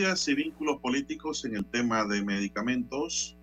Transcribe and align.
Y 0.00 0.34
vínculos 0.34 0.80
políticos 0.80 1.44
en 1.44 1.56
el 1.56 1.64
tema 1.66 2.06
de 2.06 2.24
medicamentos. 2.24 3.36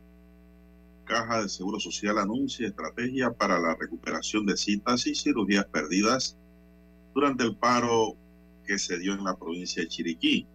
Caja 1.06 1.44
de 1.44 1.50
Seguro 1.50 1.80
Social 1.80 2.18
anuncia 2.18 2.68
estrategia 2.68 3.32
para 3.32 3.60
la 3.60 3.76
recuperación 3.76 4.44
de 4.48 4.58
citas 4.58 5.06
y 5.06 5.14
cirugías 5.14 5.66
perdidas 5.66 6.36
durante 7.14 7.44
el 7.44 7.56
paro 7.56 8.16
que 8.66 8.80
se 8.80 8.98
dio 8.98 9.14
en 9.14 9.24
la 9.24 9.38
provincia 9.38 9.84
de 9.84 9.88
Chiriquí. 9.88 10.48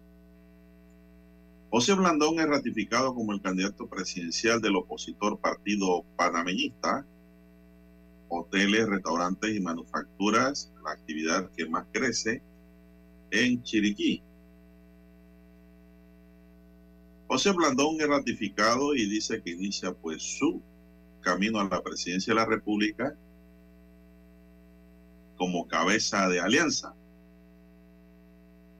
José 1.69 1.93
Blandón 1.93 2.37
es 2.37 2.47
ratificado 2.47 3.15
como 3.15 3.31
el 3.31 3.41
candidato 3.41 3.87
presidencial 3.87 4.59
del 4.59 4.75
opositor 4.75 5.39
partido 5.39 6.03
panameñista. 6.17 7.07
Hoteles, 8.27 8.87
restaurantes 8.87 9.55
y 9.55 9.61
manufacturas, 9.61 10.69
la 10.83 10.91
actividad 10.91 11.49
que 11.55 11.65
más 11.65 11.85
crece 11.93 12.41
en 13.31 13.63
Chiriquí. 13.63 14.21
José 17.33 17.51
Blandón 17.51 17.99
es 17.99 18.07
ratificado 18.07 18.93
y 18.93 19.09
dice 19.09 19.41
que 19.41 19.49
inicia 19.49 19.91
pues 19.91 20.21
su 20.21 20.61
camino 21.21 21.59
a 21.59 21.67
la 21.67 21.81
presidencia 21.81 22.31
de 22.31 22.39
la 22.39 22.45
República 22.45 23.17
como 25.35 25.67
cabeza 25.67 26.29
de 26.29 26.39
alianza. 26.39 26.93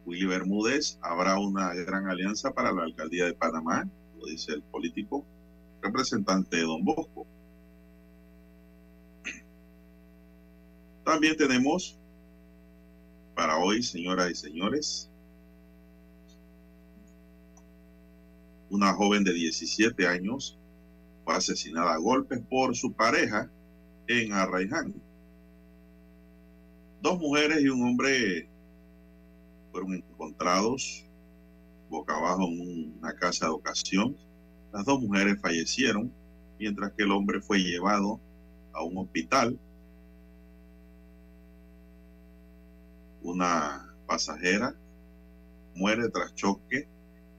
Willy 0.06 0.28
Bermúdez, 0.28 1.00
habrá 1.02 1.40
una 1.40 1.74
gran 1.74 2.08
alianza 2.08 2.54
para 2.54 2.72
la 2.72 2.84
alcaldía 2.84 3.26
de 3.26 3.34
Panamá, 3.34 3.90
lo 4.20 4.28
dice 4.28 4.54
el 4.54 4.62
político 4.62 5.26
representante 5.82 6.58
de 6.58 6.62
Don 6.62 6.86
Bosco. 6.86 7.26
También 11.04 11.36
tenemos 11.38 11.98
para 13.34 13.58
hoy, 13.58 13.82
señoras 13.82 14.30
y 14.30 14.36
señores, 14.36 15.10
Una 18.74 18.92
joven 18.92 19.24
de 19.24 19.32
17 19.32 20.08
años 20.08 20.58
fue 21.24 21.36
asesinada 21.36 21.94
a 21.94 21.98
golpes 21.98 22.42
por 22.50 22.76
su 22.76 22.92
pareja 22.92 23.48
en 24.08 24.34
Arraiján. 24.34 24.96
Dos 27.00 27.20
mujeres 27.20 27.62
y 27.62 27.70
un 27.70 27.84
hombre 27.84 28.50
fueron 29.72 29.94
encontrados 29.94 31.06
boca 31.88 32.18
abajo 32.18 32.48
en 32.48 32.96
una 32.98 33.14
casa 33.14 33.46
de 33.46 33.52
ocasión. 33.52 34.18
Las 34.72 34.86
dos 34.86 35.00
mujeres 35.00 35.40
fallecieron, 35.40 36.12
mientras 36.58 36.94
que 36.94 37.04
el 37.04 37.12
hombre 37.12 37.42
fue 37.42 37.60
llevado 37.60 38.20
a 38.74 38.84
un 38.84 38.98
hospital. 38.98 39.56
Una 43.22 43.94
pasajera 44.08 44.76
muere 45.76 46.10
tras 46.10 46.34
choque 46.34 46.88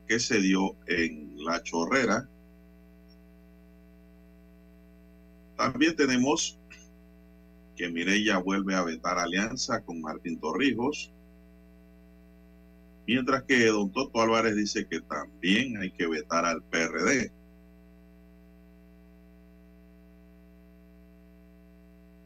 que 0.07 0.19
se 0.21 0.41
dio 0.41 0.77
en 0.87 1.34
La 1.45 1.63
Chorrera. 1.63 2.29
También 5.57 5.95
tenemos 5.95 6.59
que 7.77 7.91
Mirella 7.91 8.39
vuelve 8.39 8.75
a 8.75 8.83
vetar 8.83 9.19
alianza 9.19 9.81
con 9.83 10.01
Martín 10.01 10.39
Torrijos, 10.39 11.13
mientras 13.07 13.43
que 13.45 13.67
don 13.67 13.93
Toto 13.93 14.21
Álvarez 14.21 14.57
dice 14.57 14.87
que 14.87 15.01
también 15.01 15.77
hay 15.79 15.91
que 15.91 16.07
vetar 16.07 16.45
al 16.45 16.63
PRD. 16.63 17.33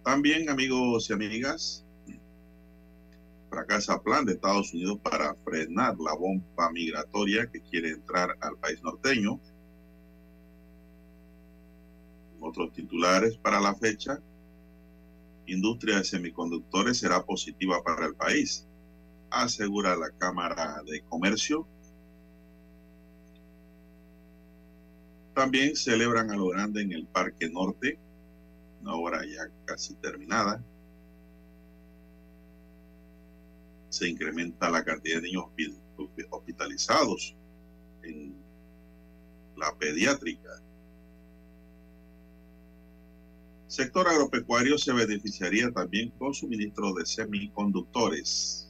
También, 0.04 0.48
amigos 0.48 1.10
y 1.10 1.12
amigas, 1.12 1.84
fracasa 3.48 4.02
plan 4.02 4.24
de 4.24 4.32
Estados 4.32 4.72
Unidos 4.72 4.98
para 5.02 5.34
frenar 5.44 5.96
la 5.98 6.14
bomba 6.14 6.70
migratoria 6.72 7.50
que 7.50 7.60
quiere 7.62 7.90
entrar 7.90 8.36
al 8.40 8.56
país 8.56 8.82
norteño. 8.82 9.40
Otros 12.40 12.72
titulares 12.72 13.36
para 13.36 13.60
la 13.60 13.74
fecha. 13.74 14.20
Industria 15.46 15.96
de 15.96 16.04
semiconductores 16.04 16.98
será 16.98 17.24
positiva 17.24 17.82
para 17.82 18.06
el 18.06 18.14
país, 18.14 18.66
asegura 19.30 19.96
la 19.96 20.10
Cámara 20.10 20.82
de 20.84 21.00
Comercio. 21.02 21.66
También 25.34 25.74
celebran 25.74 26.30
a 26.30 26.36
lo 26.36 26.48
grande 26.48 26.82
en 26.82 26.92
el 26.92 27.06
Parque 27.06 27.48
Norte, 27.48 27.98
una 28.82 28.94
obra 28.94 29.24
ya 29.24 29.48
casi 29.64 29.94
terminada. 29.94 30.62
Se 33.88 34.08
incrementa 34.08 34.70
la 34.70 34.84
cantidad 34.84 35.16
de 35.16 35.28
niños 35.28 35.46
hospitalizados 36.30 37.34
en 38.02 38.34
la 39.56 39.74
pediátrica. 39.76 40.62
Sector 43.66 44.08
agropecuario 44.08 44.78
se 44.78 44.92
beneficiaría 44.92 45.70
también 45.70 46.10
con 46.12 46.32
suministro 46.32 46.94
de 46.94 47.04
semiconductores. 47.04 48.68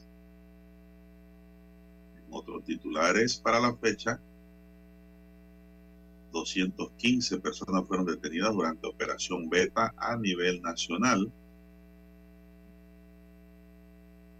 En 2.17 2.35
otros 2.35 2.65
titulares 2.65 3.37
para 3.37 3.61
la 3.61 3.77
fecha, 3.77 4.21
215 6.33 7.39
personas 7.39 7.87
fueron 7.87 8.07
detenidas 8.07 8.53
durante 8.53 8.87
Operación 8.87 9.49
Beta 9.49 9.95
a 9.97 10.17
nivel 10.17 10.61
nacional 10.63 11.33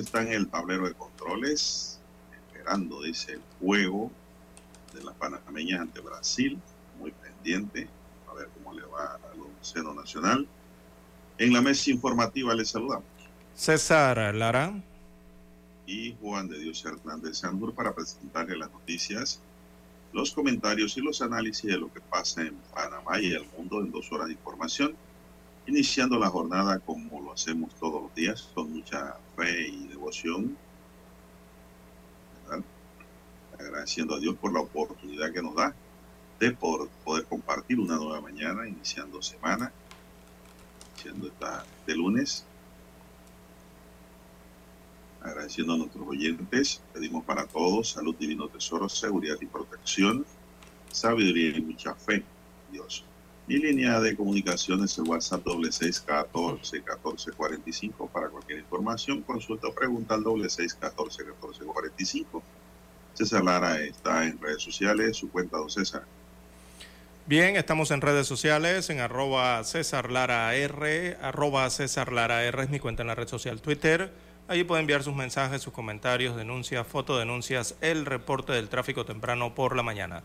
Está 0.00 0.22
en 0.22 0.32
el 0.32 0.48
tablero 0.48 0.86
de 0.86 0.94
controles, 0.94 1.98
esperando, 2.32 3.02
dice, 3.02 3.34
el 3.34 3.42
juego 3.60 4.10
de 4.94 5.02
las 5.02 5.14
panameñas 5.14 5.80
ante 5.80 6.00
Brasil, 6.00 6.58
muy 6.98 7.12
pendiente, 7.12 7.88
a 8.28 8.34
ver 8.34 8.48
cómo 8.54 8.78
le 8.78 8.84
va 8.86 9.14
al 9.14 9.40
seno 9.60 9.94
nacional. 9.94 10.46
En 11.38 11.52
la 11.52 11.62
mesa 11.62 11.90
informativa 11.90 12.54
les 12.54 12.70
saludamos. 12.70 13.04
César 13.54 14.34
Lara. 14.34 14.72
Y 15.86 16.14
Juan 16.20 16.48
de 16.48 16.58
Dios 16.58 16.84
Hernández 16.84 17.38
Sandur 17.38 17.74
para 17.74 17.94
presentarle 17.94 18.56
las 18.56 18.70
noticias, 18.70 19.40
los 20.12 20.32
comentarios 20.32 20.96
y 20.96 21.00
los 21.00 21.20
análisis 21.22 21.70
de 21.70 21.78
lo 21.78 21.92
que 21.92 22.00
pasa 22.00 22.42
en 22.42 22.54
Panamá 22.74 23.20
y 23.20 23.32
el 23.32 23.46
mundo 23.56 23.80
en 23.80 23.90
dos 23.90 24.10
horas 24.12 24.26
de 24.26 24.34
información 24.34 24.94
iniciando 25.66 26.18
la 26.18 26.28
jornada 26.28 26.78
como 26.80 27.20
lo 27.20 27.32
hacemos 27.32 27.74
todos 27.74 28.02
los 28.02 28.14
días, 28.14 28.50
con 28.54 28.72
mucha 28.72 29.16
fe 29.36 29.68
y 29.68 29.88
devoción, 29.88 30.56
agradeciendo 33.58 34.14
a 34.14 34.18
Dios 34.18 34.36
por 34.36 34.52
la 34.52 34.60
oportunidad 34.60 35.32
que 35.32 35.42
nos 35.42 35.54
da 35.54 35.74
de 36.38 36.52
por 36.52 36.88
poder 37.04 37.26
compartir 37.26 37.78
una 37.78 37.96
nueva 37.96 38.20
mañana, 38.22 38.66
iniciando 38.66 39.20
semana, 39.20 39.70
siendo 40.96 41.26
esta 41.26 41.64
de 41.86 41.94
lunes. 41.94 42.46
Agradeciendo 45.20 45.74
a 45.74 45.76
nuestros 45.76 46.08
oyentes, 46.08 46.80
pedimos 46.94 47.24
para 47.24 47.46
todos 47.46 47.90
salud, 47.90 48.14
divino 48.18 48.48
tesoro, 48.48 48.88
seguridad 48.88 49.36
y 49.38 49.46
protección, 49.46 50.24
sabiduría 50.90 51.58
y 51.58 51.60
mucha 51.60 51.94
fe, 51.94 52.24
Dios. 52.72 53.04
Mi 53.46 53.56
línea 53.58 53.98
de 53.98 54.16
comunicación 54.16 54.84
es 54.84 54.96
el 54.98 55.04
WhatsApp 55.08 55.42
doble 55.44 55.72
seis 55.72 56.00
catorce 56.00 56.82
catorce 56.82 57.32
cuarenta 57.32 57.68
y 57.68 57.72
cinco 57.72 58.08
para 58.08 58.28
cualquier 58.28 58.60
información, 58.60 59.22
consulta 59.22 59.66
o 59.66 59.74
pregunta 59.74 60.14
al 60.14 60.22
doble 60.22 60.48
seis 60.48 60.74
catorce 60.74 61.24
catorce 61.24 61.64
cuarenta 61.64 62.00
y 62.00 62.06
cinco. 62.06 62.42
César 63.14 63.42
Lara 63.42 63.80
está 63.80 64.24
en 64.24 64.40
redes 64.40 64.62
sociales, 64.62 65.16
su 65.16 65.30
cuenta, 65.30 65.56
don 65.56 65.68
César. 65.68 66.04
Bien, 67.26 67.56
estamos 67.56 67.90
en 67.90 68.00
redes 68.00 68.26
sociales, 68.26 68.88
en 68.88 69.00
arroba 69.00 69.62
César 69.64 70.10
Lara 70.10 70.54
R, 70.54 71.16
arroba 71.20 71.68
César 71.70 72.12
Lara 72.12 72.44
R 72.44 72.62
es 72.62 72.70
mi 72.70 72.78
cuenta 72.78 73.02
en 73.02 73.08
la 73.08 73.14
red 73.14 73.28
social 73.28 73.60
Twitter. 73.60 74.12
Allí 74.48 74.64
puede 74.64 74.80
enviar 74.80 75.02
sus 75.02 75.14
mensajes, 75.14 75.62
sus 75.62 75.72
comentarios, 75.72 76.36
denuncias, 76.36 76.86
fotodenuncias, 76.86 77.76
el 77.80 78.06
reporte 78.06 78.52
del 78.52 78.68
tráfico 78.68 79.04
temprano 79.04 79.54
por 79.54 79.76
la 79.76 79.82
mañana. 79.82 80.22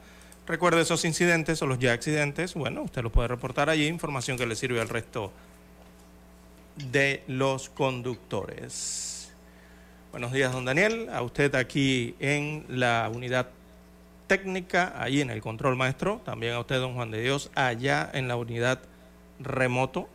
Recuerde 0.48 0.82
esos 0.82 1.06
incidentes 1.06 1.60
o 1.64 1.66
los 1.66 1.80
ya 1.80 1.94
accidentes, 1.94 2.54
bueno, 2.54 2.84
usted 2.84 3.02
lo 3.02 3.12
puede 3.12 3.28
reportar 3.28 3.68
allí, 3.68 3.88
información 3.88 4.38
que 4.38 4.46
le 4.46 4.56
sirve 4.56 4.80
al 4.80 4.90
resto 4.90 5.32
de 6.92 7.24
los 7.28 7.70
conductores. 7.70 9.34
Buenos 10.12 10.32
días, 10.32 10.54
don 10.54 10.64
Daniel, 10.64 11.10
a 11.12 11.24
usted 11.24 11.56
aquí 11.56 12.16
en 12.20 12.64
la 12.70 13.10
unidad 13.12 13.50
técnica, 14.28 14.94
ahí 15.02 15.20
en 15.20 15.32
el 15.32 15.42
control 15.42 15.76
maestro, 15.78 16.22
también 16.24 16.54
a 16.54 16.60
usted, 16.60 16.80
don 16.80 16.94
Juan 16.94 17.10
de 17.10 17.24
Dios, 17.24 17.50
allá 17.56 18.08
en 18.14 18.28
la 18.28 18.36
unidad 18.36 18.82
remoto. 19.40 20.08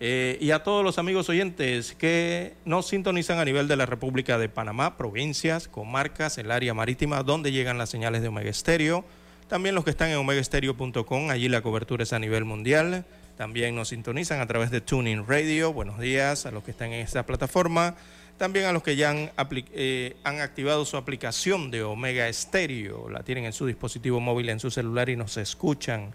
Eh, 0.00 0.36
y 0.38 0.50
a 0.50 0.62
todos 0.62 0.84
los 0.84 0.98
amigos 0.98 1.30
oyentes 1.30 1.94
que 1.94 2.52
nos 2.66 2.88
sintonizan 2.88 3.38
a 3.38 3.44
nivel 3.46 3.68
de 3.68 3.76
la 3.76 3.86
República 3.86 4.36
de 4.36 4.50
Panamá, 4.50 4.98
provincias, 4.98 5.66
comarcas, 5.66 6.36
el 6.36 6.50
área 6.50 6.74
marítima, 6.74 7.22
donde 7.22 7.52
llegan 7.52 7.78
las 7.78 7.88
señales 7.88 8.20
de 8.20 8.28
Omega 8.28 8.50
Estéreo 8.50 9.06
también 9.48 9.74
los 9.74 9.84
que 9.84 9.90
están 9.90 10.10
en 10.10 10.16
omegaestereo.com, 10.16 11.30
allí 11.30 11.48
la 11.48 11.60
cobertura 11.60 12.02
es 12.02 12.12
a 12.12 12.18
nivel 12.18 12.44
mundial. 12.44 13.04
También 13.36 13.74
nos 13.74 13.88
sintonizan 13.88 14.40
a 14.40 14.46
través 14.46 14.70
de 14.70 14.80
Tuning 14.80 15.26
Radio. 15.26 15.72
Buenos 15.72 16.00
días 16.00 16.46
a 16.46 16.50
los 16.50 16.64
que 16.64 16.70
están 16.70 16.92
en 16.92 17.00
esta 17.00 17.26
plataforma. 17.26 17.94
También 18.38 18.66
a 18.66 18.72
los 18.72 18.82
que 18.82 18.96
ya 18.96 19.10
han, 19.10 19.30
eh, 19.72 20.16
han 20.24 20.40
activado 20.40 20.84
su 20.84 20.96
aplicación 20.96 21.70
de 21.70 21.82
Omega 21.82 22.30
Stereo. 22.32 23.08
La 23.08 23.22
tienen 23.22 23.44
en 23.44 23.52
su 23.52 23.66
dispositivo 23.66 24.20
móvil, 24.20 24.48
en 24.48 24.58
su 24.58 24.70
celular 24.70 25.08
y 25.10 25.16
nos 25.16 25.36
escuchan. 25.36 26.12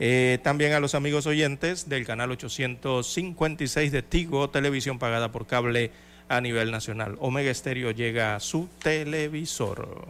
Eh, 0.00 0.38
también 0.42 0.72
a 0.72 0.80
los 0.80 0.94
amigos 0.94 1.26
oyentes 1.26 1.88
del 1.88 2.06
canal 2.06 2.30
856 2.30 3.92
de 3.92 4.02
Tigo, 4.02 4.50
televisión 4.50 4.98
pagada 4.98 5.30
por 5.30 5.46
cable 5.46 5.90
a 6.28 6.40
nivel 6.40 6.70
nacional. 6.70 7.16
Omega 7.20 7.52
Stereo 7.52 7.90
llega 7.90 8.36
a 8.36 8.40
su 8.40 8.68
televisor. 8.82 10.06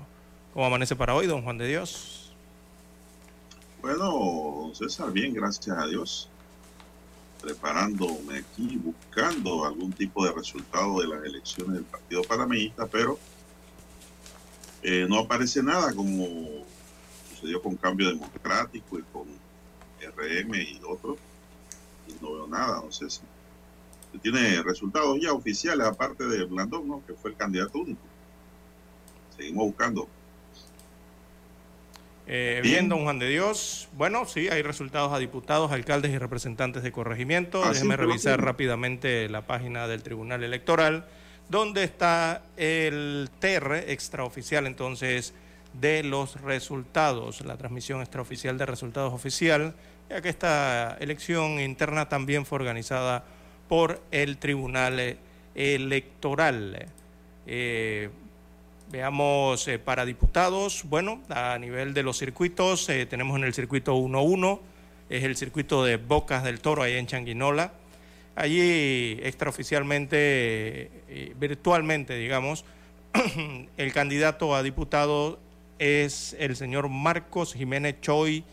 ¿Cómo 0.55 0.67
amanece 0.67 0.95
para 0.95 1.15
hoy, 1.15 1.27
don 1.27 1.43
Juan 1.43 1.59
de 1.59 1.69
Dios? 1.69 2.24
Bueno, 3.84 4.70
César, 4.72 5.12
bien, 5.12 5.34
gracias 5.34 5.76
a 5.76 5.86
Dios. 5.86 6.31
Preparándome 7.42 8.38
aquí, 8.38 8.79
buscando 8.79 9.67
algún 9.67 9.93
tipo 9.93 10.24
de 10.24 10.32
resultado 10.32 11.03
de 11.03 11.08
las 11.08 11.22
elecciones 11.22 11.74
del 11.74 11.84
Partido 11.84 12.22
Panameñista, 12.22 12.86
pero 12.86 13.19
eh, 14.82 15.05
no 15.06 15.19
aparece 15.19 15.62
nada 15.62 15.93
como 15.93 16.64
sucedió 17.29 17.60
con 17.60 17.76
Cambio 17.76 18.08
Democrático 18.08 18.98
y 18.98 19.03
con 19.03 19.24
RM 20.00 20.55
y 20.55 20.81
otros. 20.88 21.19
Y 22.08 22.24
no 22.24 22.32
veo 22.32 22.46
nada, 22.46 22.81
don 22.81 22.91
César. 22.91 23.26
Tiene 24.22 24.62
resultados 24.62 25.19
ya 25.20 25.34
oficiales, 25.34 25.86
aparte 25.86 26.24
de 26.24 26.46
Blandón, 26.46 26.88
¿no? 26.88 27.03
que 27.06 27.12
fue 27.12 27.32
el 27.32 27.36
candidato 27.36 27.81
único. 27.81 28.00
Seguimos 29.36 29.67
buscando. 29.67 30.08
Eh, 32.26 32.60
bien, 32.62 32.88
don 32.88 33.02
Juan 33.02 33.19
de 33.19 33.28
Dios. 33.28 33.88
Bueno, 33.96 34.24
sí, 34.24 34.48
hay 34.48 34.62
resultados 34.62 35.12
a 35.12 35.19
diputados, 35.19 35.72
alcaldes 35.72 36.10
y 36.12 36.19
representantes 36.19 36.82
de 36.82 36.90
corregimiento. 36.90 37.62
Ah, 37.62 37.70
Déjeme 37.72 37.96
revisar 37.96 38.43
rápidamente 38.43 39.28
la 39.28 39.43
página 39.43 39.86
del 39.86 40.02
Tribunal 40.02 40.43
Electoral, 40.43 41.06
donde 41.50 41.84
está 41.84 42.43
el 42.56 43.28
TR 43.40 43.90
extraoficial 43.90 44.66
entonces 44.66 45.34
de 45.74 46.02
los 46.02 46.40
resultados, 46.40 47.43
la 47.43 47.56
transmisión 47.56 48.00
extraoficial 48.00 48.56
de 48.56 48.66
resultados 48.66 49.12
oficial, 49.12 49.74
ya 50.08 50.22
que 50.22 50.28
esta 50.31 50.96
elección 51.00 51.60
interna 51.60 52.08
también 52.08 52.46
fue 52.46 52.56
organizada 52.56 53.24
por 53.69 54.00
el 54.10 54.38
Tribunal 54.38 55.19
Electoral. 55.54 56.86
Eh, 57.46 58.08
Veamos 58.94 59.67
eh, 59.67 59.81
para 59.81 60.06
diputados, 60.06 60.84
bueno, 60.84 61.20
a 61.29 61.58
nivel 61.58 61.94
de 61.94 62.05
los 62.05 62.17
circuitos, 62.17 62.89
eh, 62.89 63.06
tenemos 63.06 63.36
en 63.36 63.43
el 63.43 63.53
circuito 63.53 63.96
1-1, 63.96 64.60
es 65.10 65.24
el 65.24 65.34
circuito 65.34 65.82
de 65.82 65.96
Bocas 65.96 66.44
del 66.44 66.60
Toro, 66.60 66.84
ahí 66.84 66.93
en 66.93 67.08
Changuinola. 67.08 67.72
Allí 68.36 69.19
extraoficialmente, 69.20 70.93
eh, 71.08 71.34
virtualmente, 71.36 72.17
digamos, 72.17 72.65
el 73.77 73.93
candidato 73.93 74.55
a 74.55 74.63
diputado 74.63 75.41
es 75.81 76.36
el 76.39 76.55
señor 76.55 76.89
Marcos 76.89 77.53
Jiménez 77.55 77.96
Choi 78.01 78.44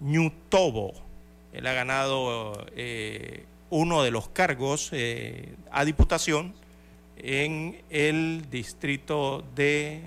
Ñutobo. 0.00 0.94
Él 1.52 1.66
ha 1.66 1.74
ganado 1.74 2.56
uno 3.68 4.02
de 4.02 4.10
los 4.10 4.30
cargos 4.30 4.92
a 5.70 5.84
diputación 5.84 6.54
en 7.16 7.80
el 7.90 8.50
distrito 8.50 9.44
de, 9.54 10.02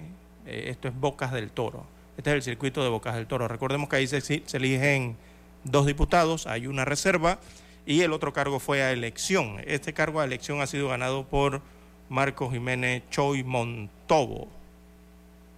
eh, 0.46 0.66
esto 0.70 0.88
es 0.88 1.00
Bocas 1.00 1.32
del 1.32 1.50
Toro. 1.52 1.86
Este 2.18 2.32
es 2.32 2.36
el 2.36 2.42
circuito 2.42 2.84
de 2.84 2.90
Bocas 2.90 3.16
del 3.16 3.28
Toro. 3.28 3.48
Recordemos 3.48 3.90
que 3.90 3.98
ahí 3.98 4.08
se, 4.08 4.44
eligen 4.54 5.16
dos 5.64 5.86
diputados, 5.86 6.48
hay 6.48 6.68
una 6.68 6.86
reserva 6.86 7.40
y 7.86 8.02
el 8.02 8.12
otro 8.12 8.34
cargo 8.34 8.60
fue 8.60 8.82
a 8.84 8.92
elección. 8.92 9.62
Este 9.66 9.94
cargo 9.94 10.20
a 10.20 10.26
elección 10.26 10.62
ha 10.62 10.68
sido 10.68 10.90
ganado 10.90 11.26
por 11.26 11.62
Marcos 12.10 12.52
Jiménez 12.52 13.04
Choi 13.12 13.44
Montobo. 13.44 14.48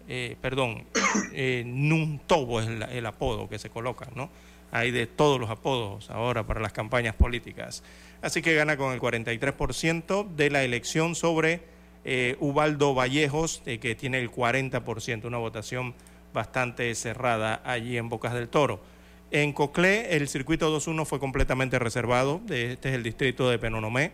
Eh, 0.08 0.36
perdón, 0.42 0.86
eh, 1.34 1.64
Nuntobo 1.66 2.60
es 2.60 2.68
el, 2.68 3.06
apodo 3.06 3.48
que 3.48 3.60
se 3.60 3.70
coloca, 3.70 4.08
¿no? 4.16 4.30
Hay 4.72 4.92
de 4.92 5.08
todos 5.08 5.40
los 5.40 5.50
apodos 5.50 6.10
ahora 6.10 6.46
para 6.46 6.60
las 6.60 6.74
campañas 6.74 7.16
políticas. 7.16 7.84
Así 8.22 8.42
que 8.42 8.54
gana 8.54 8.78
con 8.78 8.94
el 8.94 9.00
43% 9.00 10.36
de 10.36 10.50
la 10.50 10.64
elección 10.64 11.16
sobre 11.16 11.62
eh, 12.04 12.36
Ubaldo 12.40 12.94
Vallejos, 12.94 13.62
que 13.64 13.96
tiene 13.96 14.20
el 14.20 14.32
40%, 14.32 15.26
una 15.26 15.38
votación 15.38 15.94
bastante 16.34 16.94
cerrada 16.96 17.62
allí 17.64 17.98
en 17.98 18.10
Bocas 18.10 18.34
del 18.34 18.50
Toro. 18.50 18.82
En 19.32 19.54
Coclé, 19.54 20.16
el 20.16 20.28
circuito 20.28 20.76
2-1 20.76 21.06
fue 21.06 21.20
completamente 21.20 21.78
reservado. 21.80 22.42
Este 22.50 22.90
es 22.90 22.96
el 22.96 23.04
distrito 23.04 23.50
de 23.50 23.60
Penonomé. 23.60 24.12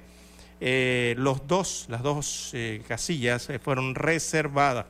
los 0.59 1.47
dos, 1.47 1.85
las 1.89 2.03
dos 2.03 2.53
casillas 2.87 3.49
fueron 3.63 3.95
reservadas 3.95 4.85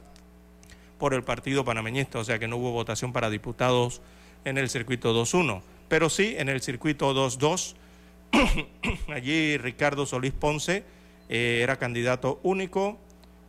por 0.98 1.13
el 1.13 1.24
partido 1.24 1.65
panameñista, 1.65 2.19
o 2.19 2.24
sea 2.24 2.39
que 2.39 2.48
no 2.48 2.57
hubo 2.57 2.72
votación 2.72 3.13
para 3.13 3.29
diputados 3.29 4.01
en 4.43 4.57
el 4.57 4.69
circuito 4.69 5.13
2-1, 5.13 5.62
pero 5.88 6.10
sí 6.10 6.36
en 6.38 6.50
el 6.50 6.62
circuito 6.62 7.13
2-2, 7.13 7.75
allí 9.13 9.58
Ricardo 9.58 10.06
Solís 10.06 10.34
Ponce 10.34 10.84
eh, 11.30 11.60
era 11.62 11.77
candidato 11.77 12.39
único, 12.44 12.98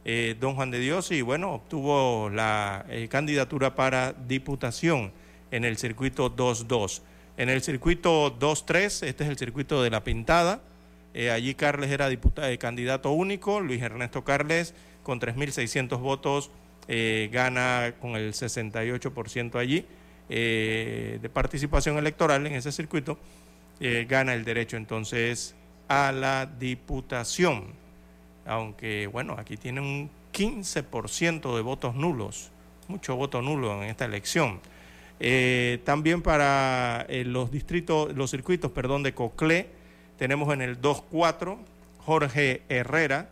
eh, 0.05 0.37
don 0.39 0.55
Juan 0.55 0.71
de 0.71 0.79
Dios, 0.79 1.11
y 1.11 1.23
bueno, 1.23 1.53
obtuvo 1.53 2.31
la 2.31 2.87
eh, 2.89 3.09
candidatura 3.09 3.75
para 3.75 4.13
diputación 4.13 5.13
en 5.51 5.65
el 5.65 5.77
circuito 5.77 6.35
2-2. 6.35 7.03
En 7.37 7.49
el 7.49 7.63
circuito 7.63 8.39
2-3, 8.39 9.07
este 9.07 9.25
es 9.25 9.31
el 9.31 9.37
circuito 9.37 9.83
de 9.83 9.91
la 9.91 10.03
Pintada, 10.05 10.63
allí 11.33 11.55
Carles 11.55 11.91
era 11.91 12.11
candidato 12.59 13.11
único, 13.11 13.61
Luis 13.61 13.81
Ernesto 13.81 14.23
Carles 14.23 14.75
con 15.03 15.19
3.600 15.19 15.99
votos 15.99 16.51
gana 17.31 17.95
con 18.01 18.17
el 18.17 18.35
68% 18.35 19.59
allí 19.59 19.87
de 20.29 21.31
participación 21.33 21.97
electoral 21.97 22.47
en 22.47 22.55
ese 22.55 22.71
circuito, 22.71 23.19
eh, 23.81 24.07
gana 24.09 24.35
el 24.35 24.45
derecho 24.45 24.77
entonces 24.77 25.55
a 25.89 26.13
la 26.13 26.47
diputación. 26.47 27.73
Aunque, 28.45 29.07
bueno, 29.07 29.37
aquí 29.39 29.57
tiene 29.57 29.81
un 29.81 30.11
15% 30.33 31.57
de 31.57 31.63
votos 31.63 31.95
nulos, 31.95 32.51
mucho 32.89 33.17
voto 33.17 33.43
nulo 33.43 33.83
en 33.83 33.89
esta 33.89 34.05
elección. 34.05 34.61
también 35.85 36.23
para 36.23 37.07
los 37.09 37.51
distritos, 37.51 38.15
los 38.15 38.31
circuitos, 38.31 38.71
perdón, 38.71 39.03
de 39.03 39.15
Coclé, 39.15 39.69
tenemos 40.19 40.53
en 40.53 40.63
el 40.63 40.81
2-4 40.81 41.59
Jorge 42.07 42.63
Herrera, 42.69 43.29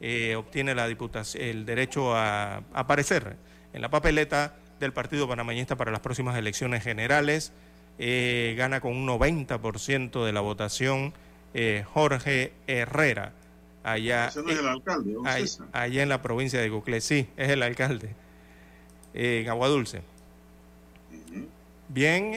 eh, 0.00 0.36
obtiene 0.36 0.74
la 0.74 0.88
diputación, 0.88 1.44
el 1.44 1.66
derecho 1.66 2.16
a, 2.16 2.62
aparecer 2.72 3.36
en 3.74 3.82
la 3.82 3.90
papeleta 3.90 4.54
del 4.80 4.94
Partido 4.94 5.28
Panameñista 5.28 5.76
para 5.76 5.90
las 5.90 6.00
próximas 6.00 6.34
elecciones 6.38 6.82
generales. 6.82 7.52
Eh, 7.98 8.54
gana 8.56 8.80
con 8.80 8.96
un 8.96 9.06
90% 9.06 10.24
de 10.24 10.32
la 10.32 10.40
votación 10.40 11.14
eh, 11.54 11.84
Jorge 11.92 12.52
Herrera. 12.66 13.32
Allá, 13.82 14.26
Ese 14.26 14.42
no 14.42 14.50
es 14.50 14.58
el 14.58 14.66
alcalde, 14.66 15.14
allá, 15.72 16.02
en 16.02 16.08
la 16.08 16.20
provincia 16.20 16.60
de 16.60 16.68
Coclé, 16.68 17.00
sí, 17.00 17.28
es 17.36 17.50
el 17.50 17.62
alcalde, 17.62 18.10
en 19.14 19.48
Aguadulce. 19.48 20.02
Bien, 21.88 22.34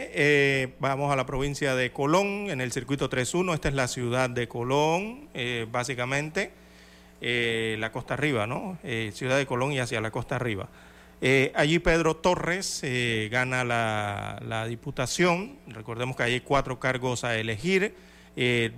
vamos 0.79 1.11
a 1.11 1.15
la 1.15 1.25
provincia 1.25 1.73
de 1.73 1.91
Colón, 1.91 2.51
en 2.51 2.61
el 2.61 2.71
circuito 2.71 3.09
3.1, 3.09 3.55
esta 3.55 3.69
es 3.69 3.73
la 3.73 3.87
ciudad 3.87 4.29
de 4.29 4.47
Colón, 4.47 5.27
básicamente. 5.71 6.51
Eh, 7.21 7.75
la 7.79 7.91
costa 7.91 8.13
arriba, 8.13 8.47
¿no? 8.47 8.77
Eh, 8.83 9.11
ciudad 9.13 9.37
de 9.37 9.45
Colón 9.45 9.73
y 9.73 9.79
hacia 9.79 9.99
la 9.99 10.11
costa 10.11 10.37
arriba. 10.37 10.69
Eh, 11.21 11.51
allí 11.55 11.79
Pedro 11.79 12.15
Torres 12.15 12.81
gana 13.29 13.63
la, 13.63 14.65
diputación. 14.67 15.57
Recordemos 15.67 16.15
que 16.15 16.23
hay 16.23 16.39
cuatro 16.41 16.79
cargos 16.79 17.23
a 17.23 17.37
elegir. 17.37 17.95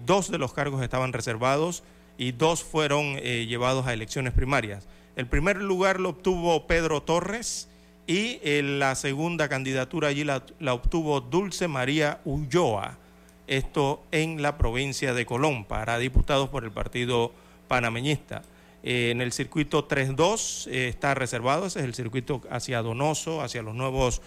dos 0.05 0.31
de 0.31 0.38
los 0.38 0.53
cargos 0.53 0.81
estaban 0.81 1.13
reservados 1.13 1.83
y 2.17 2.31
dos 2.31 2.63
fueron 2.63 3.17
llevados 3.17 3.86
a 3.88 3.93
elecciones 3.93 4.33
primarias. 4.33 4.88
El 5.15 5.27
primer 5.27 5.57
lugar 5.57 6.00
lo 6.00 6.10
obtuvo 6.10 6.65
Pedro 6.67 7.03
Torres 7.03 7.69
y 8.07 8.39
la 8.62 8.95
segunda 8.95 9.48
candidatura 9.48 10.07
allí 10.07 10.24
la, 10.24 10.43
la 10.60 10.74
obtuvo 10.74 11.21
Dulce 11.21 11.67
María 11.67 12.21
Ulloa. 12.25 12.98
Esto 13.48 14.03
en 14.12 14.41
la 14.41 14.57
provincia 14.57 15.13
de 15.13 15.25
Colón 15.25 15.65
para 15.65 15.98
diputados 15.98 16.50
por 16.50 16.63
el 16.63 16.71
partido 16.71 17.33
panameñista. 17.67 18.43
Eh, 18.84 19.12
en 19.12 19.22
el 19.22 19.32
circuito 19.32 19.88
3-2 19.88 20.68
eh, 20.68 20.88
está 20.88 21.14
reservado, 21.14 21.68
ese 21.68 21.80
es 21.80 21.86
el 21.86 21.94
circuito 21.94 22.42
hacia 22.50 22.82
Donoso, 22.82 23.42
hacia 23.42 23.62
los 23.62 23.76
nuevos 23.76 24.22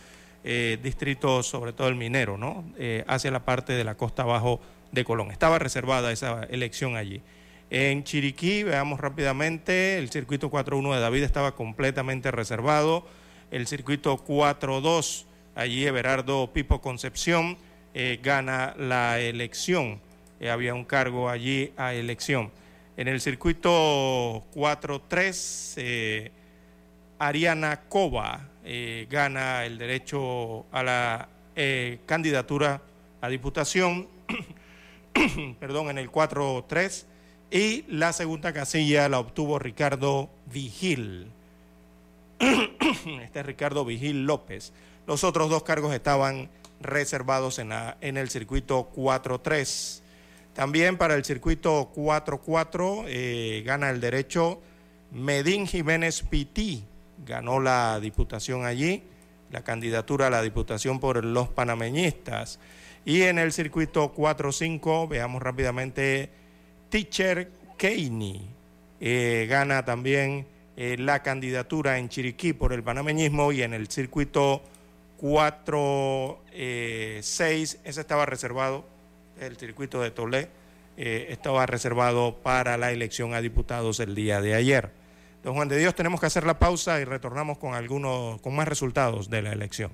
eh, 0.45 0.79
distritos, 0.83 1.47
sobre 1.47 1.73
todo 1.73 1.89
el 1.89 1.97
minero, 1.97 2.39
¿no? 2.39 2.65
hacia 3.07 3.31
la 3.31 3.45
parte 3.45 3.73
de 3.73 3.85
la 3.85 3.97
costa 3.97 4.23
abajo 4.23 4.61
de 4.93 5.05
Colón. 5.05 5.31
Estaba 5.31 5.59
reservada 5.59 6.13
esa 6.13 6.45
elección 6.45 6.97
allí. 6.97 7.23
En 7.71 8.05
Chiriquí, 8.05 8.63
veamos 8.63 9.01
rápidamente, 9.01 9.99
el 9.99 10.11
circuito 10.11 10.51
4-1 10.51 10.95
de 10.95 11.01
David 11.01 11.23
estaba 11.25 11.57
completamente 11.57 12.31
reservado. 12.31 13.07
El 13.51 13.67
circuito 13.67 14.23
4-2, 14.25 15.25
allí 15.55 15.85
Everardo 15.87 16.53
Pipo 16.53 16.81
Concepción 16.81 17.57
gana 18.23 18.75
la 18.79 19.19
elección. 19.19 20.01
había 20.49 20.75
un 20.75 20.85
cargo 20.85 21.31
allí 21.31 21.73
a 21.77 21.95
elección. 21.95 22.51
En 22.97 23.09
el 23.09 23.21
circuito 23.21 24.45
4-3, 24.55 25.75
eh, 25.79 26.31
Ariana 27.19 27.81
Cova 27.89 28.49
eh, 28.65 29.09
gana 29.11 29.65
el 29.65 29.79
derecho 29.79 30.67
a 30.71 30.85
la 30.85 31.29
eh, 31.57 31.99
candidatura 32.07 32.83
a 33.21 33.29
diputación, 33.29 34.07
perdón, 35.59 35.91
en 35.91 35.99
el 35.99 36.13
4-3, 36.13 37.05
y 37.51 37.85
la 37.89 38.13
segunda 38.13 38.53
casilla 38.53 39.09
la 39.09 39.19
obtuvo 39.19 39.59
Ricardo 39.59 40.31
Vigil. 40.47 41.27
este 42.39 43.41
es 43.41 43.47
Ricardo 43.47 43.85
Vigil 43.85 44.25
López. 44.25 44.73
Los 45.09 45.25
otros 45.25 45.51
dos 45.51 45.65
cargos 45.65 45.93
estaban 45.93 46.49
reservados 46.81 47.59
en, 47.59 47.73
en 47.73 48.17
el 48.17 48.31
circuito 48.31 48.89
4-3. 48.95 50.04
También 50.55 50.97
para 50.97 51.17
el 51.17 51.25
circuito 51.25 51.93
4-4 51.95 53.05
eh, 53.09 53.63
gana 53.67 53.91
el 53.91 54.01
derecho 54.01 54.63
Medín 55.11 55.67
Jiménez 55.67 56.23
Pití, 56.23 56.85
ganó 57.27 57.59
la 57.59 57.99
diputación 57.99 58.65
allí, 58.65 59.03
la 59.51 59.65
candidatura 59.65 60.29
a 60.29 60.31
la 60.31 60.43
diputación 60.43 61.01
por 61.01 61.25
los 61.25 61.49
panameñistas. 61.49 62.61
Y 63.05 63.23
en 63.23 63.39
el 63.39 63.53
circuito 63.53 64.15
4-5, 64.15 65.09
veamos 65.09 65.43
rápidamente, 65.43 66.31
Teacher 66.89 67.51
Keini 67.77 68.49
eh, 69.01 69.47
gana 69.51 69.85
también 69.85 70.47
eh, 70.77 70.97
la 70.99 71.23
candidatura 71.23 71.99
en 71.99 72.09
Chiriquí 72.09 72.53
por 72.53 72.73
el 72.73 72.85
panameñismo 72.85 73.51
y 73.51 73.63
en 73.63 73.75
el 73.75 73.89
circuito 73.89 74.63
4-6, 75.21 77.79
ese 77.85 78.01
estaba 78.01 78.25
reservado 78.25 78.94
el 79.41 79.57
circuito 79.57 80.00
de 80.00 80.11
Tolé 80.11 80.49
eh, 80.97 81.26
estaba 81.31 81.67
reservado 81.67 82.41
para 82.43 82.76
la 82.76 82.93
elección 82.93 83.35
a 83.35 83.41
diputados 83.41 83.99
el 84.00 84.14
día 84.14 84.41
de 84.41 84.55
ayer. 84.55 84.93
Don 85.43 85.55
Juan 85.55 85.69
de 85.69 85.76
Dios, 85.76 85.95
tenemos 85.95 86.21
que 86.21 86.26
hacer 86.26 86.47
la 86.47 86.59
pausa 86.59 87.00
y 87.00 87.05
retornamos 87.05 87.59
con 87.59 87.75
algunos, 87.75 88.41
con 88.41 88.55
más 88.55 88.67
resultados 88.67 89.29
de 89.29 89.43
la 89.43 89.53
elección. 89.53 89.93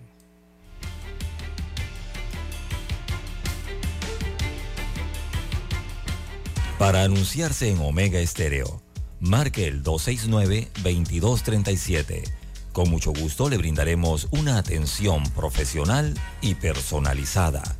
Para 6.79 7.03
anunciarse 7.03 7.71
en 7.71 7.81
Omega 7.81 8.21
Estéreo, 8.21 8.81
marque 9.19 9.67
el 9.67 9.83
269-2237. 9.83 12.23
Con 12.73 12.89
mucho 12.89 13.13
gusto 13.13 13.51
le 13.51 13.59
brindaremos 13.59 14.29
una 14.31 14.57
atención 14.57 15.25
profesional 15.35 16.15
y 16.41 16.55
personalizada. 16.55 17.80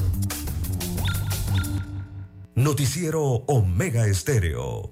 Noticiero 2.55 3.21
Omega 3.47 4.05
Estéreo. 4.07 4.91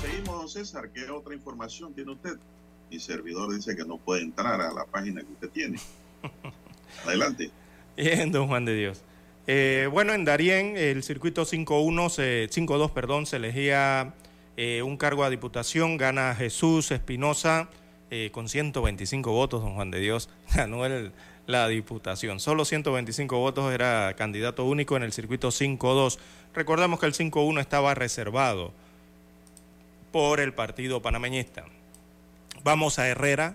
Seguimos, 0.00 0.52
César. 0.52 0.92
¿Qué 0.92 1.10
otra 1.10 1.34
información 1.34 1.92
tiene 1.92 2.12
usted? 2.12 2.38
Mi 2.90 2.98
servidor 3.00 3.54
dice 3.54 3.74
que 3.76 3.84
no 3.84 3.98
puede 3.98 4.22
entrar 4.22 4.60
a 4.60 4.72
la 4.72 4.84
página 4.84 5.20
que 5.22 5.32
usted 5.32 5.50
tiene. 5.50 5.78
Adelante. 7.06 7.50
Bien, 7.96 8.30
don 8.30 8.46
Juan 8.48 8.64
de 8.64 8.74
Dios. 8.74 9.02
Eh, 9.46 9.88
bueno, 9.90 10.12
en 10.12 10.24
Darién, 10.24 10.76
el 10.76 11.02
circuito 11.02 11.44
5-1, 11.44 12.08
se- 12.10 12.48
5-2, 12.50 12.90
perdón, 12.92 13.26
se 13.26 13.36
elegía 13.36 14.14
eh, 14.56 14.82
un 14.82 14.96
cargo 14.96 15.24
a 15.24 15.30
diputación, 15.30 15.96
gana 15.96 16.34
Jesús 16.34 16.90
Espinosa 16.90 17.68
eh, 18.10 18.30
con 18.32 18.48
125 18.48 19.30
votos, 19.32 19.62
don 19.62 19.74
Juan 19.74 19.90
de 19.90 20.00
Dios, 20.00 20.28
ganó 20.54 20.84
el- 20.86 21.12
la 21.46 21.68
diputación. 21.68 22.40
Solo 22.40 22.64
125 22.64 23.38
votos 23.38 23.72
era 23.72 24.14
candidato 24.16 24.64
único 24.64 24.96
en 24.96 25.04
el 25.04 25.12
circuito 25.12 25.48
5-2. 25.48 26.18
Recordamos 26.54 26.98
que 26.98 27.06
el 27.06 27.14
5-1 27.14 27.60
estaba 27.60 27.94
reservado 27.94 28.72
por 30.10 30.40
el 30.40 30.52
partido 30.54 31.02
panameñista. 31.02 31.64
Vamos 32.66 32.98
a 32.98 33.06
Herrera. 33.06 33.54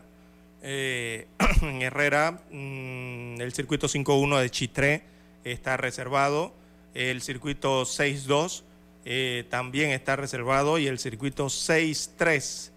Eh, 0.63 1.27
en 1.63 1.81
Herrera, 1.81 2.43
mm, 2.49 3.41
el 3.41 3.51
circuito 3.51 3.89
5-1 3.89 4.39
de 4.39 4.49
Chitré 4.49 5.03
está 5.43 5.75
reservado. 5.75 6.53
El 6.93 7.21
circuito 7.21 7.81
6-2 7.83 8.63
eh, 9.03 9.43
también 9.49 9.91
está 9.91 10.15
reservado. 10.15 10.77
Y 10.77 10.87
el 10.87 10.97
circuito 10.97 11.47
6-3, 11.47 12.71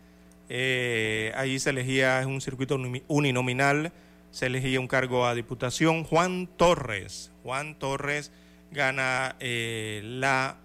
eh, 0.49 1.33
allí 1.37 1.61
se 1.61 1.71
elegía 1.71 2.19
es 2.19 2.27
un 2.27 2.41
circuito 2.41 2.75
uni- 2.75 3.05
uninominal. 3.07 3.93
Se 4.33 4.47
elegía 4.47 4.81
un 4.81 4.89
cargo 4.89 5.27
a 5.27 5.37
diputación. 5.37 6.03
Juan 6.03 6.49
Torres. 6.57 7.31
Juan 7.45 7.79
Torres 7.79 8.33
gana 8.73 9.37
eh, 9.39 10.01
la 10.03 10.57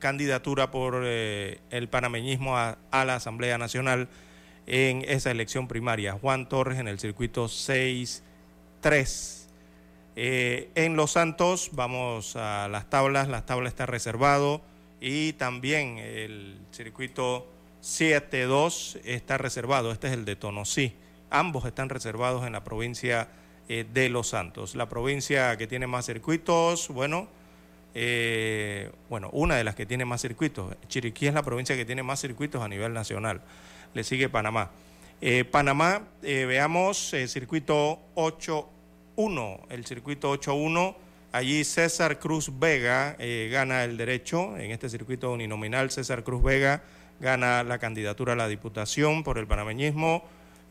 candidatura 0.00 0.72
por 0.72 1.04
el 1.04 1.88
panameñismo 1.88 2.56
a 2.56 2.76
la 3.04 3.14
Asamblea 3.14 3.58
Nacional 3.58 4.08
en 4.68 5.02
esa 5.08 5.30
elección 5.30 5.66
primaria. 5.66 6.12
Juan 6.12 6.46
Torres 6.48 6.78
en 6.78 6.88
el 6.88 7.00
circuito 7.00 7.46
6-3. 7.46 8.20
Eh, 10.14 10.70
en 10.74 10.94
Los 10.94 11.12
Santos 11.12 11.70
vamos 11.72 12.36
a 12.36 12.68
las 12.68 12.90
tablas, 12.90 13.28
las 13.28 13.46
tablas 13.46 13.72
está 13.72 13.86
reservado 13.86 14.60
y 15.00 15.32
también 15.34 15.96
el 15.96 16.58
circuito 16.70 17.48
7-2 17.82 19.00
está 19.04 19.38
reservado, 19.38 19.90
este 19.90 20.08
es 20.08 20.12
el 20.12 20.26
de 20.26 20.36
Tonosí. 20.36 20.92
Ambos 21.30 21.64
están 21.64 21.88
reservados 21.88 22.46
en 22.46 22.52
la 22.52 22.62
provincia 22.62 23.28
eh, 23.70 23.86
de 23.90 24.10
Los 24.10 24.28
Santos. 24.28 24.74
La 24.74 24.88
provincia 24.88 25.56
que 25.56 25.66
tiene 25.66 25.86
más 25.86 26.04
circuitos, 26.04 26.88
bueno, 26.88 27.26
eh, 27.94 28.90
bueno, 29.08 29.30
una 29.32 29.56
de 29.56 29.64
las 29.64 29.74
que 29.74 29.86
tiene 29.86 30.04
más 30.04 30.20
circuitos. 30.20 30.76
Chiriquí 30.88 31.26
es 31.26 31.32
la 31.32 31.42
provincia 31.42 31.74
que 31.74 31.86
tiene 31.86 32.02
más 32.02 32.20
circuitos 32.20 32.60
a 32.60 32.68
nivel 32.68 32.92
nacional. 32.92 33.40
Le 33.94 34.04
sigue 34.04 34.28
Panamá. 34.28 34.70
Eh, 35.20 35.44
Panamá, 35.44 36.02
eh, 36.22 36.44
veamos, 36.44 37.12
el 37.14 37.28
circuito 37.28 38.00
8-1. 38.14 39.60
El 39.68 39.84
circuito 39.84 40.32
8-1, 40.32 40.96
allí 41.32 41.64
César 41.64 42.18
Cruz 42.18 42.50
Vega 42.58 43.16
eh, 43.18 43.48
gana 43.50 43.84
el 43.84 43.96
derecho. 43.96 44.56
En 44.56 44.70
este 44.70 44.88
circuito 44.88 45.32
uninominal, 45.32 45.90
César 45.90 46.22
Cruz 46.22 46.42
Vega 46.42 46.82
gana 47.20 47.64
la 47.64 47.78
candidatura 47.78 48.34
a 48.34 48.36
la 48.36 48.48
diputación 48.48 49.24
por 49.24 49.38
el 49.38 49.46
panameñismo. 49.46 50.22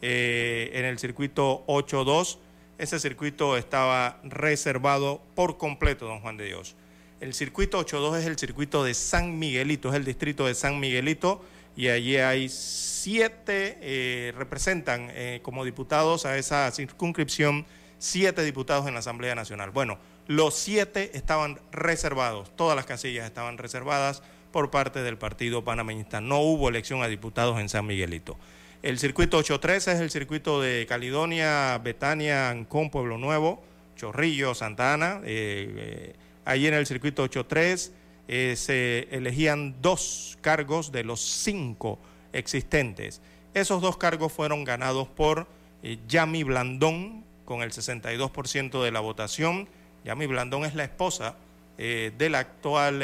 Eh, 0.01 0.71
en 0.73 0.85
el 0.85 0.99
circuito 0.99 1.65
8-2, 1.67 2.37
ese 2.77 2.99
circuito 2.99 3.57
estaba 3.57 4.19
reservado 4.23 5.21
por 5.35 5.57
completo, 5.57 6.05
don 6.05 6.19
Juan 6.19 6.37
de 6.37 6.45
Dios. 6.45 6.75
El 7.19 7.33
circuito 7.33 7.79
82 7.79 8.19
es 8.19 8.25
el 8.27 8.37
circuito 8.37 8.83
de 8.83 8.93
San 8.93 9.39
Miguelito, 9.39 9.89
es 9.89 9.95
el 9.95 10.05
distrito 10.05 10.45
de 10.45 10.53
San 10.53 10.79
Miguelito 10.79 11.43
y 11.77 11.89
allí 11.89 12.17
hay 12.17 12.49
siete, 12.49 13.77
eh, 13.81 14.33
representan 14.35 15.09
eh, 15.13 15.39
como 15.43 15.63
diputados 15.63 16.25
a 16.25 16.37
esa 16.37 16.69
circunscripción 16.71 17.65
siete 17.99 18.43
diputados 18.43 18.87
en 18.87 18.93
la 18.95 18.99
Asamblea 18.99 19.35
Nacional. 19.35 19.69
Bueno, 19.69 19.99
los 20.25 20.55
siete 20.55 21.11
estaban 21.13 21.59
reservados, 21.71 22.53
todas 22.55 22.75
las 22.75 22.87
casillas 22.87 23.25
estaban 23.25 23.59
reservadas 23.59 24.23
por 24.51 24.71
parte 24.71 25.03
del 25.03 25.17
partido 25.19 25.63
panameñista. 25.63 26.19
No 26.19 26.39
hubo 26.39 26.67
elección 26.67 27.03
a 27.03 27.07
diputados 27.07 27.59
en 27.59 27.69
San 27.69 27.85
Miguelito. 27.85 28.37
El 28.81 28.97
circuito 28.97 29.37
813 29.37 29.91
es 29.93 29.99
el 29.99 30.09
circuito 30.09 30.59
de 30.59 30.85
Caledonia, 30.89 31.79
Betania, 31.83 32.49
Ancón, 32.49 32.89
Pueblo 32.89 33.19
Nuevo, 33.19 33.63
Chorrillo, 33.95 34.55
Santa 34.55 34.93
Ana. 34.93 35.21
eh, 35.23 36.13
Allí 36.43 36.65
en 36.65 36.75
el 36.75 36.87
circuito 36.87 37.23
83 37.23 37.91
eh, 38.27 38.55
se 38.57 39.07
elegían 39.11 39.75
dos 39.81 40.37
cargos 40.41 40.91
de 40.91 41.03
los 41.03 41.21
cinco 41.21 41.97
existentes. 42.33 43.21
Esos 43.53 43.81
dos 43.81 43.97
cargos 43.97 44.33
fueron 44.33 44.65
ganados 44.65 45.07
por 45.07 45.47
eh, 45.81 45.97
Yami 46.07 46.43
Blandón 46.43 47.23
con 47.45 47.61
el 47.61 47.71
62% 47.71 48.83
de 48.83 48.91
la 48.91 48.99
votación. 48.99 49.69
Yami 50.03 50.25
Blandón 50.25 50.65
es 50.65 50.75
la 50.75 50.83
esposa 50.83 51.37
eh, 51.77 52.11
del 52.17 52.35
actual 52.35 53.01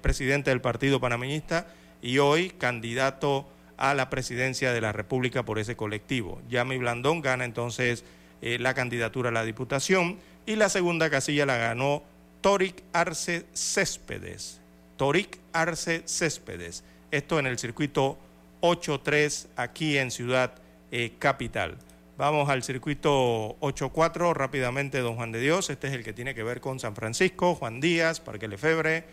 presidente 0.00 0.50
del 0.50 0.60
Partido 0.60 1.00
Panameñista 1.00 1.66
y 2.00 2.18
hoy 2.18 2.50
candidato 2.50 3.48
a 3.76 3.94
la 3.94 4.08
presidencia 4.08 4.72
de 4.72 4.80
la 4.80 4.92
República 4.92 5.44
por 5.44 5.58
ese 5.58 5.74
colectivo. 5.74 6.40
Yami 6.48 6.78
Blandón 6.78 7.22
gana 7.22 7.44
entonces 7.44 8.04
la 8.40 8.72
candidatura 8.72 9.30
a 9.30 9.32
la 9.32 9.44
diputación 9.44 10.18
y 10.46 10.56
la 10.56 10.68
segunda 10.68 11.10
casilla 11.10 11.44
la 11.44 11.56
ganó 11.56 12.02
Toric 12.40 12.82
Arce 12.92 13.46
Céspedes. 13.52 14.59
Toric 15.00 15.38
Arce 15.54 16.02
Céspedes. 16.04 16.84
Esto 17.10 17.38
en 17.38 17.46
el 17.46 17.58
circuito 17.58 18.18
8-3 18.60 19.46
aquí 19.56 19.96
en 19.96 20.10
Ciudad 20.10 20.52
eh, 20.90 21.14
Capital. 21.18 21.78
Vamos 22.18 22.50
al 22.50 22.62
circuito 22.62 23.56
8-4 23.60 24.34
rápidamente, 24.34 24.98
don 24.98 25.16
Juan 25.16 25.32
de 25.32 25.40
Dios. 25.40 25.70
Este 25.70 25.86
es 25.86 25.94
el 25.94 26.04
que 26.04 26.12
tiene 26.12 26.34
que 26.34 26.42
ver 26.42 26.60
con 26.60 26.78
San 26.80 26.94
Francisco, 26.94 27.54
Juan 27.54 27.80
Díaz, 27.80 28.20
Parque 28.20 28.46
Lefebre, 28.46 29.04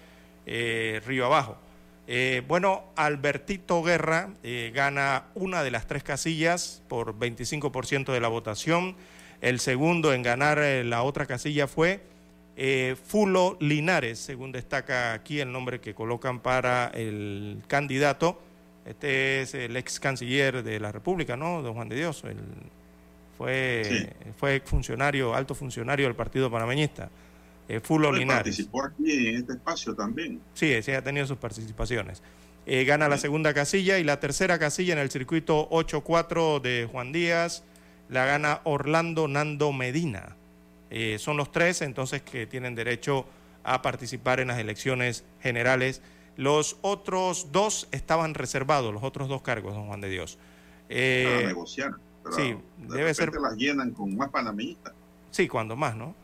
eh, 0.46 1.02
Río 1.06 1.26
Abajo. 1.28 1.58
Eh, 2.06 2.44
bueno, 2.46 2.84
Albertito 2.98 3.82
Guerra 3.82 4.32
gana 4.74 5.28
una 5.36 5.64
de 5.64 5.72
las 5.72 5.88
tres 5.88 6.04
casillas 6.04 6.84
por 6.90 7.18
25% 7.18 8.12
de 8.12 8.20
la 8.20 8.28
votación. 8.28 8.98
El 9.40 9.62
segundo 9.62 10.12
en 10.12 10.22
ganar 10.22 10.58
la 10.84 11.04
otra 11.04 11.28
casilla 11.28 11.66
fue 11.66 12.02
Fulo 13.04 13.58
Linares, 13.60 14.20
según 14.20 14.52
destaca 14.52 15.14
aquí 15.14 15.40
el 15.40 15.52
nombre 15.52 15.80
que 15.80 15.94
colocan 15.94 16.40
para 16.40 16.88
el 16.88 17.62
candidato. 17.68 18.42
Este 18.86 19.42
es 19.42 19.54
el 19.54 19.76
ex 19.76 20.00
canciller 20.00 20.64
de 20.64 20.80
la 20.80 20.92
República, 20.92 21.38
¿no? 21.38 21.62
Don 21.62 21.74
Juan 21.74 21.90
de 21.90 21.98
Dios. 21.98 22.24
fue, 23.38 24.14
fue 24.38 24.62
funcionario, 24.66 25.36
alto 25.36 25.54
funcionario 25.54 26.06
del 26.08 26.16
Partido 26.16 26.50
Panameñista. 26.50 27.10
Eh, 27.70 27.80
Fulo 27.80 28.12
Linares. 28.12 28.44
Participó 28.44 28.84
aquí 28.84 29.28
en 29.28 29.36
este 29.36 29.54
espacio 29.54 29.94
también. 29.94 30.40
Sí, 30.54 30.82
sí, 30.82 30.92
ha 30.94 31.04
tenido 31.04 31.28
sus 31.28 31.38
participaciones. 31.38 32.24
Eh, 32.66 32.86
gana 32.86 33.08
la 33.08 33.18
segunda 33.18 33.54
casilla 33.54 34.00
y 34.00 34.04
la 34.04 34.20
tercera 34.20 34.58
casilla 34.58 34.94
en 34.94 35.00
el 35.00 35.12
circuito 35.12 35.70
8-4 35.70 36.62
de 36.62 36.88
Juan 36.92 37.12
Díaz 37.12 37.64
la 38.10 38.26
gana 38.26 38.62
Orlando 38.64 39.28
Nando 39.28 39.74
Medina. 39.74 40.36
Eh, 40.90 41.18
son 41.20 41.38
los 41.38 41.52
tres 41.52 41.82
entonces 41.82 42.22
que 42.22 42.48
tienen 42.48 42.76
derecho 42.76 43.26
a 43.64 43.82
participar 43.82 44.40
en 44.40 44.48
las 44.48 44.60
elecciones 44.60 45.26
generales 45.42 46.02
los 46.38 46.78
otros 46.82 47.52
dos 47.52 47.88
estaban 47.92 48.36
reservados, 48.36 48.94
los 48.94 49.04
otros 49.04 49.28
dos 49.28 49.42
cargos, 49.42 49.74
don 49.74 49.88
Juan 49.88 50.02
de 50.02 50.10
Dios. 50.10 50.38
Eh, 50.88 51.26
Para 51.28 51.48
negociar. 51.48 51.92
sí, 52.32 52.56
debe 52.78 53.14
ser. 53.14 53.34
las 53.34 53.56
llenan 53.58 53.92
con 53.92 54.16
más 54.16 54.30
panameñistas. 54.30 54.94
Sí, 55.32 55.48
cuando 55.48 55.76
más, 55.76 55.96
¿no? 55.96 56.16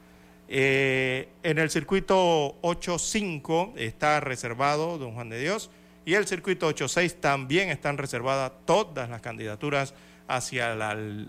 Eh, 0.47 1.29
en 1.41 1.57
el 1.57 1.69
circuito 1.69 2.61
8.5 2.61 3.73
está 3.75 4.19
reservado 4.19 4.97
don 4.97 5.13
Juan 5.13 5.29
de 5.29 5.39
Dios 5.39 5.71
y 6.05 6.13
el 6.13 6.27
circuito 6.27 6.69
8.6 6.69 7.15
también 7.19 7.69
están 7.69 7.97
reservadas 7.97 8.51
todas 8.65 9.09
las 9.09 9.21
candidaturas 9.21 9.95
hacia, 10.27 10.75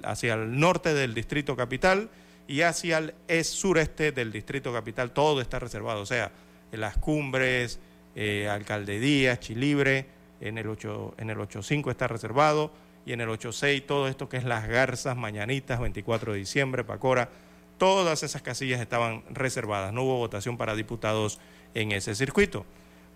hacia 0.03 0.35
el 0.35 0.59
norte 0.59 0.92
del 0.94 1.14
distrito 1.14 1.57
capital 1.57 2.11
y 2.47 2.63
hacia 2.63 3.15
el 3.29 3.45
sureste 3.45 4.13
del 4.13 4.33
distrito 4.33 4.73
capital. 4.73 5.13
Todo 5.13 5.41
está 5.41 5.59
reservado, 5.59 6.01
o 6.03 6.07
sea, 6.07 6.33
en 6.73 6.81
las 6.81 6.97
cumbres, 6.97 7.79
eh, 8.15 8.49
Alcalde 8.49 9.01
Díaz, 9.01 9.41
Chilibre, 9.41 10.07
en 10.41 10.59
el 10.59 10.69
8, 10.69 11.15
en 11.19 11.31
el 11.31 11.39
8.5 11.39 11.91
está 11.91 12.09
reservado 12.09 12.73
y 13.07 13.13
en 13.13 13.21
el 13.21 13.29
8.6 13.29 13.87
todo 13.87 14.09
esto 14.09 14.29
que 14.29 14.37
es 14.37 14.45
Las 14.45 14.69
Garzas, 14.69 15.17
Mañanitas, 15.17 15.81
24 15.81 16.33
de 16.33 16.39
diciembre, 16.39 16.85
Pacora, 16.85 17.31
todas 17.79 18.23
esas 18.23 18.43
casillas 18.43 18.81
estaban 18.81 19.25
reservadas, 19.31 19.93
no 19.93 20.03
hubo 20.03 20.19
votación 20.19 20.57
para 20.57 20.75
diputados 20.75 21.41
en 21.75 21.93
ese 21.93 22.15
circuito. 22.15 22.65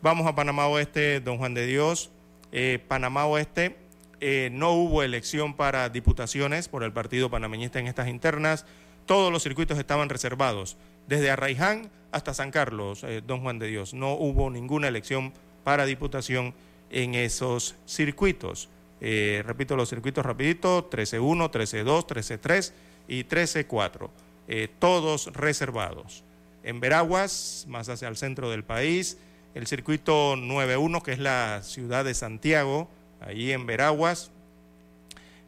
Vamos 0.03 0.27
a 0.27 0.35
Panamá 0.35 0.67
Oeste, 0.69 1.21
don 1.21 1.39
Juan 1.39 1.55
de 1.55 1.67
Dios. 1.67 2.11
Eh, 2.53 2.79
Panamá 2.87 3.27
Oeste 3.27 3.77
eh, 4.21 4.49
no 4.53 4.73
hubo 4.73 5.03
elección 5.03 5.55
para 5.55 5.89
diputaciones 5.89 6.69
por 6.69 6.83
el 6.83 6.93
Partido 6.93 7.31
Panameñista 7.31 7.79
en 7.79 7.87
estas 7.87 8.09
internas, 8.09 8.67
todos 9.09 9.33
los 9.33 9.43
circuitos 9.43 9.79
estaban 9.79 10.11
reservados 10.11 10.77
desde 11.07 11.31
Arraiján 11.31 11.91
hasta 12.13 12.35
San 12.35 12.51
Carlos, 12.51 13.03
eh, 13.05 13.23
don 13.27 13.41
Juan 13.41 13.59
de 13.59 13.67
Dios. 13.67 13.95
No 13.95 14.13
hubo 14.13 14.51
ninguna 14.51 14.87
elección 14.87 15.33
para 15.65 15.87
diputación 15.87 16.53
en 16.91 17.15
esos 17.15 17.75
circuitos. 17.87 18.69
Eh, 19.01 19.43
repito 19.47 19.77
los 19.77 19.89
circuitos 19.89 20.27
rapidito, 20.27 20.91
13-1, 20.91 21.51
13-2, 21.51 22.07
13-3 22.07 22.73
y 23.09 23.25
13-4, 23.25 24.11
eh, 24.47 24.69
todos 24.79 25.33
reservados. 25.33 26.23
En 26.63 26.79
Veraguas, 26.79 27.65
más 27.67 27.89
hacia 27.89 28.09
el 28.09 28.17
centro 28.19 28.51
del 28.51 28.63
país, 28.63 29.17
el 29.55 29.67
circuito 29.67 30.37
9-1, 30.37 31.03
que 31.03 31.13
es 31.13 31.19
la 31.19 31.63
ciudad 31.63 32.05
de 32.05 32.13
Santiago, 32.13 32.91
ahí 33.21 33.53
en 33.53 33.65
Veraguas, 33.65 34.33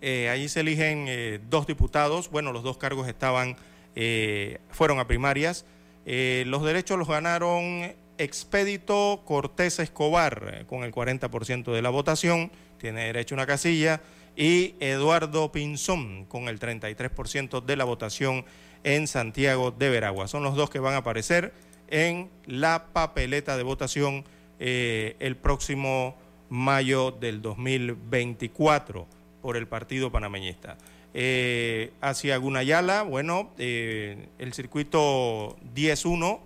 allí 0.03 0.49
se 0.49 0.61
eligen 0.61 1.41
dos 1.51 1.67
diputados, 1.67 2.31
bueno, 2.31 2.53
los 2.53 2.63
dos 2.63 2.79
cargos 2.79 3.09
estaban 3.09 3.57
eh, 3.95 4.59
fueron 4.71 4.99
a 4.99 5.07
primarias. 5.07 5.65
Eh, 6.07 6.45
los 6.47 6.63
derechos 6.63 6.99
los 6.99 7.09
ganaron 7.09 7.93
Expedito 8.19 9.23
Cortés 9.25 9.79
Escobar 9.79 10.55
eh, 10.55 10.65
con 10.67 10.85
el 10.85 10.93
40% 10.93 11.73
de 11.73 11.83
la 11.83 11.91
votación, 11.91 12.51
tiene 12.79 13.05
derecho 13.07 13.35
a 13.35 13.37
una 13.37 13.47
casilla, 13.47 14.01
y 14.37 14.75
Eduardo 14.81 15.53
Pinzón 15.53 16.25
con 16.27 16.49
el 16.49 16.59
33% 16.59 17.65
de 17.65 17.77
la 17.77 17.85
votación 17.85 18.45
en 18.85 19.07
Santiago 19.07 19.71
de 19.71 19.91
Veragua. 19.91 20.29
Son 20.29 20.43
los 20.43 20.55
dos 20.55 20.71
que 20.71 20.79
van 20.79 20.95
a 20.95 20.99
aparecer 20.99 21.53
en 21.89 22.31
la 22.47 22.87
papeleta 22.93 23.57
de 23.57 23.63
votación 23.65 24.25
el 24.59 25.37
próximo 25.37 26.17
mayo 26.51 27.11
del 27.11 27.41
2024 27.41 29.20
por 29.41 29.57
el 29.57 29.67
Partido 29.67 30.11
Panameñista. 30.11 30.77
Eh, 31.13 31.93
hacia 32.01 32.37
Gunayala, 32.37 33.03
bueno, 33.03 33.51
eh, 33.59 34.29
el 34.39 34.53
circuito 34.53 35.57
10-1, 35.75 36.41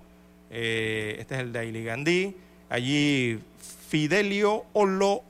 eh, 0.50 1.16
este 1.18 1.35
es 1.35 1.40
el 1.42 1.52
de 1.52 1.59
Ailigandí, 1.59 2.37
allí 2.70 3.40
Fidelio 3.88 4.64
Olo 4.72 5.22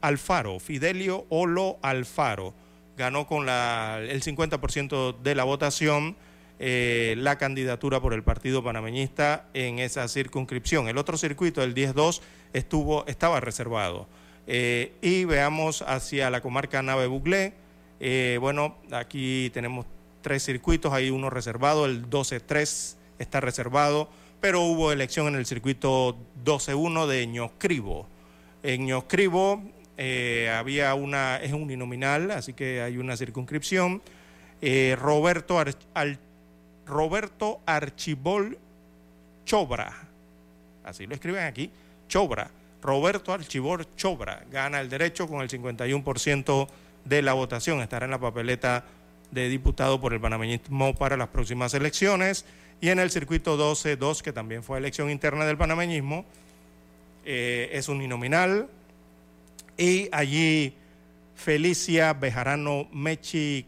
Alfaro, 0.00 0.58
Fidelio 0.58 1.26
Olo 1.28 1.78
Alfaro, 1.82 2.54
ganó 2.96 3.26
con 3.26 3.44
la, 3.44 4.00
el 4.00 4.22
50% 4.22 5.18
de 5.20 5.34
la 5.34 5.44
votación 5.44 6.16
la 6.60 7.38
candidatura 7.38 8.00
por 8.00 8.14
el 8.14 8.24
Partido 8.24 8.64
Panameñista 8.64 9.46
en 9.54 9.78
esa 9.78 10.08
circunscripción. 10.08 10.88
El 10.88 10.98
otro 10.98 11.16
circuito, 11.16 11.62
el 11.62 11.72
10-2, 11.72 12.20
estuvo, 12.52 13.06
estaba 13.06 13.38
reservado. 13.38 14.08
Y 14.48 15.24
veamos 15.24 15.82
hacia 15.82 16.30
la 16.30 16.40
comarca 16.40 16.82
Nave 16.82 17.06
Buglé, 17.06 17.52
eh, 18.00 18.38
bueno, 18.40 18.76
aquí 18.92 19.50
tenemos 19.52 19.86
tres 20.22 20.44
circuitos, 20.44 20.92
hay 20.92 21.10
uno 21.10 21.30
reservado, 21.30 21.86
el 21.86 22.08
12-3 22.08 22.96
está 23.18 23.40
reservado, 23.40 24.08
pero 24.40 24.62
hubo 24.62 24.92
elección 24.92 25.26
en 25.28 25.34
el 25.34 25.46
circuito 25.46 26.16
12-1 26.44 27.06
de 27.06 27.26
Ñoscribo. 27.26 28.06
En 28.62 28.86
Ñoscribo 28.86 29.62
eh, 29.96 30.52
había 30.56 30.94
una, 30.94 31.36
es 31.38 31.52
un 31.52 31.62
uninominal, 31.62 32.30
así 32.30 32.52
que 32.52 32.82
hay 32.82 32.98
una 32.98 33.16
circunscripción. 33.16 34.00
Eh, 34.60 34.96
Roberto, 34.98 35.62
Roberto 36.86 37.60
Archibol 37.66 38.58
Chobra, 39.44 40.08
así 40.84 41.06
lo 41.06 41.14
escriben 41.14 41.44
aquí, 41.44 41.70
Chobra. 42.08 42.50
Roberto 42.80 43.32
Archibol 43.32 43.86
Chobra 43.96 44.44
gana 44.50 44.80
el 44.80 44.88
derecho 44.88 45.26
con 45.26 45.40
el 45.40 45.48
51% 45.48 46.68
de 47.04 47.22
la 47.22 47.32
votación. 47.32 47.80
Estará 47.80 48.04
en 48.04 48.12
la 48.12 48.18
papeleta 48.18 48.84
de 49.30 49.48
diputado 49.48 50.00
por 50.00 50.12
el 50.12 50.20
panameñismo 50.20 50.94
para 50.94 51.16
las 51.16 51.28
próximas 51.28 51.74
elecciones. 51.74 52.44
Y 52.80 52.90
en 52.90 52.98
el 53.00 53.10
circuito 53.10 53.58
12-2, 53.58 54.22
que 54.22 54.32
también 54.32 54.62
fue 54.62 54.78
elección 54.78 55.10
interna 55.10 55.44
del 55.44 55.56
panameñismo, 55.56 56.24
eh, 57.24 57.70
es 57.72 57.88
un 57.88 57.96
uninominal. 57.96 58.68
Y 59.76 60.08
allí 60.12 60.74
Felicia 61.34 62.12
Bejarano 62.12 62.88
Mechi 62.92 63.66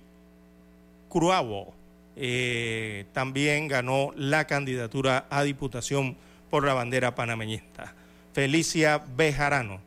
Cruavo 1.09 1.75
eh, 2.17 3.07
también 3.13 3.69
ganó 3.69 4.13
la 4.17 4.47
candidatura 4.47 5.27
a 5.31 5.43
diputación 5.43 6.17
por 6.49 6.65
la 6.65 6.75
bandera 6.75 7.15
panameñista. 7.15 7.95
Felicia 8.33 9.03
Bejarano 9.17 9.81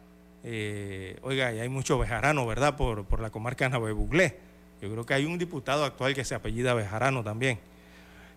eh, 0.43 1.17
oiga, 1.21 1.53
y 1.53 1.59
hay 1.59 1.69
mucho 1.69 1.97
bejarano, 1.97 2.45
¿verdad? 2.45 2.75
Por, 2.75 3.05
por 3.05 3.21
la 3.21 3.29
comarca 3.29 3.69
de 3.69 3.91
Buglé. 3.93 4.37
Yo 4.81 4.91
creo 4.91 5.05
que 5.05 5.13
hay 5.13 5.25
un 5.25 5.37
diputado 5.37 5.85
actual 5.85 6.13
que 6.13 6.25
se 6.25 6.35
apellida 6.35 6.73
Bejarano 6.73 7.23
también. 7.23 7.59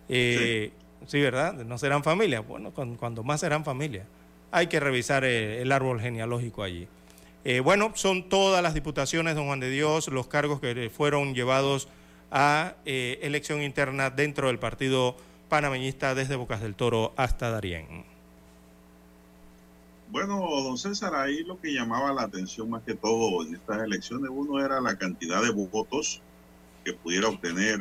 Eh, 0.07 0.71
sí. 1.05 1.19
¿verdad? 1.19 1.53
¿No 1.53 1.77
serán 1.77 2.03
familia? 2.03 2.39
Bueno, 2.39 2.71
cuando, 2.71 3.23
más 3.23 3.41
serán 3.41 3.65
familia. 3.65 4.05
Hay 4.51 4.67
que 4.67 4.79
revisar 4.79 5.25
eh, 5.25 5.61
el, 5.61 5.71
árbol 5.73 5.99
genealógico 5.99 6.63
allí. 6.63 6.87
bueno, 7.63 7.91
son 7.95 8.29
todas 8.29 8.63
las 8.63 8.73
diputaciones, 8.73 9.35
don 9.35 9.47
Juan 9.47 9.59
de 9.59 9.69
Dios, 9.69 10.07
los 10.07 10.27
cargos 10.27 10.61
que 10.61 10.89
fueron 10.89 11.35
llevados 11.35 11.89
a 12.31 12.75
elección 12.85 13.61
interna 13.61 14.09
dentro 14.09 14.47
del 14.47 14.59
partido 14.59 15.17
panameñista 15.49 16.15
desde 16.15 16.35
Bocas 16.37 16.61
del 16.61 16.75
Toro 16.75 17.13
hasta 17.17 17.49
Darién. 17.49 18.16
Bueno, 20.09 20.39
don 20.63 20.77
César, 20.77 21.13
ahí 21.15 21.43
lo 21.43 21.59
que 21.59 21.73
llamaba 21.73 22.13
la 22.13 22.23
atención 22.23 22.69
más 22.69 22.81
que 22.83 22.95
todo 22.95 23.45
en 23.45 23.55
estas 23.55 23.83
elecciones, 23.83 24.29
uno 24.33 24.63
era 24.63 24.79
la 24.79 24.97
cantidad 24.97 25.41
de 25.41 25.51
votos 25.51 26.21
que 26.85 26.93
pudiera 26.93 27.27
obtener 27.27 27.79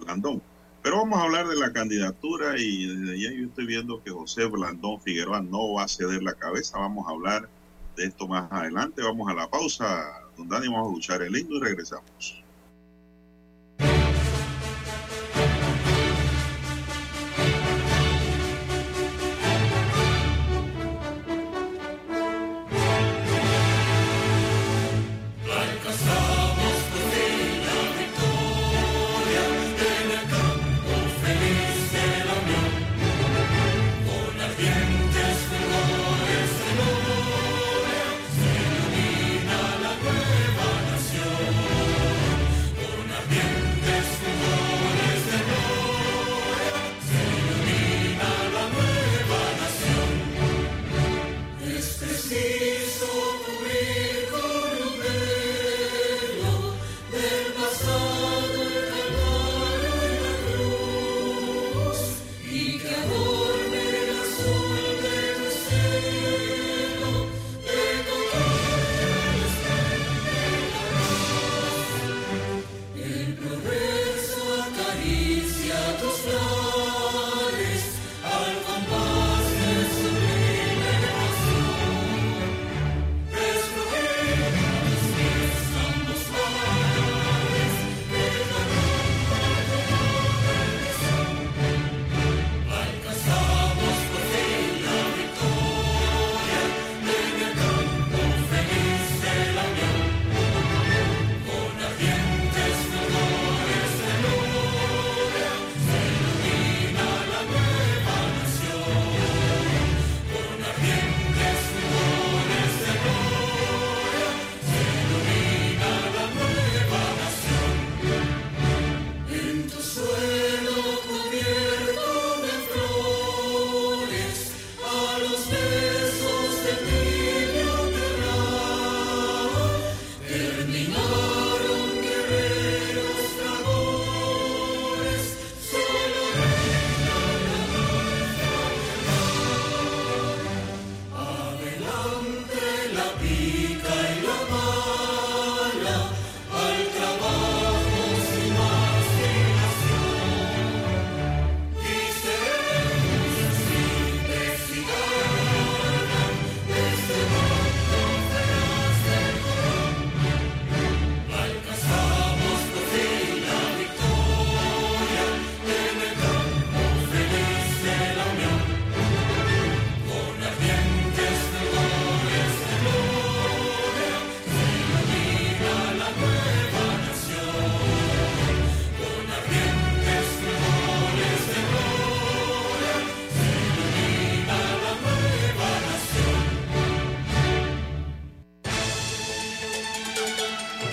Blandón. 0.00 0.42
Pero 0.82 0.96
vamos 0.96 1.18
a 1.18 1.22
hablar 1.22 1.46
de 1.46 1.56
la 1.56 1.72
candidatura 1.72 2.58
y 2.58 2.86
desde 2.86 3.20
ya 3.20 3.32
yo 3.32 3.46
estoy 3.46 3.66
viendo 3.66 4.02
que 4.02 4.10
José 4.10 4.46
Blandón 4.46 5.00
Figueroa 5.00 5.40
no 5.40 5.74
va 5.74 5.84
a 5.84 5.88
ceder 5.88 6.22
la 6.22 6.34
cabeza. 6.34 6.78
Vamos 6.78 7.06
a 7.06 7.10
hablar 7.10 7.48
de 7.96 8.06
esto 8.06 8.26
más 8.26 8.50
adelante. 8.50 9.02
Vamos 9.02 9.30
a 9.30 9.34
la 9.34 9.48
pausa, 9.48 9.86
don 10.36 10.48
Dani, 10.48 10.66
vamos 10.66 10.86
a 10.86 10.88
escuchar 10.90 11.22
el 11.22 11.36
himno 11.36 11.56
y 11.56 11.60
regresamos. 11.60 12.42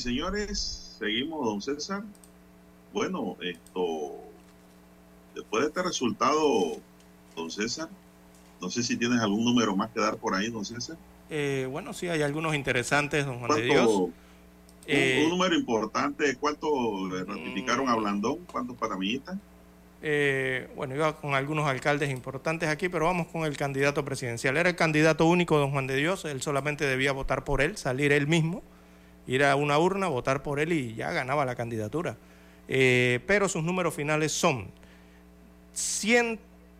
Señores, 0.00 0.96
seguimos, 0.98 1.44
don 1.44 1.62
César. 1.62 2.02
Bueno, 2.92 3.36
esto, 3.42 4.18
después 5.34 5.62
de 5.62 5.68
este 5.68 5.82
resultado, 5.82 6.76
don 7.36 7.50
César, 7.50 7.88
no 8.60 8.70
sé 8.70 8.82
si 8.82 8.96
tienes 8.96 9.20
algún 9.20 9.44
número 9.44 9.76
más 9.76 9.90
que 9.90 10.00
dar 10.00 10.16
por 10.16 10.34
ahí, 10.34 10.50
don 10.50 10.64
César. 10.64 10.96
Eh, 11.30 11.68
bueno, 11.70 11.92
sí, 11.92 12.08
hay 12.08 12.22
algunos 12.22 12.54
interesantes, 12.54 13.24
don 13.24 13.38
Juan 13.38 13.60
de 13.60 13.68
¿Cuánto- 13.68 13.86
Dios. 13.86 13.86
un, 13.88 14.14
Eh, 14.86 15.22
un 15.24 15.30
número 15.30 15.54
importante, 15.54 16.36
¿cuánto 16.36 17.06
le 17.08 17.22
ratificaron 17.22 17.88
a 17.88 17.94
mm. 17.94 18.00
Blandón? 18.00 18.38
¿Cuántos 18.50 18.76
panamillitas? 18.76 19.36
Eh, 20.02 20.68
bueno, 20.74 20.96
iba 20.96 21.20
con 21.20 21.34
algunos 21.34 21.68
alcaldes 21.68 22.10
importantes 22.10 22.68
aquí, 22.68 22.88
pero 22.88 23.04
vamos 23.04 23.28
con 23.28 23.44
el 23.44 23.56
candidato 23.56 24.04
presidencial. 24.04 24.56
Era 24.56 24.70
el 24.70 24.76
candidato 24.76 25.26
único, 25.26 25.58
don 25.58 25.70
Juan 25.70 25.86
de 25.86 25.94
Dios. 25.96 26.24
Él 26.24 26.42
solamente 26.42 26.86
debía 26.86 27.12
votar 27.12 27.44
por 27.44 27.60
él, 27.60 27.76
salir 27.76 28.10
él 28.10 28.26
mismo, 28.26 28.62
ir 29.26 29.44
a 29.44 29.56
una 29.56 29.78
urna, 29.78 30.08
votar 30.08 30.42
por 30.42 30.60
él 30.60 30.72
y 30.72 30.94
ya 30.94 31.10
ganaba 31.12 31.44
la 31.44 31.54
candidatura. 31.54 32.16
Eh, 32.68 33.20
pero 33.26 33.48
sus 33.48 33.62
números 33.64 33.94
finales 33.94 34.32
son 34.32 34.68
100, 35.72 36.38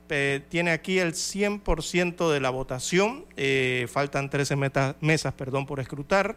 eh, 0.08 0.40
tiene 0.48 0.70
aquí 0.72 0.98
el 0.98 1.14
100% 1.14 2.30
de 2.32 2.40
la 2.40 2.50
votación, 2.50 3.24
eh, 3.36 3.86
faltan 3.90 4.30
13 4.30 4.56
meta- 4.56 4.96
mesas 5.00 5.32
perdón, 5.34 5.66
por 5.66 5.80
escrutar, 5.80 6.36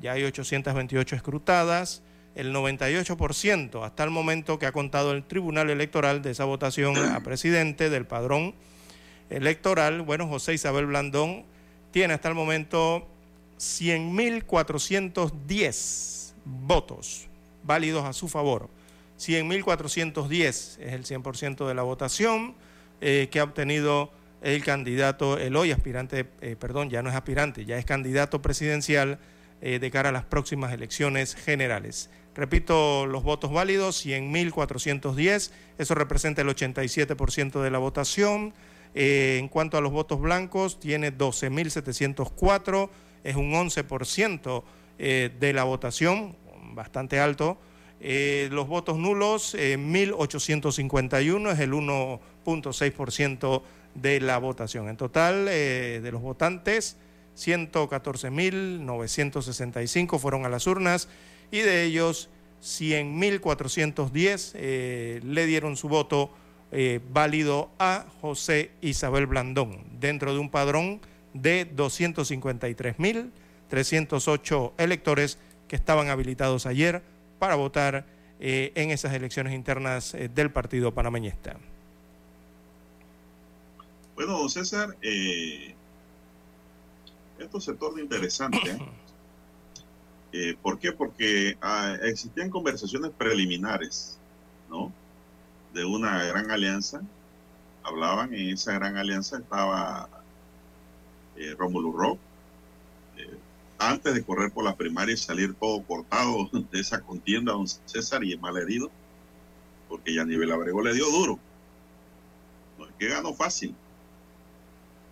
ya 0.00 0.12
hay 0.12 0.24
828 0.24 1.16
escrutadas, 1.16 2.02
el 2.34 2.52
98% 2.52 3.82
hasta 3.84 4.04
el 4.04 4.10
momento 4.10 4.58
que 4.60 4.66
ha 4.66 4.72
contado 4.72 5.10
el 5.10 5.24
Tribunal 5.24 5.70
Electoral 5.70 6.22
de 6.22 6.30
esa 6.30 6.44
votación 6.44 6.96
a 6.96 7.20
presidente 7.24 7.90
del 7.90 8.06
padrón 8.06 8.54
electoral. 9.28 10.02
Bueno, 10.02 10.28
José 10.28 10.54
Isabel 10.54 10.86
Blandón 10.86 11.44
tiene 11.90 12.14
hasta 12.14 12.28
el 12.28 12.34
momento 12.36 13.08
100.410 13.58 16.32
votos 16.44 17.28
válidos 17.62 18.04
a 18.04 18.12
su 18.12 18.28
favor. 18.28 18.68
100.410 19.18 20.46
es 20.46 20.78
el 20.80 21.04
100% 21.04 21.66
de 21.66 21.74
la 21.74 21.82
votación 21.82 22.54
eh, 23.00 23.28
que 23.30 23.40
ha 23.40 23.44
obtenido 23.44 24.12
el 24.42 24.62
candidato, 24.64 25.38
el 25.38 25.56
hoy 25.56 25.72
aspirante, 25.72 26.28
eh, 26.40 26.56
perdón, 26.58 26.90
ya 26.90 27.02
no 27.02 27.10
es 27.10 27.16
aspirante, 27.16 27.64
ya 27.64 27.76
es 27.76 27.84
candidato 27.84 28.40
presidencial 28.40 29.18
eh, 29.60 29.80
de 29.80 29.90
cara 29.90 30.10
a 30.10 30.12
las 30.12 30.24
próximas 30.24 30.72
elecciones 30.72 31.34
generales. 31.34 32.10
Repito, 32.36 33.06
los 33.06 33.24
votos 33.24 33.52
válidos, 33.52 34.06
100.410, 34.06 35.50
eso 35.78 35.94
representa 35.96 36.42
el 36.42 36.48
87% 36.48 37.60
de 37.60 37.70
la 37.70 37.78
votación. 37.78 38.54
En 38.94 39.48
cuanto 39.48 39.76
a 39.76 39.80
los 39.80 39.92
votos 39.92 40.20
blancos, 40.20 40.78
tiene 40.78 41.12
12.704, 41.12 42.88
es 43.24 43.36
un 43.36 43.52
11% 43.52 44.62
de 44.98 45.52
la 45.52 45.64
votación, 45.64 46.36
bastante 46.74 47.20
alto. 47.20 47.58
los 48.00 48.66
votos 48.66 48.98
nulos, 48.98 49.54
1.851, 49.54 51.52
es 51.52 51.60
el 51.60 51.72
1.6% 51.72 53.62
de 53.94 54.20
la 54.20 54.36
votación. 54.38 54.88
En 54.88 54.96
total, 54.96 55.46
eh, 55.48 56.00
de 56.02 56.10
los 56.12 56.22
votantes, 56.22 56.96
114.965 57.36 60.18
fueron 60.18 60.44
a 60.44 60.48
las 60.48 60.66
urnas 60.66 61.08
y 61.50 61.58
de 61.58 61.84
ellos 61.84 62.30
100.410 62.62 64.52
eh, 64.54 65.20
le 65.22 65.46
dieron 65.46 65.76
su 65.76 65.88
voto 65.88 66.30
eh, 66.72 66.98
válido 67.10 67.70
a 67.78 68.06
José 68.20 68.72
Isabel 68.80 69.26
Blandón, 69.26 69.84
dentro 70.00 70.34
de 70.34 70.40
un 70.40 70.50
padrón 70.50 71.00
de 71.34 71.70
253.308 71.74 74.72
electores 74.78 75.38
que 75.66 75.76
estaban 75.76 76.08
habilitados 76.08 76.64
ayer 76.66 77.02
para 77.38 77.54
votar 77.54 78.06
en 78.40 78.90
esas 78.90 79.14
elecciones 79.14 79.52
internas 79.52 80.16
del 80.34 80.52
Partido 80.52 80.94
Panameñista. 80.94 81.56
Bueno, 84.18 84.36
don 84.36 84.50
César, 84.50 84.96
eh, 85.00 85.76
esto 87.38 87.60
se 87.60 87.74
torna 87.74 88.02
interesante. 88.02 88.58
¿eh? 88.68 88.78
Eh, 90.30 90.58
¿Por 90.60 90.78
qué? 90.78 90.92
Porque 90.92 91.56
ah, 91.62 91.96
existían 92.02 92.50
conversaciones 92.50 93.12
preliminares, 93.16 94.18
¿no? 94.68 94.92
De 95.72 95.86
una 95.86 96.22
gran 96.24 96.50
alianza. 96.50 97.00
Hablaban, 97.82 98.34
en 98.34 98.50
esa 98.50 98.74
gran 98.74 98.98
alianza 98.98 99.38
estaba 99.38 100.06
Rómulo 101.56 101.92
Rock. 101.92 102.18
antes 103.78 104.14
de 104.14 104.24
correr 104.24 104.50
por 104.50 104.64
la 104.64 104.76
primaria 104.76 105.14
y 105.14 105.16
salir 105.16 105.54
todo 105.54 105.82
cortado 105.84 106.48
de 106.72 106.80
esa 106.80 107.00
contienda, 107.00 107.52
don 107.52 107.66
César, 107.68 108.24
y 108.24 108.36
mal 108.36 108.56
herido, 108.56 108.90
porque 109.88 110.14
ya 110.14 110.24
nivel 110.24 110.52
Abrego 110.52 110.82
le 110.82 110.94
dio 110.94 111.06
duro. 111.10 111.38
No 112.78 112.86
es 112.86 112.92
que 112.98 113.08
ganó 113.08 113.34
fácil 113.34 113.74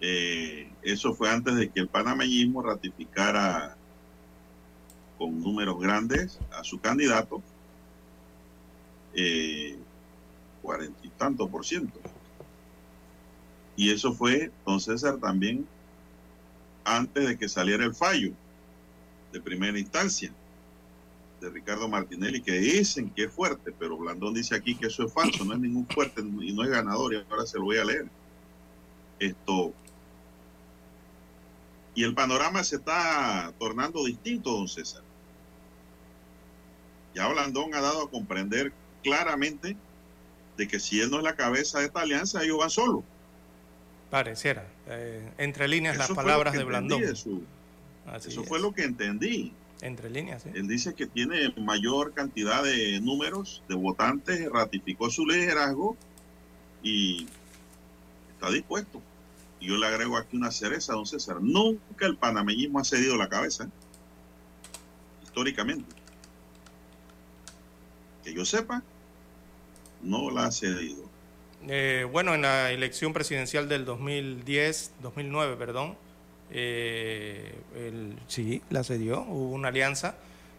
eh, 0.01 0.71
eso 0.83 1.15
fue 1.15 1.31
antes 1.31 1.57
de 1.57 1.71
que 1.71 1.81
el 1.81 1.89
panameñismo 1.89 2.63
ratificara 2.63 3.77
con 5.19 5.41
números 5.41 5.81
grandes 5.81 6.39
a 6.53 6.63
su 6.63 6.79
candidato, 6.79 7.43
eh, 9.15 9.79
cuarenta 10.61 10.99
y 11.03 11.09
tanto 11.09 11.49
por 11.49 11.65
ciento. 11.65 11.99
Y 13.75 13.91
eso 13.91 14.13
fue, 14.13 14.53
don 14.67 14.81
César, 14.81 15.19
también 15.19 15.67
antes 16.87 17.27
de 17.27 17.37
que 17.37 17.49
saliera 17.49 17.85
el 17.85 17.95
fallo 17.95 18.33
de 19.33 19.41
primera 19.41 19.77
instancia 19.77 20.33
de 21.41 21.51
Ricardo 21.51 21.89
Martinelli, 21.89 22.41
que 22.41 22.53
dicen 22.53 23.11
que 23.11 23.25
es 23.25 23.33
fuerte, 23.33 23.73
pero 23.77 23.99
Blandón 23.99 24.35
dice 24.35 24.55
aquí 24.55 24.77
que 24.77 24.87
eso 24.87 25.05
es 25.05 25.13
falso, 25.13 25.45
no 25.45 25.55
es 25.55 25.59
ningún 25.59 25.87
fuerte 25.89 26.23
y 26.23 26.53
no 26.53 26.63
es 26.63 26.71
ganador, 26.71 27.13
y 27.13 27.27
ahora 27.29 27.45
se 27.45 27.59
lo 27.59 27.65
voy 27.65 27.79
a 27.79 27.85
leer. 27.85 28.07
Esto, 29.19 29.75
y 31.95 32.05
el 32.05 32.15
panorama 32.15 32.63
se 32.63 32.77
está 32.77 33.53
tornando 33.59 34.05
distinto, 34.05 34.53
don 34.53 34.69
César. 34.69 35.03
Ya 37.15 37.27
Blandón 37.27 37.75
ha 37.75 37.81
dado 37.81 38.05
a 38.05 38.11
comprender 38.11 38.73
claramente 39.03 39.77
de 40.57 40.69
que 40.69 40.79
si 40.79 41.01
él 41.01 41.11
no 41.11 41.19
es 41.19 41.25
la 41.25 41.35
cabeza 41.35 41.81
de 41.81 41.87
esta 41.87 42.03
alianza, 42.03 42.45
ellos 42.45 42.59
van 42.59 42.71
solos. 42.71 43.03
Pareciera. 44.11 44.76
Eh, 44.89 45.33
entre 45.39 45.69
líneas 45.69 45.97
las 45.97 46.11
palabras 46.11 46.55
de 46.55 46.65
Blandón. 46.65 47.03
Eso, 47.03 48.45
fue 48.45 48.61
lo 48.61 48.73
que 48.73 48.85
entendí. 48.85 49.53
Entre 49.81 50.09
líneas, 50.09 50.43
sí. 50.43 50.51
Él 50.55 50.69
dice 50.69 50.95
que 50.95 51.07
tiene 51.07 51.53
mayor 51.59 52.15
cantidad 52.15 52.63
de 52.63 53.01
números 53.01 53.63
de 53.69 53.75
votantes, 53.75 54.51
ratificó 54.51 55.11
su 55.11 55.27
liderazgo 55.27 55.97
y 56.83 57.27
está 58.33 58.51
dispuesto 58.51 59.03
y 59.61 59.69
yo 59.69 59.77
le 59.77 59.87
agrego 59.87 60.17
aquí 60.17 60.37
una 60.37 60.51
cereza, 60.51 60.93
don 60.93 61.07
César. 61.07 61.41
Nunca 61.41 62.07
el 62.07 62.17
panameñismo 62.17 62.79
ha 62.79 62.85
cedido 62.85 63.17
la 63.17 63.29
cabeza, 63.29 63.69
históricamente. 65.25 65.95
Que 68.25 68.35
yo 68.35 68.45
sepa, 68.45 68.83
no 70.03 70.31
la 70.31 70.47
ha 70.47 70.51
cedido. 70.51 71.06
Eh, 71.69 72.07
bueno, 72.11 72.35
en 72.35 72.43
la 72.43 72.71
elección 72.71 73.13
presidencial 73.13 73.69
del 73.69 73.85
2010, 73.85 74.93
2009, 75.03 75.57
perdón, 75.57 75.97
eh, 76.51 77.55
sí, 78.29 78.63
la 78.71 78.85
cedió. 78.85 79.23
Hubo 79.23 79.53
una 79.53 79.69
alianza 79.69 80.17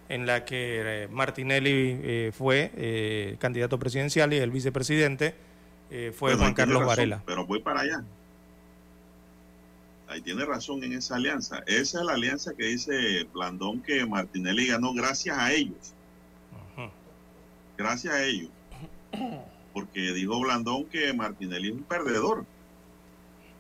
en 0.09 0.25
la 0.25 0.45
que 0.45 1.03
eh, 1.03 1.07
Martinelli 1.09 2.31
fue 2.31 3.37
candidato 3.39 3.79
presidencial 3.79 4.33
y 4.33 4.37
el 4.37 4.51
vicepresidente 4.51 5.35
fue 6.13 6.35
Juan 6.35 6.53
Carlos 6.53 6.85
Varela. 6.85 7.23
Pero 7.25 7.45
voy 7.45 7.61
para 7.61 7.81
allá 7.81 8.03
ahí 10.07 10.21
tiene 10.21 10.45
razón 10.45 10.83
en 10.83 10.93
esa 10.93 11.15
alianza. 11.15 11.63
Esa 11.67 11.99
es 11.99 12.05
la 12.05 12.13
alianza 12.13 12.53
que 12.53 12.63
dice 12.63 13.25
Blandón 13.33 13.81
que 13.81 14.05
Martinelli 14.05 14.67
ganó 14.67 14.93
gracias 14.93 15.37
a 15.37 15.51
ellos. 15.51 15.93
Gracias 17.77 18.13
a 18.13 18.23
ellos. 18.23 18.49
Porque 19.77 20.13
dijo 20.13 20.39
Blandón 20.39 20.85
que 20.85 21.13
Martinelli 21.13 21.69
es 21.69 21.75
un 21.75 21.83
perdedor. 21.83 22.45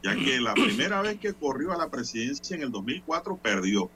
Ya 0.01 0.15
que 0.15 0.39
la 0.39 0.53
primera 0.55 1.01
vez 1.01 1.19
que 1.19 1.33
corrió 1.33 1.73
a 1.73 1.77
la 1.77 1.89
presidencia 1.89 2.55
en 2.55 2.63
el 2.63 2.71
2004 2.71 3.37
perdió. 3.37 3.89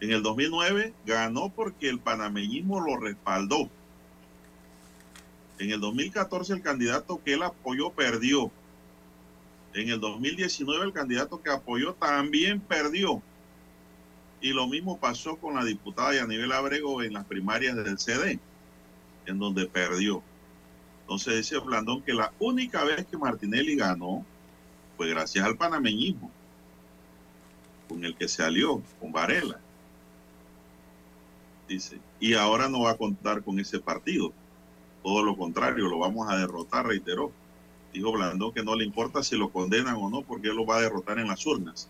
En 0.00 0.12
el 0.12 0.22
2009 0.22 0.94
ganó 1.04 1.48
porque 1.48 1.88
el 1.88 1.98
panameñismo 1.98 2.80
lo 2.80 2.96
respaldó. 2.96 3.68
En 5.58 5.70
el 5.70 5.80
2014 5.80 6.52
el 6.52 6.62
candidato 6.62 7.20
que 7.24 7.34
él 7.34 7.42
apoyó 7.42 7.90
perdió 7.90 8.52
en 9.74 9.88
el 9.88 10.00
2019 10.00 10.84
el 10.84 10.92
candidato 10.92 11.42
que 11.42 11.50
apoyó 11.50 11.94
también 11.94 12.60
perdió. 12.60 13.22
Y 14.40 14.52
lo 14.52 14.66
mismo 14.66 14.98
pasó 14.98 15.36
con 15.36 15.54
la 15.54 15.64
diputada 15.64 16.14
Yanibel 16.14 16.52
Abrego 16.52 17.02
en 17.02 17.14
las 17.14 17.24
primarias 17.24 17.76
del 17.76 17.98
CD, 17.98 18.38
en 19.26 19.38
donde 19.38 19.66
perdió. 19.66 20.22
Entonces 21.02 21.36
dice 21.36 21.58
Blandón 21.58 22.02
que 22.02 22.14
la 22.14 22.32
única 22.38 22.84
vez 22.84 23.06
que 23.06 23.18
Martinelli 23.18 23.76
ganó 23.76 24.24
fue 24.96 25.10
gracias 25.10 25.44
al 25.44 25.56
panameñismo, 25.56 26.30
con 27.88 28.04
el 28.04 28.16
que 28.16 28.28
se 28.28 28.42
alió, 28.42 28.82
con 29.00 29.12
Varela. 29.12 29.58
Dice, 31.68 31.98
y 32.20 32.34
ahora 32.34 32.68
no 32.68 32.82
va 32.82 32.92
a 32.92 32.96
contar 32.96 33.42
con 33.42 33.58
ese 33.58 33.80
partido. 33.80 34.32
Todo 35.02 35.22
lo 35.22 35.36
contrario, 35.36 35.88
lo 35.88 35.98
vamos 35.98 36.30
a 36.30 36.36
derrotar, 36.36 36.86
reiteró 36.86 37.32
dijo 37.92 38.12
Blandón 38.12 38.52
que 38.52 38.62
no 38.62 38.74
le 38.74 38.84
importa 38.84 39.22
si 39.22 39.36
lo 39.36 39.50
condenan 39.50 39.96
o 39.96 40.08
no, 40.08 40.22
porque 40.22 40.48
él 40.48 40.56
lo 40.56 40.66
va 40.66 40.76
a 40.76 40.80
derrotar 40.80 41.18
en 41.18 41.28
las 41.28 41.44
urnas. 41.46 41.88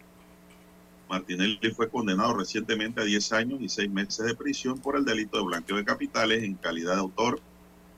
Martinelli 1.13 1.59
fue 1.77 1.91
condenado 1.91 2.33
recientemente 2.33 3.03
a 3.03 3.05
10 3.05 3.33
años 3.35 3.61
y 3.61 3.69
6 3.69 3.91
meses 3.91 4.25
de 4.25 4.35
prisión 4.35 4.79
por 4.79 4.97
el 4.97 5.05
delito 5.05 5.37
de 5.37 5.45
blanqueo 5.45 5.77
de 5.77 5.85
capitales 5.85 6.43
en 6.43 6.55
calidad 6.55 6.95
de 6.95 7.01
autor 7.01 7.39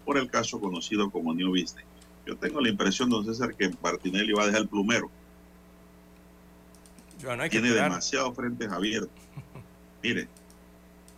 por 0.05 0.19
el 0.19 0.29
caso 0.29 0.61
conocido 0.61 1.09
como 1.13 1.33
New 1.33 1.51
Business. 1.51 1.87
Yo 2.27 2.37
tengo 2.37 2.61
la 2.61 2.71
impresión, 2.71 3.09
don 3.09 3.25
César, 3.25 3.55
que 3.55 3.71
Martinelli 3.81 4.33
va 4.33 4.43
a 4.43 4.47
dejar 4.47 4.63
el 4.63 4.69
plumero. 4.69 5.13
tiene 7.51 7.71
demasiados 7.71 8.35
frentes 8.35 8.69
abiertos. 8.69 9.13
Mire, 10.03 10.27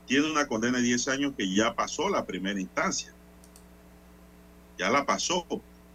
tiene 0.07 0.31
una 0.31 0.47
condena 0.47 0.77
de 0.77 0.85
10 0.85 1.09
años 1.09 1.33
que 1.35 1.51
ya 1.51 1.75
pasó 1.75 2.11
la 2.11 2.27
primera 2.27 2.61
instancia. 2.61 3.15
Ya 4.77 4.91
la 4.91 5.07
pasó 5.07 5.47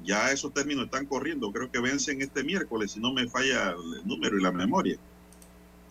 ya 0.04 0.32
esos 0.32 0.52
términos 0.52 0.86
están 0.86 1.06
corriendo, 1.06 1.52
creo 1.52 1.70
que 1.70 1.80
vencen 1.80 2.24
este 2.24 2.44
miércoles, 2.44 2.94
si 2.94 3.00
no 3.00 3.14
me 3.14 3.28
falla 3.28 3.70
el 3.70 4.08
número 4.08 4.36
y 4.40 4.42
la 4.42 4.52
memoria. 4.52 4.98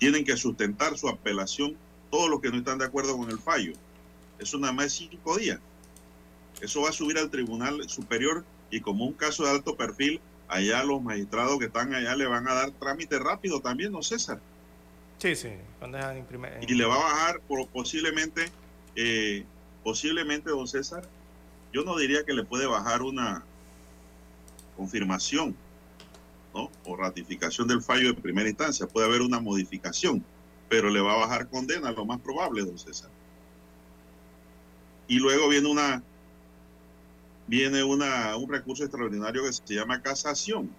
Tienen 0.01 0.25
que 0.25 0.37
sustentar 0.37 0.99
su 0.99 1.09
apelación 1.09 1.77
todos 2.11 2.29
los 2.29 2.41
que 2.41 2.51
no 2.51 2.57
están 2.57 2.79
de 2.79 2.87
acuerdo 2.87 3.17
con 3.17 3.31
el 3.31 3.39
fallo. 3.39 3.75
Eso 4.39 4.59
nada 4.59 4.73
más 4.73 4.87
es 4.87 4.93
cinco 4.95 5.37
días. 5.37 5.61
Eso 6.61 6.81
va 6.81 6.89
a 6.89 6.93
subir 6.93 7.19
al 7.19 7.31
Tribunal 7.31 7.89
Superior 7.89 8.45
y 8.71 8.81
como 8.81 9.05
un 9.05 9.13
caso 9.13 9.45
de 9.45 9.51
alto 9.51 9.77
perfil, 9.77 10.21
allá 10.49 10.83
los 10.85 11.03
magistrados 11.03 11.59
que 11.59 11.67
están 11.67 11.95
allá 11.95 12.17
le 12.17 12.27
van 12.27 12.49
a 12.49 12.55
dar 12.55 12.71
trámite 12.73 13.19
rápido 13.19 13.61
también, 13.61 13.93
¿no, 13.93 14.03
César? 14.03 14.41
Sí, 15.19 15.37
sí. 15.37 15.51
Y 16.67 16.75
le 16.75 16.85
va 16.87 16.95
a 16.95 16.99
bajar 16.99 17.41
por, 17.47 17.69
posiblemente, 17.69 18.51
eh, 18.97 19.45
posiblemente, 19.85 20.49
don 20.49 20.67
César, 20.67 21.07
yo 21.75 21.85
no 21.85 21.99
diría 21.99 22.25
que 22.25 22.33
le 22.33 22.43
puede 22.43 22.67
bajar 22.67 23.03
una 23.03 23.45
confirmación, 24.77 25.55
O 26.53 26.97
ratificación 26.97 27.69
del 27.69 27.83
fallo 27.83 28.09
de 28.09 28.21
primera 28.21 28.49
instancia. 28.49 28.87
Puede 28.87 29.07
haber 29.07 29.23
una 29.23 29.41
modificación, 29.41 30.25
pero 30.69 30.91
le 30.91 31.01
va 31.01 31.13
a 31.13 31.19
bajar 31.19 31.49
condena, 31.49 31.93
lo 31.93 32.05
más 32.05 32.21
probable, 32.21 32.65
don 32.65 32.79
César. 32.79 33.11
Y 35.07 35.19
luego 35.19 35.49
viene 35.49 35.69
una 35.69 36.03
viene 37.51 37.83
una, 37.83 38.37
un 38.37 38.49
recurso 38.49 38.85
extraordinario 38.85 39.43
que 39.43 39.53
se 39.53 39.75
llama 39.75 40.01
casación, 40.01 40.71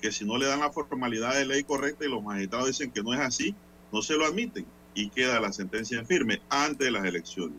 que 0.00 0.10
si 0.10 0.24
no 0.24 0.38
le 0.38 0.46
dan 0.46 0.60
la 0.60 0.72
formalidad 0.72 1.34
de 1.34 1.44
ley 1.44 1.62
correcta 1.62 2.06
y 2.06 2.08
los 2.08 2.22
magistrados 2.22 2.68
dicen 2.68 2.90
que 2.90 3.02
no 3.02 3.12
es 3.12 3.20
así, 3.20 3.54
no 3.92 4.00
se 4.00 4.16
lo 4.16 4.24
admiten 4.24 4.66
y 4.94 5.10
queda 5.10 5.38
la 5.40 5.52
sentencia 5.52 5.98
en 5.98 6.06
firme 6.06 6.40
antes 6.48 6.86
de 6.86 6.90
las 6.90 7.04
elecciones. 7.04 7.58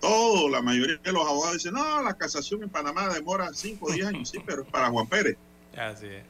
Todo, 0.00 0.48
la 0.48 0.60
mayoría 0.60 0.96
de 0.96 1.12
los 1.12 1.24
abogados 1.24 1.54
dicen, 1.54 1.74
no, 1.74 2.02
la 2.02 2.14
casación 2.14 2.64
en 2.64 2.68
Panamá 2.68 3.08
demora 3.14 3.50
5 3.52 3.86
o 3.86 3.92
10 3.92 4.06
años, 4.08 4.28
sí, 4.28 4.38
pero 4.44 4.62
es 4.62 4.68
para 4.68 4.90
Juan 4.90 5.06
Pérez. 5.06 5.36
Así 5.76 6.06
es. 6.06 6.24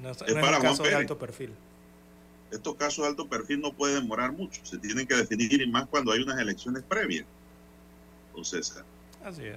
No, 0.00 0.10
es 0.10 0.18
para 0.18 0.60
Juan 0.60 0.76
Pérez. 0.76 0.90
De 0.90 0.96
alto 0.96 1.18
perfil. 1.18 1.54
Estos 2.50 2.76
casos 2.76 3.04
de 3.04 3.10
alto 3.10 3.28
perfil 3.28 3.60
no 3.60 3.72
pueden 3.72 4.02
demorar 4.02 4.32
mucho, 4.32 4.64
se 4.64 4.78
tienen 4.78 5.06
que 5.06 5.14
definir 5.14 5.60
y 5.60 5.66
más 5.66 5.86
cuando 5.86 6.12
hay 6.12 6.22
unas 6.22 6.38
elecciones 6.38 6.82
previas. 6.82 7.26
Entonces, 8.30 8.82
Así 9.22 9.44
es. 9.44 9.56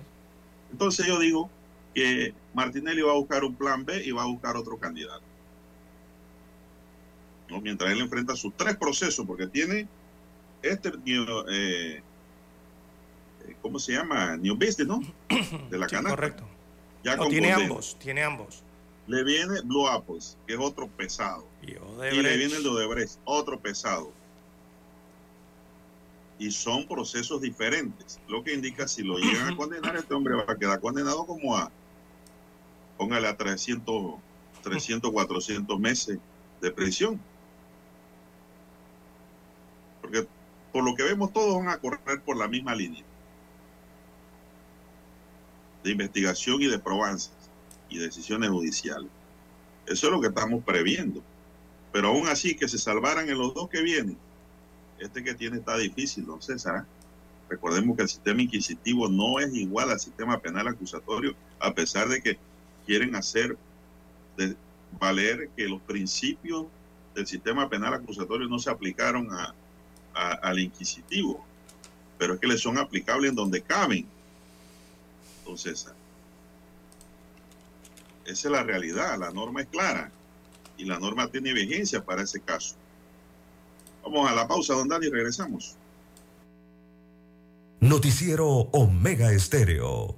Entonces 0.72 1.06
yo 1.06 1.20
digo 1.20 1.50
que 1.94 2.34
Martinelli 2.54 3.02
va 3.02 3.12
a 3.12 3.16
buscar 3.16 3.44
un 3.44 3.56
plan 3.56 3.86
B 3.86 4.04
y 4.04 4.12
va 4.12 4.24
a 4.24 4.26
buscar 4.26 4.58
otro 4.58 4.78
candidato. 4.78 5.22
¿No? 7.50 7.62
Mientras 7.62 7.92
él 7.92 8.02
enfrenta 8.02 8.36
sus 8.36 8.56
tres 8.56 8.76
procesos, 8.78 9.26
porque 9.26 9.48
tiene 9.48 9.88
este, 10.62 10.92
eh, 11.50 12.02
¿cómo 13.62 13.80
se 13.80 13.94
llama? 13.94 14.38
New 14.38 14.56
Business, 14.56 14.88
¿no? 14.88 15.00
De 15.70 15.78
la 15.78 15.90
sí, 15.90 15.96
Correcto. 15.96 16.44
Ya 17.04 17.18
tiene 17.18 17.52
ambos, 17.52 17.98
tiene 18.00 18.24
ambos. 18.24 18.64
Le 19.12 19.24
viene 19.24 19.62
Blue 19.62 19.88
Apples, 19.88 20.38
que 20.48 20.54
es 20.54 20.60
otro 20.60 20.88
pesado. 20.88 21.46
Y, 21.62 21.72
y 21.72 22.22
le 22.22 22.38
viene 22.38 22.56
el 22.56 22.64
de 22.64 22.70
Odebrecht, 22.70 23.20
otro 23.26 23.60
pesado 23.60 24.14
y 26.42 26.50
son 26.50 26.88
procesos 26.88 27.40
diferentes, 27.40 28.20
lo 28.28 28.44
que 28.44 28.56
indica 28.56 28.88
si 28.88 29.04
lo 29.04 29.20
llegan 29.20 29.54
a 29.54 29.56
condenar, 29.58 29.96
este 29.96 30.16
hombre 30.16 30.34
va 30.34 30.46
a 30.48 30.58
quedar 30.58 30.80
condenado 30.82 31.24
como 31.28 31.56
a, 31.56 31.72
póngale 32.98 33.28
a 33.28 33.38
300, 33.38 34.16
300, 34.64 35.12
400 35.12 35.80
meses 35.80 36.18
de 36.60 36.72
prisión. 36.72 37.22
Porque 40.02 40.28
por 40.74 40.84
lo 40.84 40.96
que 40.96 41.04
vemos 41.04 41.32
todos 41.32 41.58
van 41.58 41.70
a 41.70 41.78
correr 41.78 42.24
por 42.26 42.36
la 42.36 42.48
misma 42.48 42.74
línea 42.74 43.04
de 45.84 45.92
investigación 45.92 46.60
y 46.64 46.66
de 46.66 46.80
probanzas 46.80 47.41
y 47.92 48.00
decisiones 48.00 48.50
judiciales. 48.50 49.10
Eso 49.86 50.08
es 50.08 50.14
lo 50.14 50.22
que 50.22 50.30
estamos 50.30 50.64
previendo. 50.64 51.22
Pero 51.92 52.08
aún 52.08 52.28
así, 52.28 52.56
que 52.56 52.68
se 52.68 52.78
salvaran 52.78 53.30
en 53.30 53.38
los 53.38 53.54
dos 53.54 53.70
que 53.70 53.82
vienen, 53.82 54.18
este 54.98 55.24
que 55.24 55.36
tiene 55.36 55.58
está 55.58 55.78
difícil, 55.78 56.26
don 56.26 56.42
César. 56.42 56.86
Recordemos 57.50 57.98
que 57.98 58.04
el 58.04 58.10
sistema 58.10 58.42
inquisitivo 58.42 59.10
no 59.10 59.40
es 59.40 59.54
igual 59.54 59.90
al 59.90 60.00
sistema 60.00 60.40
penal 60.40 60.70
acusatorio, 60.70 61.36
a 61.60 61.74
pesar 61.74 62.08
de 62.08 62.22
que 62.22 62.38
quieren 62.86 63.14
hacer 63.16 63.58
de 64.38 64.56
valer 65.00 65.50
que 65.58 65.68
los 65.68 65.82
principios 65.82 66.68
del 67.14 67.28
sistema 67.28 67.68
penal 67.70 67.94
acusatorio 67.94 68.48
no 68.48 68.58
se 68.58 68.70
aplicaron 68.70 69.28
al 70.14 70.60
inquisitivo, 70.60 71.46
pero 72.18 72.36
es 72.36 72.40
que 72.40 72.48
le 72.48 72.58
son 72.58 72.78
aplicables 72.78 73.32
en 73.32 73.36
donde 73.36 73.62
caben, 73.62 74.06
don 75.46 75.58
César. 75.58 75.94
Esa 78.32 78.48
es 78.48 78.52
la 78.54 78.64
realidad, 78.64 79.20
la 79.20 79.30
norma 79.32 79.62
es 79.62 79.68
clara 79.68 80.10
y 80.78 80.86
la 80.86 80.98
norma 81.00 81.28
tiene 81.28 81.52
vigencia 81.52 82.02
para 82.02 82.24
ese 82.24 82.40
caso. 82.40 82.76
Vamos 84.04 84.30
a 84.30 84.34
la 84.34 84.48
pausa, 84.48 84.74
don 84.74 84.88
Dani, 84.88 85.08
y 85.08 85.10
regresamos. 85.10 85.76
Noticiero 87.82 88.48
Omega 88.48 89.34
Estéreo. 89.34 90.16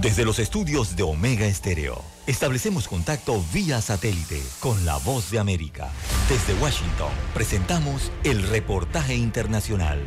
Desde 0.00 0.24
los 0.24 0.38
estudios 0.38 0.96
de 0.96 1.02
Omega 1.02 1.46
Estéreo, 1.46 2.02
establecemos 2.26 2.88
contacto 2.88 3.44
vía 3.52 3.80
satélite 3.82 4.42
con 4.60 4.84
la 4.86 4.96
voz 4.96 5.30
de 5.30 5.38
América. 5.38 5.90
Desde 6.30 6.54
Washington, 6.62 7.12
presentamos 7.34 8.10
el 8.24 8.42
reportaje 8.48 9.14
internacional. 9.14 10.00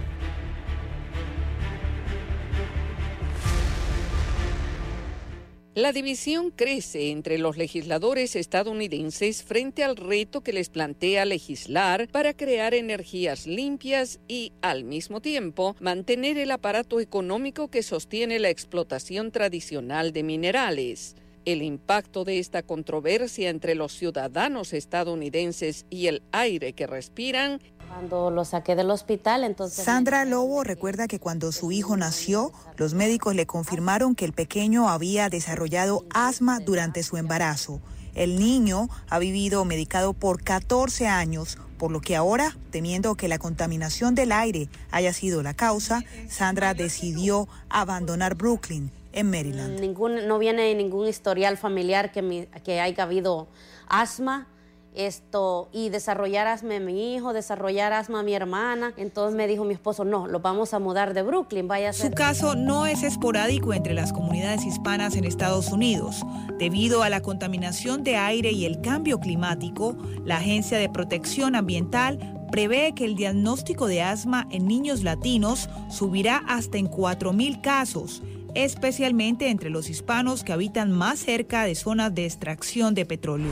La 5.75 5.91
división 5.91 6.51
crece 6.51 7.11
entre 7.11 7.37
los 7.37 7.57
legisladores 7.57 8.37
estadounidenses 8.37 9.43
frente 9.43 9.83
al 9.83 9.97
reto 9.97 10.39
que 10.39 10.53
les 10.53 10.69
plantea 10.69 11.25
legislar 11.25 12.07
para 12.07 12.33
crear 12.33 12.73
energías 12.73 13.45
limpias 13.45 14.21
y, 14.25 14.53
al 14.61 14.85
mismo 14.85 15.19
tiempo, 15.19 15.75
mantener 15.81 16.37
el 16.37 16.51
aparato 16.51 17.01
económico 17.01 17.67
que 17.67 17.83
sostiene 17.83 18.39
la 18.39 18.51
explotación 18.51 19.31
tradicional 19.31 20.13
de 20.13 20.23
minerales. 20.23 21.17
El 21.43 21.61
impacto 21.61 22.23
de 22.23 22.39
esta 22.39 22.63
controversia 22.63 23.49
entre 23.49 23.75
los 23.75 23.91
ciudadanos 23.91 24.71
estadounidenses 24.71 25.85
y 25.89 26.07
el 26.07 26.23
aire 26.31 26.71
que 26.71 26.87
respiran 26.87 27.59
cuando 27.87 28.31
lo 28.31 28.45
saqué 28.45 28.75
del 28.75 28.91
hospital, 28.91 29.43
entonces... 29.43 29.85
Sandra 29.85 30.25
Lobo 30.25 30.63
recuerda 30.63 31.07
que 31.07 31.19
cuando 31.19 31.51
su 31.51 31.71
hijo 31.71 31.97
nació, 31.97 32.51
los 32.77 32.93
médicos 32.93 33.35
le 33.35 33.45
confirmaron 33.45 34.15
que 34.15 34.25
el 34.25 34.33
pequeño 34.33 34.89
había 34.89 35.29
desarrollado 35.29 36.05
asma 36.09 36.59
durante 36.59 37.03
su 37.03 37.17
embarazo. 37.17 37.81
El 38.13 38.39
niño 38.39 38.89
ha 39.09 39.19
vivido 39.19 39.65
medicado 39.65 40.13
por 40.13 40.41
14 40.43 41.07
años, 41.07 41.57
por 41.77 41.91
lo 41.91 41.99
que 41.99 42.15
ahora, 42.15 42.55
temiendo 42.71 43.15
que 43.15 43.27
la 43.27 43.39
contaminación 43.39 44.15
del 44.15 44.31
aire 44.31 44.69
haya 44.91 45.11
sido 45.11 45.43
la 45.43 45.53
causa, 45.53 46.01
Sandra 46.29 46.73
decidió 46.73 47.49
abandonar 47.69 48.35
Brooklyn, 48.35 48.91
en 49.15 49.29
Maryland. 49.29 49.79
Ningún, 49.79 50.27
no 50.27 50.37
viene 50.37 50.75
ningún 50.75 51.07
historial 51.07 51.57
familiar 51.57 52.11
que, 52.11 52.47
que 52.63 52.81
haya 52.81 53.03
habido 53.03 53.47
asma 53.87 54.47
esto 54.95 55.69
y 55.71 55.89
desarrollar 55.89 56.47
asma 56.47 56.77
a 56.77 56.79
mi 56.79 57.13
hijo, 57.13 57.33
desarrollar 57.33 57.93
asma 57.93 58.21
a 58.21 58.23
mi 58.23 58.33
hermana. 58.33 58.93
Entonces 58.97 59.35
me 59.35 59.47
dijo 59.47 59.63
mi 59.63 59.73
esposo, 59.73 60.05
no, 60.05 60.27
lo 60.27 60.39
vamos 60.39 60.73
a 60.73 60.79
mudar 60.79 61.13
de 61.13 61.23
Brooklyn, 61.23 61.67
vaya 61.67 61.89
a 61.89 61.93
Su 61.93 62.11
caso 62.11 62.55
no 62.55 62.85
es 62.85 63.03
esporádico 63.03 63.73
entre 63.73 63.93
las 63.93 64.13
comunidades 64.13 64.65
hispanas 64.65 65.15
en 65.15 65.25
Estados 65.25 65.71
Unidos. 65.71 66.21
Debido 66.57 67.03
a 67.03 67.09
la 67.09 67.21
contaminación 67.21 68.03
de 68.03 68.15
aire 68.15 68.51
y 68.51 68.65
el 68.65 68.81
cambio 68.81 69.19
climático, 69.19 69.97
la 70.23 70.37
Agencia 70.37 70.77
de 70.77 70.89
Protección 70.89 71.55
Ambiental 71.55 72.47
prevé 72.51 72.93
que 72.95 73.05
el 73.05 73.15
diagnóstico 73.15 73.87
de 73.87 74.01
asma 74.01 74.47
en 74.51 74.67
niños 74.67 75.03
latinos 75.03 75.69
subirá 75.89 76.43
hasta 76.47 76.77
en 76.77 76.89
4.000 76.89 77.61
casos 77.61 78.21
especialmente 78.55 79.49
entre 79.49 79.69
los 79.69 79.89
hispanos 79.89 80.43
que 80.43 80.53
habitan 80.53 80.91
más 80.91 81.19
cerca 81.19 81.65
de 81.65 81.75
zonas 81.75 82.15
de 82.15 82.25
extracción 82.25 82.95
de 82.95 83.05
petróleo. 83.05 83.51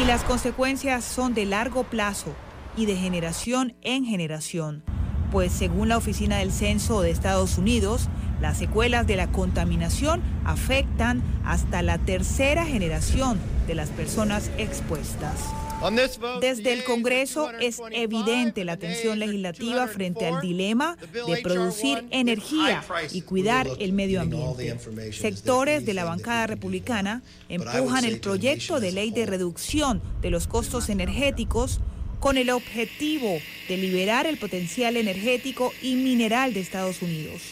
Y 0.00 0.04
las 0.04 0.24
consecuencias 0.24 1.04
son 1.04 1.34
de 1.34 1.44
largo 1.44 1.84
plazo 1.84 2.34
y 2.76 2.86
de 2.86 2.96
generación 2.96 3.74
en 3.82 4.04
generación, 4.04 4.82
pues 5.30 5.52
según 5.52 5.88
la 5.88 5.98
Oficina 5.98 6.38
del 6.38 6.50
Censo 6.50 7.02
de 7.02 7.10
Estados 7.10 7.58
Unidos, 7.58 8.08
las 8.40 8.58
secuelas 8.58 9.06
de 9.06 9.16
la 9.16 9.28
contaminación 9.28 10.22
afectan 10.44 11.22
hasta 11.44 11.82
la 11.82 11.98
tercera 11.98 12.64
generación 12.64 13.38
de 13.66 13.74
las 13.74 13.90
personas 13.90 14.50
expuestas. 14.58 15.38
Desde 16.40 16.72
el 16.72 16.84
Congreso 16.84 17.50
es 17.60 17.80
evidente 17.90 18.64
la 18.64 18.76
tensión 18.76 19.18
legislativa 19.18 19.86
frente 19.88 20.26
al 20.26 20.40
dilema 20.40 20.96
de 21.12 21.42
producir 21.42 22.04
energía 22.10 22.84
y 23.10 23.22
cuidar 23.22 23.68
el 23.78 23.92
medio 23.92 24.20
ambiente. 24.20 24.78
Sectores 25.12 25.84
de 25.84 25.94
la 25.94 26.04
bancada 26.04 26.46
republicana 26.46 27.22
empujan 27.48 28.04
el 28.04 28.20
proyecto 28.20 28.80
de 28.80 28.92
ley 28.92 29.10
de 29.10 29.26
reducción 29.26 30.00
de 30.20 30.30
los 30.30 30.46
costos 30.46 30.88
energéticos 30.88 31.80
con 32.20 32.36
el 32.36 32.50
objetivo 32.50 33.38
de 33.68 33.76
liberar 33.76 34.26
el 34.26 34.38
potencial 34.38 34.96
energético 34.96 35.72
y 35.82 35.96
mineral 35.96 36.54
de 36.54 36.60
Estados 36.60 37.02
Unidos. 37.02 37.42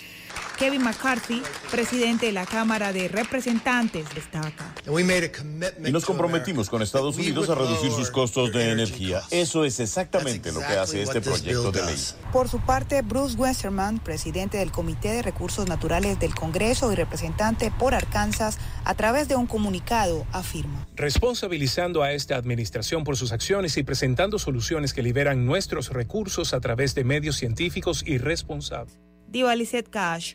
Kevin 0.61 0.83
McCarthy, 0.83 1.41
presidente 1.71 2.27
de 2.27 2.33
la 2.33 2.45
Cámara 2.45 2.93
de 2.93 3.09
Representantes, 3.09 4.05
destaca. 4.15 4.75
Y 4.87 5.91
nos 5.91 6.05
comprometimos 6.05 6.69
con 6.69 6.83
Estados 6.83 7.17
Unidos 7.17 7.49
a 7.49 7.55
reducir 7.55 7.91
sus 7.91 8.11
costos 8.11 8.53
de 8.53 8.71
energía. 8.71 9.23
Eso 9.31 9.65
es 9.65 9.81
exactamente 9.81 10.53
lo 10.53 10.61
que 10.61 10.67
hace 10.67 11.01
este 11.01 11.23
proyecto 11.23 11.73
de 11.73 11.87
ley. 11.87 11.97
Por 12.31 12.51
su 12.51 12.61
parte, 12.61 13.01
Bruce 13.01 13.39
Westerman, 13.39 14.01
presidente 14.01 14.59
del 14.59 14.71
Comité 14.71 15.13
de 15.13 15.23
Recursos 15.23 15.67
Naturales 15.67 16.21
del 16.21 16.35
Congreso 16.35 16.93
y 16.93 16.95
representante 16.95 17.73
por 17.79 17.95
Arkansas, 17.95 18.59
a 18.85 18.95
través 18.95 19.29
de 19.29 19.37
un 19.37 19.47
comunicado 19.47 20.27
afirma. 20.31 20.87
Responsabilizando 20.95 22.03
a 22.03 22.13
esta 22.13 22.37
administración 22.37 23.03
por 23.03 23.17
sus 23.17 23.33
acciones 23.33 23.79
y 23.79 23.83
presentando 23.83 24.39
soluciones 24.39 24.93
que 24.93 25.03
liberan 25.03 25.47
nuestros 25.47 25.89
recursos 25.89 26.53
a 26.53 26.61
través 26.61 26.95
de 26.95 27.05
medios 27.05 27.37
científicos 27.37 28.03
y 28.07 28.19
responsables. 28.19 28.99
Diva 29.31 29.55
Cash, 29.91 30.35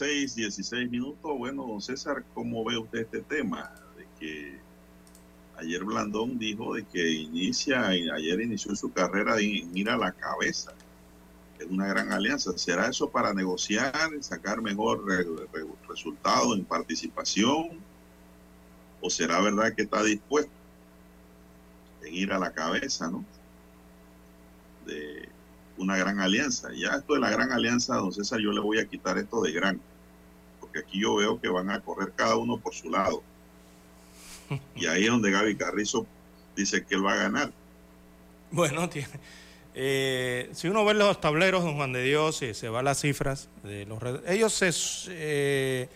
Seis, 0.00 0.34
dieciséis 0.34 0.90
minutos. 0.90 1.36
Bueno, 1.36 1.66
don 1.66 1.82
César, 1.82 2.24
¿cómo 2.32 2.64
ve 2.64 2.78
usted 2.78 3.00
este 3.00 3.20
tema? 3.20 3.70
De 3.98 4.06
que 4.18 4.58
ayer 5.58 5.84
Blandón 5.84 6.38
dijo 6.38 6.74
de 6.74 6.86
que 6.86 7.10
inicia, 7.10 7.88
ayer 7.88 8.40
inició 8.40 8.74
su 8.74 8.90
carrera 8.90 9.38
en 9.38 9.76
ir 9.76 9.90
a 9.90 9.98
la 9.98 10.12
cabeza. 10.12 10.72
Es 11.58 11.66
una 11.66 11.86
gran 11.86 12.14
alianza. 12.14 12.56
¿Será 12.56 12.88
eso 12.88 13.10
para 13.10 13.34
negociar, 13.34 14.10
sacar 14.20 14.62
mejor 14.62 15.04
resultado 15.86 16.54
en 16.54 16.64
participación? 16.64 17.68
¿O 19.02 19.10
será 19.10 19.42
verdad 19.42 19.74
que 19.74 19.82
está 19.82 20.02
dispuesto 20.02 20.50
en 22.02 22.14
ir 22.14 22.32
a 22.32 22.38
la 22.38 22.52
cabeza, 22.54 23.10
no? 23.10 23.22
De 24.86 25.28
una 25.76 25.98
gran 25.98 26.20
alianza. 26.20 26.70
Ya 26.74 26.92
esto 26.92 27.12
de 27.12 27.20
la 27.20 27.28
gran 27.28 27.52
alianza, 27.52 27.96
don 27.96 28.12
César, 28.12 28.40
yo 28.40 28.50
le 28.50 28.60
voy 28.60 28.78
a 28.78 28.86
quitar 28.86 29.18
esto 29.18 29.42
de 29.42 29.52
gran 29.52 29.78
porque 30.70 30.86
aquí 30.86 31.00
yo 31.00 31.16
veo 31.16 31.40
que 31.40 31.48
van 31.48 31.68
a 31.70 31.80
correr 31.80 32.12
cada 32.14 32.36
uno 32.36 32.56
por 32.56 32.72
su 32.74 32.90
lado. 32.90 33.22
Y 34.76 34.86
ahí 34.86 35.04
es 35.04 35.10
donde 35.10 35.30
Gaby 35.30 35.56
Carrizo 35.56 36.06
dice 36.56 36.84
que 36.84 36.94
él 36.94 37.04
va 37.04 37.12
a 37.14 37.16
ganar. 37.16 37.52
Bueno, 38.52 38.88
tiene, 38.88 39.06
eh, 39.76 40.50
si 40.54 40.66
uno 40.66 40.84
ve 40.84 40.92
los 40.92 41.20
tableros, 41.20 41.62
don 41.62 41.76
Juan 41.76 41.92
de 41.92 42.02
Dios, 42.02 42.42
y 42.42 42.52
se 42.52 42.68
va 42.68 42.82
las 42.82 43.00
cifras, 43.00 43.48
de 43.62 43.86
los, 43.86 44.00
ellos 44.26 44.52
se, 44.52 44.72
eh, 45.08 45.88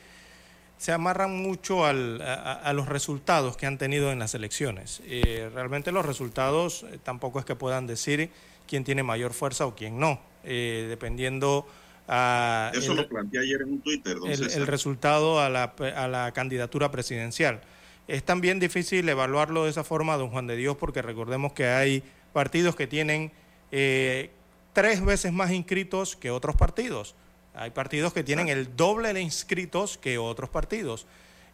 se 0.78 0.92
amarran 0.92 1.36
mucho 1.36 1.84
al, 1.84 2.22
a, 2.22 2.72
los 2.74 2.86
resultados 2.86 3.56
que 3.56 3.66
han 3.66 3.76
tenido 3.76 4.12
en 4.12 4.20
las 4.20 4.36
elecciones. 4.36 5.02
Eh, 5.06 5.50
realmente 5.52 5.90
los 5.90 6.06
resultados 6.06 6.86
tampoco 7.02 7.40
es 7.40 7.44
que 7.44 7.56
puedan 7.56 7.88
decir 7.88 8.30
quién 8.68 8.84
tiene 8.84 9.02
mayor 9.02 9.32
fuerza 9.32 9.66
o 9.66 9.74
quién 9.74 9.98
no, 9.98 10.20
dependiendo 10.44 11.66
eso 12.06 12.92
el, 12.92 12.96
lo 12.96 13.08
planteé 13.08 13.40
ayer 13.40 13.62
en 13.62 13.72
un 13.72 13.80
Twitter. 13.80 14.16
El, 14.26 14.66
resultado 14.66 15.40
a 15.40 15.48
la, 15.48 15.74
a 15.96 16.08
la 16.08 16.32
candidatura 16.32 16.90
presidencial. 16.90 17.60
Es 18.06 18.22
también 18.22 18.60
difícil 18.60 19.08
evaluarlo 19.08 19.64
de 19.64 19.70
esa 19.70 19.84
forma, 19.84 20.16
don 20.16 20.30
Juan 20.30 20.46
de 20.46 20.56
Dios, 20.56 20.76
porque 20.76 21.00
recordemos 21.00 21.54
que 21.54 21.66
hay 21.66 22.02
partidos 22.32 22.76
que 22.76 22.86
tienen 22.86 23.32
eh, 23.72 24.30
tres 24.74 25.02
veces 25.02 25.32
más 25.32 25.50
inscritos 25.52 26.16
que 26.16 26.30
otros 26.30 26.56
partidos. 26.56 27.14
Hay 27.54 27.70
partidos 27.70 28.12
que 28.12 28.24
tienen 28.24 28.48
el 28.48 28.76
doble 28.76 29.14
de 29.14 29.22
inscritos 29.22 29.96
que 29.96 30.18
otros 30.18 30.50
partidos. 30.50 31.06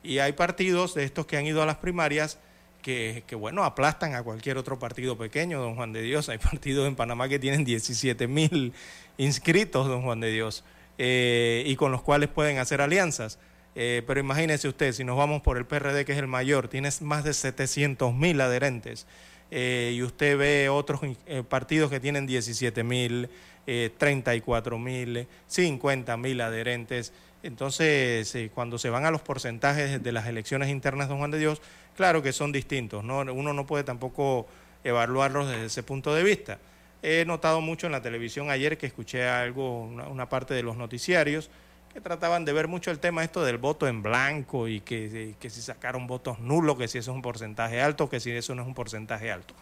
Y 0.03 0.19
hay 0.19 0.33
partidos 0.33 0.95
de 0.95 1.05
estos 1.05 1.27
que 1.27 1.37
han 1.37 1.47
ido 1.47 1.63
a 1.63 1.67
las 1.67 1.77
primarias 1.77 2.39
que, 2.81 3.25
bueno, 3.33 3.65
aplastan 3.65 4.15
a 4.15 4.23
cualquier 4.23 4.59
otro 4.59 4.79
partido 4.79 5.17
pequeño, 5.17 5.61
don 5.61 5.75
Juan 5.75 5.93
de 5.93 6.03
Dios. 6.03 6.29
Hay 6.31 6.39
partidos 6.39 6.87
en 6.89 6.97
Panamá 6.97 7.29
que 7.29 7.39
tienen 7.39 7.65
17 7.65 8.27
mil 8.27 8.73
inscritos, 9.19 9.87
don 9.87 10.03
Juan 10.03 10.21
de 10.21 10.31
Dios, 10.31 10.65
eh, 10.99 11.63
y 11.67 11.77
con 11.77 11.93
los 11.93 12.03
cuales 12.03 12.29
pueden 12.29 12.59
hacer 12.59 12.81
alianzas. 12.81 13.39
Eh, 13.77 14.03
pero 14.07 14.21
imagínese 14.21 14.69
usted, 14.69 14.93
si 14.93 15.05
nos 15.05 15.17
vamos 15.17 15.43
por 15.43 15.57
el 15.57 15.65
PRD, 15.65 16.05
que 16.05 16.13
es 16.13 16.19
el 16.19 16.27
mayor, 16.27 16.69
tiene 16.69 16.89
más 17.01 17.25
de 17.25 17.33
700 17.33 18.13
mil 18.13 18.41
adherentes, 18.41 19.07
eh, 19.53 19.93
y 19.95 20.03
usted 20.03 20.37
ve 20.37 20.69
otros 20.69 21.01
partidos 21.49 21.91
que 21.91 22.01
tienen 22.01 22.27
17 22.27 22.83
mil, 22.85 23.29
34 23.99 24.79
mil, 24.79 25.29
50 25.47 26.17
mil 26.17 26.41
adherentes. 26.41 27.13
Entonces, 27.43 28.37
cuando 28.55 28.79
se 28.79 28.91
van 28.91 29.07
a 29.07 29.11
los 29.11 29.23
porcentajes 29.23 30.03
de 30.03 30.13
las 30.13 30.27
elecciones 30.27 30.69
internas, 30.69 31.09
don 31.09 31.19
Juan 31.19 31.31
de 31.31 31.39
Dios, 31.39 31.63
claro 31.97 32.23
que 32.23 32.33
son 32.33 32.53
distintos, 32.53 33.03
¿no? 33.03 33.21
uno 33.21 33.53
no 33.53 33.67
puede 33.67 33.85
tampoco 33.85 34.47
evaluarlos 34.85 35.49
desde 35.49 35.67
ese 35.67 35.83
punto 35.83 36.15
de 36.15 36.23
vista. 36.23 36.59
He 37.03 37.25
notado 37.25 37.61
mucho 37.61 37.87
en 37.87 37.93
la 37.93 38.03
televisión 38.03 38.51
ayer 38.51 38.77
que 38.77 38.87
escuché 38.87 39.27
algo, 39.27 39.83
una, 39.83 40.29
parte 40.29 40.53
de 40.53 40.63
los 40.63 40.77
noticiarios, 40.77 41.51
que 41.93 42.01
trataban 42.01 42.45
de 42.45 42.53
ver 42.53 42.69
mucho 42.69 42.91
el 42.91 42.99
tema 42.99 43.25
esto 43.25 43.43
del 43.43 43.59
voto 43.59 43.89
en 43.89 44.03
blanco 44.03 44.69
y 44.69 44.81
que, 44.81 45.35
si 45.41 45.63
sacaron 45.63 46.07
votos 46.07 46.39
nulos, 46.41 46.77
que 46.77 46.89
si 46.89 46.99
eso 46.99 47.11
es 47.11 47.15
un 47.15 47.23
porcentaje 47.23 47.81
alto, 47.81 48.09
que 48.09 48.21
si 48.21 48.31
eso 48.31 48.55
no 48.55 48.63
es 48.63 48.69
un 48.69 48.75
porcentaje 48.75 49.33
alto. 49.33 49.55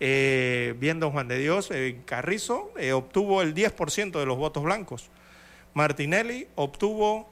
Eh, 0.00 0.74
viendo 0.78 1.10
Juan 1.10 1.28
de 1.28 1.38
Dios, 1.38 1.70
eh, 1.70 2.00
Carrizo 2.06 2.72
eh, 2.78 2.92
obtuvo 2.92 3.42
el 3.42 3.54
10% 3.54 4.18
de 4.18 4.26
los 4.26 4.38
votos 4.38 4.64
blancos. 4.64 5.10
Martinelli 5.74 6.46
obtuvo 6.54 7.30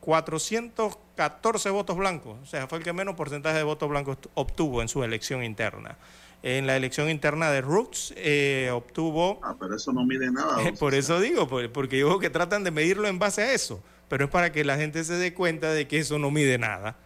414 0.00 1.70
votos 1.70 1.96
blancos, 1.96 2.38
o 2.42 2.46
sea, 2.46 2.66
fue 2.68 2.78
el 2.78 2.84
que 2.84 2.92
menos 2.92 3.16
porcentaje 3.16 3.56
de 3.56 3.64
votos 3.64 3.88
blancos 3.88 4.18
obtuvo 4.34 4.82
en 4.82 4.88
su 4.88 5.02
elección 5.02 5.42
interna 5.42 5.96
en 6.44 6.66
la 6.66 6.76
elección 6.76 7.08
interna 7.08 7.50
de 7.50 7.62
Roots 7.62 8.12
eh, 8.18 8.70
obtuvo... 8.70 9.40
Ah, 9.42 9.56
pero 9.58 9.76
eso 9.76 9.94
no 9.94 10.04
mide 10.04 10.30
nada. 10.30 10.58
por 10.78 10.94
eso 10.94 11.18
digo, 11.18 11.48
porque 11.48 11.98
yo 11.98 12.18
que 12.18 12.28
tratan 12.28 12.64
de 12.64 12.70
medirlo 12.70 13.08
en 13.08 13.18
base 13.18 13.42
a 13.42 13.54
eso, 13.54 13.82
pero 14.10 14.26
es 14.26 14.30
para 14.30 14.52
que 14.52 14.62
la 14.62 14.76
gente 14.76 15.02
se 15.04 15.14
dé 15.14 15.32
cuenta 15.32 15.72
de 15.72 15.88
que 15.88 15.98
eso 15.98 16.18
no 16.18 16.30
mide 16.30 16.58
nada. 16.58 16.96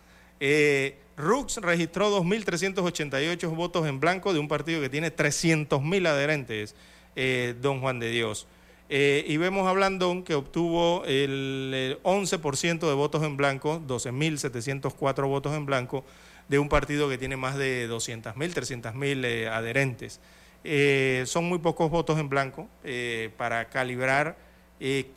Eh, 0.41 0.99
Rooks 1.17 1.59
registró 1.59 2.11
2.388 2.21 3.55
votos 3.55 3.87
en 3.87 4.01
blanco 4.01 4.33
de 4.33 4.41
un 4.41 4.49
partido 4.49 4.81
que 4.81 4.89
tiene 4.89 5.15
300.000 5.15 6.09
adherentes, 6.09 6.75
eh, 7.15 7.55
don 7.63 7.81
Juan 7.81 8.01
de 8.01 8.11
Dios. 8.11 8.49
Eh, 8.91 9.25
y 9.27 9.37
vemos 9.37 9.69
a 9.69 9.73
Blandón 9.73 10.23
que 10.23 10.35
obtuvo 10.35 11.05
el 11.05 11.99
11% 12.03 12.79
de 12.89 12.95
votos 12.95 13.23
en 13.23 13.37
blanco, 13.37 13.83
12.704 13.87 15.29
votos 15.29 15.55
en 15.55 15.67
blanco, 15.67 16.05
de 16.49 16.59
un 16.59 16.69
partido 16.69 17.09
que 17.09 17.19
tiene 17.19 17.37
más 17.37 17.57
de 17.57 17.89
200.000, 17.89 18.35
300.000 18.35 19.25
eh, 19.25 19.49
adherentes. 19.49 20.21
Eh, 20.65 21.23
son 21.27 21.45
muy 21.45 21.59
pocos 21.59 21.91
votos 21.91 22.19
en 22.19 22.29
blanco 22.29 22.69
eh, 22.83 23.31
para 23.37 23.69
calibrar 23.69 24.37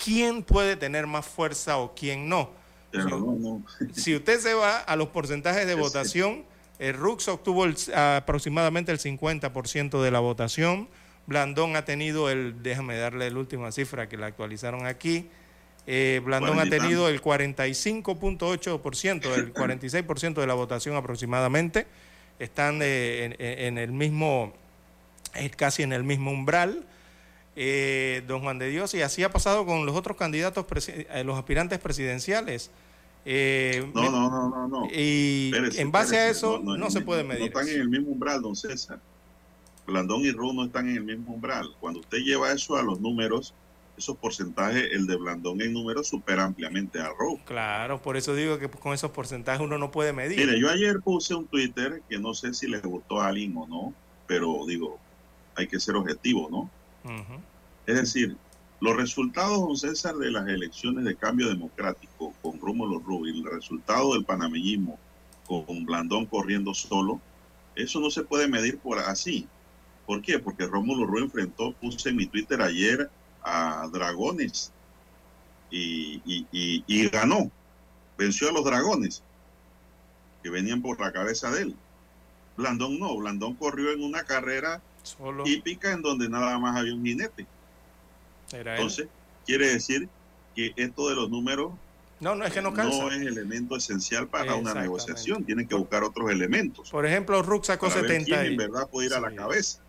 quién 0.04 0.42
puede 0.44 0.76
tener 0.76 1.06
más 1.08 1.26
fuerza 1.26 1.78
o 1.78 1.94
quién 1.96 2.28
no. 2.28 2.50
Si, 3.94 4.16
usted 4.16 4.40
se 4.40 4.54
va 4.54 4.80
a 4.80 4.96
los 4.96 5.10
porcentajes 5.10 5.66
de 5.66 5.76
votación, 5.76 6.44
Rux 6.80 7.28
obtuvo 7.28 7.66
aproximadamente 7.96 8.92
el 8.92 9.00
50% 9.00 10.02
de 10.02 10.12
la 10.12 10.20
votación. 10.20 10.90
Blandón 11.32 11.78
ha 11.78 11.86
tenido 11.86 12.30
el, 12.30 12.62
déjame 12.62 12.98
darle 12.98 13.32
la 13.32 13.40
última 13.40 13.72
cifra 13.72 14.10
que 14.10 14.18
la 14.18 14.26
actualizaron 14.26 14.86
aquí, 14.86 15.30
eh, 15.88 16.20
Blandón 16.24 16.60
ha 16.60 16.66
tenido 16.66 17.08
el 17.08 17.22
45.8%, 17.22 19.34
el 19.34 19.54
46% 19.54 20.34
de 20.34 20.48
la 20.48 20.54
votación 20.54 20.98
aproximadamente. 20.98 21.88
Están 22.40 22.80
eh, 22.82 23.38
en, 23.40 23.78
el 23.78 23.94
mismo, 23.94 24.52
casi 25.56 25.84
en 25.84 25.94
el 25.94 26.04
mismo 26.04 26.32
umbral. 26.32 26.86
Eh, 27.56 28.24
don 28.28 28.42
Juan 28.42 28.60
de 28.60 28.68
Dios, 28.70 28.94
y 28.94 29.02
así 29.02 29.24
ha 29.24 29.30
pasado 29.30 29.66
con 29.66 29.86
los 29.86 29.96
otros 29.96 30.18
candidatos, 30.18 30.66
los 31.26 31.38
aspirantes 31.38 31.80
presidenciales. 31.80 32.72
no, 33.26 33.32
no, 33.94 34.30
no, 34.30 34.50
no, 34.50 34.68
no. 34.68 34.86
Y 34.92 35.54
en 35.78 35.92
base 35.92 36.18
a 36.18 36.30
eso 36.30 36.60
no, 36.60 36.90
se 36.90 37.02
puede 37.02 37.24
medir. 37.24 37.54
No 37.54 37.60
están 37.60 37.68
en 37.68 37.82
el 37.82 37.90
mismo 37.90 38.12
umbral, 38.12 38.42
don 38.42 38.56
César. 38.56 39.00
Blandón 39.86 40.22
y 40.22 40.32
Ru 40.32 40.54
no 40.54 40.66
están 40.66 40.90
en 40.90 40.98
el 40.98 41.04
mismo 41.04 41.34
umbral. 41.34 41.76
Cuando 41.80 42.00
usted 42.00 42.20
lleva 42.20 42.52
eso 42.52 42.76
a 42.76 42.84
los 42.84 43.00
números, 43.00 43.54
esos 43.98 44.18
porcentajes, 44.18 44.90
el 44.92 45.06
de 45.06 45.16
Blandón 45.16 45.62
en 45.62 45.74
números 45.74 46.08
supera 46.08 46.44
ampliamente 46.44 47.00
a 47.00 47.10
Rowe. 47.10 47.40
Claro, 47.46 48.02
por 48.02 48.18
eso 48.18 48.34
digo 48.36 48.58
que 48.58 48.70
con 48.70 48.94
esos 48.94 49.12
porcentajes 49.12 49.62
uno 49.62 49.78
no 49.78 49.92
puede 49.92 50.14
medir. 50.14 50.40
Mire, 50.40 50.60
yo 50.60 50.70
ayer 50.70 51.00
puse 51.02 51.36
un 51.36 51.46
Twitter 51.46 52.02
que 52.10 52.20
no 52.20 52.34
sé 52.34 52.54
si 52.54 52.68
les 52.68 52.82
gustó 52.82 53.22
a 53.22 53.28
alguien 53.28 53.56
o 53.58 53.68
no, 53.68 53.94
pero 54.28 54.66
digo, 54.66 55.00
hay 55.56 55.68
que 55.68 55.80
ser 55.80 55.96
objetivo, 55.96 56.48
¿no? 56.50 56.70
Es 57.86 57.96
decir, 57.96 58.38
los 58.80 58.96
resultados, 58.96 59.60
don 59.60 59.78
César, 59.78 60.16
de 60.16 60.32
las 60.32 60.48
elecciones 60.48 61.06
de 61.06 61.16
cambio 61.16 61.50
democrático 61.50 62.34
con 62.42 62.60
Rómulo 62.60 63.00
Rubio, 63.00 63.34
el 63.34 63.44
resultado 63.44 64.14
del 64.14 64.26
panameñismo 64.26 64.98
con 65.46 65.86
Blandón 65.86 66.26
corriendo 66.26 66.74
solo, 66.74 67.20
eso 67.76 68.00
no 68.00 68.10
se 68.10 68.24
puede 68.24 68.48
medir 68.48 68.80
por 68.80 69.00
así. 69.00 69.48
¿Por 70.06 70.22
qué? 70.22 70.40
Porque 70.40 70.66
Rómulo 70.66 71.06
Rubio 71.06 71.26
enfrentó, 71.26 71.74
puse 71.74 72.10
en 72.10 72.16
mi 72.18 72.26
Twitter 72.26 72.62
ayer 72.62 73.10
a 73.44 73.88
Dragones 73.92 74.72
y, 75.70 76.22
y 76.56 77.10
ganó, 77.10 77.50
venció 78.18 78.50
a 78.50 78.52
los 78.52 78.66
Dragones 78.66 79.24
que 80.44 80.50
venían 80.50 80.82
por 80.82 81.00
la 81.00 81.12
cabeza 81.12 81.52
de 81.52 81.62
él. 81.64 81.76
Blandón 82.58 83.00
no, 83.00 83.16
Blandón 83.16 83.56
corrió 83.56 83.92
en 83.92 84.04
una 84.04 84.24
carrera 84.24 84.82
Solo. 85.04 85.44
hípica 85.48 85.92
en 85.92 86.02
donde 86.02 86.30
nada 86.30 86.58
más 86.60 86.78
había 86.78 86.94
un 86.94 87.04
jinete. 87.06 87.46
Era 88.52 88.76
Entonces, 88.76 89.08
quiere 89.46 89.70
decir 89.70 90.10
que 90.56 90.74
esto 90.76 91.10
de 91.10 91.16
los 91.16 91.30
números 91.30 91.72
no, 92.20 92.36
no 92.36 92.46
es 92.46 92.54
que 92.54 92.62
no 92.62 92.70
no 92.70 93.10
es 93.12 93.22
elemento 93.22 93.76
esencial 93.76 94.28
para 94.28 94.54
una 94.54 94.76
negociación. 94.76 95.44
Tienen 95.44 95.68
que 95.68 95.74
buscar 95.74 96.04
otros 96.04 96.30
elementos. 96.30 96.92
Por 96.92 97.06
ejemplo, 97.06 97.42
Rook 97.42 97.66
sacó 97.66 97.88
para 97.88 98.02
ver 98.02 98.12
70. 98.12 98.26
quién 98.26 98.46
y- 98.46 98.48
en 98.50 98.58
verdad 98.58 98.88
puede 98.90 99.08
ir 99.08 99.14
a 99.16 99.20
la 99.20 99.34
cabeza. 99.34 99.80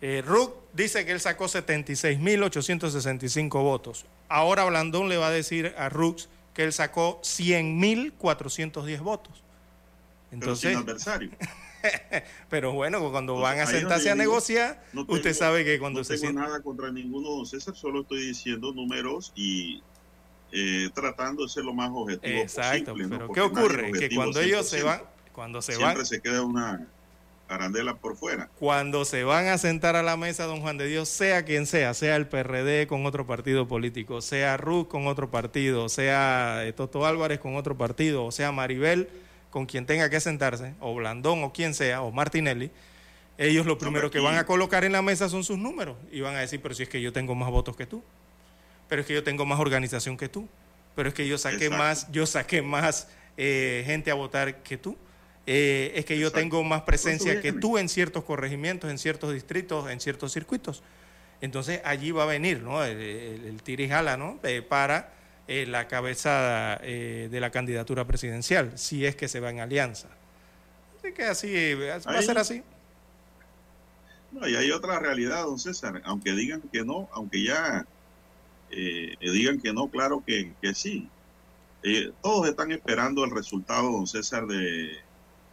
Eh, 0.00 0.22
Rook 0.24 0.54
dice 0.72 1.04
que 1.04 1.10
él 1.12 1.20
sacó 1.20 1.44
76.865 1.46 3.50
votos. 3.62 4.06
Ahora 4.28 4.64
Blandón 4.64 5.08
le 5.08 5.16
va 5.16 5.28
a 5.28 5.30
decir 5.30 5.74
a 5.76 5.88
Rooks 5.88 6.28
que 6.54 6.64
él 6.64 6.72
sacó 6.72 7.20
100.410 7.22 9.00
votos. 9.00 9.42
pero 10.30 10.56
sin 10.56 10.70
Entonces, 10.70 10.76
adversario. 10.76 11.30
pero 12.50 12.72
bueno, 12.72 12.98
cuando 13.10 13.34
Entonces, 13.34 13.42
van 13.42 13.60
a 13.60 13.66
sentarse 13.66 14.10
a 14.10 14.14
negociar, 14.14 14.82
no 14.92 15.04
usted 15.08 15.34
sabe 15.34 15.64
que 15.64 15.78
cuando 15.78 16.00
no 16.00 16.04
se 16.04 16.14
tengo 16.14 16.26
sienta... 16.32 16.42
nada 16.42 16.62
contra 16.62 16.90
ninguno, 16.92 17.30
don 17.30 17.46
César, 17.46 17.74
solo 17.76 18.02
estoy 18.02 18.26
diciendo 18.26 18.72
números 18.72 19.32
y 19.34 19.82
eh, 20.52 20.88
tratando 20.94 21.42
de 21.42 21.48
ser 21.48 21.64
lo 21.64 21.74
más 21.74 21.90
objetivo 21.92 22.40
Exacto, 22.40 22.92
posible. 22.92 23.04
¿no? 23.04 23.10
pero 23.10 23.26
Porque 23.28 23.40
¿qué 23.40 23.46
ocurre? 23.46 23.92
Que 23.92 24.14
cuando 24.14 24.40
ellos 24.40 24.68
se 24.68 24.82
100%. 24.82 24.84
van, 24.84 25.02
cuando 25.32 25.62
se 25.62 25.72
siempre 25.74 25.96
van, 25.96 26.06
se 26.06 26.20
queda 26.20 26.42
una 26.42 26.86
arandela 27.48 27.96
por 27.96 28.16
fuera. 28.16 28.48
cuando 28.58 29.04
se 29.04 29.24
van 29.24 29.46
a 29.46 29.58
sentar 29.58 29.96
a 29.96 30.02
la 30.02 30.16
mesa, 30.16 30.44
don 30.44 30.60
Juan 30.60 30.78
de 30.78 30.86
Dios, 30.86 31.08
sea 31.08 31.44
quien 31.44 31.66
sea, 31.66 31.94
sea 31.94 32.16
el 32.16 32.26
PRD 32.26 32.86
con 32.86 33.06
otro 33.06 33.26
partido 33.26 33.66
político, 33.66 34.20
sea 34.20 34.56
Ruth 34.56 34.88
con 34.88 35.06
otro 35.06 35.30
partido, 35.30 35.88
sea 35.88 36.64
eh, 36.64 36.72
Toto 36.72 37.06
Álvarez 37.06 37.38
con 37.38 37.56
otro 37.56 37.76
partido, 37.76 38.24
o 38.24 38.32
sea 38.32 38.52
Maribel 38.52 39.08
con 39.50 39.66
quien 39.66 39.86
tenga 39.86 40.10
que 40.10 40.20
sentarse, 40.20 40.74
o 40.80 40.94
Blandón 40.94 41.42
o 41.42 41.52
quien 41.52 41.74
sea, 41.74 42.02
o 42.02 42.12
Martinelli, 42.12 42.70
ellos 43.38 43.66
lo 43.66 43.78
primero 43.78 44.10
que 44.10 44.18
van 44.18 44.36
a 44.36 44.44
colocar 44.44 44.84
en 44.84 44.92
la 44.92 45.00
mesa 45.00 45.28
son 45.28 45.44
sus 45.44 45.58
números 45.58 45.96
y 46.10 46.20
van 46.20 46.34
a 46.34 46.40
decir, 46.40 46.60
pero 46.60 46.74
si 46.74 46.82
es 46.82 46.88
que 46.88 47.00
yo 47.00 47.12
tengo 47.12 47.34
más 47.34 47.50
votos 47.50 47.76
que 47.76 47.86
tú, 47.86 48.02
pero 48.88 49.02
es 49.02 49.06
que 49.06 49.14
yo 49.14 49.22
tengo 49.22 49.46
más 49.46 49.60
organización 49.60 50.16
que 50.16 50.28
tú, 50.28 50.48
pero 50.96 51.08
es 51.08 51.14
que 51.14 51.28
yo 51.28 51.38
saqué 51.38 51.66
Exacto. 51.66 51.78
más, 51.78 52.10
yo 52.10 52.26
saqué 52.26 52.62
más 52.62 53.08
eh, 53.36 53.84
gente 53.86 54.10
a 54.10 54.14
votar 54.14 54.62
que 54.62 54.76
tú. 54.76 54.96
Eh, 55.50 55.92
es 55.98 56.04
que 56.04 56.18
yo 56.18 56.26
Exacto. 56.26 56.40
tengo 56.40 56.62
más 56.62 56.82
presencia 56.82 57.40
que 57.40 57.54
tú 57.54 57.78
en 57.78 57.88
ciertos 57.88 58.22
corregimientos, 58.22 58.90
en 58.90 58.98
ciertos 58.98 59.32
distritos, 59.32 59.90
en 59.90 59.98
ciertos 59.98 60.30
circuitos. 60.30 60.82
Entonces 61.40 61.80
allí 61.84 62.10
va 62.10 62.24
a 62.24 62.26
venir 62.26 62.60
¿no? 62.60 62.84
el, 62.84 62.98
el, 62.98 63.44
el 63.46 63.62
tira 63.62 63.82
y 63.82 63.88
jala 63.88 64.18
¿no? 64.18 64.38
Eh, 64.42 64.60
para 64.60 65.14
eh, 65.46 65.64
la 65.66 65.88
cabeza 65.88 66.78
eh, 66.82 67.28
de 67.30 67.40
la 67.40 67.50
candidatura 67.50 68.06
presidencial, 68.06 68.78
si 68.78 69.06
es 69.06 69.16
que 69.16 69.26
se 69.26 69.40
va 69.40 69.48
en 69.48 69.60
alianza. 69.60 70.08
Así 70.98 71.14
que 71.14 71.24
así 71.24 71.72
va 71.74 71.94
a 71.94 72.22
ser 72.22 72.36
así. 72.36 72.62
No, 74.32 74.46
y 74.46 74.54
hay 74.54 74.70
otra 74.70 74.98
realidad, 74.98 75.44
don 75.44 75.58
César. 75.58 76.02
Aunque 76.04 76.32
digan 76.32 76.60
que 76.70 76.84
no, 76.84 77.08
aunque 77.10 77.42
ya 77.42 77.86
digan 78.68 79.62
que 79.62 79.72
no, 79.72 79.88
claro 79.88 80.22
que, 80.26 80.52
que 80.60 80.74
sí. 80.74 81.08
Todos 82.20 82.50
están 82.50 82.70
esperando 82.70 83.24
el 83.24 83.30
resultado, 83.30 83.90
don 83.90 84.06
César, 84.06 84.46
de 84.46 85.07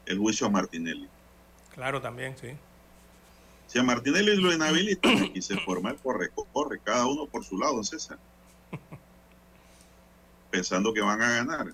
el 0.05 0.17
juicio 0.17 0.47
a 0.47 0.49
Martinelli. 0.49 1.07
Claro, 1.73 2.01
también, 2.01 2.35
sí. 2.39 2.49
Si 3.67 3.79
a 3.79 3.83
Martinelli 3.83 4.35
lo 4.37 4.53
inhabilitan, 4.55 5.23
aquí 5.23 5.41
se 5.41 5.57
forma 5.57 5.91
el 5.91 5.97
corre-corre, 5.97 6.79
cada 6.83 7.05
uno 7.07 7.25
por 7.25 7.43
su 7.43 7.57
lado, 7.57 7.83
César. 7.83 8.17
Pensando 10.51 10.93
que 10.93 11.01
van 11.01 11.21
a 11.21 11.29
ganar. 11.29 11.67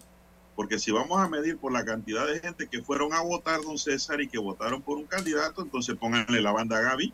Porque 0.55 0.79
si 0.79 0.91
vamos 0.91 1.19
a 1.19 1.27
medir 1.29 1.57
por 1.57 1.71
la 1.71 1.85
cantidad 1.85 2.27
de 2.27 2.39
gente 2.39 2.67
que 2.67 2.81
fueron 2.81 3.13
a 3.13 3.21
votar, 3.21 3.61
don 3.61 3.77
César, 3.77 4.21
y 4.21 4.27
que 4.27 4.37
votaron 4.37 4.81
por 4.81 4.97
un 4.97 5.05
candidato, 5.05 5.61
entonces 5.61 5.95
pónganle 5.95 6.41
la 6.41 6.51
banda 6.51 6.77
a 6.77 6.81
Gaby. 6.81 7.13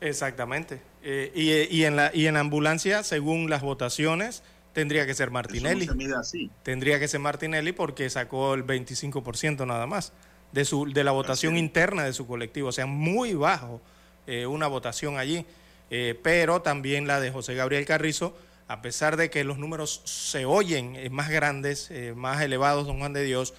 Exactamente. 0.00 0.80
Eh, 1.02 1.32
y, 1.34 1.50
eh, 1.50 1.68
y 1.70 1.84
en 1.84 1.96
la, 1.96 2.10
y 2.14 2.26
en 2.26 2.34
la 2.34 2.40
ambulancia, 2.40 3.02
según 3.02 3.50
las 3.50 3.62
votaciones, 3.62 4.42
tendría 4.72 5.04
que 5.04 5.14
ser 5.14 5.28
Eso 5.28 5.32
Martinelli. 5.32 5.86
no 5.86 5.92
se 5.92 5.98
mide 5.98 6.14
así. 6.16 6.50
Tendría 6.62 6.98
que 6.98 7.08
ser 7.08 7.20
Martinelli 7.20 7.72
porque 7.72 8.08
sacó 8.08 8.54
el 8.54 8.64
25% 8.64 9.66
nada 9.66 9.86
más 9.86 10.12
de, 10.52 10.64
su, 10.64 10.92
de 10.92 11.04
la 11.04 11.12
votación 11.12 11.56
interna 11.56 12.04
de 12.04 12.12
su 12.12 12.26
colectivo. 12.26 12.68
O 12.68 12.72
sea, 12.72 12.86
muy 12.86 13.34
bajo 13.34 13.80
eh, 14.26 14.46
una 14.46 14.66
votación 14.66 15.18
allí. 15.18 15.44
Eh, 15.90 16.18
pero 16.22 16.62
también 16.62 17.06
la 17.06 17.20
de 17.20 17.30
José 17.32 17.54
Gabriel 17.54 17.84
Carrizo, 17.84 18.36
a 18.68 18.80
pesar 18.80 19.16
de 19.16 19.28
que 19.28 19.42
los 19.42 19.58
números 19.58 20.02
se 20.04 20.44
oyen 20.44 20.94
eh, 20.94 21.10
más 21.10 21.30
grandes, 21.30 21.90
más 22.14 22.40
elevados, 22.40 22.86
don 22.86 22.98
Juan 22.98 23.12
de 23.12 23.24
Dios, 23.24 23.54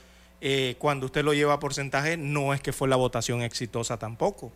cuando 0.79 1.05
usted 1.05 1.23
lo 1.23 1.33
lleva 1.33 1.53
a 1.53 1.59
porcentaje, 1.59 2.17
no 2.17 2.53
es 2.53 2.61
que 2.61 2.73
fue 2.73 2.87
la 2.87 2.95
votación 2.95 3.43
exitosa 3.43 3.97
tampoco. 3.97 4.51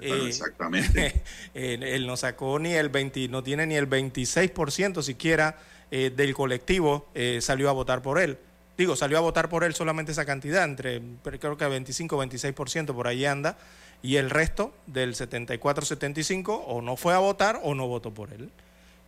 Exactamente. 0.00 1.22
él, 1.54 1.82
él 1.82 2.06
no 2.06 2.16
sacó 2.16 2.58
ni 2.58 2.72
el 2.72 2.88
20, 2.88 3.28
no 3.28 3.42
tiene 3.42 3.66
ni 3.66 3.74
el 3.74 3.88
26% 3.88 5.02
siquiera 5.02 5.58
del 5.90 6.34
colectivo 6.34 7.08
eh, 7.14 7.38
salió 7.40 7.68
a 7.68 7.72
votar 7.72 8.02
por 8.02 8.18
él. 8.18 8.38
Digo, 8.76 8.94
salió 8.94 9.16
a 9.16 9.20
votar 9.20 9.48
por 9.48 9.64
él 9.64 9.74
solamente 9.74 10.12
esa 10.12 10.26
cantidad, 10.26 10.64
entre 10.64 11.00
creo 11.22 11.56
que 11.56 11.66
25 11.66 12.16
o 12.16 12.24
26% 12.24 12.94
por 12.94 13.08
ahí 13.08 13.24
anda, 13.24 13.56
y 14.02 14.16
el 14.16 14.28
resto 14.28 14.74
del 14.86 15.14
74-75 15.14 16.62
o 16.66 16.82
no 16.82 16.96
fue 16.96 17.14
a 17.14 17.18
votar 17.18 17.60
o 17.62 17.74
no 17.74 17.88
votó 17.88 18.12
por 18.12 18.32
él. 18.32 18.50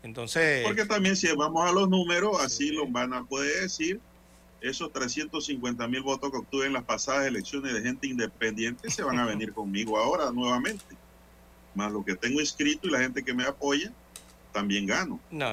Entonces, 0.03 0.65
Porque 0.65 0.87
también 0.87 1.17
si 1.17 1.31
vamos 1.35 1.69
a 1.69 1.73
los 1.73 1.89
números, 1.89 2.41
así 2.41 2.71
lo 2.71 2.87
van 2.87 3.13
a 3.13 3.25
poder 3.25 3.63
decir, 3.63 4.01
esos 4.61 4.93
350 4.93 5.87
mil 5.87 6.03
votos 6.03 6.31
que 6.31 6.39
obtuve 6.39 6.67
en 6.67 6.73
las 6.73 6.85
pasadas 6.85 7.27
elecciones 7.27 7.75
de 7.75 7.83
gente 7.83 8.07
independiente 8.07 8.91
se 8.91 9.03
van 9.03 9.19
a 9.19 9.27
venir 9.27 9.53
conmigo 9.53 9.99
ahora 9.99 10.31
nuevamente. 10.31 10.97
Más 11.75 11.93
lo 11.93 12.05
que 12.05 12.17
tengo 12.17 12.41
inscrito 12.41 12.89
y 12.89 12.91
la 12.91 13.01
gente 13.01 13.23
que 13.23 13.35
me 13.35 13.45
apoya, 13.45 13.93
también 14.53 14.87
gano. 14.87 15.21
no, 15.31 15.47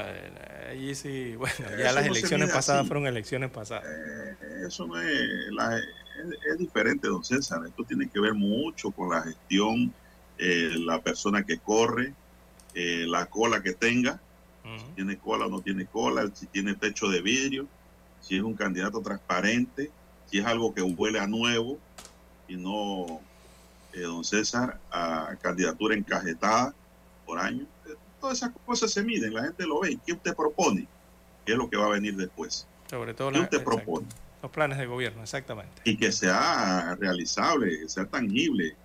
allí 0.70 0.96
sí, 0.96 1.36
bueno, 1.38 1.56
Eso 1.70 1.76
ya 1.78 1.92
las 1.92 2.06
no 2.06 2.12
elecciones 2.14 2.50
pasadas 2.50 2.82
así. 2.82 2.88
fueron 2.88 3.08
elecciones 3.08 3.52
pasadas. 3.52 3.86
Eh, 3.86 4.36
eso 4.68 4.88
no 4.88 5.00
es, 5.00 5.30
la- 5.52 5.78
es, 5.78 5.84
es 6.52 6.58
diferente, 6.58 7.08
don 7.08 7.24
César. 7.24 7.60
Esto 7.68 7.84
tiene 7.86 8.10
que 8.10 8.20
ver 8.20 8.34
mucho 8.34 8.92
con 8.92 9.10
la 9.10 9.22
gestión, 9.24 9.94
eh, 10.38 10.72
la 10.86 11.02
persona 11.02 11.44
que 11.44 11.60
corre, 11.60 12.14
eh, 12.74 13.06
la 13.08 13.26
cola 13.28 13.62
que 13.62 13.74
tenga, 13.74 14.22
Ujú. 14.64 14.96
tiene 14.96 15.18
cola 15.18 15.46
o 15.46 15.50
no 15.50 15.62
tiene 15.62 15.86
cola, 15.88 16.30
si 16.34 16.48
tiene 16.48 16.74
techo 16.76 17.08
de 17.10 17.22
vidrio, 17.22 17.68
si 18.22 18.36
es 18.38 18.42
un 18.42 18.56
candidato 18.56 19.02
transparente, 19.02 19.92
si 20.26 20.40
es 20.40 20.46
algo 20.46 20.74
que 20.74 20.82
huele 20.82 21.20
a 21.20 21.28
nuevo 21.28 21.78
y 22.48 22.56
no, 22.58 23.22
don 23.94 24.24
César, 24.24 24.80
a 24.92 25.36
candidatura 25.42 25.96
encajetada 25.96 26.74
por 27.26 27.40
año. 27.40 27.66
Todas 28.26 28.40
esas 28.40 28.54
cosas 28.66 28.92
se 28.92 29.04
miden, 29.04 29.36
la 29.36 29.44
gente 29.44 29.68
lo 29.68 29.82
ve. 29.82 30.00
¿Qué 30.04 30.14
usted 30.14 30.36
propone? 30.36 30.88
¿Qué 31.46 31.52
es 31.52 31.58
lo 31.60 31.70
que 31.70 31.78
va 31.78 31.86
a 31.86 31.90
venir 31.90 32.16
después? 32.16 32.66
Sobre 32.90 33.14
todo 33.14 33.30
¿Qué 33.30 33.38
la- 33.38 33.44
usted 33.44 33.58
exacto, 33.60 33.84
propone? 33.84 34.08
los 34.42 34.52
planes 34.52 34.80
de 34.80 34.88
gobierno, 34.88 35.22
exactamente. 35.22 35.80
Y 35.84 35.96
que 35.96 36.12
sea 36.12 36.96
realizable, 37.00 37.82
que 37.82 37.88
sea 37.88 38.08
tangible 38.08 38.76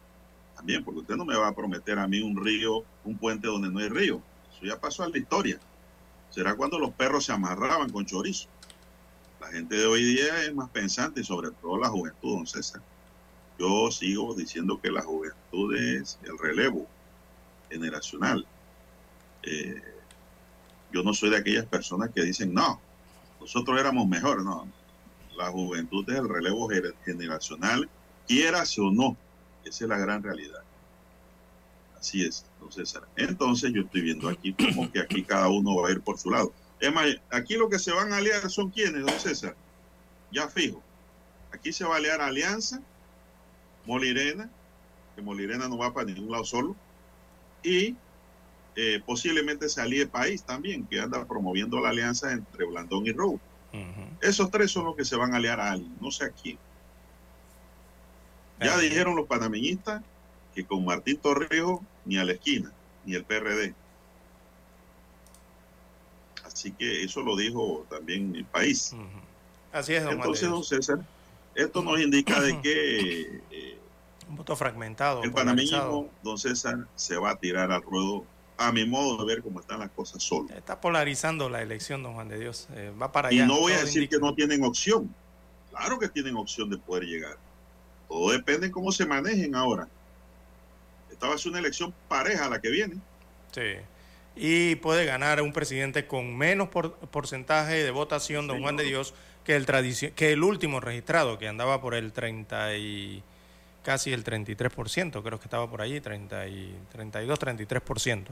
también, 0.54 0.84
porque 0.84 1.00
usted 1.00 1.16
no 1.16 1.24
me 1.24 1.34
va 1.38 1.48
a 1.48 1.54
prometer 1.54 1.98
a 1.98 2.06
mí 2.06 2.20
un 2.20 2.36
río, 2.36 2.84
un 3.02 3.16
puente 3.16 3.46
donde 3.46 3.70
no 3.70 3.78
hay 3.78 3.88
río. 3.88 4.20
Eso 4.54 4.66
ya 4.66 4.78
pasó 4.78 5.04
a 5.04 5.08
la 5.08 5.16
historia. 5.16 5.58
Será 6.28 6.54
cuando 6.54 6.78
los 6.78 6.90
perros 6.90 7.24
se 7.24 7.32
amarraban 7.32 7.88
con 7.88 8.04
chorizo. 8.04 8.46
La 9.40 9.46
gente 9.48 9.74
de 9.74 9.86
hoy 9.86 10.04
día 10.04 10.44
es 10.44 10.54
más 10.54 10.68
pensante 10.68 11.22
y 11.22 11.24
sobre 11.24 11.50
todo 11.62 11.78
la 11.78 11.88
juventud, 11.88 12.36
don 12.36 12.46
César. 12.46 12.82
Yo 13.58 13.90
sigo 13.90 14.34
diciendo 14.34 14.78
que 14.82 14.90
la 14.90 15.00
juventud 15.00 15.74
es 15.74 16.18
el 16.24 16.36
relevo 16.38 16.86
generacional. 17.70 18.46
Eh, 19.42 19.80
yo 20.92 21.02
no 21.02 21.14
soy 21.14 21.30
de 21.30 21.36
aquellas 21.38 21.66
personas 21.66 22.10
que 22.14 22.22
dicen, 22.22 22.52
no, 22.52 22.80
nosotros 23.40 23.78
éramos 23.78 24.06
mejores. 24.08 24.44
No, 24.44 24.66
la 25.36 25.50
juventud 25.50 26.04
es 26.10 26.18
el 26.18 26.28
relevo 26.28 26.68
gener- 26.68 26.94
generacional, 27.04 27.88
quieras 28.26 28.78
o 28.78 28.90
no. 28.90 29.16
Esa 29.64 29.84
es 29.84 29.88
la 29.88 29.98
gran 29.98 30.22
realidad. 30.22 30.62
Así 31.98 32.24
es, 32.24 32.44
don 32.60 32.72
César. 32.72 33.02
Entonces 33.16 33.72
yo 33.72 33.82
estoy 33.82 34.00
viendo 34.00 34.28
aquí 34.28 34.54
como 34.54 34.90
que 34.90 35.00
aquí 35.00 35.22
cada 35.22 35.48
uno 35.48 35.76
va 35.76 35.88
a 35.88 35.92
ir 35.92 36.00
por 36.00 36.18
su 36.18 36.30
lado. 36.30 36.52
Es 36.80 36.92
más, 36.92 37.06
aquí 37.30 37.54
lo 37.56 37.68
que 37.68 37.78
se 37.78 37.92
van 37.92 38.12
a 38.12 38.16
aliar 38.16 38.48
son 38.50 38.70
quienes, 38.70 39.02
don 39.04 39.18
César. 39.20 39.54
Ya 40.32 40.48
fijo. 40.48 40.82
Aquí 41.52 41.72
se 41.72 41.84
va 41.84 41.94
a 41.94 41.98
aliar 41.98 42.20
Alianza, 42.22 42.80
Molirena, 43.84 44.48
que 45.14 45.20
Molirena 45.22 45.68
no 45.68 45.76
va 45.76 45.92
para 45.92 46.06
ningún 46.06 46.30
lado 46.30 46.44
solo. 46.44 46.74
y 47.62 47.96
eh, 48.76 49.02
posiblemente 49.04 49.68
se 49.68 49.80
alíe 49.80 50.06
país 50.06 50.42
también, 50.44 50.86
que 50.86 51.00
anda 51.00 51.24
promoviendo 51.26 51.80
la 51.80 51.90
alianza 51.90 52.32
entre 52.32 52.64
Blandón 52.64 53.06
y 53.06 53.12
Rowe. 53.12 53.40
Esos 54.20 54.50
tres 54.50 54.70
son 54.70 54.84
los 54.84 54.96
que 54.96 55.04
se 55.04 55.16
van 55.16 55.32
a 55.32 55.36
aliar 55.36 55.60
a 55.60 55.72
alguien, 55.72 55.94
no 56.00 56.10
sé 56.10 56.24
a 56.24 56.30
quién. 56.30 56.58
Ya 58.60 58.76
dijeron 58.78 59.16
los 59.16 59.26
panameñistas 59.26 60.02
que 60.54 60.66
con 60.66 60.84
Martín 60.84 61.16
Torrijos 61.16 61.80
ni 62.04 62.18
a 62.18 62.24
la 62.24 62.32
esquina, 62.32 62.72
ni 63.04 63.14
el 63.14 63.24
PRD. 63.24 63.74
Así 66.44 66.72
que 66.72 67.04
eso 67.04 67.22
lo 67.22 67.36
dijo 67.36 67.86
también 67.88 68.34
el 68.34 68.44
país. 68.44 68.94
Así 69.72 69.94
es, 69.94 70.02
don 70.02 70.14
Entonces, 70.14 70.48
don 70.48 70.64
César, 70.64 70.98
esto 71.54 71.82
nos 71.82 72.00
indica 72.00 72.40
de 72.40 72.60
que 72.62 73.42
eh, 73.50 73.78
un 74.28 74.36
voto 74.36 74.54
fragmentado. 74.56 75.22
El 75.22 75.32
panameñismo, 75.32 76.08
don 76.22 76.38
César, 76.38 76.86
se 76.94 77.16
va 77.16 77.30
a 77.30 77.36
tirar 77.36 77.72
al 77.72 77.82
ruedo 77.82 78.24
a 78.60 78.72
mi 78.72 78.84
modo 78.84 79.16
de 79.16 79.24
ver 79.24 79.42
cómo 79.42 79.60
están 79.60 79.80
las 79.80 79.90
cosas 79.90 80.22
solo. 80.22 80.48
Está 80.54 80.78
polarizando 80.82 81.48
la 81.48 81.62
elección, 81.62 82.02
don 82.02 82.12
Juan 82.12 82.28
de 82.28 82.38
Dios. 82.38 82.68
Eh, 82.74 82.92
va 83.00 83.10
para 83.10 83.28
allá. 83.28 83.44
Y 83.44 83.46
no 83.46 83.58
voy 83.58 83.72
a 83.72 83.80
decir 83.80 84.06
que 84.06 84.18
no 84.18 84.34
tienen 84.34 84.62
opción. 84.64 85.12
Claro 85.70 85.98
que 85.98 86.08
tienen 86.08 86.36
opción 86.36 86.68
de 86.68 86.76
poder 86.76 87.04
llegar. 87.04 87.38
Todo 88.06 88.32
depende 88.32 88.66
de 88.66 88.70
cómo 88.70 88.92
se 88.92 89.06
manejen 89.06 89.54
ahora. 89.54 89.88
Esta 91.10 91.26
va 91.26 91.36
a 91.36 91.38
ser 91.38 91.52
una 91.52 91.60
elección 91.60 91.94
pareja 92.06 92.50
la 92.50 92.60
que 92.60 92.68
viene. 92.68 92.96
Sí. 93.52 93.76
Y 94.36 94.74
puede 94.76 95.06
ganar 95.06 95.40
un 95.40 95.54
presidente 95.54 96.06
con 96.06 96.36
menos 96.36 96.68
porcentaje 96.68 97.82
de 97.82 97.90
votación, 97.90 98.46
don 98.46 98.60
Juan 98.60 98.76
de 98.76 98.84
Dios, 98.84 99.14
que 99.42 99.56
el, 99.56 99.64
que 100.14 100.32
el 100.32 100.42
último 100.42 100.80
registrado, 100.80 101.38
que 101.38 101.48
andaba 101.48 101.80
por 101.80 101.94
el 101.94 102.12
30 102.12 102.76
y 102.76 103.22
casi 103.82 104.12
el 104.12 104.24
33%, 104.24 105.22
creo 105.22 105.38
que 105.38 105.44
estaba 105.44 105.68
por 105.70 105.82
allí, 105.82 106.00
30 106.00 106.46
y 106.48 106.76
32, 106.92 107.38
33%. 107.38 108.26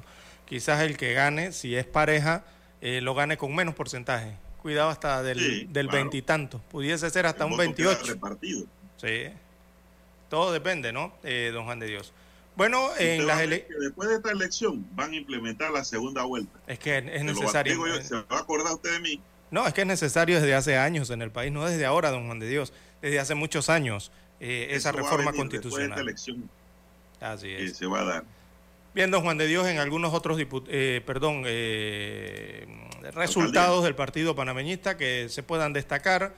Quizás 0.46 0.80
el 0.82 0.96
que 0.96 1.12
gane, 1.12 1.52
si 1.52 1.76
es 1.76 1.86
pareja, 1.86 2.44
eh, 2.80 3.00
lo 3.00 3.14
gane 3.14 3.36
con 3.36 3.54
menos 3.54 3.74
porcentaje. 3.74 4.36
Cuidado 4.62 4.90
hasta 4.90 5.22
del, 5.22 5.72
del 5.72 5.88
veintitanto. 5.88 6.60
Pudiese 6.70 7.08
ser 7.10 7.26
hasta 7.26 7.46
un 7.46 7.56
28. 7.56 8.04
Repartido. 8.06 8.66
Sí. 8.96 9.28
Todo 10.28 10.52
depende, 10.52 10.92
¿no, 10.92 11.14
eh, 11.22 11.50
don 11.52 11.64
Juan 11.64 11.78
de 11.78 11.86
Dios? 11.86 12.12
Bueno, 12.56 12.90
en 12.98 13.24
las 13.26 13.38
Después 13.38 14.08
de 14.08 14.16
esta 14.16 14.32
elección 14.32 14.84
van 14.96 15.12
a 15.12 15.16
implementar 15.16 15.70
la 15.70 15.84
segunda 15.84 16.24
vuelta. 16.24 16.58
Es 16.66 16.78
que 16.78 16.98
es 16.98 17.24
necesario. 17.24 18.02
¿Se 18.02 18.14
va 18.16 18.24
a 18.30 18.38
acordar 18.40 18.72
usted 18.72 18.94
de 18.94 19.00
mí? 19.00 19.22
No, 19.50 19.66
es 19.66 19.72
que 19.72 19.82
es 19.82 19.86
necesario 19.86 20.40
desde 20.40 20.54
hace 20.54 20.76
años 20.76 21.10
en 21.10 21.22
el 21.22 21.30
país, 21.30 21.52
no 21.52 21.64
desde 21.64 21.86
ahora, 21.86 22.10
don 22.10 22.26
Juan 22.26 22.40
de 22.40 22.48
Dios, 22.48 22.72
desde 23.00 23.20
hace 23.20 23.34
muchos 23.34 23.70
años, 23.70 24.10
eh, 24.40 24.68
esa 24.70 24.92
reforma 24.92 25.32
constitucional. 25.32 25.88
De 25.88 25.94
esta 25.94 26.02
elección 26.02 26.50
Así 27.20 27.52
es. 27.52 27.72
Que 27.72 27.78
se 27.78 27.86
va 27.86 28.00
a 28.00 28.04
dar. 28.04 28.24
Bien, 28.94 29.10
don 29.10 29.22
Juan 29.22 29.38
de 29.38 29.46
Dios, 29.46 29.66
en 29.66 29.78
algunos 29.78 30.14
otros 30.14 30.38
eh, 30.40 31.02
perdón, 31.04 31.42
eh, 31.46 32.66
resultados 33.14 33.84
del 33.84 33.94
partido 33.94 34.34
panameñista 34.34 34.96
que 34.96 35.28
se 35.28 35.42
puedan 35.42 35.72
destacar. 35.72 36.34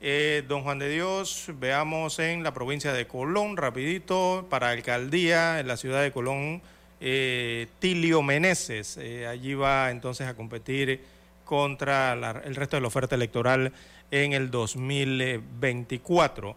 Eh, 0.00 0.44
don 0.48 0.62
Juan 0.62 0.78
de 0.78 0.90
Dios, 0.90 1.46
veamos 1.58 2.18
en 2.18 2.42
la 2.42 2.52
provincia 2.52 2.92
de 2.92 3.06
Colón, 3.06 3.56
rapidito, 3.56 4.46
para 4.50 4.70
alcaldía 4.70 5.60
en 5.60 5.68
la 5.68 5.78
ciudad 5.78 6.02
de 6.02 6.12
Colón, 6.12 6.60
eh, 7.00 7.68
Tilio 7.78 8.22
Meneses. 8.22 8.98
Allí 9.28 9.54
va 9.54 9.90
entonces 9.90 10.26
a 10.26 10.34
competir 10.34 11.00
contra 11.44 12.12
el 12.44 12.54
resto 12.54 12.76
de 12.76 12.82
la 12.82 12.88
oferta 12.88 13.14
electoral 13.14 13.72
en 14.10 14.32
el 14.32 14.50
2024. 14.50 16.56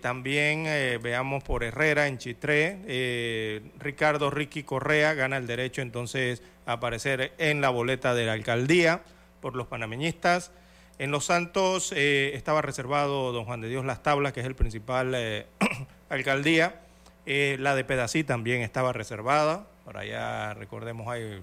También 0.00 0.64
veamos 1.02 1.44
por 1.44 1.64
Herrera 1.64 2.06
en 2.06 2.18
Chitré, 2.18 3.60
Ricardo 3.78 4.30
Ricky 4.30 4.62
Correa 4.62 5.14
gana 5.14 5.36
el 5.36 5.46
derecho 5.46 5.82
entonces 5.82 6.42
a 6.66 6.72
aparecer 6.74 7.32
en 7.38 7.60
la 7.60 7.70
boleta 7.70 8.14
de 8.14 8.26
la 8.26 8.32
alcaldía 8.32 9.02
por 9.40 9.56
los 9.56 9.66
panameñistas. 9.66 10.52
En 10.98 11.10
Los 11.10 11.24
Santos 11.24 11.92
eh, 11.96 12.32
estaba 12.34 12.60
reservado 12.60 13.32
don 13.32 13.46
Juan 13.46 13.62
de 13.62 13.68
Dios 13.68 13.84
Las 13.86 14.02
Tablas, 14.02 14.34
que 14.34 14.40
es 14.40 14.46
el 14.46 14.54
principal 14.54 15.14
eh, 15.14 15.46
alcaldía. 16.10 16.82
Eh, 17.24 17.56
la 17.58 17.74
de 17.74 17.84
Pedací 17.84 18.22
también 18.22 18.60
estaba 18.60 18.92
reservada. 18.92 19.66
Por 19.84 19.96
allá, 19.96 20.52
recordemos, 20.54 21.08
hay 21.08 21.42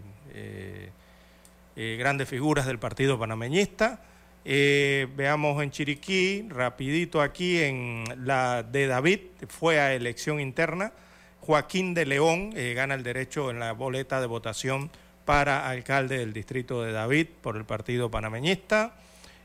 grandes 1.75 2.29
figuras 2.29 2.65
del 2.65 2.79
partido 2.79 3.17
panameñista. 3.17 3.99
Veamos 4.47 5.61
en 5.61 5.71
Chiriquí, 5.71 6.47
rapidito 6.49 7.21
aquí, 7.21 7.59
en 7.59 8.05
la 8.25 8.63
de 8.63 8.87
David, 8.87 9.19
fue 9.47 9.79
a 9.79 9.93
elección 9.93 10.39
interna. 10.39 10.93
Joaquín 11.41 11.93
de 11.93 12.05
León 12.05 12.53
gana 12.75 12.95
el 12.95 13.03
derecho 13.03 13.51
en 13.51 13.59
la 13.59 13.73
boleta 13.73 14.21
de 14.21 14.27
votación 14.27 14.89
para 15.27 15.67
alcalde 15.69 16.19
del 16.19 16.31
distrito 16.31 16.81
de 16.81 16.93
David 16.93 17.27
por 17.41 17.57
el 17.57 17.65
partido 17.65 18.09
panameñista. 18.09 18.95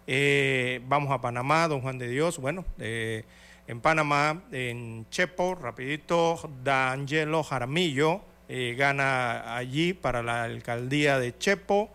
Eh, 0.07 0.81
vamos 0.87 1.11
a 1.11 1.21
Panamá, 1.21 1.67
don 1.67 1.81
Juan 1.81 1.99
de 1.99 2.09
Dios. 2.09 2.39
Bueno, 2.39 2.65
eh, 2.79 3.25
en 3.67 3.81
Panamá, 3.81 4.43
en 4.53 5.07
Chepo, 5.11 5.57
rapidito, 5.57 6.51
D'Angelo 6.63 7.43
Jaramillo 7.43 8.21
eh, 8.49 8.77
gana 8.79 9.57
allí 9.57 9.93
para 9.93 10.23
la 10.23 10.45
alcaldía 10.45 11.19
de 11.19 11.37
Chepo. 11.37 11.91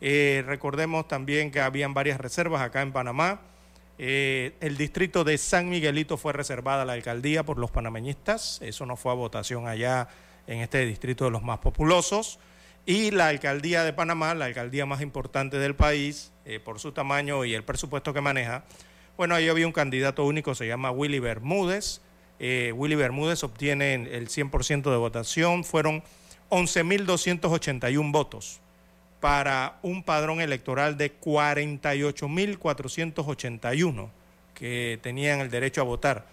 Recordemos 0.00 1.08
también 1.08 1.50
que 1.50 1.60
habían 1.60 1.94
varias 1.94 2.20
reservas 2.20 2.62
acá 2.62 2.82
en 2.82 2.92
Panamá. 2.92 3.40
el 3.98 4.76
distrito 4.76 5.24
de 5.24 5.38
San 5.38 5.68
Miguelito 5.68 6.16
fue 6.16 6.32
reservada 6.32 6.82
a 6.82 6.84
la 6.84 6.92
alcaldía 6.94 7.42
por 7.44 7.58
los 7.58 7.70
panameñistas. 7.70 8.60
Eso 8.62 8.86
no 8.86 8.96
fue 8.96 9.12
a 9.12 9.14
votación 9.14 9.66
allá 9.66 10.08
en 10.46 10.60
este 10.60 10.84
distrito 10.84 11.24
de 11.24 11.30
los 11.30 11.42
más 11.42 11.58
populosos. 11.58 12.38
Y 12.86 13.10
la 13.12 13.28
alcaldía 13.28 13.82
de 13.82 13.94
Panamá, 13.94 14.34
la 14.34 14.44
alcaldía 14.44 14.84
más 14.84 15.00
importante 15.00 15.58
del 15.58 15.74
país, 15.74 16.32
eh, 16.44 16.60
por 16.60 16.78
su 16.78 16.92
tamaño 16.92 17.44
y 17.46 17.54
el 17.54 17.64
presupuesto 17.64 18.12
que 18.12 18.20
maneja, 18.20 18.64
bueno, 19.16 19.34
ahí 19.34 19.48
había 19.48 19.66
un 19.66 19.72
candidato 19.72 20.24
único, 20.24 20.54
se 20.54 20.66
llama 20.66 20.90
Willy 20.90 21.18
Bermúdez. 21.18 22.02
Eh, 22.40 22.72
Willy 22.74 22.96
Bermúdez 22.96 23.42
obtiene 23.44 23.94
el 23.94 24.28
100% 24.28 24.90
de 24.90 24.96
votación, 24.96 25.64
fueron 25.64 26.02
11.281 26.50 28.12
votos 28.12 28.60
para 29.24 29.80
un 29.80 30.02
padrón 30.02 30.42
electoral 30.42 30.98
de 30.98 31.18
48.481 31.18 34.10
que 34.52 34.98
tenían 35.00 35.40
el 35.40 35.48
derecho 35.48 35.80
a 35.80 35.84
votar. 35.84 36.26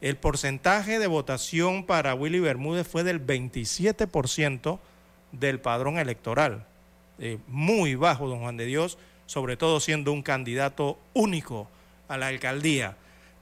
El 0.00 0.16
porcentaje 0.16 1.00
de 1.00 1.08
votación 1.08 1.84
para 1.84 2.14
Willy 2.14 2.38
Bermúdez 2.38 2.86
fue 2.86 3.02
del 3.02 3.20
27% 3.20 4.78
del 5.32 5.58
padrón 5.58 5.98
electoral. 5.98 6.64
Eh, 7.18 7.38
muy 7.48 7.96
bajo, 7.96 8.28
don 8.28 8.38
Juan 8.38 8.56
de 8.56 8.66
Dios, 8.66 8.96
sobre 9.26 9.56
todo 9.56 9.80
siendo 9.80 10.12
un 10.12 10.22
candidato 10.22 11.00
único 11.14 11.68
a 12.06 12.16
la 12.16 12.28
alcaldía. 12.28 12.96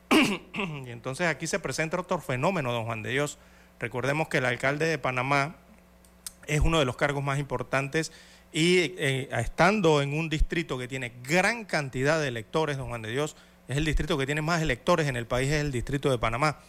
y 0.11 0.89
entonces 0.89 1.27
aquí 1.27 1.47
se 1.47 1.59
presenta 1.59 2.01
otro 2.01 2.21
fenómeno, 2.21 2.73
don 2.73 2.87
Juan 2.87 3.03
de 3.03 3.11
Dios. 3.11 3.37
Recordemos 3.81 4.29
que 4.29 4.39
el 4.39 4.47
alcalde 4.47 4.87
de 4.87 4.97
Panamá 4.97 5.57
es 6.47 6.61
uno 6.61 6.79
de 6.79 6.87
los 6.87 6.97
cargos 6.97 7.23
más 7.23 7.39
importantes 7.39 8.11
y 8.57 8.95
eh, 8.99 9.29
estando 9.33 10.01
en 10.01 10.17
un 10.17 10.29
distrito 10.29 10.79
que 10.79 10.87
tiene 10.87 11.13
gran 11.25 11.65
cantidad 11.65 12.21
de 12.21 12.29
electores, 12.29 12.77
don 12.77 12.87
Juan 12.87 13.03
de 13.03 13.11
Dios, 13.11 13.35
es 13.67 13.77
el 13.77 13.85
distrito 13.85 14.17
que 14.17 14.27
tiene 14.27 14.43
más 14.43 14.63
electores 14.63 15.09
en 15.09 15.17
el 15.17 15.27
país, 15.27 15.51
es 15.51 15.61
el 15.61 15.73
distrito 15.73 16.09
de 16.09 16.19
Panamá. 16.19 16.61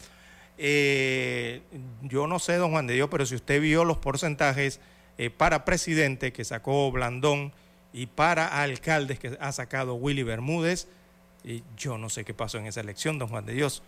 Eh, 0.57 1.61
yo 2.01 2.25
no 2.25 2.39
sé, 2.39 2.55
don 2.55 2.71
Juan 2.71 2.87
de 2.87 2.95
Dios, 2.95 3.07
pero 3.11 3.27
si 3.27 3.35
usted 3.35 3.61
vio 3.61 3.85
los 3.85 3.97
porcentajes 3.97 4.79
eh, 5.19 5.29
para 5.29 5.63
presidente 5.63 6.33
que 6.33 6.43
sacó 6.43 6.91
Blandón 6.91 7.53
y 7.93 8.07
para 8.07 8.63
alcaldes 8.63 9.19
que 9.19 9.37
ha 9.39 9.51
sacado 9.51 9.93
Willy 9.93 10.23
Bermúdez. 10.23 10.87
Y 11.43 11.61
yo 11.77 11.99
no 11.99 12.09
sé 12.09 12.25
qué 12.25 12.33
pasó 12.33 12.57
en 12.57 12.65
esa 12.65 12.81
elección, 12.81 13.19
don 13.19 13.29
Juan 13.29 13.45
de 13.45 13.53
Dios. 13.53 13.83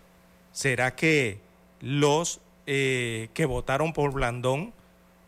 ¿Será 0.51 0.95
que 0.95 1.39
los 1.81 2.41
que 2.67 3.45
votaron 3.47 3.93
por 3.93 4.11
Blandón 4.11 4.71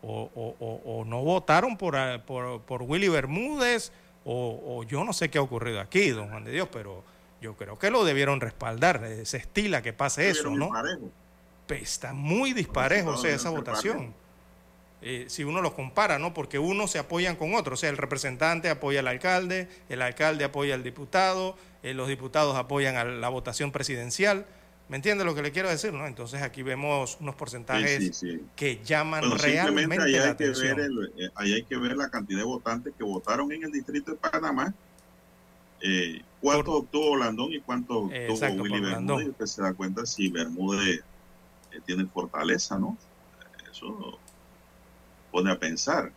o, 0.02 1.04
no 1.06 1.22
votaron 1.22 1.76
por, 1.76 1.94
por, 2.22 2.82
Willy 2.82 3.08
Bermúdez 3.08 3.92
o, 4.24 4.82
yo 4.84 5.04
no 5.04 5.12
sé 5.12 5.30
qué 5.30 5.38
ha 5.38 5.42
ocurrido 5.42 5.80
aquí, 5.80 6.10
don 6.10 6.28
Juan 6.28 6.44
de 6.44 6.52
Dios, 6.52 6.68
pero 6.70 7.02
yo 7.40 7.56
creo 7.56 7.78
que 7.78 7.90
lo 7.90 8.04
debieron 8.04 8.40
respaldar. 8.40 9.02
Se 9.24 9.38
estila 9.38 9.82
que 9.82 9.92
pase 9.92 10.30
eso, 10.30 10.50
¿no? 10.50 10.70
Está 11.68 12.12
muy 12.12 12.52
disparejo 12.52 13.10
o 13.10 13.16
sea, 13.16 13.34
esa 13.34 13.50
votación. 13.50 14.14
Eh, 15.02 15.26
si 15.28 15.44
uno 15.44 15.62
los 15.62 15.72
compara, 15.72 16.18
¿no? 16.18 16.34
Porque 16.34 16.58
unos 16.58 16.90
se 16.90 16.98
apoyan 16.98 17.36
con 17.36 17.54
otros, 17.54 17.78
o 17.78 17.80
sea, 17.80 17.88
el 17.88 17.96
representante 17.96 18.68
apoya 18.68 19.00
al 19.00 19.08
alcalde, 19.08 19.68
el 19.88 20.02
alcalde 20.02 20.44
apoya 20.44 20.74
al 20.74 20.82
diputado, 20.82 21.56
eh, 21.82 21.94
los 21.94 22.08
diputados 22.08 22.56
apoyan 22.56 22.96
a 22.96 23.04
la 23.04 23.28
votación 23.30 23.72
presidencial. 23.72 24.44
¿Me 24.90 24.96
entiende 24.96 25.24
lo 25.24 25.36
que 25.36 25.42
le 25.42 25.52
quiero 25.52 25.68
decir? 25.68 25.92
¿no? 25.92 26.04
Entonces 26.04 26.42
aquí 26.42 26.64
vemos 26.64 27.16
unos 27.20 27.36
porcentajes 27.36 28.24
que 28.56 28.82
llaman 28.84 29.38
realmente 29.38 29.96
la 30.08 30.30
atención. 30.30 30.76
Que 30.76 30.82
ver 30.82 30.90
eh, 31.16 31.30
ahí 31.36 31.52
hay 31.54 31.62
que 31.62 31.76
ver 31.76 31.96
la 31.96 32.10
cantidad 32.10 32.40
de 32.40 32.44
votantes 32.44 32.92
que 32.98 33.04
votaron 33.04 33.52
en 33.52 33.62
el 33.62 33.70
distrito 33.70 34.10
de 34.10 34.16
Panamá. 34.16 34.74
¿Cuánto 36.40 36.72
obtuvo 36.72 37.16
Landón 37.16 37.52
y 37.52 37.60
cuánto 37.60 38.00
obtuvo 38.00 38.62
Willy 38.62 38.80
Bermúdez? 38.80 39.28
Usted 39.28 39.46
se 39.46 39.62
da 39.62 39.72
cuenta 39.74 40.04
si 40.04 40.28
Bermúdez 40.28 41.02
tiene 41.86 42.04
fortaleza, 42.06 42.76
¿no? 42.76 42.98
Eso 43.70 44.18
pone 45.30 45.52
a 45.52 45.58
pensar. 45.58 46.10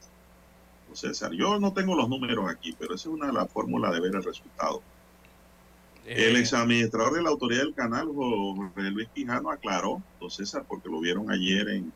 César, 0.93 1.31
yo 1.31 1.59
no 1.59 1.73
tengo 1.73 1.95
los 1.95 2.09
números 2.09 2.49
aquí, 2.51 2.75
pero 2.77 2.95
esa 2.95 3.09
es 3.09 3.13
una 3.13 3.27
de 3.27 3.33
las 3.33 3.49
fórmulas 3.51 3.93
de 3.93 3.99
ver 3.99 4.15
el 4.15 4.23
resultado. 4.23 4.81
El 6.05 6.35
Eh, 6.35 6.39
exadministrador 6.39 7.13
de 7.13 7.21
la 7.21 7.29
autoridad 7.29 7.61
del 7.61 7.73
canal, 7.73 8.07
Jorge 8.13 8.91
Luis 8.91 9.09
Quijano, 9.13 9.49
aclaró, 9.49 10.01
don 10.19 10.29
César, 10.29 10.65
porque 10.67 10.89
lo 10.89 10.99
vieron 10.99 11.31
ayer 11.31 11.69
en, 11.69 11.93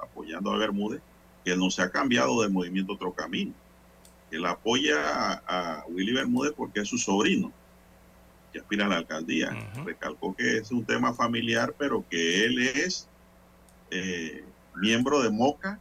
apoyando 0.00 0.52
a 0.52 0.58
Bermúdez, 0.58 1.00
que 1.44 1.52
él 1.52 1.58
no 1.58 1.70
se 1.70 1.82
ha 1.82 1.90
cambiado 1.90 2.42
del 2.42 2.50
movimiento 2.50 2.92
Otro 2.92 3.12
Camino. 3.12 3.52
Él 4.30 4.46
apoya 4.46 4.96
a, 4.96 5.80
a 5.80 5.86
Willy 5.88 6.12
Bermúdez 6.12 6.52
porque 6.56 6.80
es 6.80 6.88
su 6.88 6.98
sobrino, 6.98 7.52
que 8.52 8.60
aspira 8.60 8.86
a 8.86 8.88
la 8.88 8.96
alcaldía. 8.98 9.50
Recalcó 9.84 10.34
que 10.34 10.58
es 10.58 10.70
un 10.70 10.84
tema 10.84 11.12
familiar, 11.12 11.74
pero 11.76 12.04
que 12.08 12.44
él 12.44 12.58
es 12.58 13.08
eh, 13.90 14.44
miembro 14.76 15.20
de 15.22 15.30
Moca, 15.30 15.80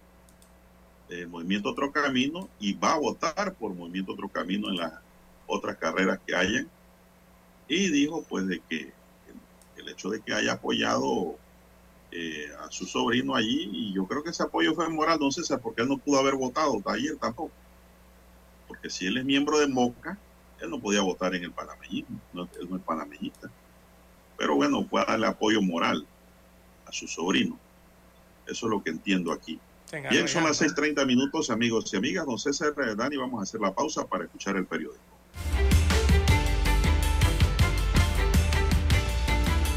del 1.10 1.28
Movimiento 1.28 1.70
Otro 1.70 1.92
Camino, 1.92 2.50
y 2.60 2.74
va 2.74 2.94
a 2.94 3.00
votar 3.00 3.54
por 3.54 3.74
Movimiento 3.74 4.14
Otro 4.14 4.30
Camino 4.30 4.70
en 4.70 4.78
las 4.78 4.94
otras 5.48 5.78
carreras 5.78 6.20
que 6.26 6.36
hayan. 6.36 6.70
Y 7.72 7.90
dijo, 7.90 8.22
pues, 8.28 8.46
de 8.48 8.60
que 8.68 8.92
el, 9.78 9.88
hecho 9.88 10.10
de 10.10 10.20
que 10.20 10.34
haya 10.34 10.54
apoyado 10.54 11.38
eh, 12.12 12.50
a 12.60 12.70
su 12.70 12.86
sobrino 12.86 13.34
allí, 13.34 13.70
y 13.72 13.94
yo 13.94 14.06
creo 14.08 14.22
que 14.22 14.32
ese 14.32 14.44
apoyo 14.44 14.76
fue 14.76 14.90
moral, 14.90 15.20
no 15.22 15.32
sé, 15.32 15.58
porque 15.58 15.84
él 15.84 15.88
no 15.88 15.98
pudo 15.98 16.20
haber 16.20 16.36
votado 16.36 16.82
ayer 16.88 17.16
tampoco. 17.16 17.54
Porque 18.68 18.90
si 18.90 19.08
él 19.08 19.16
es 19.16 19.24
miembro 19.24 19.58
de 19.58 19.68
Moca, 19.68 20.18
él 20.60 20.70
no 20.70 20.82
podía 20.82 21.00
votar 21.02 21.34
en 21.34 21.46
el 21.46 21.54
panameñismo, 21.54 22.20
no, 22.34 22.50
él 22.60 22.70
no 22.70 22.76
es 22.76 22.84
panameñista. 22.84 23.50
Pero 24.38 24.58
bueno, 24.58 24.86
fue 24.90 25.02
a 25.02 25.06
darle 25.06 25.28
apoyo 25.28 25.62
moral 25.62 26.06
a 26.86 26.92
su 26.92 27.08
sobrino. 27.08 27.58
Eso 28.48 28.66
es 28.66 28.70
lo 28.70 28.84
que 28.84 28.90
entiendo 28.90 29.32
aquí. 29.32 29.62
Tenga 29.90 30.10
Bien, 30.10 30.28
son 30.28 30.44
las 30.44 30.60
regaño. 30.60 30.76
6:30 30.76 31.06
minutos, 31.06 31.50
amigos 31.50 31.94
y 31.94 31.96
amigas. 31.96 32.26
Don 32.26 32.38
César 32.38 32.74
Dani, 32.98 33.16
vamos 33.16 33.40
a 33.40 33.44
hacer 33.44 33.62
la 33.62 33.74
pausa 33.74 34.06
para 34.06 34.26
escuchar 34.26 34.58
el 34.58 34.66
periódico. 34.66 35.00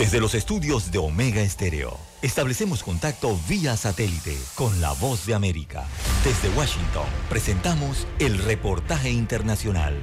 Desde 0.00 0.18
los 0.18 0.34
estudios 0.34 0.90
de 0.90 0.96
Omega 0.96 1.42
Estéreo, 1.42 1.94
establecemos 2.22 2.82
contacto 2.82 3.38
vía 3.46 3.76
satélite 3.76 4.34
con 4.54 4.80
la 4.80 4.92
voz 4.92 5.26
de 5.26 5.34
América. 5.34 5.86
Desde 6.24 6.48
Washington, 6.56 7.04
presentamos 7.28 8.06
el 8.18 8.38
reportaje 8.38 9.10
internacional. 9.10 9.94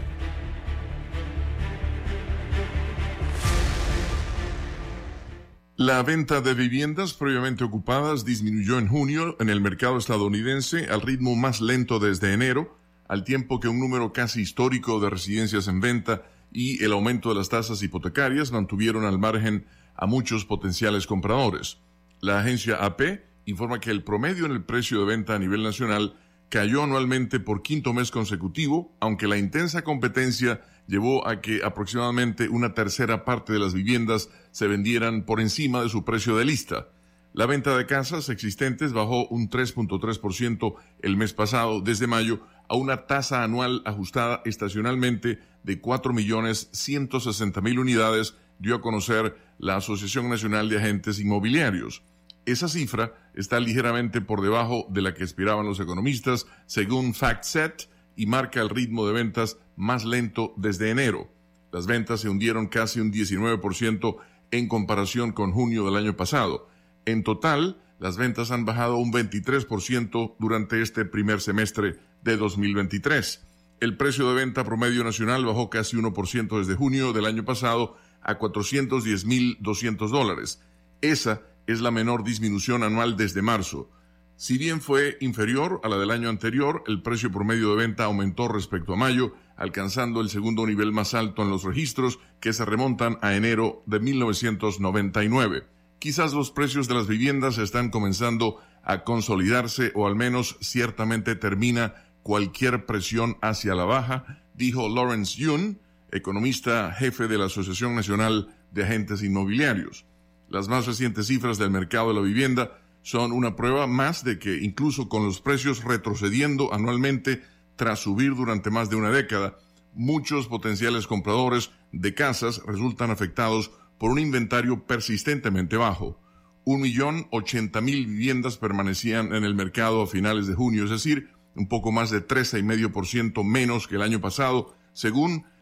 La 5.78 6.04
venta 6.04 6.42
de 6.42 6.54
viviendas 6.54 7.14
previamente 7.14 7.64
ocupadas 7.64 8.24
disminuyó 8.24 8.78
en 8.78 8.90
junio 8.90 9.36
en 9.40 9.50
el 9.50 9.62
mercado 9.62 9.98
estadounidense 9.98 10.86
al 10.92 11.02
ritmo 11.02 11.36
más 11.36 11.60
lento 11.60 11.98
desde 11.98 12.34
enero, 12.34 12.78
al 13.08 13.24
tiempo 13.24 13.60
que 13.60 13.68
un 13.68 13.80
número 13.80 14.14
casi 14.14 14.42
histórico 14.42 15.00
de 15.00 15.10
residencias 15.10 15.68
en 15.68 15.82
venta 15.82 16.22
y 16.52 16.84
el 16.84 16.92
aumento 16.92 17.30
de 17.30 17.36
las 17.36 17.50
tasas 17.50 17.82
hipotecarias 17.82 18.52
mantuvieron 18.52 19.04
al 19.04 19.18
margen 19.18 19.66
a 19.98 20.06
muchos 20.06 20.46
potenciales 20.46 21.08
compradores. 21.08 21.80
La 22.22 22.40
agencia 22.40 22.78
AP 22.78 23.02
informa 23.46 23.80
que 23.80 23.92
el 23.92 24.04
promedio 24.04 24.46
en 24.46 24.52
el 24.52 24.64
precio 24.64 25.00
de 25.00 25.06
venta 25.06 25.36
a 25.36 25.40
nivel 25.40 25.64
nacional 25.64 26.16
cayó 26.50 26.84
anualmente 26.84 27.40
por 27.40 27.62
quinto 27.62 27.94
mes 27.94 28.12
consecutivo, 28.12 28.96
aunque 29.00 29.28
la 29.28 29.38
intensa 29.38 29.84
competencia 29.84 30.62
llevó 30.88 31.28
a 31.28 31.42
que 31.42 31.62
aproximadamente 31.64 32.48
una 32.50 32.74
tercera 32.74 33.26
parte 33.26 33.54
de 33.54 33.60
las 33.60 33.74
viviendas 33.74 34.30
se 34.52 34.68
vendieran 34.68 35.24
por 35.24 35.42
encima 35.42 35.82
de 35.82 35.90
su 35.90 36.06
precio 36.06 36.38
de 36.38 36.46
lista. 36.46 36.88
La 37.34 37.46
venta 37.46 37.78
de 37.78 37.86
casas 37.86 38.30
existentes 38.30 38.94
bajó 38.94 39.28
un 39.28 39.50
3.3% 39.50 40.76
el 41.02 41.18
mes 41.18 41.34
pasado, 41.34 41.82
desde 41.82 42.08
mayo, 42.08 42.40
a 42.70 42.76
una 42.76 43.06
tasa 43.06 43.44
anual 43.44 43.82
ajustada 43.86 44.42
estacionalmente 44.46 45.40
de 45.64 45.82
4.160.000 45.82 47.80
unidades, 47.80 48.36
dio 48.60 48.76
a 48.76 48.82
conocer 48.82 49.38
la 49.58 49.78
Asociación 49.78 50.30
Nacional 50.30 50.70
de 50.70 50.78
Agentes 50.78 51.20
Inmobiliarios. 51.20 52.04
Esa 52.46 52.70
cifra 52.70 53.14
está 53.34 53.60
ligeramente 53.60 54.22
por 54.22 54.42
debajo 54.42 54.86
de 54.90 55.02
la 55.02 55.14
que 55.14 55.24
esperaban 55.24 55.66
los 55.66 55.80
economistas, 55.80 56.46
según 56.66 57.14
FactSet, 57.14 57.90
y 58.16 58.26
marca 58.26 58.62
el 58.62 58.70
ritmo 58.70 59.06
de 59.06 59.14
ventas 59.14 59.58
más 59.76 60.06
lento 60.06 60.54
desde 60.58 60.90
enero. 60.90 61.30
Las 61.72 61.86
ventas 61.86 62.22
se 62.22 62.30
hundieron 62.30 62.68
casi 62.68 63.00
un 63.00 63.12
19% 63.12 64.18
en 64.52 64.68
comparación 64.68 65.34
con 65.34 65.52
junio 65.52 65.86
del 65.86 65.98
año 65.98 66.16
pasado. 66.16 66.70
En 67.06 67.24
total, 67.24 67.82
las 68.00 68.18
ventas 68.18 68.52
han 68.52 68.66
bajado 68.66 68.98
un 68.98 69.12
23% 69.12 70.36
durante 70.40 70.82
este 70.82 71.06
primer 71.06 71.42
semestre 71.42 72.00
de 72.24 72.38
2023. 72.38 73.46
El 73.80 73.98
precio 73.98 74.30
de 74.30 74.36
venta 74.36 74.64
promedio 74.64 75.04
nacional 75.04 75.46
bajó 75.46 75.70
casi 75.70 75.98
1% 75.98 76.58
desde 76.60 76.76
junio 76.76 77.14
del 77.14 77.26
año 77.26 77.46
pasado 77.46 77.98
a 78.22 78.38
410.200 78.38 80.10
dólares. 80.10 80.62
Esa 81.02 81.42
es 81.68 81.82
la 81.82 81.92
menor 81.92 82.24
disminución 82.24 82.84
anual 82.84 83.18
desde 83.18 83.42
marzo. 83.42 83.90
Si 84.36 84.58
bien 84.60 84.82
fue 84.82 85.18
inferior 85.20 85.82
a 85.84 85.90
la 85.90 85.98
del 85.98 86.12
año 86.12 86.30
anterior, 86.30 86.84
el 86.86 87.02
precio 87.02 87.32
promedio 87.32 87.72
de 87.72 87.78
venta 87.78 88.06
aumentó 88.06 88.48
respecto 88.48 88.94
a 88.94 88.96
mayo, 88.96 89.34
alcanzando 89.56 90.22
el 90.22 90.30
segundo 90.30 90.68
nivel 90.68 90.92
más 90.92 91.16
alto 91.16 91.42
en 91.42 91.50
los 91.50 91.64
registros 91.64 92.20
que 92.40 92.54
se 92.54 92.64
remontan 92.64 93.18
a 93.22 93.36
enero 93.36 93.82
de 93.88 94.00
1999. 94.00 95.64
Quizás 95.98 96.34
los 96.34 96.52
precios 96.52 96.88
de 96.88 96.94
las 96.94 97.08
viviendas 97.08 97.58
están 97.58 97.90
comenzando 97.90 98.60
a 98.84 99.04
consolidarse 99.04 99.92
o 99.96 100.06
al 100.06 100.16
menos 100.16 100.58
ciertamente 100.62 101.36
termina 101.36 101.96
cualquier 102.22 102.86
presión 102.86 103.38
hacia 103.42 103.74
la 103.74 103.86
baja, 103.86 104.44
dijo 104.54 104.88
Lawrence 104.88 105.36
Yun, 105.42 105.80
economista 106.12 106.92
jefe 106.94 107.28
de 107.28 107.38
la 107.38 107.46
Asociación 107.46 107.96
Nacional 107.96 108.56
de 108.72 108.84
Agentes 108.84 109.24
Inmobiliarios. 109.24 110.06
Las 110.50 110.68
más 110.68 110.86
recientes 110.86 111.28
cifras 111.28 111.58
del 111.58 111.72
mercado 111.72 112.10
de 112.10 112.16
la 112.16 112.22
vivienda 112.22 112.80
son 113.02 113.32
una 113.32 113.56
prueba 113.56 113.88
más 113.88 114.24
de 114.24 114.40
que 114.40 114.58
incluso 114.58 115.10
con 115.10 115.26
los 115.26 115.42
precios 115.42 115.84
retrocediendo 115.84 116.74
anualmente 116.74 117.42
tras 117.76 118.00
subir 118.00 118.36
durante 118.36 118.70
más 118.70 118.90
de 118.90 118.96
una 118.96 119.12
década, 119.12 119.58
muchos 119.94 120.48
potenciales 120.48 121.08
compradores 121.08 121.72
de 121.92 122.14
casas 122.14 122.62
resultan 122.66 123.12
afectados 123.12 123.72
por 123.98 124.12
un 124.12 124.20
inventario 124.20 124.86
persistentemente 124.86 125.78
bajo. 125.78 126.20
Un 126.66 126.82
millón 126.82 127.28
ochenta 127.32 127.80
mil 127.80 128.06
viviendas 128.06 128.58
permanecían 128.58 129.34
en 129.34 129.44
el 129.44 129.56
mercado 129.56 130.02
a 130.02 130.08
finales 130.08 130.48
de 130.48 130.56
junio, 130.56 130.84
es 130.84 130.90
decir, 130.90 131.30
un 131.56 131.68
poco 131.68 131.92
más 131.92 132.10
de 132.12 132.26
13,5% 132.26 133.44
menos 133.44 133.88
que 133.88 133.96
el 133.96 134.02
año 134.02 134.22
pasado, 134.22 134.76
según 134.94 135.46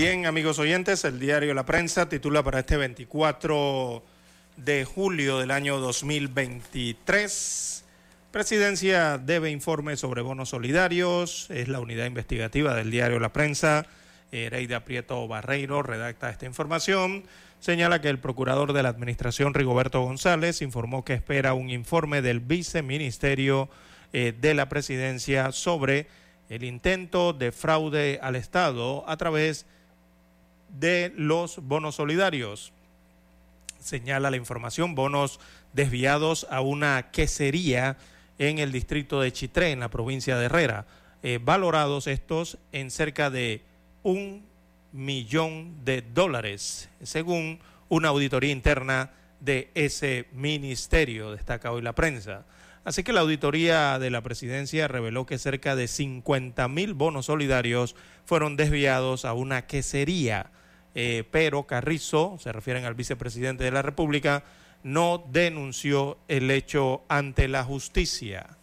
Bien, 0.00 0.24
amigos 0.24 0.58
oyentes, 0.58 1.04
el 1.04 1.20
diario 1.20 1.52
La 1.52 1.66
Prensa 1.66 2.08
titula 2.08 2.42
para 2.42 2.60
este 2.60 2.78
24 2.78 4.02
de 4.56 4.86
julio 4.86 5.40
del 5.40 5.50
año 5.50 5.78
2023. 5.78 7.84
Presidencia 8.30 9.18
debe 9.18 9.50
informe 9.50 9.98
sobre 9.98 10.22
bonos 10.22 10.48
solidarios. 10.48 11.50
Es 11.50 11.68
la 11.68 11.80
unidad 11.80 12.06
investigativa 12.06 12.74
del 12.74 12.90
diario 12.90 13.20
La 13.20 13.34
Prensa. 13.34 13.84
Ereida 14.32 14.86
Prieto 14.86 15.28
Barreiro 15.28 15.82
redacta 15.82 16.30
esta 16.30 16.46
información. 16.46 17.24
Señala 17.58 18.00
que 18.00 18.08
el 18.08 18.18
procurador 18.18 18.72
de 18.72 18.82
la 18.82 18.88
Administración, 18.88 19.52
Rigoberto 19.52 20.00
González, 20.00 20.62
informó 20.62 21.04
que 21.04 21.12
espera 21.12 21.52
un 21.52 21.68
informe 21.68 22.22
del 22.22 22.40
viceministerio 22.40 23.68
eh, 24.14 24.32
de 24.40 24.54
la 24.54 24.70
Presidencia 24.70 25.52
sobre 25.52 26.06
el 26.48 26.64
intento 26.64 27.34
de 27.34 27.52
fraude 27.52 28.18
al 28.22 28.36
Estado 28.36 29.04
a 29.06 29.18
través 29.18 29.64
de 29.64 29.79
de 30.78 31.12
los 31.16 31.58
bonos 31.58 31.96
solidarios. 31.96 32.72
Señala 33.80 34.30
la 34.30 34.36
información, 34.36 34.94
bonos 34.94 35.40
desviados 35.72 36.46
a 36.50 36.60
una 36.60 37.10
quesería 37.10 37.96
en 38.38 38.58
el 38.58 38.72
distrito 38.72 39.20
de 39.20 39.32
Chitré, 39.32 39.72
en 39.72 39.80
la 39.80 39.90
provincia 39.90 40.36
de 40.38 40.46
Herrera, 40.46 40.86
eh, 41.22 41.38
valorados 41.42 42.06
estos 42.06 42.58
en 42.72 42.90
cerca 42.90 43.30
de 43.30 43.62
un 44.02 44.42
millón 44.92 45.84
de 45.84 46.02
dólares, 46.02 46.88
según 47.02 47.60
una 47.88 48.08
auditoría 48.08 48.50
interna 48.50 49.10
de 49.40 49.70
ese 49.74 50.26
ministerio, 50.32 51.32
destaca 51.32 51.72
hoy 51.72 51.82
la 51.82 51.94
prensa. 51.94 52.44
Así 52.84 53.02
que 53.02 53.12
la 53.12 53.20
auditoría 53.20 53.98
de 53.98 54.10
la 54.10 54.22
presidencia 54.22 54.88
reveló 54.88 55.26
que 55.26 55.38
cerca 55.38 55.76
de 55.76 55.86
50 55.86 56.66
mil 56.68 56.94
bonos 56.94 57.26
solidarios 57.26 57.94
fueron 58.24 58.56
desviados 58.56 59.24
a 59.24 59.34
una 59.34 59.66
quesería 59.66 60.50
eh, 60.94 61.24
pero 61.30 61.66
Carrizo, 61.66 62.36
se 62.40 62.52
refieren 62.52 62.84
al 62.84 62.94
vicepresidente 62.94 63.64
de 63.64 63.70
la 63.70 63.82
República, 63.82 64.44
no 64.82 65.24
denunció 65.30 66.18
el 66.28 66.50
hecho 66.50 67.02
ante 67.08 67.48
la 67.48 67.64
justicia. 67.64 68.56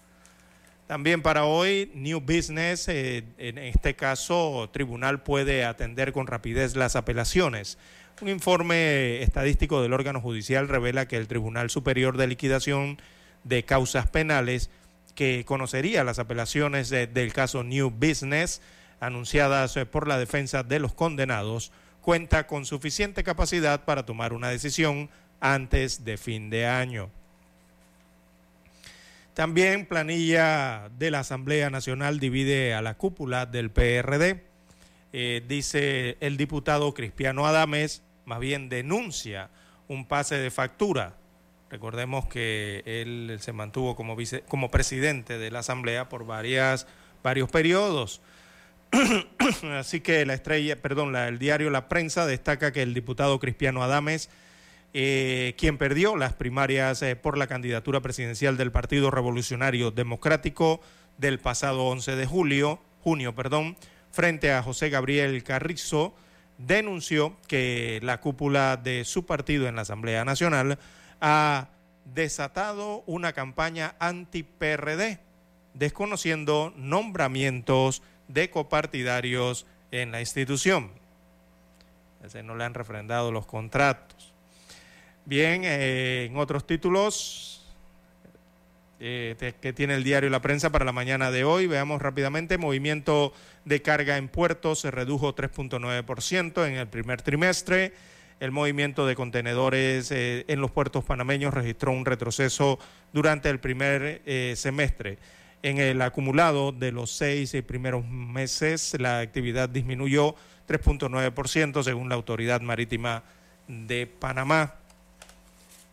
También 0.88 1.22
para 1.22 1.44
hoy, 1.44 1.92
New 1.96 2.22
Business, 2.22 2.88
eh, 2.88 3.26
en 3.38 3.58
este 3.58 3.96
caso, 3.96 4.70
tribunal 4.72 5.22
puede 5.22 5.66
atender 5.66 6.14
con 6.14 6.28
rapidez 6.28 6.76
las 6.76 6.96
apelaciones. 6.96 7.78
Un 8.22 8.30
informe 8.30 9.22
estadístico 9.22 9.82
del 9.82 9.94
órgano 9.94 10.22
judicial 10.22 10.70
revela 10.70 11.08
que 11.08 11.18
el 11.18 11.28
Tribunal 11.28 11.70
Superior 11.70 12.18
de 12.18 12.28
Liquidación 12.28 13.00
de 13.44 13.64
Causas 13.64 14.08
Penales, 14.08 14.70
que 15.14 15.44
conocería 15.46 16.04
las 16.04 16.20
apelaciones 16.20 16.90
del 16.90 17.34
caso 17.34 17.64
New 17.64 17.90
Business, 17.92 18.62
anunciadas 19.00 19.76
eh, 19.78 19.86
por 19.86 20.08
la 20.08 20.18
defensa 20.18 20.64
de 20.64 20.80
los 20.80 20.94
condenados, 20.94 21.72
cuenta 22.08 22.48
con 22.48 22.66
suficiente 22.66 23.22
capacidad 23.22 23.84
para 23.84 24.06
tomar 24.06 24.32
una 24.32 24.48
decisión 24.48 25.10
antes 25.42 26.06
de 26.06 26.16
fin 26.16 26.50
de 26.50 26.66
año. 26.66 27.10
También 29.34 29.86
planilla 29.86 30.90
de 30.98 31.12
la 31.12 31.20
Asamblea 31.20 31.70
Nacional 31.70 32.22
divide 32.22 32.74
a 32.74 32.82
la 32.82 32.94
cúpula 32.94 33.46
del 33.46 33.72
PRD. 33.72 34.42
Eh, 35.12 35.44
dice 35.50 36.16
el 36.22 36.38
diputado 36.38 36.94
Cristiano 36.94 37.46
Adames, 37.46 38.04
más 38.24 38.40
bien 38.40 38.70
denuncia 38.70 39.50
un 39.90 40.06
pase 40.06 40.36
de 40.36 40.50
factura. 40.50 41.18
Recordemos 41.70 42.26
que 42.28 42.84
él 42.86 43.38
se 43.42 43.52
mantuvo 43.52 43.98
como, 43.98 44.16
vice, 44.16 44.44
como 44.48 44.72
presidente 44.72 45.38
de 45.38 45.52
la 45.52 45.60
Asamblea 45.60 46.08
por 46.08 46.26
varias, 46.26 46.88
varios 47.22 47.50
periodos. 47.52 48.22
Así 49.78 50.02
que 50.02 50.26
la 50.26 50.34
estrella, 50.34 50.82
perdón, 50.82 51.16
el 51.16 51.40
diario 51.40 51.70
La 51.70 51.90
Prensa 51.90 52.26
destaca 52.26 52.72
que 52.72 52.82
el 52.82 52.94
diputado 52.94 53.40
Cristiano 53.40 53.84
Adames, 53.84 54.30
eh, 54.94 55.54
quien 55.58 55.78
perdió 55.78 56.16
las 56.16 56.34
primarias 56.34 57.02
eh, 57.02 57.16
por 57.16 57.38
la 57.38 57.48
candidatura 57.48 58.02
presidencial 58.02 58.58
del 58.58 58.72
Partido 58.72 59.12
Revolucionario 59.12 59.92
Democrático 59.92 60.82
del 61.18 61.40
pasado 61.40 61.86
11 61.86 62.16
de 62.16 62.26
julio, 62.26 62.80
junio, 63.02 63.36
perdón, 63.36 63.78
frente 64.12 64.52
a 64.52 64.64
José 64.64 64.90
Gabriel 64.90 65.44
Carrizo, 65.44 66.16
denunció 66.58 67.38
que 67.48 68.00
la 68.02 68.20
cúpula 68.20 68.78
de 68.78 69.06
su 69.06 69.26
partido 69.26 69.68
en 69.68 69.76
la 69.76 69.84
Asamblea 69.84 70.26
Nacional 70.26 70.80
ha 71.22 71.70
desatado 72.06 73.04
una 73.06 73.34
campaña 73.34 73.96
anti-PRD, 74.00 75.20
desconociendo 75.74 76.74
nombramientos 76.76 78.02
de 78.28 78.50
copartidarios 78.50 79.66
en 79.92 80.12
la 80.12 80.20
institución. 80.20 80.92
Ese 82.24 82.44
no 82.44 82.56
le 82.56 82.64
han 82.64 82.74
refrendado 82.74 83.32
los 83.32 83.46
contratos. 83.46 84.34
Bien, 85.26 85.64
eh, 85.64 86.28
en 86.30 86.38
otros 86.38 86.66
títulos 86.66 87.66
eh, 89.00 89.54
que 89.62 89.74
tiene 89.74 89.96
el 89.96 90.04
diario 90.04 90.30
La 90.30 90.42
Prensa 90.42 90.72
para 90.72 90.86
la 90.86 90.92
mañana 90.92 91.32
de 91.32 91.44
hoy, 91.44 91.68
veamos 91.68 92.02
rápidamente, 92.02 92.58
movimiento 92.58 93.34
de 93.66 93.82
carga 93.82 94.18
en 94.18 94.30
puertos 94.30 94.80
se 94.80 94.92
redujo 94.92 95.36
3.9% 95.36 96.68
en 96.68 96.76
el 96.76 96.88
primer 96.88 97.22
trimestre. 97.22 97.94
El 98.40 98.52
movimiento 98.52 99.06
de 99.06 99.16
contenedores 99.16 100.12
eh, 100.12 100.46
en 100.48 100.62
los 100.62 100.72
puertos 100.72 101.04
panameños 101.04 101.54
registró 101.54 101.92
un 101.92 102.06
retroceso 102.06 102.80
durante 103.12 103.50
el 103.50 103.60
primer 103.60 104.22
semestre. 104.56 105.18
En 105.64 105.80
el 105.80 106.02
acumulado 106.02 106.72
de 106.72 106.92
los 106.92 107.12
seis 107.12 107.56
primeros 107.66 108.06
meses, 108.06 108.96
la 109.00 109.20
actividad 109.20 109.68
disminuyó 109.70 110.36
3.9% 110.68 111.84
según 111.84 112.10
la 112.10 112.16
Autoridad 112.16 112.62
Marítima 112.62 113.24
de 113.68 114.06
Panamá. 114.08 114.76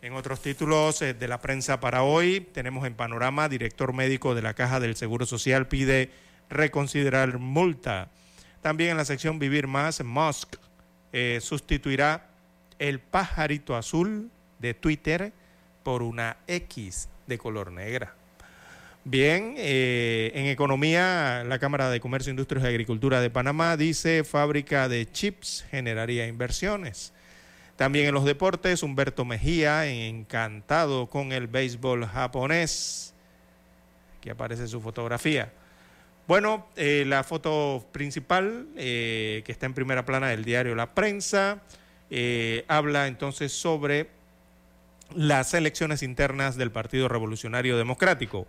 En 0.01 0.13
otros 0.13 0.41
títulos 0.41 1.01
eh, 1.01 1.15
de 1.15 1.27
la 1.27 1.41
prensa 1.41 1.79
para 1.79 2.03
hoy, 2.03 2.41
tenemos 2.53 2.85
en 2.85 2.93
panorama, 2.93 3.49
director 3.49 3.91
médico 3.91 4.35
de 4.35 4.43
la 4.43 4.53
Caja 4.53 4.79
del 4.79 4.95
Seguro 4.95 5.25
Social 5.25 5.67
pide 5.67 6.11
reconsiderar 6.49 7.39
multa. 7.39 8.09
También 8.61 8.91
en 8.91 8.97
la 8.97 9.05
sección 9.05 9.39
Vivir 9.39 9.65
Más, 9.65 10.03
Musk 10.03 10.57
eh, 11.11 11.39
sustituirá 11.41 12.27
el 12.77 12.99
pajarito 12.99 13.75
azul 13.75 14.29
de 14.59 14.73
Twitter 14.73 15.33
por 15.83 16.03
una 16.03 16.37
X 16.47 17.09
de 17.25 17.37
color 17.37 17.71
negra. 17.71 18.15
Bien, 19.07 19.53
eh, 19.59 20.31
en 20.33 20.47
economía, 20.47 21.43
la 21.45 21.59
Cámara 21.59 21.91
de 21.91 21.99
Comercio, 21.99 22.31
Industrias 22.31 22.65
y 22.65 22.67
Agricultura 22.67 23.21
de 23.21 23.29
Panamá 23.29 23.77
dice 23.77 24.23
fábrica 24.23 24.89
de 24.89 25.07
chips 25.11 25.63
generaría 25.69 26.25
inversiones. 26.25 27.13
También 27.75 28.07
en 28.07 28.15
los 28.15 28.25
deportes, 28.25 28.81
Humberto 28.81 29.23
Mejía, 29.23 29.85
encantado 29.85 31.05
con 31.05 31.33
el 31.33 31.45
béisbol 31.45 32.07
japonés. 32.07 33.13
Aquí 34.17 34.31
aparece 34.31 34.67
su 34.67 34.81
fotografía. 34.81 35.53
Bueno, 36.27 36.65
eh, 36.75 37.03
la 37.05 37.23
foto 37.23 37.85
principal, 37.91 38.65
eh, 38.75 39.43
que 39.45 39.51
está 39.51 39.67
en 39.67 39.75
primera 39.75 40.03
plana 40.03 40.29
del 40.29 40.43
diario 40.43 40.73
La 40.73 40.95
Prensa, 40.95 41.61
habla 42.67 43.05
entonces 43.05 43.51
sobre 43.51 44.09
las 45.13 45.53
elecciones 45.53 46.01
internas 46.01 46.55
del 46.55 46.71
Partido 46.71 47.07
Revolucionario 47.07 47.77
Democrático 47.77 48.47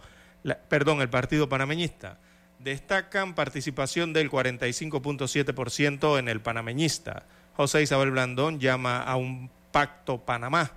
perdón, 0.69 1.01
el 1.01 1.09
Partido 1.09 1.49
Panameñista. 1.49 2.19
Destacan 2.59 3.35
participación 3.35 4.13
del 4.13 4.31
45.7% 4.31 6.19
en 6.19 6.29
el 6.29 6.41
panameñista. 6.41 7.25
José 7.55 7.83
Isabel 7.83 8.11
Blandón 8.11 8.61
llama 8.61 9.03
a 9.03 9.17
un 9.17 9.51
pacto 9.73 10.19
Panamá. 10.19 10.73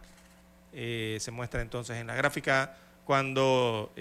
eh, 0.74 1.18
se 1.20 1.32
muestra 1.32 1.62
entonces 1.62 1.98
en 1.98 2.08
la 2.08 2.16
gráfica 2.16 2.78
cuando 3.06 3.92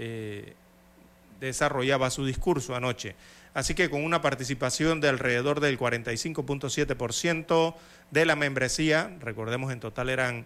desarrollaba 1.40 2.10
su 2.10 2.26
discurso 2.26 2.74
anoche. 2.74 3.14
Así 3.54 3.74
que 3.74 3.88
con 3.90 4.04
una 4.04 4.22
participación 4.22 5.00
de 5.00 5.08
alrededor 5.08 5.58
del 5.60 5.78
45.7% 5.78 7.74
de 8.10 8.26
la 8.26 8.36
membresía, 8.36 9.16
recordemos 9.20 9.72
en 9.72 9.80
total 9.80 10.10
eran 10.10 10.44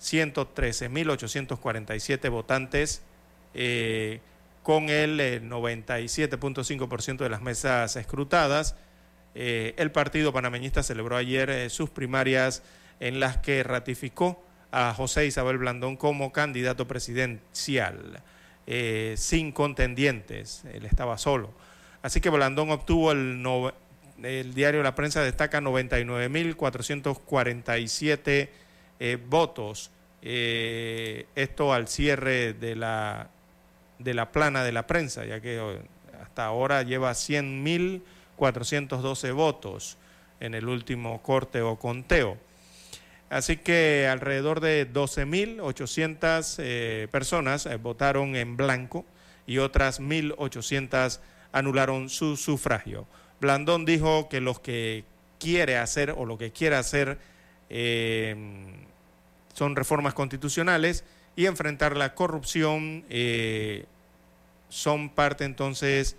113.847 0.00 2.30
votantes, 2.30 3.02
eh, 3.54 4.20
con 4.64 4.88
el 4.88 5.48
97.5% 5.48 7.20
eh, 7.20 7.22
de 7.22 7.28
las 7.28 7.42
mesas 7.42 7.94
escrutadas. 7.94 8.74
Eh, 9.36 9.74
el 9.76 9.92
partido 9.92 10.32
panameñista 10.32 10.82
celebró 10.82 11.16
ayer 11.16 11.70
sus 11.70 11.90
primarias 11.90 12.64
en 12.98 13.20
las 13.20 13.36
que 13.36 13.62
ratificó 13.62 14.44
a 14.72 14.92
José 14.92 15.26
Isabel 15.26 15.58
Blandón 15.58 15.96
como 15.96 16.32
candidato 16.32 16.88
presidencial, 16.88 18.24
sin 19.14 19.52
contendientes, 19.52 20.64
él 20.72 20.84
estaba 20.84 21.16
solo. 21.16 21.54
Así 22.02 22.20
que 22.20 22.28
Blandón 22.28 22.70
obtuvo 22.70 23.12
el, 23.12 23.40
el 24.22 24.54
diario 24.54 24.82
La 24.82 24.94
Prensa 24.94 25.22
destaca 25.22 25.60
99.447 25.60 28.48
eh, 29.00 29.18
votos. 29.28 29.90
Eh, 30.22 31.26
esto 31.34 31.74
al 31.74 31.88
cierre 31.88 32.52
de 32.54 32.76
la, 32.76 33.28
de 33.98 34.14
la 34.14 34.32
plana 34.32 34.64
de 34.64 34.72
la 34.72 34.86
prensa, 34.86 35.24
ya 35.24 35.40
que 35.40 35.58
eh, 35.58 35.80
hasta 36.22 36.46
ahora 36.46 36.82
lleva 36.82 37.12
100.412 37.12 39.34
votos 39.34 39.98
en 40.40 40.54
el 40.54 40.68
último 40.68 41.22
corte 41.22 41.62
o 41.62 41.76
conteo. 41.76 42.36
Así 43.30 43.56
que 43.56 44.08
alrededor 44.10 44.60
de 44.60 44.92
12.800 44.92 47.08
personas 47.08 47.66
votaron 47.80 48.36
en 48.36 48.54
blanco 48.56 49.06
y 49.46 49.58
otras 49.58 50.00
1.800 50.00 51.20
anularon 51.52 52.10
su 52.10 52.36
sufragio. 52.36 53.06
Blandón 53.40 53.84
dijo 53.84 54.28
que 54.28 54.40
lo 54.40 54.60
que 54.60 55.04
quiere 55.38 55.76
hacer 55.76 56.14
o 56.16 56.24
lo 56.24 56.38
que 56.38 56.52
quiere 56.52 56.76
hacer 56.76 57.18
eh, 57.70 58.36
son 59.52 59.76
reformas 59.76 60.14
constitucionales 60.14 61.04
y 61.36 61.46
enfrentar 61.46 61.96
la 61.96 62.14
corrupción 62.14 63.04
eh, 63.10 63.86
son 64.68 65.10
parte 65.10 65.44
entonces, 65.44 66.16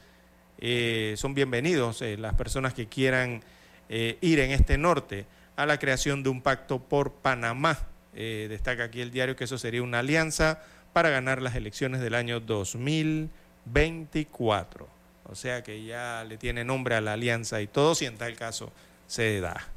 eh, 0.59 1.15
son 1.17 1.33
bienvenidos 1.33 2.01
las 2.17 2.35
personas 2.35 2.73
que 2.73 2.87
quieran 2.87 3.43
ir 3.89 4.39
en 4.39 4.51
este 4.51 4.77
norte 4.77 5.25
a 5.55 5.65
la 5.65 5.77
creación 5.77 6.23
de 6.23 6.29
un 6.29 6.41
pacto 6.41 6.79
por 6.79 7.11
Panamá. 7.11 7.77
destaca 8.13 8.85
aquí 8.85 9.01
el 9.01 9.11
diario 9.11 9.35
que 9.35 9.43
eso 9.43 9.59
sería 9.59 9.83
una 9.83 9.99
alianza 9.99 10.63
para 10.93 11.09
ganar 11.09 11.41
las 11.41 11.55
elecciones 11.55 11.99
del 12.01 12.15
año 12.15 12.39
2024. 12.39 14.87
O 15.27 15.35
sea 15.35 15.63
que 15.63 15.83
ya 15.83 16.23
le 16.27 16.37
tiene 16.37 16.63
nombre 16.63 16.95
a 16.95 17.01
la 17.01 17.13
alianza 17.13 17.61
y 17.61 17.67
todo 17.67 17.95
si 17.95 18.05
en 18.05 18.17
tal 18.17 18.35
caso 18.35 18.71
se 19.07 19.41
da. 19.41 19.67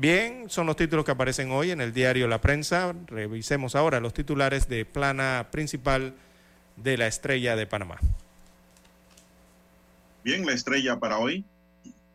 Bien, 0.00 0.48
son 0.48 0.68
los 0.68 0.76
títulos 0.76 1.04
que 1.04 1.10
aparecen 1.10 1.50
hoy 1.50 1.72
en 1.72 1.80
el 1.80 1.92
diario 1.92 2.28
La 2.28 2.40
Prensa. 2.40 2.94
Revisemos 3.08 3.74
ahora 3.74 3.98
los 3.98 4.14
titulares 4.14 4.68
de 4.68 4.84
plana 4.84 5.48
principal 5.50 6.14
de 6.76 6.96
la 6.96 7.08
estrella 7.08 7.56
de 7.56 7.66
Panamá. 7.66 7.98
Bien, 10.22 10.46
la 10.46 10.52
estrella 10.52 11.00
para 11.00 11.18
hoy 11.18 11.44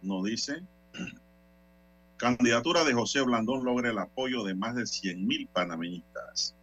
nos 0.01 0.23
dice, 0.23 0.61
candidatura 2.15 2.85
de 2.85 2.93
José 2.93 3.19
Blandón 3.19 3.65
logra 3.65 3.89
el 3.89 3.97
apoyo 3.97 4.45
de 4.45 4.55
más 4.55 4.75
de 4.75 4.87
100 4.87 5.27
mil 5.27 5.49
panameñistas. 5.51 6.55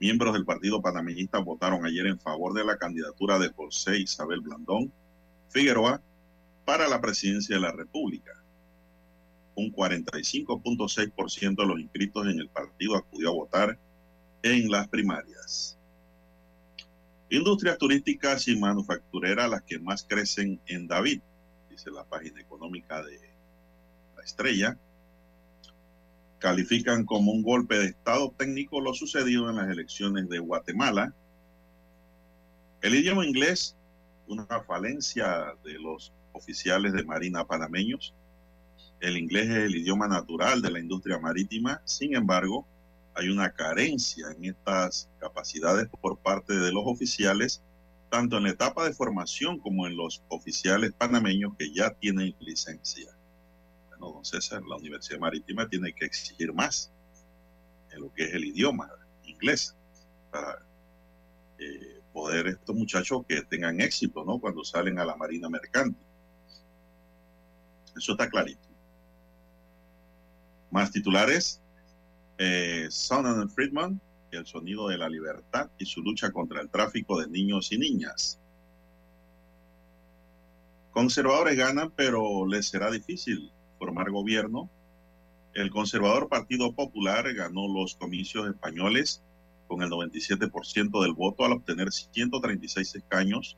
Miembros 0.00 0.32
del 0.32 0.46
Partido 0.46 0.80
Panameñista 0.80 1.38
votaron 1.40 1.84
ayer 1.84 2.06
en 2.06 2.18
favor 2.18 2.54
de 2.54 2.64
la 2.64 2.78
candidatura 2.78 3.38
de 3.38 3.50
José 3.50 3.98
Isabel 3.98 4.40
Blandón 4.40 4.90
Figueroa 5.50 6.00
para 6.64 6.88
la 6.88 7.02
presidencia 7.02 7.56
de 7.56 7.60
la 7.60 7.72
República. 7.72 8.43
Un 9.56 9.72
45.6% 9.72 11.56
de 11.56 11.66
los 11.66 11.80
inscritos 11.80 12.26
en 12.26 12.40
el 12.40 12.48
partido 12.48 12.96
acudió 12.96 13.30
a 13.30 13.34
votar 13.34 13.78
en 14.42 14.70
las 14.70 14.88
primarias. 14.88 15.78
Industrias 17.30 17.78
turísticas 17.78 18.46
y 18.48 18.56
manufactureras 18.56 19.50
las 19.50 19.62
que 19.62 19.78
más 19.78 20.04
crecen 20.08 20.60
en 20.66 20.86
David, 20.86 21.20
dice 21.70 21.90
la 21.90 22.04
página 22.04 22.40
económica 22.40 23.02
de 23.02 23.18
la 24.16 24.22
estrella 24.22 24.78
califican 26.44 27.06
como 27.06 27.32
un 27.32 27.42
golpe 27.42 27.78
de 27.78 27.86
Estado 27.86 28.30
técnico 28.36 28.78
lo 28.78 28.92
sucedido 28.92 29.48
en 29.48 29.56
las 29.56 29.70
elecciones 29.70 30.28
de 30.28 30.40
Guatemala. 30.40 31.14
El 32.82 32.94
idioma 32.94 33.24
inglés, 33.24 33.74
una 34.28 34.44
falencia 34.66 35.54
de 35.64 35.78
los 35.78 36.12
oficiales 36.32 36.92
de 36.92 37.02
Marina 37.02 37.46
panameños. 37.46 38.12
El 39.04 39.16
inglés 39.16 39.48
es 39.50 39.56
el 39.56 39.76
idioma 39.76 40.08
natural 40.08 40.62
de 40.62 40.70
la 40.70 40.78
industria 40.78 41.18
marítima, 41.18 41.82
sin 41.84 42.16
embargo, 42.16 42.66
hay 43.14 43.28
una 43.28 43.50
carencia 43.50 44.26
en 44.36 44.46
estas 44.46 45.08
capacidades 45.20 45.88
por 46.00 46.18
parte 46.18 46.54
de 46.54 46.72
los 46.72 46.82
oficiales, 46.86 47.62
tanto 48.10 48.38
en 48.38 48.44
la 48.44 48.50
etapa 48.50 48.84
de 48.84 48.94
formación 48.94 49.58
como 49.58 49.86
en 49.86 49.96
los 49.96 50.22
oficiales 50.28 50.92
panameños 50.92 51.52
que 51.58 51.72
ya 51.72 51.90
tienen 51.90 52.34
licencia 52.40 53.14
don 54.12 54.24
César, 54.24 54.62
la 54.64 54.76
Universidad 54.76 55.18
Marítima 55.18 55.68
tiene 55.68 55.92
que 55.92 56.04
exigir 56.04 56.52
más 56.52 56.90
en 57.92 58.00
lo 58.00 58.12
que 58.12 58.24
es 58.24 58.34
el 58.34 58.44
idioma 58.44 58.90
inglés 59.24 59.74
para 60.30 60.58
eh, 61.58 62.00
poder 62.12 62.48
estos 62.48 62.74
muchachos 62.74 63.22
que 63.28 63.42
tengan 63.42 63.80
éxito, 63.80 64.24
¿no? 64.24 64.38
Cuando 64.38 64.64
salen 64.64 64.98
a 64.98 65.04
la 65.04 65.16
Marina 65.16 65.48
Mercante. 65.48 66.00
Eso 67.96 68.12
está 68.12 68.28
clarito. 68.28 68.73
Más 70.74 70.90
titulares. 70.90 71.62
Eh, 72.36 72.88
Son 72.90 73.48
Friedman, 73.48 74.00
el 74.32 74.44
sonido 74.44 74.88
de 74.88 74.98
la 74.98 75.08
libertad 75.08 75.70
y 75.78 75.86
su 75.86 76.02
lucha 76.02 76.32
contra 76.32 76.60
el 76.60 76.68
tráfico 76.68 77.20
de 77.20 77.28
niños 77.28 77.70
y 77.70 77.78
niñas. 77.78 78.40
Conservadores 80.90 81.56
ganan, 81.56 81.92
pero 81.94 82.44
les 82.48 82.66
será 82.66 82.90
difícil 82.90 83.52
formar 83.78 84.10
gobierno. 84.10 84.68
El 85.54 85.70
conservador 85.70 86.28
Partido 86.28 86.72
Popular 86.72 87.32
ganó 87.34 87.68
los 87.68 87.94
comicios 87.94 88.48
españoles 88.48 89.22
con 89.68 89.80
el 89.80 89.90
97% 89.90 91.02
del 91.04 91.12
voto 91.12 91.44
al 91.44 91.52
obtener 91.52 91.92
136 91.92 92.96
escaños, 92.96 93.56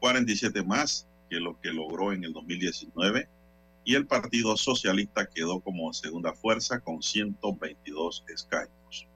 47 0.00 0.64
más 0.64 1.06
que 1.28 1.38
lo 1.38 1.60
que 1.60 1.72
logró 1.72 2.12
en 2.12 2.24
el 2.24 2.32
2019, 2.32 3.28
y 3.84 3.94
el 3.94 4.06
Partido 4.06 4.56
Socialista 4.56 5.26
quedó 5.26 5.60
como 5.60 5.92
segunda 5.92 6.32
fuerza 6.34 6.80
con 6.80 7.02
122 7.02 8.24
escaños. 8.28 9.06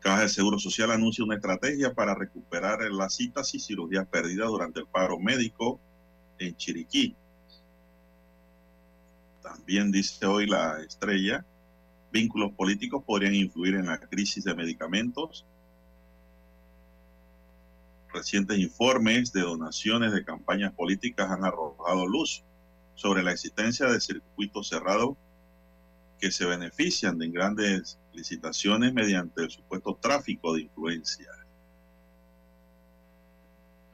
Caja 0.00 0.22
de 0.22 0.28
Seguro 0.28 0.58
Social 0.58 0.90
anuncia 0.90 1.24
una 1.24 1.36
estrategia 1.36 1.94
para 1.94 2.14
recuperar 2.14 2.80
las 2.90 3.14
citas 3.14 3.54
y 3.54 3.60
cirugías 3.60 4.06
perdidas 4.08 4.48
durante 4.48 4.80
el 4.80 4.86
paro 4.86 5.18
médico 5.18 5.78
en 6.38 6.56
Chiriquí. 6.56 7.14
También 9.42 9.92
dice 9.92 10.26
hoy 10.26 10.46
la 10.46 10.80
estrella, 10.82 11.44
vínculos 12.10 12.52
políticos 12.52 13.04
podrían 13.06 13.34
influir 13.34 13.74
en 13.74 13.86
la 13.86 13.98
crisis 13.98 14.42
de 14.42 14.54
medicamentos. 14.54 15.46
Recientes 18.12 18.58
informes 18.58 19.32
de 19.32 19.42
donaciones 19.42 20.12
de 20.12 20.24
campañas 20.24 20.72
políticas 20.72 21.30
han 21.30 21.44
arrojado 21.44 22.06
luz 22.06 22.42
sobre 23.02 23.24
la 23.24 23.32
existencia 23.32 23.86
de 23.86 24.00
circuitos 24.00 24.68
cerrados 24.68 25.16
que 26.20 26.30
se 26.30 26.46
benefician 26.46 27.18
de 27.18 27.30
grandes 27.30 27.98
licitaciones 28.12 28.94
mediante 28.94 29.42
el 29.42 29.50
supuesto 29.50 29.98
tráfico 30.00 30.54
de 30.54 30.62
influencia. 30.62 31.26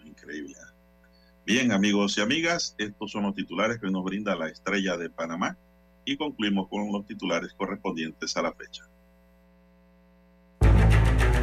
Increíble. 0.04 0.52
¿eh? 0.52 0.74
Bien, 1.46 1.72
amigos 1.72 2.18
y 2.18 2.20
amigas, 2.20 2.74
estos 2.76 3.10
son 3.10 3.22
los 3.22 3.34
titulares 3.34 3.78
que 3.78 3.90
nos 3.90 4.04
brinda 4.04 4.36
la 4.36 4.48
estrella 4.48 4.98
de 4.98 5.08
Panamá 5.08 5.56
y 6.04 6.18
concluimos 6.18 6.68
con 6.68 6.92
los 6.92 7.06
titulares 7.06 7.54
correspondientes 7.54 8.36
a 8.36 8.42
la 8.42 8.52
fecha. 8.52 8.84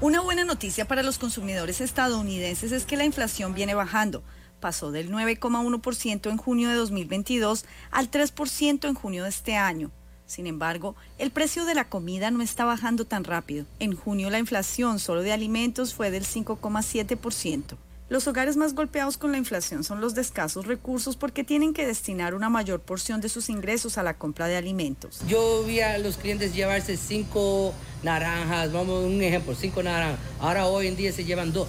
Una 0.00 0.20
buena 0.20 0.44
noticia 0.44 0.86
para 0.86 1.02
los 1.02 1.18
consumidores 1.18 1.80
estadounidenses 1.80 2.70
es 2.70 2.84
que 2.84 2.96
la 2.96 3.04
inflación 3.04 3.52
viene 3.52 3.74
bajando. 3.74 4.22
Pasó 4.60 4.92
del 4.92 5.10
9,1% 5.10 6.30
en 6.30 6.36
junio 6.36 6.68
de 6.68 6.76
2022 6.76 7.64
al 7.90 8.08
3% 8.08 8.86
en 8.86 8.94
junio 8.94 9.24
de 9.24 9.30
este 9.30 9.56
año. 9.56 9.90
Sin 10.24 10.46
embargo, 10.46 10.94
el 11.18 11.32
precio 11.32 11.64
de 11.64 11.74
la 11.74 11.88
comida 11.88 12.30
no 12.30 12.42
está 12.42 12.64
bajando 12.64 13.06
tan 13.06 13.24
rápido. 13.24 13.66
En 13.80 13.96
junio 13.96 14.30
la 14.30 14.38
inflación 14.38 15.00
solo 15.00 15.22
de 15.22 15.32
alimentos 15.32 15.94
fue 15.94 16.12
del 16.12 16.24
5,7%. 16.24 17.76
Los 18.10 18.26
hogares 18.26 18.56
más 18.56 18.74
golpeados 18.74 19.18
con 19.18 19.32
la 19.32 19.38
inflación 19.38 19.84
son 19.84 20.00
los 20.00 20.14
de 20.14 20.22
escasos 20.22 20.66
recursos 20.66 21.16
porque 21.16 21.44
tienen 21.44 21.74
que 21.74 21.86
destinar 21.86 22.34
una 22.34 22.48
mayor 22.48 22.80
porción 22.80 23.20
de 23.20 23.28
sus 23.28 23.50
ingresos 23.50 23.98
a 23.98 24.02
la 24.02 24.16
compra 24.16 24.46
de 24.46 24.56
alimentos. 24.56 25.20
Yo 25.28 25.62
vi 25.64 25.80
a 25.80 25.98
los 25.98 26.16
clientes 26.16 26.54
llevarse 26.54 26.96
cinco 26.96 27.74
naranjas, 28.02 28.72
vamos 28.72 29.04
un 29.04 29.20
ejemplo, 29.20 29.54
cinco 29.54 29.82
naranjas. 29.82 30.18
Ahora 30.40 30.66
hoy 30.66 30.86
en 30.86 30.96
día 30.96 31.12
se 31.12 31.24
llevan 31.24 31.52
dos. 31.52 31.68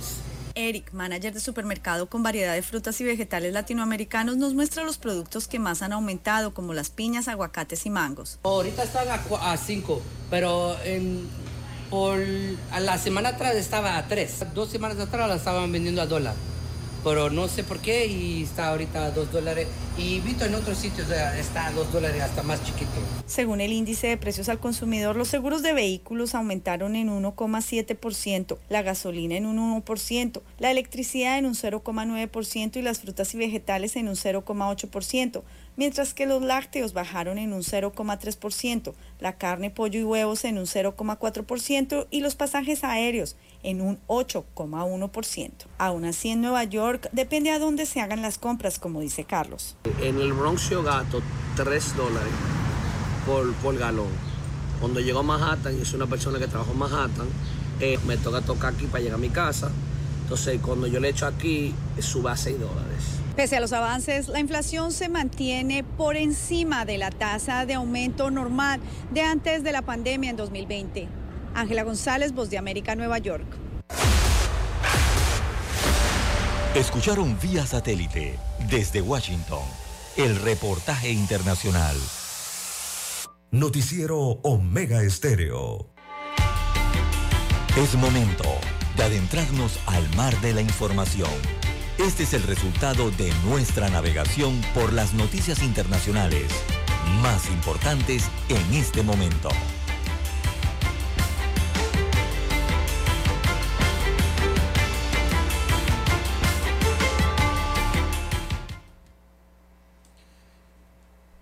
Eric, 0.56 0.94
manager 0.94 1.34
de 1.34 1.42
supermercado 1.42 2.10
con 2.10 2.24
variedad 2.24 2.54
de 2.54 2.62
frutas 2.62 3.00
y 3.02 3.04
vegetales 3.04 3.52
latinoamericanos, 3.52 4.38
nos 4.38 4.54
muestra 4.54 4.84
los 4.84 4.98
productos 4.98 5.48
que 5.48 5.60
más 5.60 5.82
han 5.82 5.92
aumentado, 5.92 6.54
como 6.54 6.74
las 6.74 6.90
piñas, 6.90 7.28
aguacates 7.28 7.86
y 7.86 7.90
mangos. 7.90 8.40
Ahorita 8.44 8.84
están 8.84 9.08
a 9.10 9.58
5, 9.58 10.02
pero 10.30 10.78
en 10.84 11.28
por, 11.90 12.20
a 12.72 12.80
la 12.80 12.98
semana 12.98 13.30
atrás 13.30 13.56
estaba 13.56 13.98
a 13.98 14.08
3. 14.08 14.46
Dos 14.54 14.70
semanas 14.70 15.00
atrás 15.00 15.28
la 15.28 15.36
estaban 15.36 15.72
vendiendo 15.72 16.02
a 16.02 16.06
dólar. 16.06 16.36
Pero 17.04 17.30
no 17.30 17.48
sé 17.48 17.64
por 17.64 17.80
qué 17.80 18.08
y 18.08 18.44
está 18.44 18.70
ahorita 18.70 19.06
a 19.06 19.12
2 19.12 19.32
dólares. 19.32 19.68
Y 19.98 20.20
visto 20.20 20.46
en 20.46 20.56
otros 20.56 20.78
sitios 20.78 21.10
está 21.10 21.68
a 21.68 21.72
2 21.72 21.94
dólares, 21.94 22.22
hasta 22.22 22.44
más 22.44 22.64
chiquito. 22.64 22.92
Según 23.26 23.62
el 23.62 23.72
índice 23.72 24.08
de 24.08 24.18
precios 24.18 24.50
al 24.50 24.60
consumidor, 24.60 25.16
los 25.16 25.30
seguros 25.30 25.62
de 25.62 25.74
vehículos 25.74 26.36
aumentaron 26.36 26.96
en 26.96 27.10
1,7%, 27.10 28.58
la 28.70 28.82
gasolina 28.82 29.36
en 29.36 29.46
un 29.46 29.82
1%, 29.82 30.42
la 30.58 30.72
electricidad 30.72 31.38
en 31.38 31.46
un 31.46 31.54
0,9% 31.54 32.76
y 32.78 32.82
las 32.82 33.00
frutas 33.00 33.34
y 33.34 33.38
vegetales 33.38 33.96
en 33.96 34.10
un 34.10 34.16
0,8% 34.16 35.42
mientras 35.80 36.14
que 36.14 36.26
los 36.26 36.42
lácteos 36.42 36.92
bajaron 36.92 37.38
en 37.38 37.54
un 37.54 37.62
0,3%, 37.62 38.94
la 39.22 39.38
carne, 39.38 39.72
pollo 39.72 39.98
y 39.98 40.04
huevos 40.04 40.44
en 40.44 40.58
un 40.58 40.66
0,4% 40.66 42.08
y 42.12 42.20
los 42.20 42.36
pasajes 42.36 42.84
aéreos 42.84 43.38
en 43.64 43.80
un 43.80 43.98
8,1%. 44.08 45.52
Aún 45.78 46.04
así, 46.04 46.32
en 46.32 46.42
Nueva 46.42 46.66
York 46.66 47.08
depende 47.14 47.52
a 47.52 47.60
dónde 47.60 47.86
se 47.86 48.02
hagan 48.02 48.22
las 48.22 48.38
compras, 48.38 48.78
como 48.78 49.00
dice 49.00 49.24
Carlos. 49.24 49.78
En 50.02 50.20
el 50.20 50.34
Bronx 50.34 50.70
yo 50.70 50.84
gasto 50.84 51.22
3 51.56 51.96
dólares 51.96 52.34
por, 53.26 53.54
por 53.56 53.78
galón. 53.78 54.12
Cuando 54.82 55.00
llego 55.00 55.20
a 55.20 55.24
Manhattan, 55.24 55.80
y 55.82 55.86
soy 55.86 55.96
una 55.96 56.08
persona 56.08 56.40
que 56.40 56.48
trabaja 56.48 56.74
en 56.74 56.78
Manhattan, 56.78 57.28
eh, 57.80 57.98
me 58.06 58.18
toca 58.18 58.42
tocar 58.42 58.74
aquí 58.74 58.86
para 58.88 59.00
llegar 59.00 59.16
a 59.16 59.22
mi 59.22 59.30
casa. 59.30 59.72
Entonces, 60.24 60.60
cuando 60.62 60.88
yo 60.88 61.00
le 61.00 61.08
echo 61.08 61.26
aquí, 61.26 61.74
sube 62.02 62.32
a 62.32 62.36
6 62.36 62.60
dólares. 62.60 63.19
Pese 63.40 63.56
a 63.56 63.62
los 63.62 63.72
avances, 63.72 64.28
la 64.28 64.42
inflación 64.42 64.92
se 64.92 65.08
mantiene 65.08 65.86
por 65.86 66.18
encima 66.18 66.84
de 66.84 66.98
la 66.98 67.10
tasa 67.10 67.66
de 67.66 67.74
aumento 67.74 68.32
normal 68.32 68.82
de 69.12 69.22
antes 69.22 69.64
de 69.64 69.72
la 69.72 69.82
pandemia 69.82 70.32
en 70.32 70.36
2020. 70.36 71.08
Ángela 71.56 71.84
González, 71.84 72.34
Voz 72.34 72.50
de 72.50 72.58
América, 72.58 72.96
Nueva 72.96 73.18
York. 73.18 73.46
Escucharon 76.76 77.40
vía 77.42 77.66
satélite 77.66 78.38
desde 78.70 79.02
Washington 79.02 79.64
el 80.18 80.36
reportaje 80.42 81.10
internacional. 81.10 81.96
Noticiero 83.52 84.20
Omega 84.44 85.02
Estéreo. 85.02 85.94
Es 87.78 87.96
momento 87.96 88.50
de 88.98 89.04
adentrarnos 89.04 89.80
al 89.86 90.14
mar 90.18 90.38
de 90.42 90.54
la 90.54 90.60
información. 90.60 91.59
Este 92.00 92.24
es 92.24 92.34
el 92.34 92.44
resultado 92.44 93.12
de 93.12 93.30
nuestra 93.44 93.90
navegación 93.90 94.62
por 94.74 94.94
las 94.94 95.14
noticias 95.14 95.62
internacionales 95.62 96.46
más 97.22 97.50
importantes 97.50 98.32
en 98.48 98.74
este 98.74 99.04
momento. 99.04 99.50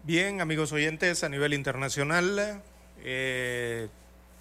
Bien, 0.02 0.42
amigos 0.42 0.72
oyentes, 0.72 1.24
a 1.24 1.30
nivel 1.30 1.54
internacional, 1.54 2.64
eh, 3.04 3.90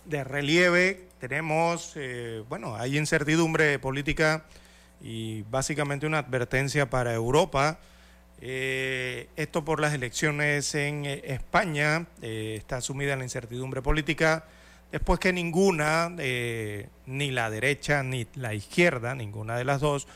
de 0.06 0.24
relieve 0.24 1.09
tenemos, 1.20 1.93
eh, 1.97 2.43
bueno, 2.48 2.74
hay 2.74 2.97
incertidumbre 2.97 3.78
política 3.78 4.47
y 5.01 5.43
básicamente 5.43 6.06
una 6.06 6.18
advertencia 6.18 6.89
para 6.90 7.14
Europa. 7.14 7.78
Eh, 8.40 9.28
esto 9.36 9.64
por 9.64 9.81
las 9.81 9.94
elecciones 9.94 10.74
en 10.74 11.06
eh, 11.06 11.23
España, 11.24 12.06
eh, 12.20 12.55
está 12.59 12.81
sumida 12.81 13.14
en 13.14 13.20
la 13.20 13.24
incertidumbre 13.24 13.81
política, 13.82 14.44
después 14.93 15.18
que 15.18 15.32
ninguna, 15.32 16.10
ni 17.06 17.31
la 17.31 17.51
derecha 17.51 18.02
ni 18.02 18.27
la 18.35 18.55
izquierda, 18.55 19.14
ninguna 19.14 19.56
de 19.56 19.64
las 19.64 19.81
dos, 19.81 20.06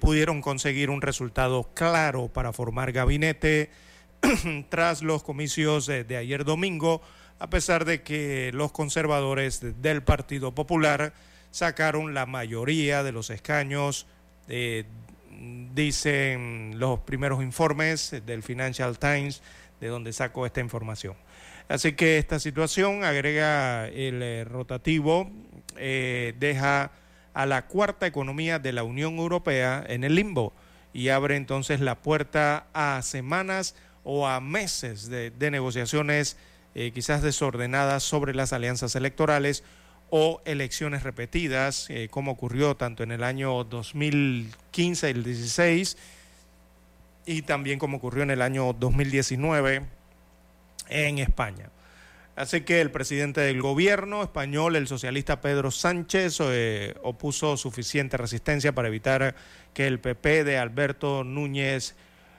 pudieron 0.00 0.42
conseguir 0.42 0.90
un 0.90 1.00
resultado 1.00 1.70
claro 1.72 2.28
para 2.28 2.52
formar 2.52 2.92
gabinete 2.92 3.70
tras 4.68 5.02
los 5.02 5.22
comicios 5.22 5.86
de 5.86 6.16
ayer 6.16 6.44
domingo, 6.44 7.00
a 7.38 7.48
pesar 7.48 7.84
de 7.84 8.02
que 8.02 8.50
los 8.52 8.72
conservadores 8.72 9.80
del 9.80 10.02
Partido 10.02 10.54
Popular 10.54 11.14
sacaron 11.56 12.12
la 12.12 12.26
mayoría 12.26 13.02
de 13.02 13.12
los 13.12 13.30
escaños, 13.30 14.06
eh, 14.46 14.84
dicen 15.74 16.74
los 16.78 17.00
primeros 17.00 17.42
informes 17.42 18.14
del 18.26 18.42
Financial 18.42 18.98
Times, 18.98 19.42
de 19.80 19.88
donde 19.88 20.12
sacó 20.12 20.44
esta 20.44 20.60
información. 20.60 21.14
Así 21.68 21.94
que 21.94 22.18
esta 22.18 22.40
situación 22.40 23.04
agrega 23.04 23.88
el 23.88 24.22
eh, 24.22 24.44
rotativo, 24.44 25.30
eh, 25.78 26.34
deja 26.38 26.90
a 27.32 27.46
la 27.46 27.66
cuarta 27.68 28.06
economía 28.06 28.58
de 28.58 28.74
la 28.74 28.82
Unión 28.82 29.16
Europea 29.16 29.82
en 29.88 30.04
el 30.04 30.14
limbo 30.14 30.52
y 30.92 31.08
abre 31.08 31.36
entonces 31.36 31.80
la 31.80 31.94
puerta 31.94 32.66
a 32.74 33.00
semanas 33.00 33.74
o 34.04 34.28
a 34.28 34.42
meses 34.42 35.08
de, 35.08 35.32
negociaciones 35.50 36.36
quizás 36.92 37.22
desordenadas 37.22 38.02
sobre 38.02 38.34
las 38.34 38.52
alianzas 38.52 38.94
electorales 38.94 39.64
o 40.10 40.40
elecciones 40.44 41.02
repetidas, 41.02 41.90
eh, 41.90 42.08
como 42.10 42.32
ocurrió 42.32 42.76
tanto 42.76 43.02
en 43.02 43.12
el 43.12 43.24
año 43.24 43.64
2015 43.64 45.08
y 45.08 45.10
el 45.10 45.24
16 45.24 45.96
y 47.26 47.42
también 47.42 47.78
como 47.78 47.96
ocurrió 47.96 48.22
en 48.22 48.30
el 48.30 48.40
año 48.40 48.72
2019 48.72 49.82
en 50.88 51.18
España. 51.18 51.70
Así 52.36 52.60
que 52.60 52.82
el 52.82 52.90
presidente 52.90 53.40
del 53.40 53.62
gobierno 53.62 54.22
español, 54.22 54.76
el 54.76 54.86
socialista 54.86 55.40
Pedro 55.40 55.70
Sánchez, 55.70 56.38
eh, 56.42 56.94
opuso 57.02 57.56
suficiente 57.56 58.18
resistencia 58.18 58.74
para 58.74 58.88
evitar 58.88 59.34
que 59.72 59.86
el 59.86 59.98
PP 59.98 60.44
de 60.44 60.58
Alberto 60.58 61.24
Núñez 61.24 61.96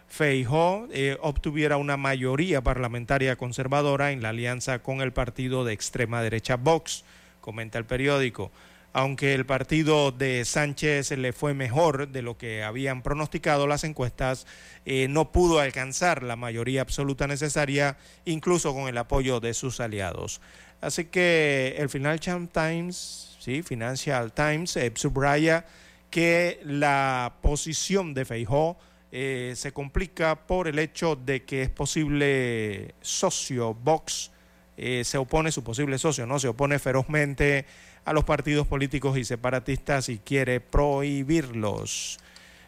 Feijó 0.07 0.87
eh, 0.91 1.17
obtuviera 1.19 1.77
una 1.77 1.97
mayoría 1.97 2.61
parlamentaria 2.61 3.35
conservadora 3.35 4.11
en 4.11 4.21
la 4.21 4.29
alianza 4.29 4.79
con 4.79 5.01
el 5.01 5.11
partido 5.11 5.65
de 5.65 5.73
extrema 5.73 6.21
derecha 6.21 6.55
Vox 6.55 7.03
comenta 7.47 7.77
el 7.77 7.85
periódico. 7.85 8.51
Aunque 8.91 9.33
el 9.33 9.45
partido 9.45 10.11
de 10.11 10.43
Sánchez 10.43 11.11
le 11.11 11.31
fue 11.31 11.53
mejor 11.53 12.09
de 12.09 12.21
lo 12.21 12.37
que 12.37 12.61
habían 12.61 13.01
pronosticado 13.03 13.67
las 13.67 13.85
encuestas, 13.85 14.45
eh, 14.85 15.07
no 15.07 15.31
pudo 15.31 15.61
alcanzar 15.61 16.23
la 16.23 16.35
mayoría 16.35 16.81
absoluta 16.81 17.25
necesaria, 17.25 17.95
incluso 18.25 18.73
con 18.73 18.89
el 18.89 18.97
apoyo 18.97 19.39
de 19.39 19.53
sus 19.53 19.79
aliados. 19.79 20.41
Así 20.81 21.05
que 21.05 21.75
el 21.77 21.87
Financial 21.87 22.49
Times, 22.49 23.37
sí, 23.39 23.63
Financial 23.63 24.33
Times 24.33 24.75
eh, 24.75 24.91
subraya 24.95 25.65
que 26.09 26.59
la 26.65 27.35
posición 27.41 28.13
de 28.13 28.25
Feijó 28.25 28.77
eh, 29.13 29.53
se 29.55 29.71
complica 29.71 30.47
por 30.47 30.67
el 30.67 30.79
hecho 30.79 31.15
de 31.15 31.45
que 31.45 31.61
es 31.61 31.69
posible 31.69 32.93
socio 32.99 33.73
Vox 33.73 34.31
eh, 34.77 35.03
se 35.03 35.17
opone, 35.17 35.51
su 35.51 35.63
posible 35.63 35.97
socio, 35.97 36.25
¿no? 36.27 36.39
Se 36.39 36.47
opone 36.47 36.77
ferozmente 36.77 37.65
a 38.05 38.13
los 38.13 38.23
partidos 38.23 38.67
políticos 38.67 39.17
y 39.17 39.25
separatistas 39.25 40.07
y 40.07 40.19
quiere 40.19 40.59
prohibirlos. 40.59 42.19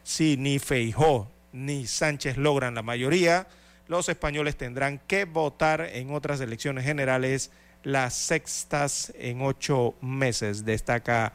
Si 0.04 0.36
ni 0.36 0.58
Feijó 0.60 1.30
ni 1.54 1.86
Sánchez 1.86 2.38
logran 2.38 2.76
la 2.76 2.82
mayoría, 2.82 3.48
los 3.88 4.10
españoles 4.10 4.58
tendrán 4.58 5.00
que 5.08 5.26
votar 5.26 5.82
en 5.82 6.12
otras 6.12 6.42
elecciones 6.42 6.84
generales, 6.84 7.52
las 7.84 8.16
sextas 8.16 9.14
en 9.18 9.42
ocho 9.42 9.96
meses, 10.02 10.66
destaca 10.66 11.34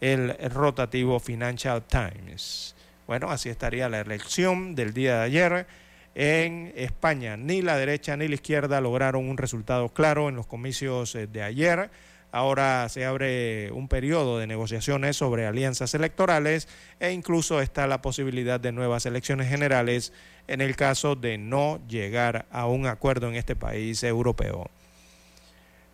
el 0.00 0.36
rotativo 0.50 1.20
Financial 1.20 1.82
Times. 1.82 2.74
Bueno, 3.06 3.30
así 3.30 3.50
estaría 3.50 3.88
la 3.88 4.00
elección 4.00 4.74
del 4.74 4.94
día 4.94 5.18
de 5.18 5.24
ayer 5.24 5.66
en 6.14 6.72
España. 6.76 7.36
Ni 7.36 7.62
la 7.62 7.76
derecha 7.76 8.16
ni 8.16 8.28
la 8.28 8.34
izquierda 8.34 8.80
lograron 8.80 9.28
un 9.28 9.36
resultado 9.36 9.88
claro 9.88 10.28
en 10.28 10.36
los 10.36 10.46
comicios 10.46 11.14
eh, 11.14 11.26
de 11.26 11.42
ayer, 11.42 11.90
Ahora 12.34 12.88
se 12.88 13.04
abre 13.04 13.70
un 13.70 13.86
periodo 13.86 14.38
de 14.38 14.48
negociaciones 14.48 15.16
sobre 15.16 15.46
alianzas 15.46 15.94
electorales 15.94 16.66
e 16.98 17.12
incluso 17.12 17.60
está 17.60 17.86
la 17.86 18.02
posibilidad 18.02 18.58
de 18.58 18.72
nuevas 18.72 19.06
elecciones 19.06 19.48
generales 19.48 20.12
en 20.48 20.60
el 20.60 20.74
caso 20.74 21.14
de 21.14 21.38
no 21.38 21.80
llegar 21.86 22.46
a 22.50 22.66
un 22.66 22.88
acuerdo 22.88 23.28
en 23.28 23.36
este 23.36 23.54
país 23.54 24.02
europeo. 24.02 24.68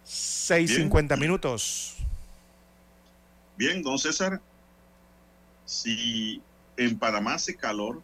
6.50 0.07 1.19
minutos. 1.19 1.97
Bien, 3.59 3.83
don 3.83 3.99
César, 3.99 4.41
si 5.67 6.41
en 6.79 6.99
Panamá 6.99 7.35
hace 7.35 7.55
calor, 7.55 8.01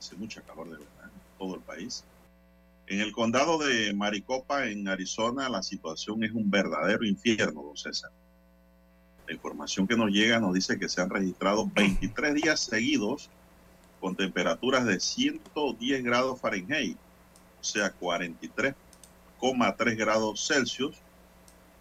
hace 0.00 0.16
mucha 0.16 0.40
calor 0.40 0.66
de 0.70 0.78
verdad, 0.78 0.93
todo 1.44 1.56
el 1.56 1.60
país, 1.60 2.04
en 2.86 3.00
el 3.00 3.12
condado 3.12 3.58
de 3.58 3.92
Maricopa, 3.94 4.66
en 4.66 4.88
Arizona, 4.88 5.48
la 5.48 5.62
situación 5.62 6.24
es 6.24 6.32
un 6.32 6.50
verdadero 6.50 7.04
infierno, 7.04 7.62
don 7.62 7.76
César. 7.76 8.10
La 9.26 9.34
información 9.34 9.86
que 9.86 9.96
nos 9.96 10.10
llega 10.10 10.40
nos 10.40 10.54
dice 10.54 10.78
que 10.78 10.88
se 10.88 11.00
han 11.00 11.10
registrado 11.10 11.66
23 11.74 12.34
días 12.34 12.60
seguidos 12.60 13.30
con 14.00 14.16
temperaturas 14.16 14.84
de 14.84 15.00
110 15.00 16.04
grados 16.04 16.40
Fahrenheit, 16.40 16.96
o 17.60 17.64
sea, 17.64 17.94
43,3 17.98 19.96
grados 19.96 20.46
Celsius, 20.46 20.96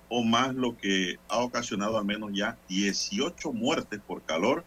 o 0.09 0.23
más 0.23 0.53
lo 0.53 0.77
que 0.77 1.17
ha 1.27 1.39
ocasionado 1.39 1.97
al 1.97 2.05
menos 2.05 2.31
ya 2.33 2.57
18 2.69 3.51
muertes 3.51 3.99
por 4.05 4.21
calor 4.21 4.63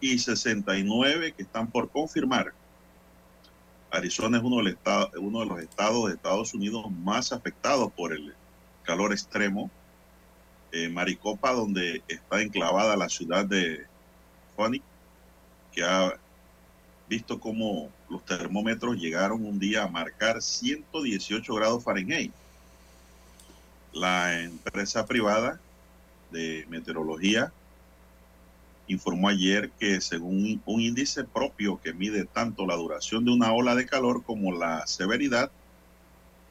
y 0.00 0.18
69 0.18 1.32
que 1.32 1.42
están 1.42 1.70
por 1.70 1.90
confirmar. 1.90 2.52
Arizona 3.94 4.38
es 4.38 4.44
uno, 4.44 4.56
uno 4.56 5.40
de 5.40 5.46
los 5.46 5.60
estados 5.60 6.06
de 6.06 6.14
Estados 6.14 6.52
Unidos 6.54 6.90
más 6.90 7.32
afectados 7.32 7.92
por 7.92 8.12
el 8.12 8.34
calor 8.82 9.12
extremo. 9.12 9.70
Eh, 10.72 10.88
Maricopa, 10.88 11.52
donde 11.52 12.02
está 12.08 12.42
enclavada 12.42 12.96
la 12.96 13.08
ciudad 13.08 13.44
de 13.44 13.86
Phoenix, 14.56 14.84
que 15.72 15.84
ha 15.84 16.18
visto 17.08 17.38
cómo 17.38 17.90
los 18.08 18.24
termómetros 18.24 18.96
llegaron 18.96 19.44
un 19.44 19.58
día 19.58 19.84
a 19.84 19.88
marcar 19.88 20.42
118 20.42 21.54
grados 21.54 21.84
Fahrenheit 21.84 22.32
la 23.92 24.40
empresa 24.42 25.06
privada 25.06 25.60
de 26.32 26.66
meteorología 26.68 27.52
informó 28.86 29.28
ayer 29.28 29.70
que 29.78 30.00
según 30.00 30.60
un 30.66 30.80
índice 30.80 31.24
propio 31.24 31.80
que 31.80 31.94
mide 31.94 32.24
tanto 32.24 32.66
la 32.66 32.76
duración 32.76 33.24
de 33.24 33.32
una 33.32 33.52
ola 33.52 33.74
de 33.74 33.86
calor 33.86 34.22
como 34.24 34.52
la 34.52 34.86
severidad, 34.86 35.50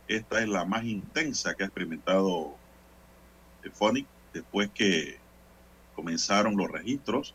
esta 0.08 0.42
es 0.42 0.50
la 0.50 0.66
más 0.66 0.84
intensa 0.84 1.54
que 1.56 1.64
ha 1.64 1.68
experimentado 1.68 2.56
Phonic 3.74 4.06
después 4.34 4.70
que 4.74 5.18
comenzaron 5.96 6.58
los 6.58 6.70
registros 6.70 7.34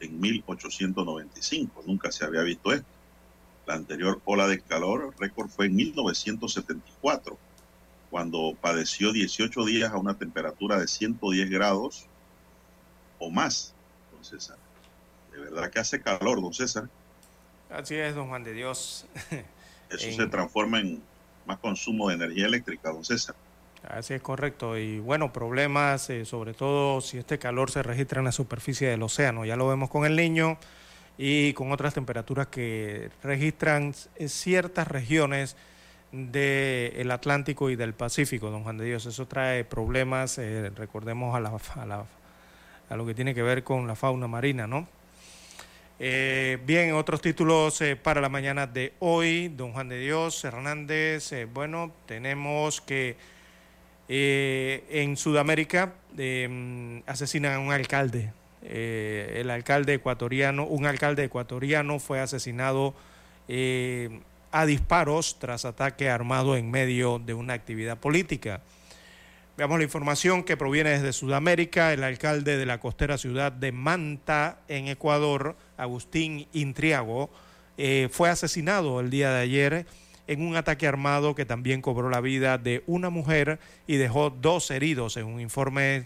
en 0.00 0.20
1895. 0.20 1.84
Nunca 1.86 2.12
se 2.12 2.24
había 2.24 2.42
visto 2.42 2.72
esto. 2.72 2.86
La 3.66 3.74
anterior 3.74 4.20
ola 4.24 4.48
de 4.48 4.60
calor 4.60 5.14
récord 5.18 5.48
fue 5.48 5.66
en 5.66 5.76
1974 5.76 7.38
cuando 8.10 8.54
padeció 8.60 9.12
18 9.12 9.64
días 9.64 9.92
a 9.92 9.96
una 9.96 10.18
temperatura 10.18 10.78
de 10.78 10.88
110 10.88 11.48
grados 11.48 12.06
o 13.18 13.30
más, 13.30 13.74
don 14.22 14.40
César. 14.40 14.56
De 15.32 15.38
verdad 15.38 15.70
que 15.70 15.80
hace 15.80 16.00
calor, 16.00 16.40
don 16.40 16.54
César. 16.54 16.88
Así 17.70 17.96
es, 17.96 18.14
don 18.14 18.28
Juan 18.28 18.44
de 18.44 18.52
Dios. 18.52 19.06
Eso 19.90 20.12
se 20.16 20.26
transforma 20.26 20.80
en 20.80 21.02
más 21.46 21.58
consumo 21.58 22.08
de 22.08 22.14
energía 22.14 22.46
eléctrica, 22.46 22.90
don 22.90 23.04
César. 23.04 23.34
Así 23.88 24.14
es 24.14 24.22
correcto. 24.22 24.78
Y 24.78 25.00
bueno, 25.00 25.32
problemas, 25.32 26.08
eh, 26.10 26.24
sobre 26.24 26.54
todo 26.54 27.00
si 27.00 27.18
este 27.18 27.38
calor 27.38 27.70
se 27.70 27.82
registra 27.82 28.20
en 28.20 28.26
la 28.26 28.32
superficie 28.32 28.88
del 28.88 29.02
océano. 29.02 29.44
Ya 29.44 29.56
lo 29.56 29.68
vemos 29.68 29.90
con 29.90 30.04
el 30.04 30.14
niño 30.14 30.58
y 31.18 31.52
con 31.54 31.72
otras 31.72 31.94
temperaturas 31.94 32.46
que 32.46 33.10
registran 33.22 33.94
eh, 34.16 34.28
ciertas 34.28 34.86
regiones 34.86 35.56
del 36.12 37.10
Atlántico 37.10 37.70
y 37.70 37.76
del 37.76 37.94
Pacífico, 37.94 38.50
don 38.50 38.62
Juan 38.62 38.78
de 38.78 38.84
Dios. 38.84 39.06
Eso 39.06 39.26
trae 39.26 39.64
problemas, 39.64 40.38
eh, 40.38 40.70
recordemos, 40.76 41.34
a, 41.34 41.40
la, 41.40 41.48
a, 41.48 41.86
a, 42.88 42.96
lo 42.96 43.06
que 43.06 43.14
tiene 43.14 43.34
que 43.34 43.42
ver 43.42 43.64
con 43.64 43.86
la 43.86 43.94
fauna 43.94 44.26
marina, 44.26 44.66
¿no? 44.66 44.86
Eh, 46.04 46.58
bien, 46.66 46.94
otros 46.94 47.20
títulos 47.20 47.80
eh, 47.80 47.94
para 47.94 48.20
la 48.20 48.28
mañana 48.28 48.66
de 48.66 48.92
hoy, 48.98 49.48
don 49.48 49.72
Juan 49.72 49.88
de 49.88 50.00
Dios 50.00 50.42
Hernández. 50.44 51.32
Eh, 51.32 51.44
bueno, 51.44 51.92
tenemos 52.06 52.80
que 52.80 53.16
en 54.08 55.16
Sudamérica 55.16 55.94
mm, 56.16 56.98
asesinan 57.06 57.52
a 57.54 57.58
un 57.60 57.72
alcalde. 57.72 58.32
el 58.62 59.48
alcalde 59.48 59.94
ecuatoriano, 59.94 60.66
un 60.66 60.86
alcalde 60.86 61.24
ecuatoriano 61.24 61.98
fue 62.00 62.20
asesinado 62.20 62.94
a 64.50 64.66
disparos 64.66 65.38
tras 65.38 65.64
ataque 65.64 66.10
armado 66.10 66.56
en 66.56 66.70
medio 66.70 67.20
de 67.20 67.34
una 67.34 67.54
actividad 67.54 67.96
política. 67.98 68.60
Veamos 69.54 69.76
la 69.76 69.84
información 69.84 70.44
que 70.44 70.56
proviene 70.56 70.90
desde 70.90 71.12
Sudamérica. 71.12 71.92
El 71.92 72.04
alcalde 72.04 72.56
de 72.56 72.64
la 72.64 72.80
costera 72.80 73.18
ciudad 73.18 73.52
de 73.52 73.70
Manta, 73.70 74.60
en 74.66 74.88
Ecuador, 74.88 75.56
Agustín 75.76 76.48
Intriago, 76.54 77.28
eh, 77.76 78.08
fue 78.10 78.30
asesinado 78.30 78.98
el 79.00 79.10
día 79.10 79.30
de 79.30 79.40
ayer 79.42 79.86
en 80.26 80.40
un 80.40 80.56
ataque 80.56 80.86
armado 80.86 81.34
que 81.34 81.44
también 81.44 81.82
cobró 81.82 82.08
la 82.08 82.22
vida 82.22 82.56
de 82.56 82.82
una 82.86 83.10
mujer 83.10 83.58
y 83.86 83.96
dejó 83.96 84.30
dos 84.30 84.70
heridos, 84.70 85.18
en 85.18 85.26
un 85.26 85.38
informe 85.38 86.02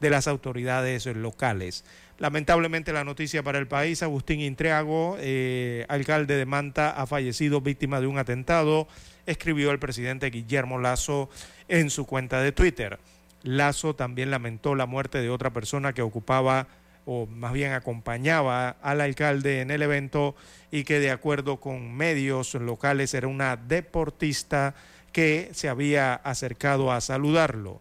de 0.00 0.10
las 0.10 0.26
autoridades 0.26 1.06
locales. 1.06 1.84
Lamentablemente 2.18 2.92
la 2.92 3.04
noticia 3.04 3.44
para 3.44 3.58
el 3.58 3.68
país, 3.68 4.02
Agustín 4.02 4.40
Intriago, 4.40 5.16
eh, 5.20 5.86
alcalde 5.88 6.36
de 6.36 6.46
Manta, 6.46 6.90
ha 6.90 7.06
fallecido 7.06 7.60
víctima 7.60 8.00
de 8.00 8.08
un 8.08 8.18
atentado, 8.18 8.88
escribió 9.28 9.70
el 9.70 9.78
presidente 9.78 10.30
Guillermo 10.30 10.78
Lazo 10.78 11.28
en 11.68 11.90
su 11.90 12.06
cuenta 12.06 12.40
de 12.40 12.52
Twitter. 12.52 12.98
Lazo 13.42 13.94
también 13.94 14.30
lamentó 14.30 14.74
la 14.74 14.86
muerte 14.86 15.20
de 15.20 15.30
otra 15.30 15.50
persona 15.50 15.92
que 15.92 16.02
ocupaba 16.02 16.66
o 17.04 17.26
más 17.26 17.52
bien 17.52 17.72
acompañaba 17.72 18.70
al 18.82 19.00
alcalde 19.00 19.60
en 19.60 19.70
el 19.70 19.82
evento 19.82 20.34
y 20.70 20.84
que 20.84 20.98
de 20.98 21.10
acuerdo 21.10 21.58
con 21.58 21.94
medios 21.94 22.54
locales 22.54 23.14
era 23.14 23.28
una 23.28 23.56
deportista 23.56 24.74
que 25.12 25.50
se 25.52 25.68
había 25.68 26.14
acercado 26.14 26.92
a 26.92 27.00
saludarlo. 27.00 27.80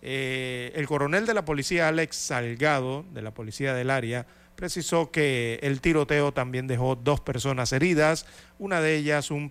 Eh, 0.00 0.72
el 0.74 0.86
coronel 0.86 1.26
de 1.26 1.34
la 1.34 1.44
policía, 1.44 1.88
Alex 1.88 2.16
Salgado, 2.16 3.04
de 3.12 3.22
la 3.22 3.32
policía 3.32 3.74
del 3.74 3.90
área, 3.90 4.26
precisó 4.62 5.10
que 5.10 5.58
el 5.60 5.80
tiroteo 5.80 6.30
también 6.30 6.68
dejó 6.68 6.94
dos 6.94 7.18
personas 7.18 7.72
heridas, 7.72 8.26
una 8.60 8.80
de 8.80 8.94
ellas 8.94 9.32
un 9.32 9.50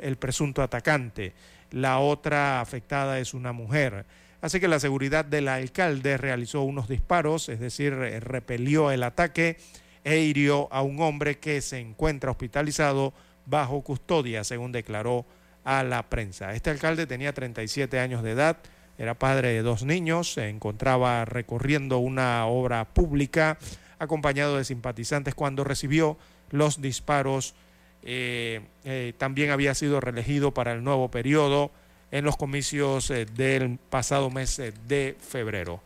el 0.00 0.16
presunto 0.16 0.62
atacante, 0.62 1.32
la 1.72 1.98
otra 1.98 2.60
afectada 2.60 3.18
es 3.18 3.34
una 3.34 3.50
mujer. 3.50 4.06
Así 4.40 4.60
que 4.60 4.68
la 4.68 4.78
seguridad 4.78 5.24
del 5.24 5.48
alcalde 5.48 6.18
realizó 6.18 6.62
unos 6.62 6.88
disparos, 6.88 7.48
es 7.48 7.58
decir, 7.58 7.94
repelió 7.94 8.92
el 8.92 9.02
ataque 9.02 9.56
e 10.04 10.18
hirió 10.20 10.72
a 10.72 10.82
un 10.82 11.00
hombre 11.02 11.40
que 11.40 11.60
se 11.60 11.80
encuentra 11.80 12.30
hospitalizado 12.30 13.12
bajo 13.46 13.80
custodia, 13.80 14.44
según 14.44 14.70
declaró 14.70 15.26
a 15.64 15.82
la 15.82 16.04
prensa. 16.04 16.54
Este 16.54 16.70
alcalde 16.70 17.08
tenía 17.08 17.32
37 17.32 17.98
años 17.98 18.22
de 18.22 18.30
edad, 18.30 18.58
era 18.98 19.14
padre 19.14 19.48
de 19.48 19.62
dos 19.62 19.82
niños, 19.82 20.34
se 20.34 20.48
encontraba 20.48 21.24
recorriendo 21.24 21.98
una 21.98 22.46
obra 22.46 22.84
pública 22.84 23.58
acompañado 24.04 24.56
de 24.56 24.64
simpatizantes 24.64 25.34
cuando 25.34 25.64
recibió 25.64 26.16
los 26.50 26.80
disparos. 26.80 27.54
Eh, 28.02 28.60
eh, 28.84 29.14
también 29.18 29.50
había 29.50 29.74
sido 29.74 30.00
reelegido 30.00 30.52
para 30.52 30.72
el 30.72 30.84
nuevo 30.84 31.10
periodo 31.10 31.70
en 32.10 32.24
los 32.24 32.36
comicios 32.36 33.10
eh, 33.10 33.26
del 33.26 33.78
pasado 33.90 34.30
mes 34.30 34.60
de 34.86 35.16
febrero. 35.20 35.80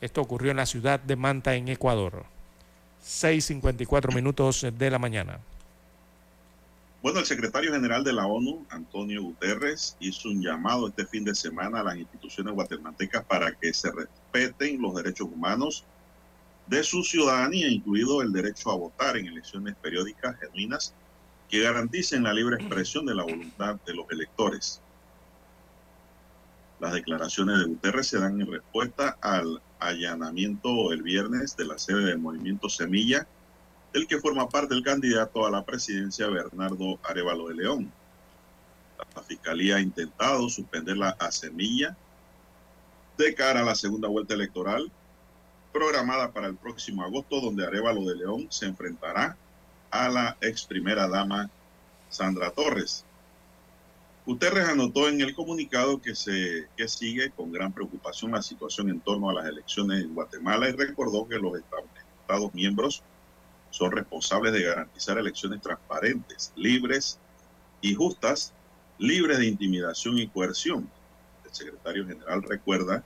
Esto 0.00 0.20
ocurrió 0.20 0.50
en 0.50 0.56
la 0.56 0.66
ciudad 0.66 1.00
de 1.00 1.16
Manta, 1.16 1.54
en 1.54 1.68
Ecuador. 1.68 2.24
6.54 3.04 4.14
minutos 4.14 4.66
de 4.76 4.90
la 4.90 4.98
mañana. 4.98 5.40
Bueno, 7.02 7.20
el 7.20 7.24
secretario 7.24 7.72
general 7.72 8.04
de 8.04 8.12
la 8.12 8.26
ONU, 8.26 8.66
Antonio 8.68 9.22
Guterres, 9.22 9.96
hizo 10.00 10.28
un 10.28 10.42
llamado 10.42 10.88
este 10.88 11.06
fin 11.06 11.24
de 11.24 11.34
semana 11.34 11.80
a 11.80 11.84
las 11.84 11.96
instituciones 11.96 12.52
guatemaltecas 12.52 13.24
para 13.24 13.52
que 13.52 13.72
se 13.72 13.90
respeten 13.90 14.82
los 14.82 14.94
derechos 14.94 15.28
humanos 15.32 15.84
de 16.70 16.84
su 16.84 17.02
ciudadanía, 17.02 17.68
incluido 17.68 18.22
el 18.22 18.32
derecho 18.32 18.70
a 18.70 18.76
votar 18.76 19.16
en 19.16 19.26
elecciones 19.26 19.74
periódicas 19.82 20.38
genuinas 20.38 20.94
que 21.48 21.58
garanticen 21.58 22.22
la 22.22 22.32
libre 22.32 22.58
expresión 22.58 23.04
de 23.06 23.16
la 23.16 23.24
voluntad 23.24 23.74
de 23.84 23.92
los 23.92 24.08
electores. 24.08 24.80
Las 26.78 26.92
declaraciones 26.92 27.58
de 27.58 27.64
Guterres 27.64 28.06
se 28.06 28.20
dan 28.20 28.40
en 28.40 28.52
respuesta 28.52 29.18
al 29.20 29.60
allanamiento 29.80 30.92
el 30.92 31.02
viernes 31.02 31.56
de 31.56 31.64
la 31.64 31.76
sede 31.76 32.04
del 32.04 32.20
movimiento 32.20 32.68
Semilla 32.68 33.26
del 33.92 34.06
que 34.06 34.20
forma 34.20 34.48
parte 34.48 34.72
el 34.72 34.84
candidato 34.84 35.44
a 35.44 35.50
la 35.50 35.64
presidencia 35.64 36.28
Bernardo 36.28 37.00
Arevalo 37.02 37.48
de 37.48 37.56
León. 37.56 37.92
La 39.16 39.22
Fiscalía 39.22 39.76
ha 39.76 39.80
intentado 39.80 40.48
suspender 40.48 40.96
la 40.96 41.16
semilla 41.32 41.96
de 43.18 43.34
cara 43.34 43.62
a 43.62 43.64
la 43.64 43.74
segunda 43.74 44.06
vuelta 44.06 44.34
electoral 44.34 44.92
programada 45.72 46.32
para 46.32 46.48
el 46.48 46.56
próximo 46.56 47.02
agosto, 47.02 47.40
donde 47.40 47.66
Arevalo 47.66 48.04
de 48.04 48.16
León 48.16 48.46
se 48.50 48.66
enfrentará 48.66 49.36
a 49.90 50.08
la 50.08 50.36
ex 50.40 50.64
primera 50.64 51.08
dama 51.08 51.50
Sandra 52.08 52.50
Torres. 52.50 53.04
Guterres 54.26 54.68
anotó 54.68 55.08
en 55.08 55.20
el 55.20 55.34
comunicado 55.34 56.00
que, 56.00 56.14
se, 56.14 56.68
que 56.76 56.88
sigue 56.88 57.30
con 57.30 57.52
gran 57.52 57.72
preocupación 57.72 58.32
la 58.32 58.42
situación 58.42 58.90
en 58.90 59.00
torno 59.00 59.30
a 59.30 59.34
las 59.34 59.46
elecciones 59.46 60.04
en 60.04 60.14
Guatemala 60.14 60.68
y 60.68 60.72
recordó 60.72 61.26
que 61.26 61.38
los 61.38 61.58
Estados 61.58 62.54
miembros 62.54 63.02
son 63.70 63.92
responsables 63.92 64.52
de 64.52 64.62
garantizar 64.62 65.18
elecciones 65.18 65.60
transparentes, 65.62 66.52
libres 66.54 67.18
y 67.80 67.94
justas, 67.94 68.52
libres 68.98 69.38
de 69.38 69.46
intimidación 69.46 70.18
y 70.18 70.28
coerción. 70.28 70.90
El 71.44 71.54
secretario 71.54 72.06
general 72.06 72.42
recuerda 72.42 73.02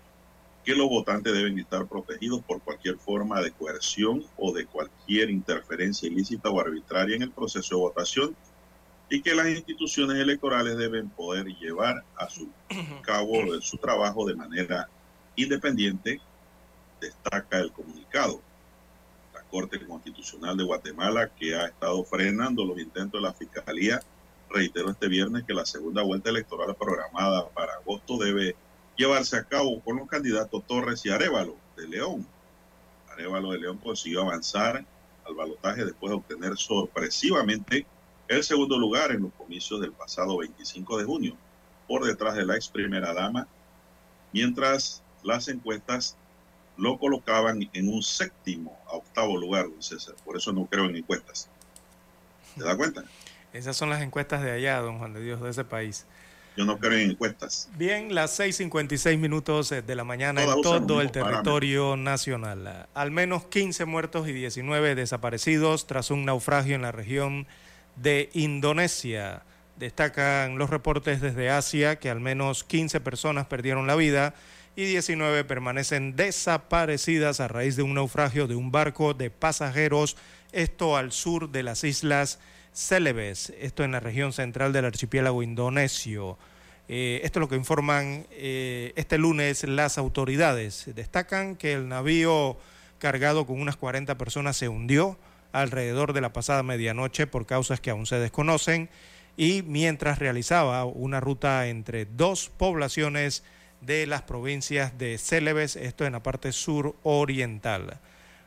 que 0.65 0.75
los 0.75 0.89
votantes 0.89 1.33
deben 1.33 1.59
estar 1.59 1.87
protegidos 1.87 2.43
por 2.43 2.61
cualquier 2.63 2.97
forma 2.97 3.41
de 3.43 3.53
coerción 3.53 4.25
o 4.39 4.53
de 4.53 4.65
cualquier 4.65 5.31
interferencia 5.31 6.09
ilícita 6.09 6.49
o 6.49 6.61
arbitraria 6.61 7.17
en 7.17 7.23
el 7.23 7.31
proceso 7.31 7.77
de 7.77 7.81
votación 7.83 8.37
y 9.11 9.21
que 9.21 9.35
las 9.35 9.49
instituciones 9.49 10.17
electorales 10.17 10.79
deben 10.79 11.11
poder 11.11 11.47
llevar 11.47 12.03
a 12.17 12.29
su 12.31 12.49
cabo 13.03 13.61
su 13.61 13.77
trabajo 13.77 14.27
de 14.27 14.35
manera 14.35 14.89
independiente, 15.37 16.21
destaca 17.01 17.59
el 17.59 17.71
comunicado. 17.71 18.41
La 19.35 19.43
Corte 19.43 19.85
Constitucional 19.85 20.57
de 20.57 20.65
Guatemala, 20.65 21.29
que 21.29 21.55
ha 21.55 21.67
estado 21.67 22.03
frenando 22.05 22.65
los 22.65 22.79
intentos 22.79 23.21
de 23.21 23.29
la 23.29 23.35
Fiscalía, 23.35 24.01
reiteró 24.49 24.91
este 24.91 25.09
viernes 25.09 25.45
que 25.45 25.53
la 25.53 25.67
segunda 25.67 26.03
vuelta 26.03 26.31
electoral 26.31 26.75
programada 26.75 27.49
para 27.51 27.75
agosto 27.75 28.17
debe 28.17 28.57
llevarse 28.97 29.37
a 29.37 29.45
cabo 29.45 29.81
con 29.81 29.97
los 29.97 30.09
candidatos 30.09 30.67
Torres 30.67 31.05
y 31.05 31.11
Arevalo 31.11 31.57
de 31.77 31.89
León. 31.89 32.27
Arevalo 33.11 33.53
de 33.53 33.59
León 33.59 33.79
consiguió 33.79 34.23
avanzar 34.23 34.85
al 35.27 35.35
balotaje 35.35 35.85
después 35.85 36.11
de 36.11 36.17
obtener 36.17 36.57
sorpresivamente 36.57 37.87
el 38.29 38.43
segundo 38.43 38.79
lugar 38.79 39.11
en 39.11 39.23
los 39.23 39.33
comicios 39.33 39.81
del 39.81 39.93
pasado 39.93 40.39
25 40.39 40.99
de 40.99 41.05
junio, 41.05 41.37
por 41.87 42.05
detrás 42.05 42.35
de 42.35 42.45
la 42.45 42.57
ex 42.57 42.69
primera 42.69 43.13
dama, 43.13 43.47
mientras 44.33 45.03
las 45.23 45.49
encuestas 45.49 46.17
lo 46.77 46.99
colocaban 46.99 47.69
en 47.73 47.89
un 47.89 48.03
séptimo 48.03 48.79
a 48.89 48.97
octavo 48.97 49.37
lugar, 49.37 49.69
don 49.69 49.83
César. 49.83 50.15
Por 50.25 50.37
eso 50.37 50.53
no 50.53 50.67
creo 50.67 50.87
en 50.87 50.97
encuestas. 50.97 51.49
¿Te 52.57 52.65
das 52.65 52.77
cuenta? 52.77 53.05
Esas 53.53 53.77
son 53.77 53.91
las 53.91 54.03
encuestas 54.03 54.43
de 54.43 54.51
allá, 54.51 54.81
don 54.81 54.99
Juan 54.99 55.13
de 55.13 55.23
Dios, 55.23 55.41
de 55.41 55.51
ese 55.51 55.65
país. 55.65 56.07
Yo 56.57 56.65
no 56.65 56.79
creo 56.79 56.99
en 56.99 57.11
encuestas. 57.11 57.69
Bien, 57.77 58.15
las 58.15 58.39
6:56 58.39 59.19
minutos 59.19 59.73
eh, 59.73 59.83
de 59.83 59.95
la 59.95 60.05
mañana 60.05 60.45
en 60.45 60.63
todo 60.63 61.01
el 61.01 61.11
territorio 61.11 61.97
nacional. 61.97 62.89
Al 62.95 63.11
menos 63.11 63.47
15 63.47 63.85
muertos 63.87 64.29
y 64.29 64.33
19 64.33 64.95
desaparecidos 64.95 65.87
tras 65.87 66.11
un 66.11 66.25
naufragio 66.25 66.77
en 66.77 66.83
la 66.83 66.93
región 66.93 67.47
de 67.97 68.31
Indonesia. 68.35 69.43
Destacan 69.77 70.57
los 70.57 70.71
reportes 70.71 71.21
desde 71.21 71.51
Asia 71.51 71.99
que 71.99 72.09
al 72.09 72.21
menos 72.21 72.63
15 72.63 73.01
personas 73.01 73.47
perdieron 73.47 73.89
la 73.89 73.97
vida 73.97 74.35
y 74.77 74.85
19 74.85 75.45
permanecen 75.45 76.15
desaparecidas 76.15 77.41
a 77.41 77.49
raíz 77.49 77.77
de 77.77 77.83
un 77.83 77.95
naufragio 77.95 78.47
de 78.47 78.55
un 78.55 78.71
barco 78.71 79.15
de 79.15 79.31
pasajeros, 79.31 80.17
esto 80.53 80.97
al 80.97 81.13
sur 81.13 81.51
de 81.51 81.63
las 81.63 81.85
islas 81.85 82.39
Celebes, 82.75 83.53
esto 83.61 83.85
en 83.85 83.93
la 83.93 84.01
región 84.01 84.33
central 84.33 84.73
del 84.73 84.85
archipiélago 84.85 85.45
indonesio. 85.45 86.37
Eh, 86.89 87.21
esto 87.23 87.39
es 87.39 87.41
lo 87.41 87.49
que 87.49 87.55
informan 87.55 88.27
eh, 88.33 88.93
este 88.97 89.17
lunes 89.17 89.63
las 89.63 89.97
autoridades. 89.97 90.91
Destacan 90.93 91.55
que 91.55 91.73
el 91.73 91.89
navío 91.89 92.59
cargado 92.99 93.47
con 93.47 93.61
unas 93.61 93.77
40 93.77 94.19
personas 94.19 94.57
se 94.57 94.69
hundió 94.69 95.17
alrededor 95.53 96.15
de 96.15 96.21
la 96.21 96.33
pasada 96.33 96.65
medianoche 96.65 97.29
por 97.29 97.47
causas 97.47 97.79
que 97.79 97.91
aún 97.91 98.07
se 98.07 98.17
desconocen 98.17 98.91
y 99.37 99.63
mientras 99.63 100.19
realizaba 100.19 100.85
una 100.85 101.21
ruta 101.21 101.69
entre 101.69 102.07
dos 102.07 102.51
poblaciones 102.57 103.45
de 103.83 104.07
las 104.09 104.23
provincias 104.23 104.99
de 104.99 105.17
Celebes, 105.19 105.77
esto 105.77 106.07
en 106.07 106.13
la 106.13 106.25
parte 106.25 106.51
sur 106.51 106.97
oriental. 107.05 108.01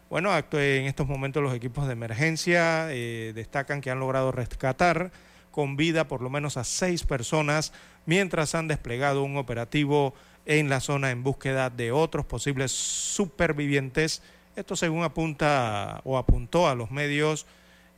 Bueno, 0.10 0.34
en 0.38 0.86
estos 0.86 1.06
momentos 1.06 1.44
los 1.44 1.54
equipos 1.54 1.86
de 1.86 1.92
emergencia 1.92 2.88
eh, 2.92 3.34
destacan 3.36 3.82
que 3.82 3.92
han 3.92 4.00
logrado 4.00 4.32
rescatar 4.32 5.12
con 5.52 5.76
vida 5.76 6.08
por 6.08 6.22
lo 6.22 6.30
menos 6.30 6.56
a 6.56 6.64
seis 6.64 7.04
personas, 7.04 7.74
mientras 8.06 8.56
han 8.56 8.70
desplegado 8.70 9.24
un 9.24 9.36
operativo 9.36 10.14
en 10.46 10.70
la 10.70 10.80
zona 10.80 11.12
en 11.12 11.24
búsqueda 11.24 11.70
de 11.70 11.92
otros 11.92 12.26
posibles 12.26 12.72
supervivientes. 12.72 14.22
Esto 14.56 14.78
según 14.78 15.04
apunta 15.04 16.00
o 16.06 16.18
apuntó 16.18 16.70
a 16.70 16.76
los 16.76 16.90
medios 16.90 17.46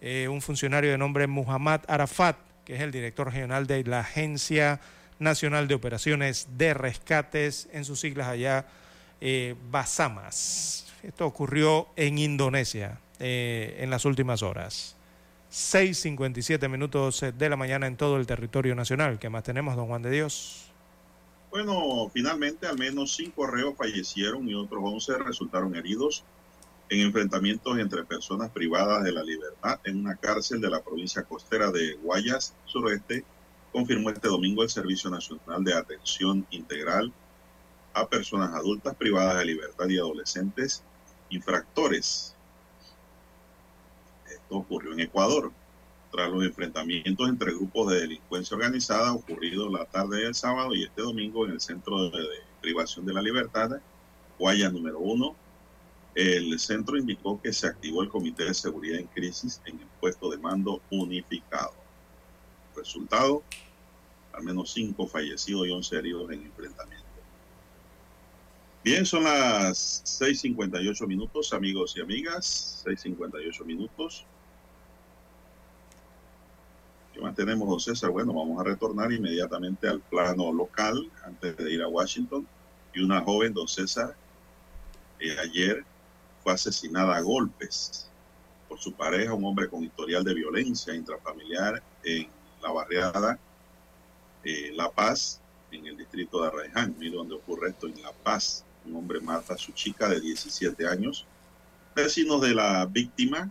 eh, 0.02 0.28
un 0.30 0.42
funcionario 0.42 0.90
de 0.90 0.98
nombre 0.98 1.28
Muhammad 1.28 1.82
Arafat, 1.88 2.38
que 2.66 2.76
es 2.76 2.82
el 2.82 2.92
director 2.92 3.32
regional 3.32 3.68
de 3.68 3.84
la 3.84 4.00
Agencia 4.00 4.80
Nacional 5.20 5.68
de 5.68 5.76
Operaciones 5.76 6.48
de 6.58 6.74
Rescates, 6.74 7.70
en 7.72 7.86
sus 7.86 8.00
siglas 8.00 8.30
allá, 8.30 8.66
eh, 9.22 9.56
Basamas. 9.70 10.89
Esto 11.04 11.26
ocurrió 11.26 11.88
en 11.96 12.18
Indonesia 12.18 13.00
eh, 13.20 13.78
en 13.80 13.90
las 13.90 14.06
últimas 14.06 14.44
horas. 14.44 14.96
6.57 15.52 16.70
minutos 16.70 17.26
de 17.38 17.50
la 17.50 17.56
mañana 17.56 17.88
en 17.88 17.98
todo 17.98 18.18
el 18.18 18.28
territorio 18.28 18.76
nacional. 18.76 19.18
¿Qué 19.18 19.30
más 19.30 19.44
tenemos, 19.44 19.76
don 19.76 19.88
Juan 19.88 20.02
de 20.02 20.12
Dios? 20.12 20.70
Bueno, 21.50 22.12
finalmente 22.14 22.68
al 22.68 22.78
menos 22.78 23.16
cinco 23.16 23.48
reos 23.48 23.76
fallecieron 23.76 24.48
y 24.48 24.54
otros 24.54 24.82
11 24.84 25.18
resultaron 25.20 25.76
heridos 25.76 26.24
en 26.90 27.00
enfrentamientos 27.02 27.80
entre 27.80 28.04
personas 28.04 28.52
privadas 28.52 29.04
de 29.04 29.12
la 29.12 29.24
libertad 29.24 29.80
en 29.84 30.00
una 30.00 30.16
cárcel 30.16 30.62
de 30.62 30.70
la 30.70 30.84
provincia 30.84 31.24
costera 31.24 31.72
de 31.72 31.94
Guayas, 31.96 32.54
sureste, 32.66 33.24
confirmó 33.72 34.12
este 34.12 34.28
domingo 34.28 34.62
el 34.62 34.70
Servicio 34.70 35.10
Nacional 35.10 35.64
de 35.64 35.74
Atención 35.74 36.46
Integral 36.52 37.12
a 37.94 38.08
Personas 38.08 38.54
Adultas 38.54 38.96
Privadas 38.96 39.40
de 39.40 39.46
Libertad 39.46 39.88
y 39.90 39.98
Adolescentes 39.98 40.84
infractores. 41.30 42.36
Esto 44.30 44.58
ocurrió 44.58 44.94
en 44.94 45.02
Ecuador, 45.02 45.52
tras 46.12 46.30
los 46.30 46.44
enfrentamientos 46.44 47.30
entre 47.30 47.54
grupos 47.54 47.92
de 47.92 48.02
delincuencia 48.02 48.56
organizada 48.56 49.14
ocurridos 49.14 49.72
la 49.72 49.86
tarde 49.86 50.24
del 50.24 50.34
sábado 50.34 50.74
y 50.74 50.84
este 50.84 51.02
domingo 51.02 51.46
en 51.46 51.52
el 51.52 51.62
Centro 51.62 52.10
de, 52.10 52.28
Privación 52.62 53.06
de 53.06 53.14
la 53.14 53.22
Libertad, 53.22 53.80
Guaya 54.38 54.70
número 54.70 55.00
uno. 55.00 55.36
El 56.16 56.60
centro 56.60 56.98
indicó 56.98 57.42
que 57.42 57.54
se 57.54 57.68
activó 57.68 58.04
el 58.04 58.10
Comité 58.10 58.46
de 58.46 58.54
Seguridad 58.54 59.00
en 59.00 59.08
Crisis 59.08 59.62
en 59.66 59.80
el 59.80 59.88
puesto 60.02 60.30
de 60.30 60.38
mando 60.38 60.82
unificado. 60.90 61.74
Resultado, 62.76 63.44
al 64.34 64.44
menos 64.44 64.74
cinco 64.74 65.08
fallecidos 65.08 65.68
y 65.68 65.72
once 65.72 65.96
heridos 65.96 66.32
en 66.32 66.44
enfrentamiento. 66.44 66.99
Bien, 68.82 69.06
son 69.06 69.26
las 69.26 70.04
6.58 70.22 71.06
minutos, 71.06 71.52
amigos 71.52 71.98
y 71.98 72.02
amigas. 72.02 72.82
6.58 72.86 73.66
minutos. 73.66 74.26
¿Qué 77.14 77.20
más 77.20 77.36
tenemos, 77.36 77.68
don 77.68 77.80
César? 77.82 78.10
Bueno, 78.10 78.34
vamos 78.34 78.58
a 78.62 78.64
retornar 78.64 79.12
inmediatamente 79.12 79.90
al 79.90 80.00
plano 80.00 80.54
local 80.54 81.12
antes 81.26 81.58
de 81.58 81.74
ir 81.74 81.82
a 81.82 81.90
Washington. 81.90 82.48
Y 82.94 83.02
una 83.02 83.20
joven, 83.20 83.54
don 83.54 83.68
César, 83.68 84.16
eh, 85.20 85.36
ayer 85.44 85.84
fue 86.42 86.54
asesinada 86.54 87.18
a 87.18 87.22
golpes 87.22 88.10
por 88.70 88.80
su 88.80 88.94
pareja, 88.94 89.34
un 89.34 89.44
hombre 89.44 89.68
con 89.68 89.84
historial 89.84 90.24
de 90.24 90.34
violencia 90.34 90.96
intrafamiliar 90.96 91.84
en 92.06 92.30
la 92.62 92.72
barriada 92.72 93.38
eh, 94.46 94.72
La 94.74 94.90
Paz, 94.90 95.42
en 95.70 95.86
el 95.86 95.98
distrito 95.98 96.42
de 96.42 96.48
Arraiján. 96.48 96.96
Mire 96.98 97.18
dónde 97.18 97.36
ocurre 97.36 97.72
esto, 97.72 97.88
en 97.88 98.02
La 98.02 98.14
Paz 98.14 98.64
un 98.86 98.96
hombre 98.96 99.20
mata 99.20 99.54
a 99.54 99.58
su 99.58 99.72
chica 99.72 100.08
de 100.08 100.20
17 100.20 100.88
años. 100.88 101.26
Vecinos 101.96 102.42
de 102.42 102.54
la 102.54 102.86
víctima 102.86 103.50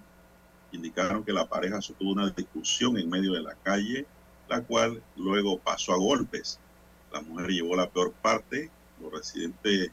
indicaron 0.72 1.24
que 1.24 1.32
la 1.32 1.48
pareja 1.48 1.80
sostuvo 1.80 2.12
una 2.12 2.30
discusión 2.30 2.98
en 2.98 3.08
medio 3.08 3.32
de 3.32 3.42
la 3.42 3.54
calle, 3.54 4.06
la 4.48 4.62
cual 4.62 5.02
luego 5.16 5.58
pasó 5.58 5.92
a 5.92 5.98
golpes. 5.98 6.58
La 7.12 7.20
mujer 7.20 7.50
llevó 7.50 7.76
la 7.76 7.88
peor 7.88 8.12
parte. 8.12 8.70
Los 9.00 9.12
residentes, 9.12 9.90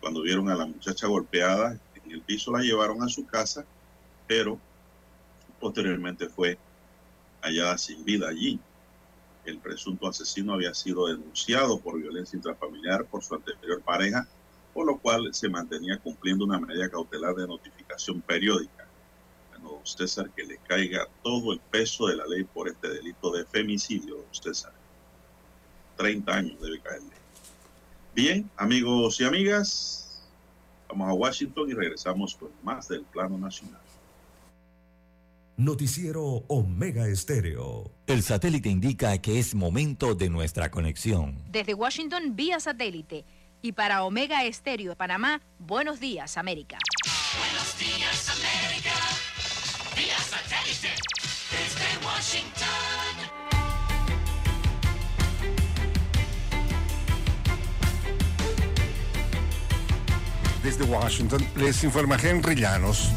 cuando 0.00 0.22
vieron 0.22 0.48
a 0.48 0.54
la 0.54 0.66
muchacha 0.66 1.06
golpeada 1.06 1.78
en 2.04 2.12
el 2.12 2.22
piso, 2.22 2.52
la 2.52 2.60
llevaron 2.60 3.02
a 3.02 3.08
su 3.08 3.26
casa, 3.26 3.64
pero 4.26 4.58
posteriormente 5.60 6.28
fue 6.28 6.58
hallada 7.42 7.78
sin 7.78 8.04
vida 8.04 8.28
allí. 8.28 8.58
El 9.44 9.58
presunto 9.58 10.08
asesino 10.08 10.54
había 10.54 10.74
sido 10.74 11.06
denunciado 11.06 11.78
por 11.78 12.00
violencia 12.00 12.36
intrafamiliar 12.36 13.04
por 13.06 13.22
su 13.22 13.34
anterior 13.34 13.80
pareja 13.82 14.26
por 14.76 14.84
lo 14.84 14.98
cual 14.98 15.32
se 15.32 15.48
mantenía 15.48 15.96
cumpliendo 15.96 16.44
una 16.44 16.60
medida 16.60 16.90
cautelar 16.90 17.34
de 17.34 17.46
notificación 17.46 18.20
periódica. 18.20 18.86
Bueno, 19.50 19.80
César, 19.84 20.28
que 20.36 20.44
le 20.44 20.58
caiga 20.58 21.08
todo 21.22 21.54
el 21.54 21.60
peso 21.60 22.08
de 22.08 22.16
la 22.16 22.26
ley 22.26 22.44
por 22.44 22.68
este 22.68 22.90
delito 22.90 23.30
de 23.30 23.46
femicidio, 23.46 24.26
César. 24.32 24.74
30 25.96 26.30
años 26.30 26.60
debe 26.60 26.78
caerle. 26.80 27.14
Bien, 28.14 28.50
amigos 28.58 29.18
y 29.18 29.24
amigas, 29.24 30.22
vamos 30.90 31.08
a 31.08 31.14
Washington 31.14 31.70
y 31.70 31.72
regresamos 31.72 32.34
con 32.34 32.50
más 32.62 32.86
del 32.86 33.00
plano 33.04 33.38
nacional. 33.38 33.80
Noticiero 35.56 36.44
Omega 36.48 37.08
Estéreo. 37.08 37.90
El 38.06 38.22
satélite 38.22 38.68
indica 38.68 39.16
que 39.22 39.38
es 39.38 39.54
momento 39.54 40.14
de 40.14 40.28
nuestra 40.28 40.70
conexión. 40.70 41.42
Desde 41.50 41.72
Washington 41.72 42.36
vía 42.36 42.60
satélite 42.60 43.24
y 43.66 43.72
para 43.72 44.04
Omega 44.04 44.44
Estéreo 44.44 44.90
de 44.90 44.96
Panamá, 44.96 45.40
buenos 45.58 45.98
días 45.98 46.36
América. 46.36 46.78
Buenos 47.36 47.76
días 47.76 48.30
América, 48.30 48.94
vía 49.96 50.16
satélite 50.18 50.94
desde 51.50 52.06
Washington. 52.06 52.66
Desde 60.62 60.84
Washington 60.84 61.48
les 61.56 61.82
informa 61.82 62.16
Henry 62.22 62.54
Llanos. 62.54 63.10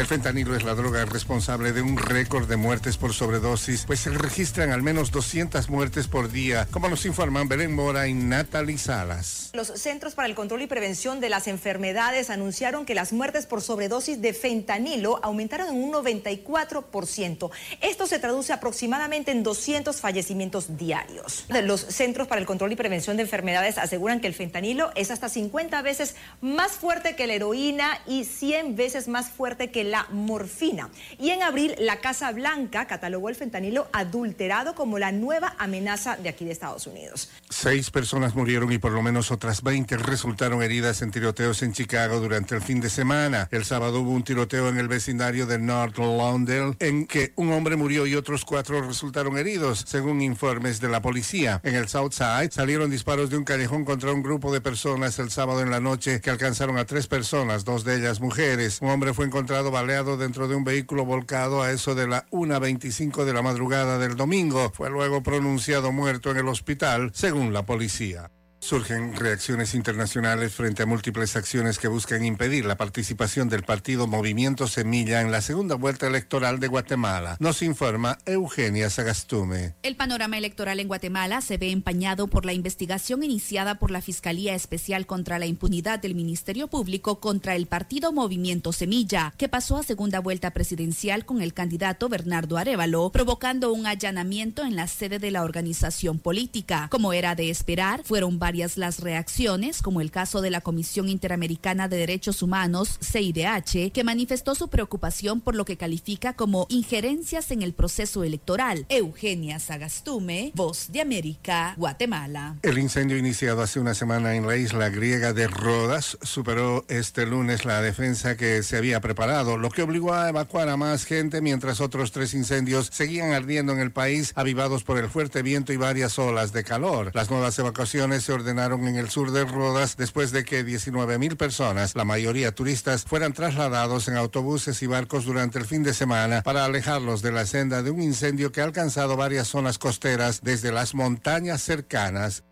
El 0.00 0.06
fentanilo 0.06 0.56
es 0.56 0.62
la 0.62 0.74
droga 0.74 1.04
responsable 1.04 1.74
de 1.74 1.82
un 1.82 1.98
récord 1.98 2.48
de 2.48 2.56
muertes 2.56 2.96
por 2.96 3.12
sobredosis, 3.12 3.84
pues 3.84 4.00
se 4.00 4.08
registran 4.08 4.70
al 4.70 4.80
menos 4.80 5.10
200 5.10 5.68
muertes 5.68 6.08
por 6.08 6.32
día, 6.32 6.66
como 6.70 6.88
nos 6.88 7.04
informan 7.04 7.48
Belén 7.48 7.74
Mora 7.74 8.08
y 8.08 8.14
Natalie 8.14 8.78
Salas. 8.78 9.50
Los 9.52 9.66
Centros 9.68 10.14
para 10.14 10.26
el 10.26 10.34
Control 10.34 10.62
y 10.62 10.66
Prevención 10.66 11.20
de 11.20 11.28
las 11.28 11.48
Enfermedades 11.48 12.30
anunciaron 12.30 12.86
que 12.86 12.94
las 12.94 13.12
muertes 13.12 13.44
por 13.44 13.60
sobredosis 13.60 14.22
de 14.22 14.32
fentanilo 14.32 15.20
aumentaron 15.22 15.68
en 15.68 15.84
un 15.84 15.92
94%. 15.92 17.50
Esto 17.82 18.06
se 18.06 18.18
traduce 18.18 18.54
aproximadamente 18.54 19.32
en 19.32 19.42
200 19.42 20.00
fallecimientos 20.00 20.78
diarios. 20.78 21.44
Los 21.62 21.82
Centros 21.82 22.26
para 22.26 22.40
el 22.40 22.46
Control 22.46 22.72
y 22.72 22.76
Prevención 22.76 23.18
de 23.18 23.24
Enfermedades 23.24 23.76
aseguran 23.76 24.22
que 24.22 24.28
el 24.28 24.34
fentanilo 24.34 24.92
es 24.94 25.10
hasta 25.10 25.28
50 25.28 25.82
veces 25.82 26.14
más 26.40 26.72
fuerte 26.72 27.16
que 27.16 27.26
la 27.26 27.34
heroína 27.34 27.98
y 28.06 28.24
100 28.24 28.76
veces 28.76 29.06
más 29.06 29.28
fuerte 29.28 29.70
que 29.70 29.89
la 29.90 30.06
morfina. 30.10 30.90
Y 31.18 31.30
en 31.30 31.42
abril, 31.42 31.74
la 31.78 32.00
Casa 32.00 32.32
Blanca 32.32 32.86
catalogó 32.86 33.28
el 33.28 33.34
fentanilo 33.34 33.88
adulterado 33.92 34.74
como 34.74 34.98
la 34.98 35.12
nueva 35.12 35.54
amenaza 35.58 36.16
de 36.16 36.28
aquí 36.28 36.44
de 36.44 36.52
Estados 36.52 36.86
Unidos. 36.86 37.30
Seis 37.48 37.90
personas 37.90 38.34
murieron 38.34 38.72
y 38.72 38.78
por 38.78 38.92
lo 38.92 39.02
menos 39.02 39.30
otras 39.30 39.62
20 39.62 39.96
resultaron 39.98 40.62
heridas 40.62 41.02
en 41.02 41.10
tiroteos 41.10 41.62
en 41.62 41.72
Chicago 41.72 42.20
durante 42.20 42.54
el 42.54 42.62
fin 42.62 42.80
de 42.80 42.90
semana. 42.90 43.48
El 43.50 43.64
sábado 43.64 44.00
hubo 44.00 44.10
un 44.10 44.22
tiroteo 44.22 44.68
en 44.68 44.78
el 44.78 44.88
vecindario 44.88 45.46
de 45.46 45.58
North 45.58 45.98
Lawndale 45.98 46.76
en 46.78 47.06
que 47.06 47.32
un 47.36 47.52
hombre 47.52 47.76
murió 47.76 48.06
y 48.06 48.14
otros 48.14 48.44
cuatro 48.44 48.80
resultaron 48.82 49.36
heridos, 49.38 49.84
según 49.86 50.22
informes 50.22 50.80
de 50.80 50.88
la 50.88 51.02
policía. 51.02 51.60
En 51.64 51.74
el 51.74 51.88
South 51.88 52.12
Side 52.12 52.50
salieron 52.52 52.90
disparos 52.90 53.30
de 53.30 53.36
un 53.36 53.44
callejón 53.44 53.84
contra 53.84 54.12
un 54.12 54.22
grupo 54.22 54.52
de 54.52 54.60
personas 54.60 55.18
el 55.18 55.30
sábado 55.30 55.62
en 55.62 55.70
la 55.70 55.80
noche 55.80 56.20
que 56.20 56.30
alcanzaron 56.30 56.78
a 56.78 56.84
tres 56.84 57.06
personas, 57.06 57.64
dos 57.64 57.84
de 57.84 57.96
ellas 57.96 58.20
mujeres. 58.20 58.78
Un 58.80 58.90
hombre 58.90 59.14
fue 59.14 59.26
encontrado 59.26 59.69
baleado 59.70 60.16
dentro 60.16 60.48
de 60.48 60.54
un 60.54 60.64
vehículo 60.64 61.04
volcado 61.04 61.62
a 61.62 61.70
eso 61.70 61.94
de 61.94 62.08
la 62.08 62.26
1.25 62.30 63.24
de 63.24 63.32
la 63.32 63.42
madrugada 63.42 63.98
del 63.98 64.16
domingo. 64.16 64.70
Fue 64.74 64.90
luego 64.90 65.22
pronunciado 65.22 65.92
muerto 65.92 66.30
en 66.30 66.38
el 66.38 66.48
hospital, 66.48 67.10
según 67.14 67.52
la 67.52 67.64
policía. 67.64 68.30
Surgen 68.62 69.16
reacciones 69.16 69.74
internacionales 69.74 70.52
frente 70.52 70.82
a 70.82 70.86
múltiples 70.86 71.34
acciones 71.34 71.78
que 71.78 71.88
buscan 71.88 72.26
impedir 72.26 72.66
la 72.66 72.76
participación 72.76 73.48
del 73.48 73.62
partido 73.62 74.06
Movimiento 74.06 74.68
Semilla 74.68 75.22
en 75.22 75.32
la 75.32 75.40
segunda 75.40 75.76
vuelta 75.76 76.06
electoral 76.06 76.60
de 76.60 76.68
Guatemala. 76.68 77.38
Nos 77.40 77.62
informa 77.62 78.18
Eugenia 78.26 78.90
Sagastume. 78.90 79.74
El 79.82 79.96
panorama 79.96 80.36
electoral 80.36 80.78
en 80.78 80.88
Guatemala 80.88 81.40
se 81.40 81.56
ve 81.56 81.70
empañado 81.70 82.26
por 82.28 82.44
la 82.44 82.52
investigación 82.52 83.24
iniciada 83.24 83.76
por 83.76 83.90
la 83.90 84.02
Fiscalía 84.02 84.54
Especial 84.54 85.06
contra 85.06 85.38
la 85.38 85.46
Impunidad 85.46 85.98
del 85.98 86.14
Ministerio 86.14 86.68
Público 86.68 87.18
contra 87.18 87.56
el 87.56 87.66
partido 87.66 88.12
Movimiento 88.12 88.74
Semilla, 88.74 89.32
que 89.38 89.48
pasó 89.48 89.78
a 89.78 89.82
segunda 89.82 90.20
vuelta 90.20 90.50
presidencial 90.50 91.24
con 91.24 91.40
el 91.40 91.54
candidato 91.54 92.10
Bernardo 92.10 92.58
Arevalo, 92.58 93.08
provocando 93.10 93.72
un 93.72 93.86
allanamiento 93.86 94.64
en 94.64 94.76
la 94.76 94.86
sede 94.86 95.18
de 95.18 95.30
la 95.30 95.44
organización 95.44 96.18
política. 96.18 96.88
Como 96.90 97.14
era 97.14 97.34
de 97.34 97.48
esperar, 97.48 98.02
fueron 98.04 98.38
varias 98.50 98.76
las 98.76 98.98
reacciones, 98.98 99.80
como 99.80 100.00
el 100.00 100.10
caso 100.10 100.40
de 100.40 100.50
la 100.50 100.60
Comisión 100.60 101.08
Interamericana 101.08 101.86
de 101.86 101.98
Derechos 101.98 102.42
Humanos, 102.42 102.98
CIDH, 103.00 103.92
que 103.92 104.02
manifestó 104.02 104.56
su 104.56 104.66
preocupación 104.66 105.40
por 105.40 105.54
lo 105.54 105.64
que 105.64 105.76
califica 105.76 106.32
como 106.32 106.66
injerencias 106.68 107.52
en 107.52 107.62
el 107.62 107.74
proceso 107.74 108.24
electoral. 108.24 108.86
Eugenia 108.88 109.60
Sagastume, 109.60 110.50
Voz 110.56 110.90
de 110.90 111.00
América, 111.00 111.74
Guatemala. 111.76 112.56
El 112.62 112.78
incendio 112.78 113.16
iniciado 113.16 113.62
hace 113.62 113.78
una 113.78 113.94
semana 113.94 114.34
en 114.34 114.44
la 114.44 114.56
isla 114.56 114.88
griega 114.88 115.32
de 115.32 115.46
Rodas 115.46 116.18
superó 116.20 116.84
este 116.88 117.26
lunes 117.26 117.64
la 117.64 117.80
defensa 117.80 118.36
que 118.36 118.64
se 118.64 118.76
había 118.76 119.00
preparado, 119.00 119.58
lo 119.58 119.70
que 119.70 119.82
obligó 119.82 120.12
a 120.12 120.28
evacuar 120.28 120.68
a 120.70 120.76
más 120.76 121.04
gente 121.04 121.40
mientras 121.40 121.80
otros 121.80 122.10
tres 122.10 122.34
incendios 122.34 122.88
seguían 122.90 123.32
ardiendo 123.32 123.72
en 123.74 123.78
el 123.78 123.92
país, 123.92 124.32
avivados 124.34 124.82
por 124.82 124.98
el 124.98 125.08
fuerte 125.08 125.42
viento 125.42 125.72
y 125.72 125.76
varias 125.76 126.18
olas 126.18 126.52
de 126.52 126.64
calor. 126.64 127.12
Las 127.14 127.30
nuevas 127.30 127.56
evacuaciones 127.56 128.24
se 128.24 128.39
ordenaron 128.40 128.88
en 128.88 128.96
el 128.96 129.10
sur 129.10 129.32
de 129.32 129.44
Rodas 129.44 129.96
después 129.96 130.32
de 130.32 130.44
que 130.44 130.64
19 130.64 131.18
mil 131.18 131.36
personas, 131.36 131.94
la 131.94 132.04
mayoría 132.04 132.54
turistas, 132.54 133.04
fueran 133.04 133.32
trasladados 133.32 134.08
en 134.08 134.16
autobuses 134.16 134.82
y 134.82 134.86
barcos 134.86 135.24
durante 135.24 135.58
el 135.58 135.66
fin 135.66 135.82
de 135.82 135.94
semana 135.94 136.42
para 136.42 136.64
alejarlos 136.64 137.22
de 137.22 137.32
la 137.32 137.46
senda 137.46 137.82
de 137.82 137.90
un 137.90 138.00
incendio 138.00 138.50
que 138.50 138.60
ha 138.60 138.64
alcanzado 138.64 139.16
varias 139.16 139.48
zonas 139.48 139.78
costeras 139.78 140.40
desde 140.42 140.72
las 140.72 140.94
montañas 140.94 141.62
cercanas. 141.62 142.44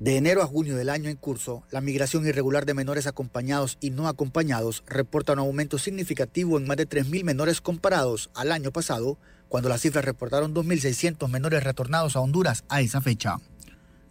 De 0.00 0.16
enero 0.16 0.40
a 0.42 0.46
junio 0.46 0.76
del 0.76 0.88
año 0.88 1.10
en 1.10 1.16
curso, 1.16 1.62
la 1.70 1.82
migración 1.82 2.26
irregular 2.26 2.64
de 2.64 2.72
menores 2.72 3.06
acompañados 3.06 3.76
y 3.82 3.90
no 3.90 4.08
acompañados 4.08 4.82
reporta 4.86 5.34
un 5.34 5.40
aumento 5.40 5.76
significativo 5.76 6.56
en 6.56 6.66
más 6.66 6.78
de 6.78 6.88
3.000 6.88 7.22
menores 7.22 7.60
comparados 7.60 8.30
al 8.34 8.50
año 8.50 8.72
pasado, 8.72 9.18
cuando 9.50 9.68
las 9.68 9.80
cifras 9.80 10.04
reportaron 10.04 10.54
2.600 10.54 11.28
menores 11.28 11.64
retornados 11.64 12.14
a 12.14 12.20
Honduras 12.20 12.64
a 12.68 12.80
esa 12.82 13.00
fecha. 13.00 13.38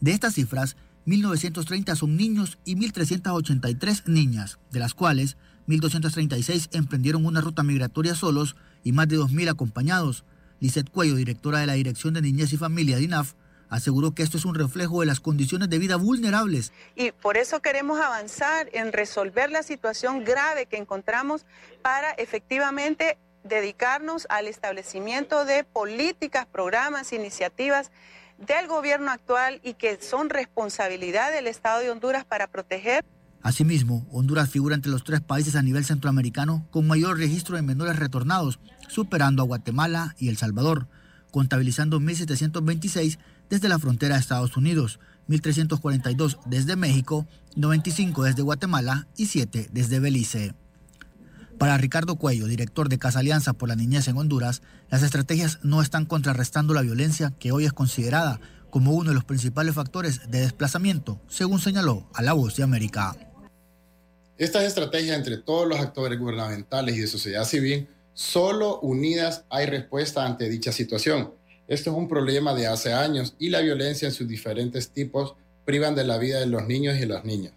De 0.02 0.12
estas 0.12 0.34
cifras, 0.34 0.76
1.930 1.08 1.96
son 1.96 2.18
niños 2.18 2.60
y 2.66 2.76
1.383 2.76 4.04
niñas, 4.08 4.60
de 4.70 4.80
las 4.80 4.94
cuales 4.94 5.38
1.236 5.70 6.68
emprendieron 6.74 7.26
una 7.26 7.40
ruta 7.40 7.64
migratoria 7.64 8.16
solos 8.16 8.58
y 8.84 8.92
más 8.92 9.08
de 9.08 9.18
2.000 9.18 9.50
acompañados. 9.50 10.26
Lisette 10.60 10.90
Cuello, 10.90 11.16
directora 11.16 11.60
de 11.60 11.68
la 11.68 11.74
Dirección 11.74 12.14
de 12.14 12.22
Niñez 12.22 12.52
y 12.52 12.58
Familia 12.58 12.98
de 12.98 13.04
INAF, 13.04 13.34
aseguró 13.70 14.14
que 14.14 14.24
esto 14.24 14.38
es 14.38 14.44
un 14.44 14.56
reflejo 14.56 15.00
de 15.00 15.06
las 15.06 15.22
condiciones 15.22 15.70
de 15.70 15.80
vida 15.80 15.96
vulnerables. 15.96 16.74
Y 16.98 17.14
por 17.14 17.38
eso 17.38 17.62
queremos 17.62 18.02
avanzar 18.02 18.68
en 18.74 18.92
resolver 18.92 19.52
la 19.52 19.64
situación 19.64 20.26
grave 20.26 20.66
que 20.66 20.76
encontramos 20.76 21.46
para 21.82 22.12
efectivamente 22.12 23.18
dedicarnos 23.44 24.28
al 24.30 24.48
establecimiento 24.48 25.46
de 25.46 25.64
políticas, 25.64 26.46
programas, 26.46 27.14
iniciativas 27.14 27.92
del 28.38 28.68
gobierno 28.68 29.12
actual 29.12 29.60
y 29.64 29.74
que 29.74 30.02
son 30.02 30.30
responsabilidad 30.30 31.32
del 31.32 31.48
Estado 31.48 31.80
de 31.80 31.92
Honduras 31.92 32.26
para 32.26 32.48
proteger. 32.48 33.04
Asimismo, 33.42 34.06
Honduras 34.12 34.50
figura 34.50 34.76
entre 34.76 34.92
los 34.92 35.04
tres 35.04 35.22
países 35.22 35.56
a 35.56 35.62
nivel 35.62 35.86
centroamericano 35.86 36.68
con 36.72 36.88
mayor 36.88 37.18
registro 37.18 37.56
de 37.56 37.62
menores 37.62 37.98
retornados, 37.98 38.60
superando 38.88 39.42
a 39.42 39.46
Guatemala 39.46 40.16
y 40.18 40.30
El 40.30 40.38
Salvador, 40.38 40.88
contabilizando 41.32 42.00
1.726 42.00 43.18
desde 43.50 43.70
la 43.70 43.80
frontera 43.80 44.16
de 44.16 44.22
Estados 44.22 44.58
Unidos, 44.58 45.00
1.342 45.30 46.40
desde 46.46 46.76
México, 46.76 47.28
95 47.56 48.24
desde 48.24 48.42
Guatemala 48.42 49.08
y 49.16 49.28
7 49.28 49.70
desde 49.72 50.00
Belice. 50.00 50.54
Para 51.60 51.78
Ricardo 51.78 52.16
Cuello, 52.16 52.48
director 52.48 52.88
de 52.88 52.98
Casa 52.98 53.20
Alianza 53.20 53.52
por 53.52 53.68
la 53.68 53.76
Niñez 53.76 54.08
en 54.08 54.18
Honduras, 54.18 54.62
las 54.90 55.04
estrategias 55.04 55.60
no 55.62 55.82
están 55.82 56.06
contrarrestando 56.06 56.74
la 56.74 56.82
violencia 56.82 57.34
que 57.38 57.52
hoy 57.52 57.66
es 57.66 57.74
considerada 57.74 58.40
como 58.70 58.94
uno 58.94 59.10
de 59.10 59.16
los 59.16 59.26
principales 59.26 59.76
factores 59.76 60.32
de 60.32 60.40
desplazamiento, 60.40 61.20
según 61.28 61.60
señaló 61.60 62.08
a 62.14 62.22
La 62.22 62.32
Voz 62.32 62.56
de 62.56 62.64
América. 62.64 63.14
Estas 64.38 64.64
estrategias 64.64 65.18
entre 65.18 65.36
todos 65.36 65.68
los 65.68 65.82
actores 65.82 66.18
gubernamentales 66.18 66.96
y 66.96 67.02
de 67.02 67.08
sociedad 67.08 67.44
civil, 67.44 67.90
solo 68.14 68.80
unidas 68.80 69.44
hay 69.50 69.66
respuesta 69.66 70.26
ante 70.26 70.48
dicha 70.48 70.72
situación. 70.72 71.34
Esto 71.68 71.92
es 71.92 71.98
un 71.98 72.08
problema 72.08 72.56
de 72.56 72.68
hace 72.68 72.94
años 72.94 73.36
y 73.38 73.50
la 73.50 73.60
violencia 73.60 74.08
en 74.08 74.14
sus 74.14 74.30
diferentes 74.30 74.92
tipos 74.92 75.36
privan 75.66 75.94
de 75.94 76.06
la 76.06 76.18
vida 76.20 76.40
de 76.40 76.46
los 76.46 76.66
niños 76.66 76.98
y 76.98 77.06
las 77.06 77.26
niñas. 77.26 77.52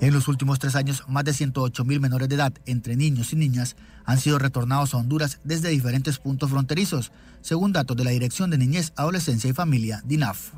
En 0.00 0.14
los 0.14 0.28
últimos 0.28 0.58
tres 0.60 0.76
años, 0.76 1.02
más 1.08 1.24
de 1.24 1.32
108 1.32 1.84
mil 1.84 2.00
menores 2.00 2.28
de 2.28 2.36
edad, 2.36 2.52
entre 2.66 2.94
niños 2.94 3.32
y 3.32 3.36
niñas, 3.36 3.76
han 4.04 4.18
sido 4.18 4.38
retornados 4.38 4.94
a 4.94 4.98
Honduras 4.98 5.40
desde 5.42 5.70
diferentes 5.70 6.18
puntos 6.18 6.50
fronterizos, 6.50 7.10
según 7.40 7.72
datos 7.72 7.96
de 7.96 8.04
la 8.04 8.10
Dirección 8.10 8.50
de 8.50 8.58
Niñez, 8.58 8.92
Adolescencia 8.96 9.50
y 9.50 9.52
Familia, 9.52 10.00
DINAF. 10.04 10.52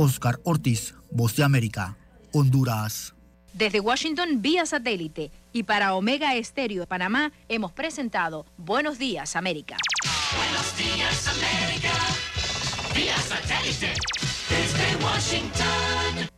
Oscar 0.00 0.38
Ortiz, 0.44 0.94
Voz 1.10 1.34
de 1.34 1.42
América, 1.42 1.96
Honduras. 2.32 3.14
Desde 3.52 3.80
Washington 3.80 4.40
vía 4.40 4.64
satélite 4.64 5.32
y 5.52 5.64
para 5.64 5.94
Omega 5.94 6.36
Estéreo 6.36 6.82
de 6.82 6.86
Panamá 6.86 7.32
hemos 7.48 7.72
presentado 7.72 8.46
Buenos 8.56 8.98
Días 8.98 9.34
América. 9.34 9.76
Buenos 10.36 10.76
días 10.76 11.26
América, 11.26 11.92
vía 12.94 13.16
satélite 13.16 13.94
Desde 14.48 15.04
Washington. 15.04 16.37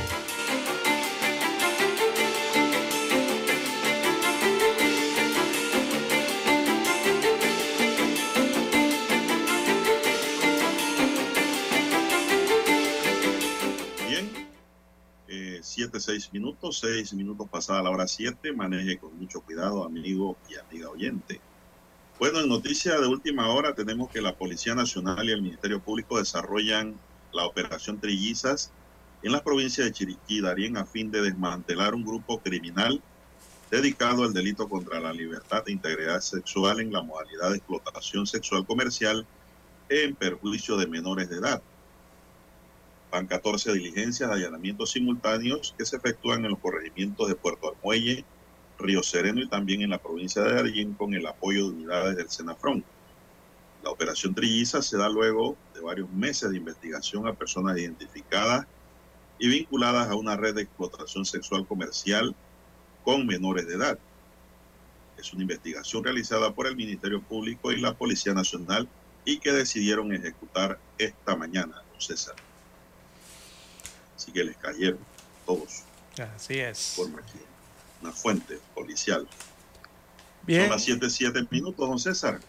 7, 15.91 15.99
6 15.99 16.33
minutos, 16.33 16.79
6 16.79 17.13
minutos 17.15 17.49
pasada 17.49 17.83
la 17.83 17.89
hora 17.89 18.07
7. 18.07 18.53
Maneje 18.53 18.97
con 18.97 19.17
mucho 19.17 19.41
cuidado, 19.41 19.83
amigo 19.83 20.37
y 20.49 20.55
amiga 20.55 20.89
oyente. 20.89 21.41
Bueno, 22.17 22.39
en 22.39 22.47
noticia 22.47 22.97
de 22.99 23.07
última 23.07 23.49
hora 23.49 23.75
tenemos 23.75 24.09
que 24.09 24.21
la 24.21 24.37
Policía 24.37 24.73
Nacional 24.73 25.27
y 25.27 25.33
el 25.33 25.41
Ministerio 25.41 25.81
Público 25.81 26.17
desarrollan 26.17 26.95
la 27.33 27.45
operación 27.45 27.99
Trillizas 27.99 28.71
en 29.21 29.33
la 29.33 29.43
provincia 29.43 29.83
de 29.83 29.91
Chiriquí, 29.91 30.39
Darien, 30.39 30.77
a 30.77 30.85
fin 30.85 31.11
de 31.11 31.21
desmantelar 31.21 31.93
un 31.93 32.05
grupo 32.05 32.39
criminal 32.39 33.01
dedicado 33.69 34.23
al 34.23 34.33
delito 34.33 34.69
contra 34.69 34.99
la 34.99 35.11
libertad 35.11 35.63
e 35.65 35.71
integridad 35.73 36.21
sexual 36.21 36.79
en 36.79 36.93
la 36.93 37.01
modalidad 37.01 37.49
de 37.49 37.57
explotación 37.57 38.25
sexual 38.25 38.65
comercial 38.65 39.25
en 39.89 40.15
perjuicio 40.15 40.77
de 40.77 40.87
menores 40.87 41.29
de 41.29 41.37
edad. 41.37 41.61
Van 43.11 43.27
14 43.27 43.73
diligencias 43.73 44.29
de 44.29 44.35
allanamientos 44.35 44.91
simultáneos 44.91 45.75
que 45.77 45.85
se 45.85 45.97
efectúan 45.97 46.45
en 46.45 46.51
los 46.51 46.59
corregimientos 46.59 47.27
de 47.27 47.35
Puerto 47.35 47.69
Armuelle, 47.69 48.25
Río 48.77 49.03
Sereno 49.03 49.41
y 49.41 49.49
también 49.49 49.81
en 49.81 49.89
la 49.89 50.01
provincia 50.01 50.41
de 50.43 50.53
Darién 50.53 50.95
con 50.95 51.13
el 51.13 51.27
apoyo 51.27 51.65
de 51.65 51.73
unidades 51.75 52.15
del 52.15 52.29
Senafrón. 52.29 52.85
La 53.83 53.89
operación 53.91 54.33
Trilliza 54.33 54.81
se 54.81 54.97
da 54.97 55.09
luego 55.09 55.57
de 55.73 55.81
varios 55.81 56.09
meses 56.09 56.51
de 56.51 56.57
investigación 56.57 57.27
a 57.27 57.35
personas 57.35 57.77
identificadas 57.77 58.65
y 59.37 59.49
vinculadas 59.49 60.07
a 60.09 60.15
una 60.15 60.37
red 60.37 60.55
de 60.55 60.61
explotación 60.61 61.25
sexual 61.25 61.67
comercial 61.67 62.37
con 63.01 63.25
menores 63.27 63.67
de 63.67 63.75
edad. 63.75 63.99
Es 65.17 65.33
una 65.33 65.43
investigación 65.43 66.03
realizada 66.03 66.53
por 66.53 66.67
el 66.67 66.77
Ministerio 66.77 67.21
Público 67.25 67.71
y 67.71 67.81
la 67.81 67.93
Policía 67.97 68.33
Nacional 68.33 68.89
y 69.25 69.39
que 69.39 69.51
decidieron 69.51 70.13
ejecutar 70.13 70.81
esta 70.97 71.35
mañana, 71.35 71.75
don 71.91 71.99
César. 71.99 72.35
Así 74.21 74.31
que 74.31 74.43
les 74.43 74.55
cayeron 74.57 74.99
todos. 75.47 75.81
Así 76.35 76.59
es. 76.59 76.93
Por 76.95 77.09
una 78.01 78.11
fuente 78.11 78.59
policial. 78.75 79.27
Bien. 80.43 80.61
Son 80.61 80.69
las 80.69 80.83
7, 80.83 81.09
7 81.09 81.47
minutos, 81.49 81.89
don 81.89 81.97
César. 81.97 82.39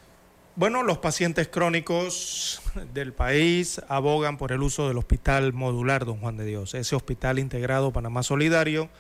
Bueno, 0.55 0.83
los 0.83 0.99
pacientes 0.99 1.49
crónicos 1.49 2.61
del 2.93 3.15
país 3.15 3.81
abogan 3.89 4.37
por 4.37 4.53
el 4.53 4.63
uso 4.63 4.87
del 4.87 4.99
hospital 4.99 5.55
modular 5.55 6.05
Don 6.05 6.19
Juan 6.19 6.37
de 6.37 6.45
Dios, 6.45 6.75
ese 6.75 6.95
hospital 6.95 7.39
integrado 7.39 7.91
Panamá 7.91 8.23
Solidario, 8.23 8.91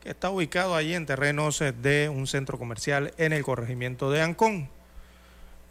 que 0.00 0.08
está 0.08 0.30
ubicado 0.30 0.76
allí 0.76 0.94
en 0.94 1.04
terrenos 1.04 1.58
de 1.58 2.08
un 2.08 2.26
centro 2.26 2.58
comercial 2.58 3.12
en 3.18 3.34
el 3.34 3.42
corregimiento 3.42 4.10
de 4.10 4.22
Ancón. 4.22 4.70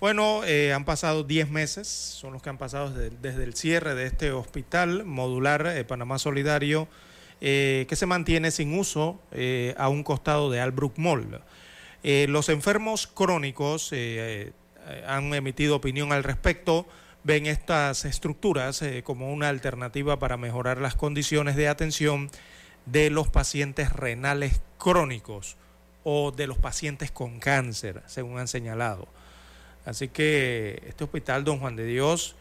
Bueno, 0.04 0.44
eh, 0.44 0.74
han 0.74 0.84
pasado 0.84 1.24
10 1.24 1.50
meses, 1.50 1.88
son 1.88 2.34
los 2.34 2.42
que 2.42 2.50
han 2.50 2.58
pasado 2.58 2.90
desde, 2.90 3.42
el 3.42 3.56
cierre 3.56 3.96
de 3.96 4.06
este 4.06 4.34
hospital 4.34 5.06
modular 5.06 5.66
eh, 5.66 5.86
Panamá 5.86 6.20
Solidario, 6.20 6.90
eh, 7.40 7.86
que 7.88 7.96
se 7.96 8.06
mantiene 8.06 8.52
sin 8.52 8.78
uso 8.78 9.22
eh, 9.32 9.74
a 9.78 9.88
un 9.88 10.04
costado 10.04 10.52
de 10.52 10.60
Albrook 10.60 10.98
Mall. 10.98 11.42
Los 12.04 12.50
enfermos 12.50 13.08
crónicos 13.08 13.94
han 15.08 15.34
emitido 15.34 15.78
opinión 15.78 16.12
al 16.12 16.26
respecto, 16.26 16.86
ven 17.24 17.46
estas 17.46 18.04
estructuras 18.04 18.84
como 19.06 19.32
una 19.32 19.48
alternativa 19.48 20.20
para 20.20 20.36
mejorar 20.36 20.82
las 20.82 20.96
condiciones 20.96 21.56
de 21.56 21.70
atención 21.70 22.30
de 22.86 23.10
los 23.10 23.30
pacientes 23.30 23.94
renales 23.94 24.60
crónicos 24.78 25.56
o 26.04 26.32
de 26.32 26.48
los 26.48 26.58
pacientes 26.58 27.10
con 27.10 27.40
cáncer, 27.40 28.04
según 28.08 28.38
han 28.38 28.50
señalado. 28.50 29.08
Así 29.86 30.08
que 30.08 30.82
este 30.88 31.04
hospital 31.04 31.44
Don 31.44 31.60
Juan 31.60 31.76
de 31.76 31.86
Dios 31.86 32.36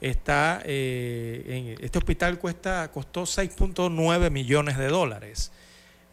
está, 0.00 0.62
eh, 0.64 1.74
en- 1.76 1.84
este 1.84 1.98
hospital 1.98 2.38
cuesta, 2.38 2.90
costó 2.92 3.26
6.9 3.26 4.30
millones 4.30 4.76
de 4.78 4.88
dólares. 4.88 5.52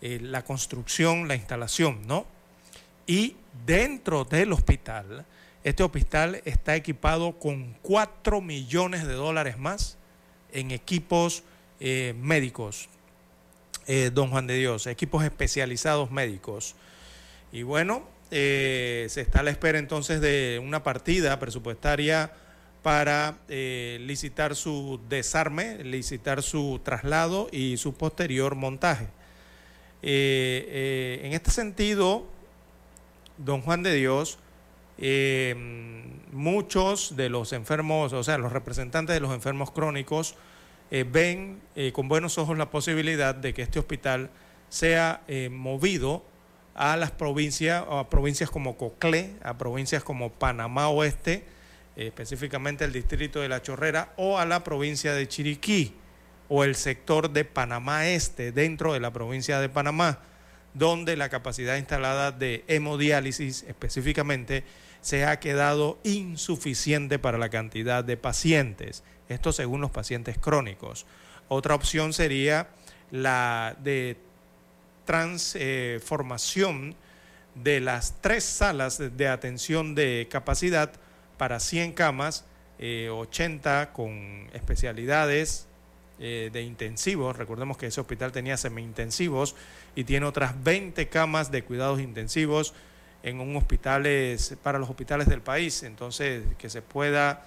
Eh, 0.01 0.19
la 0.21 0.43
construcción, 0.43 1.27
la 1.27 1.35
instalación, 1.35 2.05
¿no? 2.07 2.25
Y 3.07 3.35
dentro 3.65 4.25
del 4.25 4.51
hospital, 4.51 5.25
este 5.63 5.83
hospital 5.83 6.41
está 6.45 6.75
equipado 6.75 7.39
con 7.39 7.77
4 7.81 8.41
millones 8.41 9.07
de 9.07 9.13
dólares 9.13 9.57
más 9.57 9.97
en 10.51 10.71
equipos 10.71 11.43
eh, 11.79 12.13
médicos, 12.17 12.89
don 14.13 14.29
Juan 14.29 14.47
de 14.47 14.55
Dios, 14.55 14.87
equipos 14.87 15.25
especializados 15.25 16.09
médicos. 16.11 16.75
Y 17.51 17.63
bueno, 17.63 18.03
eh, 18.31 19.05
se 19.09 19.21
está 19.21 19.41
a 19.41 19.43
la 19.43 19.51
espera 19.51 19.77
entonces 19.77 20.19
de 20.19 20.59
una 20.63 20.83
partida 20.83 21.39
presupuestaria 21.39 22.31
para 22.81 23.37
eh, 23.47 23.99
licitar 24.01 24.55
su 24.55 24.99
desarme, 25.07 25.83
licitar 25.83 26.41
su 26.41 26.81
traslado 26.83 27.47
y 27.51 27.77
su 27.77 27.93
posterior 27.93 28.55
montaje. 28.55 29.07
Eh, 30.01 31.21
en 31.23 31.33
este 31.33 31.51
sentido, 31.51 32.25
don 33.37 33.61
Juan 33.61 33.83
de 33.83 33.93
Dios, 33.93 34.39
muchos 36.31 37.15
de 37.15 37.29
los 37.29 37.53
enfermos, 37.53 38.13
o 38.13 38.23
sea, 38.23 38.37
los 38.37 38.51
representantes 38.51 39.13
de 39.13 39.19
los 39.19 39.33
enfermos 39.33 39.71
crónicos, 39.71 40.35
ven 40.91 41.61
con 41.93 42.07
buenos 42.07 42.37
ojos 42.37 42.57
la 42.57 42.69
posibilidad 42.69 43.33
de 43.33 43.53
que 43.53 43.63
este 43.63 43.79
hospital 43.79 44.29
sea 44.69 45.21
movido 45.49 46.23
a 46.75 46.97
las 46.97 47.11
provincias, 47.11 47.83
a 47.89 48.09
provincias 48.09 48.49
como 48.49 48.77
Coclé, 48.77 49.35
a 49.43 49.57
provincias 49.57 50.03
como 50.03 50.31
Panamá 50.31 50.89
Oeste, 50.89 51.45
eh, 51.95 52.07
específicamente 52.07 52.83
el 52.83 52.91
distrito 52.91 53.41
de 53.41 53.49
La 53.49 53.61
Chorrera, 53.61 54.13
o 54.17 54.39
a 54.39 54.45
la 54.45 54.63
provincia 54.63 55.13
de 55.13 55.27
Chiriquí, 55.27 55.95
o 56.49 56.63
el 56.63 56.75
sector 56.75 57.31
de 57.31 57.45
Panamá 57.45 58.07
Este, 58.07 58.51
dentro 58.51 58.93
de 58.93 58.99
la 58.99 59.11
provincia 59.11 59.59
de 59.59 59.69
Panamá, 59.69 60.19
donde 60.73 61.15
la 61.15 61.29
capacidad 61.29 61.77
instalada 61.77 62.31
de 62.31 62.63
hemodiálisis 62.67 63.63
específicamente 63.67 64.63
se 65.01 65.25
ha 65.25 65.39
quedado 65.39 65.99
insuficiente 66.03 67.19
para 67.19 67.37
la 67.37 67.49
cantidad 67.49 68.03
de 68.03 68.17
pacientes. 68.17 69.03
Esto 69.29 69.51
según 69.51 69.81
los 69.81 69.91
pacientes 69.91 70.37
crónicos. 70.37 71.05
Otra 71.47 71.75
opción 71.75 72.13
sería 72.13 72.69
la 73.11 73.75
de 73.83 74.17
transformación 75.05 76.95
de 77.55 77.79
las 77.79 78.15
tres 78.21 78.43
salas 78.43 79.01
de 79.15 79.27
atención 79.27 79.95
de 79.95 80.27
capacidad 80.29 80.91
para 81.37 81.59
100 81.59 81.93
camas, 81.93 82.45
eh, 82.79 83.09
80 83.09 83.93
con 83.93 84.47
especialidades 84.53 85.67
eh, 86.19 86.49
de 86.53 86.61
intensivos. 86.61 87.35
Recordemos 87.35 87.77
que 87.77 87.87
ese 87.87 88.01
hospital 88.01 88.31
tenía 88.31 88.57
semi-intensivos 88.57 89.55
y 89.95 90.03
tiene 90.03 90.25
otras 90.25 90.63
20 90.63 91.09
camas 91.09 91.51
de 91.51 91.63
cuidados 91.63 91.99
intensivos 91.99 92.73
en 93.23 93.39
un 93.39 93.55
hospitales, 93.55 94.55
para 94.61 94.79
los 94.79 94.89
hospitales 94.89 95.27
del 95.27 95.41
país. 95.41 95.83
Entonces, 95.83 96.43
que 96.57 96.69
se 96.69 96.81
pueda 96.81 97.45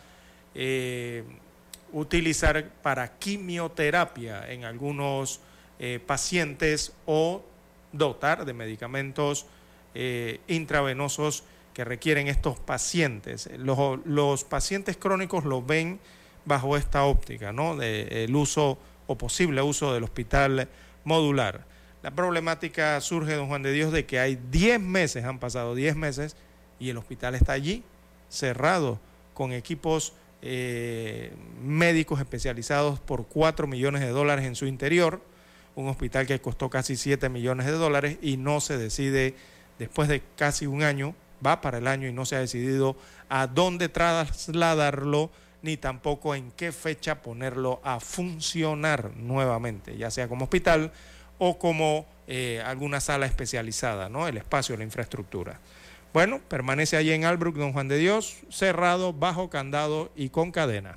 eh, 0.55 1.23
utilizar 1.93 2.69
para 2.83 3.19
quimioterapia 3.19 4.51
en 4.51 4.65
algunos 4.65 5.41
eh, 5.79 6.01
pacientes 6.05 6.93
o 7.07 7.43
dotar 7.93 8.45
de 8.45 8.53
medicamentos 8.53 9.47
eh, 9.95 10.41
intravenosos 10.49 11.45
que 11.75 11.85
requieren 11.85 12.29
estos 12.29 12.59
pacientes. 12.59 13.51
Los, 13.59 14.01
los, 14.05 14.45
pacientes 14.45 14.97
crónicos 14.97 15.45
lo 15.45 15.63
ven 15.63 15.99
bajo 16.45 16.77
esta 16.77 17.05
óptica, 17.05 17.53
¿no? 17.53 17.77
De 17.77 18.29
uso 18.33 18.79
o 19.07 19.19
posible 19.19 19.63
uso 19.63 19.93
del 19.93 20.05
hospital 20.05 20.69
modular. 21.05 21.65
La 22.03 22.11
problemática 22.11 23.01
surge, 23.01 23.35
don 23.35 23.49
Juan 23.49 23.63
de 23.63 23.73
Dios, 23.73 23.93
de 23.93 24.07
que 24.07 24.21
hay 24.21 24.39
10 24.51 24.81
meses, 24.81 25.25
han 25.25 25.39
pasado 25.39 25.75
10 25.75 25.97
meses, 25.97 26.37
y 26.79 26.91
el 26.91 26.99
hospital 26.99 27.35
está 27.35 27.53
allí, 27.53 27.83
cerrado, 28.29 29.01
con 29.35 29.53
equipos 29.53 30.13
eh, 30.43 31.33
médicos 31.63 32.21
especializados 32.21 33.01
por 33.01 33.27
4 33.27 33.67
millones 33.67 34.03
de 34.03 34.11
dólares 34.11 34.45
en 34.45 34.55
su 34.55 34.67
interior, 34.67 35.21
un 35.77 35.89
hospital 35.89 36.27
que 36.27 36.41
costó 36.41 36.69
casi 36.69 36.97
7 36.97 37.29
millones 37.29 37.67
de 37.67 37.73
dólares 37.73 38.19
y 38.23 38.37
no 38.37 38.61
se 38.61 38.77
decide, 38.77 39.35
después 39.79 40.09
de 40.09 40.23
casi 40.37 40.67
un 40.67 40.83
año, 40.83 41.15
va 41.45 41.61
para 41.61 41.79
el 41.79 41.87
año 41.87 42.09
y 42.09 42.13
no 42.13 42.27
se 42.27 42.35
ha 42.35 42.41
decidido 42.41 42.97
a 43.29 43.47
dónde 43.47 43.89
trasladarlo 43.89 45.31
ni 45.63 45.77
tampoco 45.77 46.35
en 46.35 46.51
qué 46.53 46.73
fecha 46.73 47.23
ponerlo 47.23 47.81
a 47.85 48.01
funcionar 48.01 49.17
nuevamente, 49.17 49.97
ya 49.97 50.11
sea 50.11 50.29
como 50.29 50.45
hospital 50.45 50.93
o 51.39 51.59
como 51.59 52.07
eh, 52.27 52.63
alguna 52.65 53.01
sala 53.01 53.27
especializada, 53.27 54.09
¿no? 54.09 54.27
El 54.27 54.39
espacio, 54.39 54.77
la 54.77 54.85
infraestructura. 54.85 55.61
Bueno, 56.13 56.41
permanece 56.49 56.97
allí 56.97 57.13
en 57.13 57.25
Albrook, 57.25 57.57
don 57.57 57.73
Juan 57.73 57.89
de 57.89 57.99
Dios, 57.99 58.37
cerrado, 58.49 59.13
bajo 59.13 59.51
candado 59.51 60.11
y 60.17 60.31
con 60.31 60.51
cadena. 60.51 60.97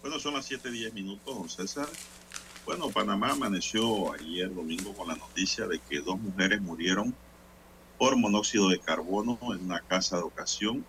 Bueno, 0.00 0.18
son 0.18 0.34
las 0.34 0.50
7:10 0.50 0.92
minutos, 0.94 1.36
don 1.36 1.48
César. 1.48 1.86
Bueno, 2.68 2.90
Panamá 2.90 3.30
amaneció 3.30 4.12
ayer 4.12 4.54
domingo 4.54 4.92
con 4.92 5.08
la 5.08 5.14
noticia 5.14 5.66
de 5.66 5.78
que 5.78 6.02
dos 6.02 6.20
mujeres 6.20 6.60
murieron 6.60 7.14
por 7.96 8.14
monóxido 8.14 8.68
de 8.68 8.78
carbono 8.78 9.38
en 9.54 9.64
una 9.64 9.80
casa 9.80 10.18
de 10.18 10.24
ocasión 10.24 10.84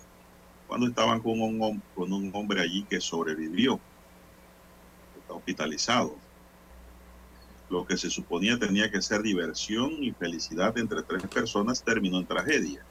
cuando 0.67 0.87
estaban 0.87 1.21
con 1.21 1.39
un, 1.39 1.81
con 1.95 2.11
un 2.11 2.31
hombre 2.35 2.59
allí 2.59 2.83
que 2.83 2.99
sobrevivió, 2.99 3.79
está 5.21 5.33
hospitalizado. 5.33 6.17
Lo 7.69 7.87
que 7.87 7.95
se 7.95 8.09
suponía 8.09 8.59
tenía 8.59 8.91
que 8.91 9.01
ser 9.01 9.21
diversión 9.21 10.03
y 10.03 10.11
felicidad 10.11 10.77
entre 10.77 11.01
tres 11.03 11.25
personas 11.27 11.81
terminó 11.81 12.17
en 12.17 12.25
tragedia. 12.25 12.83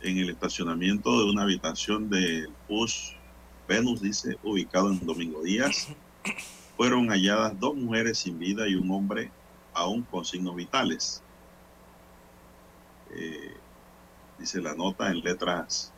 En 0.00 0.16
el 0.16 0.30
estacionamiento 0.30 1.18
de 1.18 1.30
una 1.30 1.42
habitación 1.42 2.08
del 2.08 2.48
bus 2.66 3.14
Venus, 3.68 4.00
dice, 4.00 4.38
ubicado 4.42 4.90
en 4.90 5.04
Domingo 5.04 5.42
Díaz, 5.42 5.88
fueron 6.76 7.08
halladas 7.08 7.58
dos 7.58 7.74
mujeres 7.74 8.18
sin 8.18 8.38
vida 8.38 8.68
y 8.68 8.74
un 8.74 8.90
hombre 8.90 9.30
aún 9.72 10.02
con 10.02 10.24
signos 10.24 10.56
vitales. 10.56 11.22
Eh, 13.10 13.54
dice 14.38 14.60
la 14.60 14.74
nota 14.74 15.10
en 15.10 15.20
letras 15.20 15.92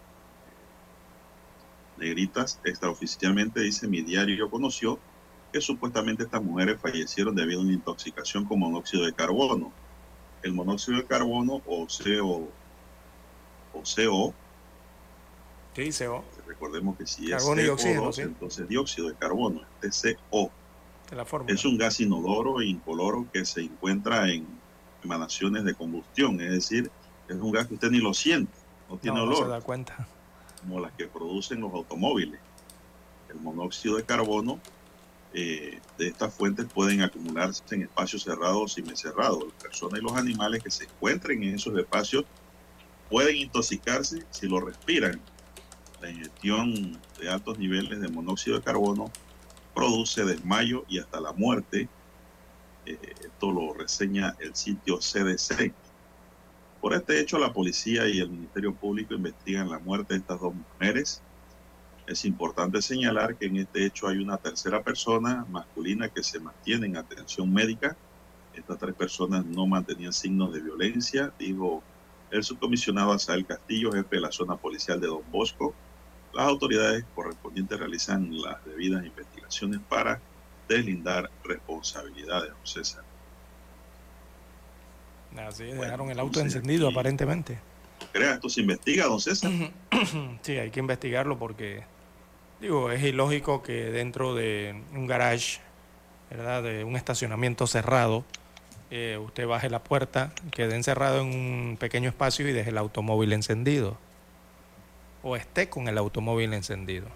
negritas, 1.97 2.61
extraoficialmente 2.65 3.61
dice 3.61 3.89
mi 3.89 4.03
diario 4.03 4.51
conoció 4.51 4.99
que 5.53 5.63
supuestamente 5.63 6.25
estas 6.25 6.43
mujeres 6.43 6.79
fallecieron 6.79 7.35
debido 7.35 7.61
a 7.61 7.63
una 7.63 7.73
intoxicación 7.73 8.45
con 8.45 8.59
monóxido 8.59 9.05
de 9.05 9.15
carbono. 9.15 9.73
El 10.43 10.53
monóxido 10.53 10.99
de 10.99 11.07
carbono 11.07 11.63
o 11.67 11.87
CO 11.87 12.49
o 13.73 13.83
CO 13.83 14.35
Sí, 15.77 15.91
CO. 15.93 16.25
Recordemos 16.47 16.97
que 16.97 17.07
si 17.07 17.31
es 17.31 17.45
CO2, 17.45 18.19
entonces 18.23 18.67
dióxido 18.67 19.09
de 19.09 19.15
carbono, 19.15 19.61
este 19.83 20.17
La 21.13 21.25
es 21.47 21.65
un 21.65 21.79
gas 21.79 22.01
inodoro 22.01 22.61
e 22.61 22.67
incoloro 22.67 23.27
que 23.33 23.45
se 23.45 23.61
encuentra 23.61 24.29
en 24.29 24.47
emanaciones 25.05 25.65
de 25.65 25.75
combustión, 25.75 26.41
es 26.41 26.51
decir, 26.51 26.91
es 27.29 27.37
un 27.37 27.53
gas 27.53 27.69
que 27.69 27.75
usted 27.75 27.91
ni 27.91 27.99
lo 27.99 28.13
siente, 28.13 28.53
no 28.91 28.97
tiene 28.97 29.21
olor. 29.21 29.39
No 29.39 29.45
se 29.45 29.51
da 29.51 29.61
cuenta 29.61 30.09
como 30.61 30.81
las 30.81 30.93
que 30.93 31.07
producen 31.07 31.61
los 31.61 31.73
automóviles. 31.73 32.41
El 33.29 33.41
monóxido 33.41 33.97
de 33.97 34.05
carbono 34.05 34.61
eh, 35.33 35.81
de 35.99 36.09
estas 36.09 36.35
fuentes 36.35 36.67
pueden 36.73 37.03
acumularse 37.03 37.63
en 37.71 37.83
espacios 37.83 38.25
cerrados 38.25 38.73
y 38.73 38.83
semicerrados. 38.83 39.45
Las 39.45 39.63
personas 39.63 40.01
y 40.01 40.03
los 40.03 40.15
animales 40.15 40.63
que 40.63 40.71
se 40.71 40.85
encuentren 40.85 41.43
en 41.43 41.55
esos 41.55 41.77
espacios 41.79 42.25
pueden 43.11 43.37
intoxicarse 43.37 44.25
si 44.31 44.49
lo 44.49 44.61
respiran. 44.61 45.21
La 46.01 46.11
ingestión 46.11 46.99
de 47.21 47.29
altos 47.29 47.59
niveles 47.59 48.01
de 48.01 48.09
monóxido 48.09 48.57
de 48.57 48.63
carbono 48.63 49.11
produce 49.77 50.25
desmayo 50.25 50.87
y 50.89 50.99
hasta 50.99 51.21
la 51.21 51.33
muerte. 51.35 51.89
Eh, 52.87 52.99
esto 53.21 53.53
lo 53.53 53.75
reseña 53.75 54.35
el 54.41 54.57
sitio 54.57 54.99
CDC. 54.99 55.73
Por 56.81 56.95
este 56.95 57.21
hecho, 57.21 57.39
la 57.39 57.53
policía 57.53 58.09
y 58.09 58.21
el 58.21 58.31
Ministerio 58.31 58.75
Público 58.75 59.15
investigan 59.15 59.69
la 59.69 59.79
muerte 59.79 60.15
de 60.15 60.21
estas 60.21 60.41
dos 60.41 60.55
mujeres. 60.55 61.23
Es 62.07 62.25
importante 62.25 62.81
señalar 62.81 63.37
que 63.37 63.47
en 63.47 63.57
este 63.59 63.85
hecho 63.85 64.09
hay 64.09 64.17
una 64.19 64.39
tercera 64.39 64.83
persona 64.83 65.45
masculina 65.51 66.09
que 66.09 66.23
se 66.23 66.41
mantiene 66.41 66.87
en 66.87 66.97
atención 66.97 67.53
médica. 67.53 67.97
Estas 68.55 68.79
tres 68.79 68.95
personas 68.95 69.45
no 69.45 69.67
mantenían 69.67 70.13
signos 70.13 70.55
de 70.55 70.61
violencia, 70.61 71.33
dijo 71.39 71.83
el 72.31 72.43
subcomisionado 72.43 73.13
Asael 73.13 73.45
Castillo, 73.45 73.93
jefe 73.93 74.17
de 74.17 74.23
la 74.23 74.33
zona 74.33 74.57
policial 74.57 75.01
de 75.01 75.09
Don 75.09 75.31
Bosco. 75.31 75.75
Las 76.33 76.47
autoridades 76.47 77.05
correspondientes 77.15 77.79
realizan 77.79 78.31
las 78.41 78.65
debidas 78.65 79.05
investigaciones 79.05 79.36
para 79.89 80.21
deslindar 80.69 81.31
responsabilidades, 81.45 82.53
César. 82.65 83.05
Así 85.37 85.65
dejaron 85.65 86.11
el 86.11 86.19
auto 86.19 86.41
encendido 86.41 86.89
aparentemente. 86.89 87.59
¿Crea 88.13 88.35
esto 88.35 88.49
se 88.49 88.63
investiga, 88.63 89.05
don 89.07 89.21
César? 89.21 89.51
sí, 90.43 90.53
hay 90.53 90.71
que 90.71 90.81
investigarlo 90.81 91.39
porque, 91.39 91.85
digo, 92.61 92.91
es 92.91 93.03
ilógico 93.03 93.63
que 93.63 93.91
dentro 93.91 94.35
de 94.35 94.83
un 94.93 95.07
garage, 95.07 95.61
¿verdad? 96.31 96.63
De 96.63 96.85
un 96.85 96.97
estacionamiento 96.97 97.67
cerrado, 97.67 98.25
eh, 98.91 99.19
usted 99.23 99.47
baje 99.47 99.69
la 99.69 99.83
puerta, 99.83 100.33
quede 100.53 100.77
encerrado 100.77 101.21
en 101.21 101.27
un 101.27 101.77
pequeño 101.79 102.09
espacio 102.09 102.49
y 102.49 102.53
deje 102.53 102.71
el 102.71 102.79
automóvil 102.79 103.33
encendido. 103.33 103.99
O 105.23 105.37
esté 105.37 105.69
con 105.69 105.89
el 105.89 105.99
automóvil 105.99 106.55
encendido. 106.55 107.09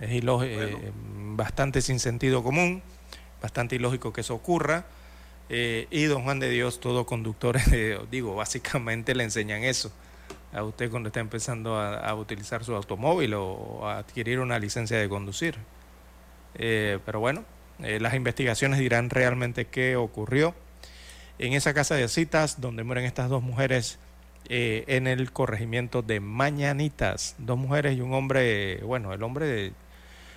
Es 0.00 0.12
ilógico, 0.12 0.62
eh, 0.62 0.92
bastante 1.34 1.80
sin 1.80 2.00
sentido 2.00 2.42
común, 2.42 2.82
bastante 3.40 3.76
ilógico 3.76 4.12
que 4.12 4.20
eso 4.20 4.34
ocurra 4.34 4.86
eh, 5.48 5.86
y 5.90 6.04
don 6.04 6.24
Juan 6.24 6.40
de 6.40 6.50
Dios, 6.50 6.80
todo 6.80 7.06
conductor, 7.06 7.58
digo, 8.10 8.34
básicamente 8.34 9.14
le 9.14 9.24
enseñan 9.24 9.62
eso 9.62 9.92
a 10.52 10.62
usted 10.64 10.90
cuando 10.90 11.08
está 11.08 11.20
empezando 11.20 11.78
a, 11.78 12.14
utilizar 12.14 12.64
su 12.64 12.74
automóvil 12.74 13.34
o, 13.34 13.86
a 13.86 13.98
adquirir 13.98 14.40
una 14.40 14.58
licencia 14.58 14.98
de 14.98 15.08
conducir. 15.08 15.56
Eh, 16.54 16.98
pero 17.04 17.20
bueno, 17.20 17.44
eh, 17.82 18.00
las 18.00 18.14
investigaciones 18.14 18.78
dirán 18.78 19.10
realmente 19.10 19.66
qué 19.66 19.96
ocurrió 19.96 20.54
en 21.38 21.52
esa 21.52 21.74
casa 21.74 21.94
de 21.94 22.08
citas 22.08 22.60
donde 22.60 22.84
mueren 22.84 23.04
estas 23.04 23.28
dos 23.28 23.42
mujeres 23.42 23.98
en 24.48 25.08
el 25.08 25.32
corregimiento 25.32 26.02
de 26.02 26.20
Mañanitas. 26.20 27.34
Dos 27.38 27.58
mujeres 27.58 27.98
y 27.98 28.00
un 28.00 28.14
hombre, 28.14 28.78
bueno, 28.84 29.12
el 29.12 29.22
hombre 29.24 29.72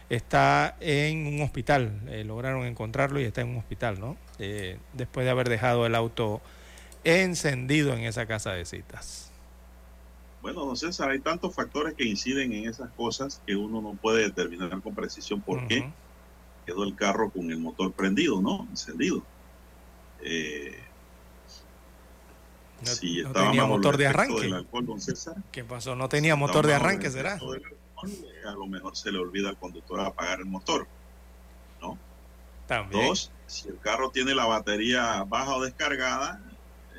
está 0.09 0.75
en 0.79 1.27
un 1.27 1.41
hospital, 1.41 2.01
lograron 2.25 2.65
encontrarlo 2.65 3.19
y 3.19 3.23
está 3.23 3.41
en 3.41 3.49
un 3.49 3.57
hospital, 3.57 3.99
¿no? 3.99 4.17
Eh, 4.39 4.79
después 4.93 5.25
de 5.25 5.31
haber 5.31 5.49
dejado 5.49 5.85
el 5.85 5.95
auto 5.95 6.41
encendido 7.03 7.93
en 7.93 8.03
esa 8.03 8.25
casa 8.25 8.51
de 8.53 8.65
citas. 8.65 9.31
Bueno, 10.41 10.65
don 10.65 10.77
César, 10.77 11.09
hay 11.09 11.19
tantos 11.19 11.53
factores 11.53 11.93
que 11.93 12.05
inciden 12.05 12.53
en 12.53 12.69
esas 12.69 12.89
cosas 12.91 13.41
que 13.45 13.55
uno 13.55 13.81
no 13.81 13.93
puede 13.93 14.23
determinar 14.23 14.81
con 14.81 14.95
precisión 14.95 15.41
por 15.41 15.67
qué 15.67 15.91
quedó 16.65 16.83
el 16.83 16.95
carro 16.95 17.29
con 17.29 17.51
el 17.51 17.57
motor 17.59 17.91
prendido, 17.91 18.41
¿no? 18.41 18.65
Encendido. 18.69 19.23
Eh, 20.21 20.77
si 22.83 23.21
no 23.23 23.33
tenía 23.33 23.65
motor 23.65 23.97
de 23.97 24.07
arranque. 24.07 24.65
¿Qué 25.51 25.63
pasó? 25.63 25.95
No 25.95 26.07
tenía 26.07 26.35
motor 26.35 26.65
de 26.65 26.73
arranque, 26.73 27.09
¿será? 27.09 27.37
A 28.45 28.51
lo 28.51 28.67
mejor 28.67 28.95
se 28.95 29.11
le 29.11 29.19
olvida 29.19 29.49
al 29.49 29.57
conductor 29.57 29.99
apagar 29.99 30.39
el 30.39 30.45
motor. 30.45 30.87
¿No? 31.81 31.97
También. 32.67 33.07
Dos, 33.07 33.31
si 33.47 33.67
el 33.67 33.79
carro 33.79 34.11
tiene 34.11 34.35
la 34.35 34.45
batería 34.45 35.23
baja 35.23 35.55
o 35.55 35.61
descargada, 35.63 36.41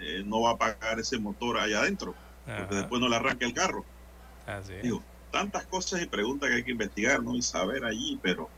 eh, 0.01 0.23
no 0.25 0.41
va 0.41 0.51
a 0.51 0.53
apagar 0.55 0.99
ese 0.99 1.19
motor 1.19 1.59
allá 1.59 1.81
adentro, 1.81 2.15
porque 2.45 2.75
después 2.75 3.01
no 3.01 3.09
le 3.09 3.17
arranca 3.17 3.47
el 3.47 3.55
carro. 3.55 3.85
Digo, 4.83 5.03
tantas 5.31 5.67
cosas 5.67 6.03
y 6.03 6.07
preguntas 6.07 6.49
que 6.49 6.57
hay 6.57 6.65
que 6.65 6.73
investigar, 6.73 7.23
¿no? 7.23 7.37
Y 7.37 7.43
saber 7.43 7.85
allí, 7.85 8.19
pero 8.23 8.49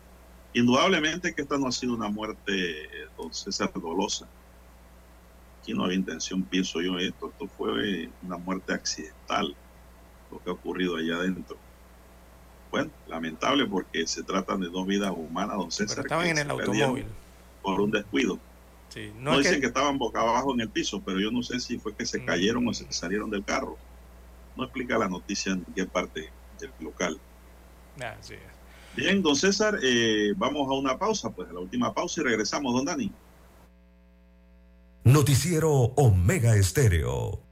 indudablemente 0.55 1.35
que 1.35 1.43
esta 1.43 1.59
no 1.59 1.66
ha 1.66 1.73
sido 1.73 1.94
una 1.94 2.09
muerte, 2.09 2.89
don 3.16 3.32
César, 3.35 3.73
dolosa. 3.74 4.27
Aquí 5.60 5.74
no 5.74 5.85
había 5.85 5.97
intención, 5.97 6.43
pienso 6.43 6.81
yo, 6.81 6.98
esto. 6.98 7.28
Esto 7.28 7.47
fue 7.47 8.09
una 8.23 8.36
muerte 8.36 8.73
accidental, 8.73 9.55
lo 10.31 10.43
que 10.43 10.51
ha 10.51 10.52
ocurrido 10.52 10.97
allá 10.97 11.16
adentro. 11.16 11.56
Bueno, 12.73 12.90
lamentable 13.07 13.66
porque 13.66 14.07
se 14.07 14.23
tratan 14.23 14.62
de 14.62 14.70
dos 14.70 14.86
vidas 14.86 15.12
humanas, 15.15 15.59
don 15.59 15.70
César. 15.70 15.97
Pero 15.97 16.07
estaban 16.07 16.27
en 16.27 16.39
el 16.39 16.51
automóvil. 16.51 17.05
por 17.62 17.81
un 17.82 17.90
descuido. 17.90 18.39
no, 19.19 19.39
dicen 19.39 19.61
que... 19.61 19.66
estaban 19.66 19.99
boca 19.99 20.23
abajo 20.23 20.55
en 20.55 20.62
el 20.62 20.70
piso, 20.70 21.03
pero 21.05 21.20
yo 21.20 21.31
no 21.31 21.43
sé 21.43 21.61
si 21.61 21.78
fue 21.78 21.94
que 21.94 22.07
se 22.07 22.20
mm. 22.20 22.24
cayeron 22.24 22.66
o 22.66 22.73
se 22.73 22.90
salieron 22.90 23.31
del 23.31 23.44
carro. 23.44 23.77
No 24.57 24.65
explica 24.65 24.97
la 24.97 25.07
noticia 25.07 25.53
en 25.53 25.65
qué 25.74 25.85
parte 25.85 26.31
del 26.59 26.70
local. 26.81 27.20
Bien, 28.97 29.23
don 29.23 29.36
César, 29.36 29.78
eh, 29.82 30.32
vamos 30.36 30.66
a 30.69 30.73
una 30.73 30.99
pausa, 30.99 31.31
pues 31.31 31.51
a 31.51 31.53
la 31.53 31.61
última 31.61 31.93
pausa 31.93 32.23
y 32.23 32.24
regresamos, 32.24 32.73
don 32.74 32.86
Dani. 32.86 33.12
Noticiero 35.05 35.70
Omega 35.70 36.57
Estéreo. 36.57 37.52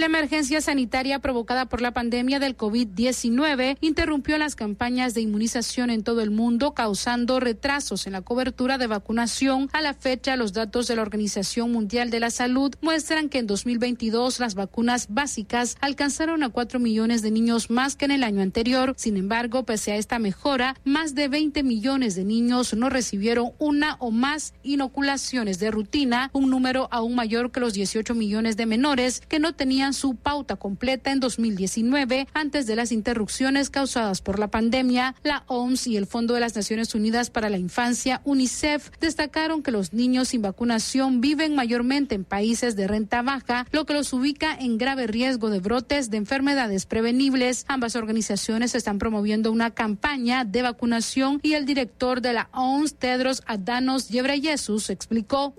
La 0.00 0.06
emergencia 0.06 0.62
sanitaria 0.62 1.18
provocada 1.18 1.66
por 1.66 1.82
la 1.82 1.92
pandemia 1.92 2.38
del 2.38 2.56
COVID-19 2.56 3.76
interrumpió 3.82 4.38
las 4.38 4.56
campañas 4.56 5.12
de 5.12 5.20
inmunización 5.20 5.90
en 5.90 6.02
todo 6.02 6.22
el 6.22 6.30
mundo, 6.30 6.72
causando 6.72 7.38
retrasos 7.38 8.06
en 8.06 8.14
la 8.14 8.22
cobertura 8.22 8.78
de 8.78 8.86
vacunación. 8.86 9.68
A 9.74 9.82
la 9.82 9.92
fecha, 9.92 10.36
los 10.36 10.54
datos 10.54 10.86
de 10.86 10.96
la 10.96 11.02
Organización 11.02 11.70
Mundial 11.70 12.08
de 12.08 12.18
la 12.18 12.30
Salud 12.30 12.74
muestran 12.80 13.28
que 13.28 13.40
en 13.40 13.46
2022 13.46 14.40
las 14.40 14.54
vacunas 14.54 15.08
básicas 15.10 15.76
alcanzaron 15.82 16.44
a 16.44 16.48
4 16.48 16.80
millones 16.80 17.20
de 17.20 17.30
niños 17.30 17.68
más 17.68 17.94
que 17.94 18.06
en 18.06 18.12
el 18.12 18.24
año 18.24 18.40
anterior. 18.40 18.94
Sin 18.96 19.18
embargo, 19.18 19.66
pese 19.66 19.92
a 19.92 19.96
esta 19.96 20.18
mejora, 20.18 20.76
más 20.82 21.14
de 21.14 21.28
20 21.28 21.62
millones 21.62 22.14
de 22.14 22.24
niños 22.24 22.72
no 22.72 22.88
recibieron 22.88 23.50
una 23.58 23.96
o 23.98 24.10
más 24.12 24.54
inoculaciones 24.62 25.58
de 25.58 25.70
rutina, 25.70 26.30
un 26.32 26.48
número 26.48 26.88
aún 26.90 27.14
mayor 27.14 27.52
que 27.52 27.60
los 27.60 27.74
18 27.74 28.14
millones 28.14 28.56
de 28.56 28.64
menores 28.64 29.20
que 29.28 29.38
no 29.38 29.54
tenían 29.54 29.89
su 29.92 30.16
pauta 30.16 30.56
completa 30.56 31.12
en 31.12 31.20
2019 31.20 32.26
antes 32.34 32.66
de 32.66 32.76
las 32.76 32.92
interrupciones 32.92 33.70
causadas 33.70 34.20
por 34.22 34.38
la 34.38 34.48
pandemia. 34.48 35.14
La 35.22 35.44
OMS 35.46 35.86
y 35.86 35.96
el 35.96 36.06
Fondo 36.06 36.34
de 36.34 36.40
las 36.40 36.56
Naciones 36.56 36.94
Unidas 36.94 37.30
para 37.30 37.50
la 37.50 37.58
Infancia, 37.58 38.20
UNICEF, 38.24 38.90
destacaron 39.00 39.62
que 39.62 39.70
los 39.70 39.92
niños 39.92 40.28
sin 40.28 40.42
vacunación 40.42 41.20
viven 41.20 41.54
mayormente 41.54 42.14
en 42.14 42.24
países 42.24 42.76
de 42.76 42.86
renta 42.86 43.22
baja, 43.22 43.66
lo 43.72 43.86
que 43.86 43.94
los 43.94 44.12
ubica 44.12 44.54
en 44.54 44.78
grave 44.78 45.06
riesgo 45.06 45.50
de 45.50 45.60
brotes 45.60 46.10
de 46.10 46.16
enfermedades 46.16 46.86
prevenibles. 46.86 47.64
Ambas 47.68 47.96
organizaciones 47.96 48.74
están 48.74 48.98
promoviendo 48.98 49.50
una 49.52 49.70
campaña 49.70 50.44
de 50.44 50.62
vacunación 50.62 51.40
y 51.42 51.54
el 51.54 51.66
director 51.66 52.20
de 52.20 52.32
la 52.32 52.48
OMS, 52.52 52.94
Tedros 52.94 53.42
Adhanos 53.46 54.10
Ghebreyesus, 54.10 54.90
explicó: 54.90 55.54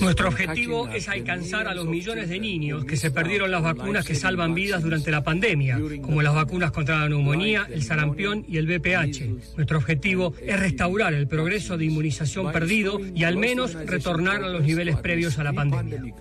Nuestro 0.00 0.28
objetivo 0.28 0.88
es 0.88 1.08
alcanzar 1.08 1.68
a 1.68 1.74
los 1.74 1.86
millones 1.86 2.28
de 2.28 2.40
niños 2.40 2.84
que 2.84 2.96
se 2.96 3.10
perdieron 3.10 3.29
dieron 3.30 3.50
las 3.50 3.62
vacunas 3.62 4.04
que 4.04 4.14
salvan 4.14 4.54
vidas 4.54 4.82
durante 4.82 5.10
la 5.10 5.22
pandemia, 5.22 5.78
como 6.02 6.20
las 6.20 6.34
vacunas 6.34 6.72
contra 6.72 6.98
la 6.98 7.08
neumonía, 7.08 7.66
el 7.70 7.82
sarampión 7.82 8.44
y 8.48 8.58
el 8.58 8.66
VPH. 8.66 9.56
Nuestro 9.56 9.78
objetivo 9.78 10.34
es 10.42 10.58
restaurar 10.58 11.14
el 11.14 11.28
progreso 11.28 11.78
de 11.78 11.84
inmunización 11.86 12.52
perdido 12.52 13.00
y 13.14 13.24
al 13.24 13.36
menos 13.36 13.74
retornar 13.74 14.42
a 14.42 14.48
los 14.48 14.62
niveles 14.62 14.96
previos 14.96 15.38
a 15.38 15.44
la 15.44 15.52
pandemia. 15.52 16.14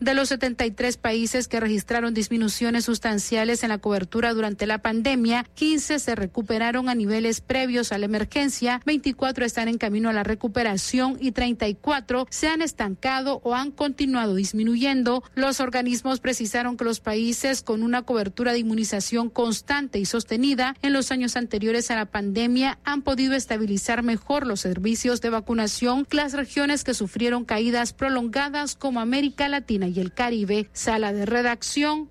De 0.00 0.14
los 0.14 0.28
73 0.28 0.96
países 0.96 1.48
que 1.48 1.60
registraron 1.60 2.14
disminuciones 2.14 2.84
sustanciales 2.84 3.62
en 3.62 3.70
la 3.70 3.78
cobertura 3.78 4.32
durante 4.32 4.66
la 4.66 4.78
pandemia, 4.78 5.44
15 5.54 5.98
se 5.98 6.14
recuperaron 6.14 6.88
a 6.88 6.94
niveles 6.94 7.40
previos 7.40 7.92
a 7.92 7.98
la 7.98 8.06
emergencia, 8.06 8.80
24 8.86 9.44
están 9.44 9.68
en 9.68 9.78
camino 9.78 10.08
a 10.08 10.12
la 10.12 10.22
recuperación 10.22 11.16
y 11.20 11.32
34 11.32 12.26
se 12.30 12.46
han 12.46 12.62
estancado 12.62 13.40
o 13.42 13.54
han 13.54 13.72
continuado 13.72 14.36
disminuyendo. 14.36 15.24
Los 15.34 15.60
organismos 15.60 16.20
que 16.52 16.84
los 16.84 17.00
países 17.00 17.62
con 17.62 17.82
una 17.82 18.02
cobertura 18.02 18.52
de 18.52 18.58
inmunización 18.58 19.30
constante 19.30 19.98
y 19.98 20.04
sostenida 20.04 20.76
en 20.82 20.92
los 20.92 21.10
años 21.10 21.36
anteriores 21.36 21.90
a 21.90 21.96
la 21.96 22.04
pandemia 22.04 22.78
han 22.84 23.00
podido 23.00 23.34
estabilizar 23.34 24.02
mejor 24.02 24.46
los 24.46 24.60
servicios 24.60 25.22
de 25.22 25.30
vacunación 25.30 26.04
que 26.04 26.18
las 26.18 26.34
regiones 26.34 26.84
que 26.84 26.92
sufrieron 26.92 27.46
caídas 27.46 27.94
prolongadas 27.94 28.74
como 28.74 29.00
América 29.00 29.48
Latina 29.48 29.88
y 29.88 29.98
el 29.98 30.12
Caribe. 30.12 30.68
Sala 30.74 31.14
de 31.14 31.24
redacción, 31.24 32.10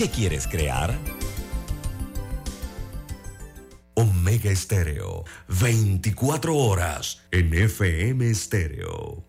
¿Qué 0.00 0.08
quieres 0.08 0.46
crear? 0.46 0.98
Omega 3.92 4.50
Estéreo, 4.50 5.26
24 5.60 6.56
horas 6.56 7.20
en 7.30 7.52
FM 7.52 8.30
Estéreo. 8.30 9.26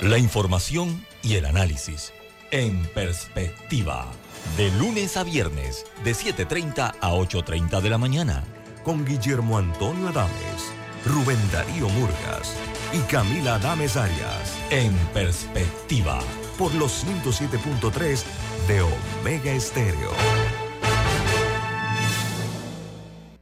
La 0.00 0.16
información 0.16 1.04
y 1.22 1.34
el 1.34 1.44
análisis 1.44 2.14
en 2.50 2.82
perspectiva. 2.94 4.10
De 4.56 4.70
lunes 4.78 5.18
a 5.18 5.22
viernes, 5.22 5.84
de 6.02 6.12
7.30 6.12 6.94
a 6.98 7.12
8.30 7.12 7.82
de 7.82 7.90
la 7.90 7.98
mañana. 7.98 8.42
Con 8.84 9.04
Guillermo 9.04 9.58
Antonio 9.58 10.08
Adames, 10.08 10.72
Rubén 11.04 11.36
Darío 11.52 11.90
Murgas 11.90 12.56
y 12.94 13.00
Camila 13.00 13.56
Adames 13.56 13.98
Arias. 13.98 14.56
En 14.70 14.96
perspectiva 15.12 16.20
por 16.58 16.74
los 16.74 17.04
107.3 17.04 18.24
de 18.66 18.82
Omega 18.82 19.52
Estéreo. 19.52 20.10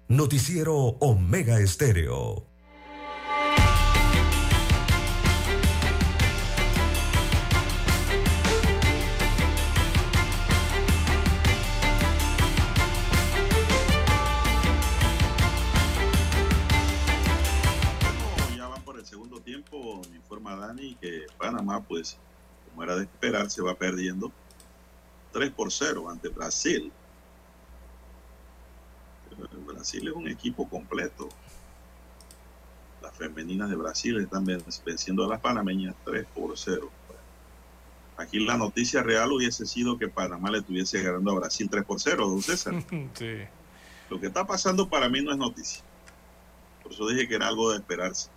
Noticiero 0.09 0.75
Omega 0.99 1.61
Estéreo. 1.61 2.47
Ya 18.57 18.67
van 18.67 18.83
por 18.83 18.99
el 18.99 19.07
segundo 19.07 19.41
tiempo, 19.41 20.03
informa 20.15 20.57
Dani 20.57 20.97
que 20.97 21.27
Panamá 21.39 21.83
pues 21.87 22.19
como 22.81 22.85
era 22.85 22.97
de 22.97 23.03
esperar, 23.03 23.51
se 23.51 23.61
va 23.61 23.75
perdiendo 23.75 24.33
3 25.33 25.51
por 25.51 25.71
0 25.71 26.09
ante 26.09 26.31
Brasil. 26.31 26.91
Brasil 29.67 30.09
es 30.09 30.15
un 30.15 30.27
equipo 30.29 30.67
completo. 30.67 31.29
Las 33.03 33.15
femeninas 33.15 33.69
de 33.69 33.77
Brasil 33.77 34.19
están 34.19 34.47
venciendo 34.87 35.25
a 35.25 35.29
las 35.29 35.41
panameñas 35.41 35.95
3 36.07 36.27
por 36.35 36.57
0. 36.57 36.91
Aquí 38.17 38.39
la 38.41 38.57
noticia 38.57 39.03
real 39.03 39.31
hubiese 39.33 39.67
sido 39.67 39.99
que 39.99 40.09
Panamá 40.09 40.51
le 40.51 40.59
estuviese 40.59 41.03
ganando 41.03 41.33
a 41.33 41.35
Brasil 41.35 41.69
3 41.71 41.85
por 41.85 42.01
0, 42.01 42.29
don 42.29 42.43
César. 42.43 42.73
Lo 44.09 44.19
que 44.19 44.27
está 44.27 44.47
pasando 44.47 44.89
para 44.89 45.11
mí 45.11 45.21
no 45.21 45.33
es 45.33 45.37
noticia. 45.37 45.83
Por 46.83 46.93
eso 46.93 47.07
dije 47.09 47.29
que 47.29 47.35
era 47.35 47.47
algo 47.49 47.73
de 47.73 47.77
esperarse. 47.77 48.31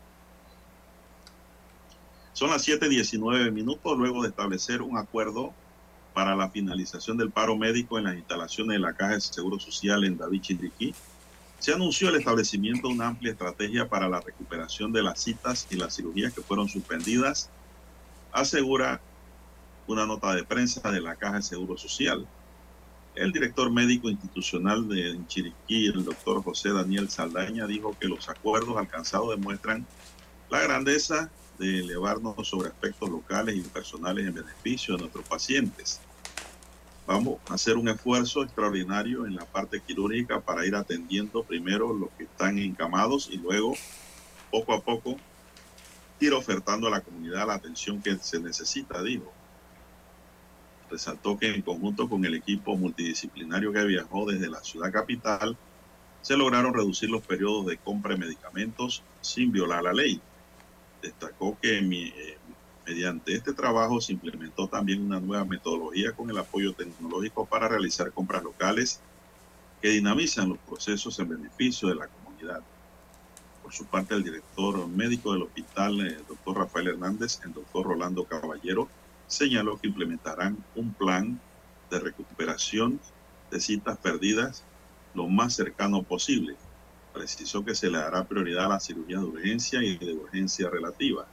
Son 2.33 2.49
las 2.49 2.67
7:19 2.67 3.51
minutos 3.51 3.95
luego 3.95 4.23
de 4.23 4.29
establecer 4.29 4.81
un 4.81 4.97
acuerdo 4.97 5.53
para 6.15 6.35
la 6.35 6.49
finalización 6.49 7.15
del 7.15 7.29
paro 7.29 7.55
médico 7.55 7.99
en 7.99 8.05
las 8.05 8.15
instalaciones 8.15 8.73
de 8.73 8.79
la 8.79 8.93
Caja 8.93 9.13
de 9.13 9.21
Seguro 9.21 9.59
Social 9.59 10.03
en 10.03 10.17
David 10.17 10.41
Chiriquí. 10.41 10.95
Se 11.59 11.73
anunció 11.73 12.09
el 12.09 12.15
establecimiento 12.15 12.87
de 12.87 12.95
una 12.95 13.07
amplia 13.07 13.31
estrategia 13.31 13.87
para 13.87 14.09
la 14.09 14.19
recuperación 14.19 14.91
de 14.91 15.03
las 15.03 15.19
citas 15.19 15.67
y 15.69 15.75
las 15.75 15.95
cirugías 15.95 16.33
que 16.33 16.41
fueron 16.41 16.67
suspendidas, 16.67 17.49
asegura 18.31 18.99
una 19.85 20.07
nota 20.07 20.33
de 20.33 20.43
prensa 20.43 20.91
de 20.91 21.01
la 21.01 21.15
Caja 21.15 21.35
de 21.35 21.43
Seguro 21.43 21.77
Social. 21.77 22.27
El 23.13 23.31
director 23.31 23.71
médico 23.71 24.09
institucional 24.09 24.89
de 24.89 25.19
Chiriquí, 25.27 25.85
el 25.85 26.03
doctor 26.03 26.43
José 26.43 26.73
Daniel 26.73 27.09
Saldaña, 27.09 27.67
dijo 27.67 27.95
que 27.99 28.07
los 28.07 28.27
acuerdos 28.27 28.75
alcanzados 28.75 29.29
demuestran 29.29 29.85
la 30.49 30.61
grandeza 30.61 31.29
de 31.57 31.79
elevarnos 31.79 32.47
sobre 32.47 32.69
aspectos 32.69 33.09
locales 33.09 33.55
y 33.55 33.61
personales 33.61 34.27
en 34.27 34.33
beneficio 34.33 34.95
de 34.95 35.01
nuestros 35.01 35.27
pacientes. 35.27 35.99
Vamos 37.05 37.39
a 37.49 37.55
hacer 37.55 37.75
un 37.75 37.89
esfuerzo 37.89 38.43
extraordinario 38.43 39.25
en 39.25 39.35
la 39.35 39.45
parte 39.45 39.81
quirúrgica 39.81 40.39
para 40.39 40.65
ir 40.65 40.75
atendiendo 40.75 41.43
primero 41.43 41.93
los 41.93 42.09
que 42.11 42.23
están 42.23 42.57
encamados 42.57 43.29
y 43.29 43.37
luego, 43.37 43.73
poco 44.49 44.73
a 44.73 44.81
poco, 44.81 45.17
ir 46.19 46.33
ofertando 46.33 46.87
a 46.87 46.91
la 46.91 47.01
comunidad 47.01 47.47
la 47.47 47.55
atención 47.55 48.01
que 48.01 48.17
se 48.17 48.39
necesita, 48.39 49.03
dijo. 49.03 49.31
Resaltó 50.89 51.37
que 51.37 51.53
en 51.53 51.61
conjunto 51.61 52.07
con 52.07 52.23
el 52.23 52.35
equipo 52.35 52.77
multidisciplinario 52.77 53.73
que 53.73 53.83
viajó 53.83 54.25
desde 54.25 54.49
la 54.49 54.63
ciudad 54.63 54.91
capital, 54.91 55.57
se 56.21 56.37
lograron 56.37 56.73
reducir 56.73 57.09
los 57.09 57.21
periodos 57.21 57.65
de 57.65 57.77
compra 57.77 58.13
de 58.13 58.19
medicamentos 58.19 59.03
sin 59.19 59.51
violar 59.51 59.83
la 59.83 59.91
ley. 59.91 60.21
Destacó 61.03 61.57
que 61.61 61.79
eh, 61.79 62.37
mediante 62.87 63.35
este 63.35 63.53
trabajo 63.53 63.99
se 63.99 64.13
implementó 64.13 64.67
también 64.67 65.03
una 65.03 65.19
nueva 65.19 65.43
metodología 65.43 66.13
con 66.13 66.29
el 66.29 66.37
apoyo 66.37 66.73
tecnológico 66.73 67.45
para 67.45 67.67
realizar 67.67 68.11
compras 68.13 68.41
locales 68.41 69.01
que 69.81 69.89
dinamizan 69.89 70.47
los 70.47 70.57
procesos 70.59 71.19
en 71.19 71.27
beneficio 71.27 71.89
de 71.89 71.95
la 71.95 72.07
comunidad. 72.07 72.61
Por 73.61 73.73
su 73.73 73.85
parte, 73.85 74.15
el 74.15 74.23
director 74.23 74.87
médico 74.87 75.33
del 75.33 75.43
hospital, 75.43 75.99
el 75.99 76.07
eh, 76.07 76.19
doctor 76.25 76.57
Rafael 76.57 76.87
Hernández, 76.87 77.41
el 77.43 77.53
doctor 77.53 77.85
Rolando 77.87 78.23
Caballero, 78.23 78.87
señaló 79.27 79.77
que 79.77 79.87
implementarán 79.87 80.57
un 80.75 80.93
plan 80.93 81.39
de 81.91 81.99
recuperación 81.99 82.99
de 83.51 83.59
citas 83.59 83.97
perdidas 83.97 84.63
lo 85.13 85.27
más 85.27 85.53
cercano 85.53 86.01
posible. 86.01 86.55
Precisó 87.13 87.63
que 87.63 87.75
se 87.75 87.89
le 87.89 87.99
dará 87.99 88.23
prioridad 88.23 88.65
a 88.65 88.69
la 88.69 88.79
cirugía 88.79 89.19
de 89.19 89.25
urgencia 89.25 89.81
y 89.83 89.97
de 89.97 90.13
urgencia 90.13 90.69
relativa. 90.69 91.27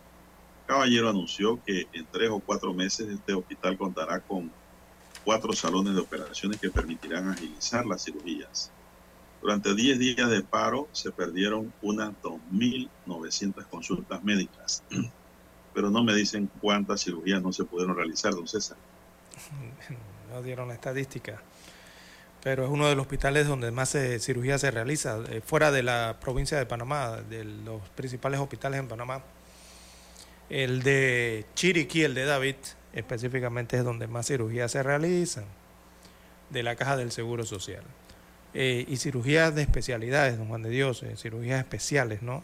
Caballero 0.66 1.09
anunció 1.09 1.62
que 1.65 1.89
en 1.93 2.07
tres 2.12 2.31
o 2.31 2.39
cuatro 2.39 2.73
meses 2.73 3.09
este 3.09 3.32
hospital 3.35 3.77
contará 3.77 4.20
con 4.20 4.52
cuatro 5.24 5.52
salones 5.52 5.94
de 5.94 6.01
operaciones 6.01 6.61
que 6.61 6.70
permitirán 6.70 7.28
agilizar 7.28 7.86
las 7.86 8.05
cirugías. 8.05 8.70
Durante 9.40 9.74
10 9.74 9.98
días 9.98 10.31
de 10.31 10.43
paro 10.43 10.89
se 10.93 11.11
perdieron 11.11 11.73
unas 11.82 12.12
2.900 12.23 13.66
consultas 13.66 14.23
médicas, 14.23 14.82
pero 15.74 15.90
no 15.90 16.05
me 16.05 16.15
dicen 16.15 16.51
cuántas 16.61 17.02
cirugías 17.02 17.43
no 17.43 17.52
se 17.52 17.65
pudieron 17.65 17.97
realizar, 17.97 18.35
don 18.35 18.47
César. 18.47 18.77
No 20.31 20.43
dieron 20.43 20.69
la 20.69 20.74
estadística 20.74 21.43
pero 22.42 22.64
es 22.64 22.70
uno 22.70 22.88
de 22.88 22.94
los 22.94 23.02
hospitales 23.02 23.46
donde 23.46 23.70
más 23.70 23.94
eh, 23.94 24.18
cirugía 24.18 24.58
se 24.58 24.70
realiza, 24.70 25.18
eh, 25.28 25.42
fuera 25.44 25.70
de 25.70 25.82
la 25.82 26.16
provincia 26.20 26.58
de 26.58 26.66
Panamá, 26.66 27.18
de 27.28 27.44
los 27.44 27.82
principales 27.90 28.40
hospitales 28.40 28.80
en 28.80 28.88
Panamá. 28.88 29.22
El 30.48 30.82
de 30.82 31.44
Chiriquí, 31.54 32.02
el 32.02 32.14
de 32.14 32.24
David, 32.24 32.56
específicamente 32.92 33.76
es 33.76 33.84
donde 33.84 34.06
más 34.06 34.26
cirugías 34.26 34.72
se 34.72 34.82
realizan, 34.82 35.44
de 36.48 36.62
la 36.62 36.76
Caja 36.76 36.96
del 36.96 37.12
Seguro 37.12 37.44
Social. 37.44 37.84
Eh, 38.54 38.84
y 38.88 38.96
cirugías 38.96 39.54
de 39.54 39.62
especialidades, 39.62 40.38
don 40.38 40.48
Juan 40.48 40.62
de 40.62 40.70
Dios, 40.70 41.04
cirugías 41.16 41.60
especiales, 41.60 42.22
¿no? 42.22 42.42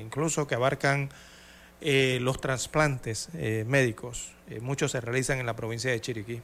incluso 0.00 0.46
que 0.46 0.54
abarcan 0.54 1.10
los 1.80 2.40
trasplantes 2.40 3.28
médicos. 3.34 4.32
muchos 4.60 4.92
se 4.92 5.00
realizan 5.00 5.38
en 5.40 5.46
la 5.46 5.56
provincia 5.56 5.90
de 5.90 6.00
Chiriquí. 6.00 6.40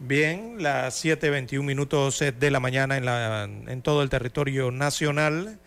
Bien, 0.00 0.62
las 0.62 1.04
7.21 1.04 1.60
minutos 1.64 2.20
de 2.20 2.50
la 2.52 2.60
mañana 2.60 2.96
en, 2.96 3.04
la, 3.04 3.42
en 3.44 3.82
todo 3.82 4.04
el 4.04 4.08
territorio 4.08 4.70
nacional. 4.70 5.58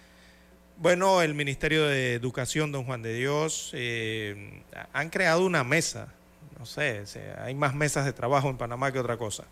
Bueno, 0.77 1.21
el 1.21 1.33
Ministerio 1.33 1.85
de 1.85 2.13
Educación, 2.13 2.71
don 2.71 2.85
Juan 2.85 3.01
de 3.01 3.13
Dios, 3.13 3.71
eh, 3.73 4.63
han 4.93 5.09
creado 5.09 5.45
una 5.45 5.65
mesa. 5.65 6.13
No 6.57 6.65
sé, 6.65 7.03
hay 7.43 7.53
más 7.55 7.75
mesas 7.75 8.05
de 8.05 8.13
trabajo 8.13 8.49
en 8.49 8.55
Panamá 8.55 8.93
que 8.93 8.99
otra 8.99 9.17
cosa. 9.17 9.43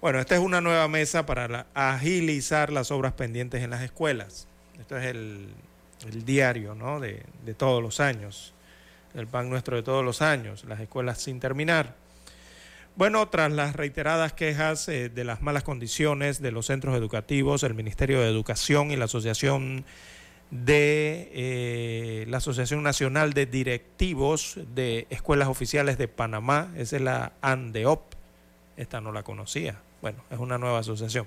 Bueno, 0.00 0.18
esta 0.18 0.34
es 0.34 0.40
una 0.40 0.60
nueva 0.60 0.88
mesa 0.88 1.24
para 1.24 1.66
agilizar 1.72 2.72
las 2.72 2.90
obras 2.90 3.12
pendientes 3.12 3.62
en 3.62 3.70
las 3.70 3.82
escuelas. 3.82 4.48
Esto 4.80 4.98
es 4.98 5.06
el, 5.06 5.54
diario 6.24 6.74
¿no? 6.74 6.98
de, 6.98 7.22
de 7.44 7.54
todos 7.54 7.80
los 7.80 8.00
años, 8.00 8.52
el 9.14 9.28
pan 9.28 9.48
nuestro 9.48 9.76
de 9.76 9.84
todos 9.84 10.04
los 10.04 10.22
años, 10.22 10.64
las 10.64 10.80
escuelas 10.80 11.20
sin 11.20 11.38
terminar. 11.38 11.94
Bueno, 12.96 13.28
tras 13.28 13.52
las 13.52 13.76
reiteradas 13.76 14.32
quejas 14.32 14.88
eh, 14.88 15.10
de 15.10 15.22
las 15.22 15.42
malas 15.42 15.64
condiciones 15.64 16.40
de 16.40 16.50
los 16.50 16.64
centros 16.64 16.96
educativos, 16.96 17.62
el 17.62 17.74
Ministerio 17.74 18.22
de 18.22 18.28
Educación 18.30 18.90
y 18.90 18.96
la 18.96 19.04
Asociación 19.04 19.84
de 20.50 21.30
eh, 21.34 22.24
la 22.28 22.38
Asociación 22.38 22.82
Nacional 22.82 23.34
de 23.34 23.44
Directivos 23.44 24.58
de 24.74 25.06
Escuelas 25.10 25.48
Oficiales 25.48 25.98
de 25.98 26.08
Panamá, 26.08 26.72
esa 26.74 26.96
es 26.96 27.02
la 27.02 27.32
ANDEOP, 27.42 28.00
esta 28.78 29.02
no 29.02 29.12
la 29.12 29.22
conocía, 29.24 29.78
bueno, 30.00 30.24
es 30.30 30.38
una 30.38 30.56
nueva 30.56 30.78
asociación. 30.78 31.26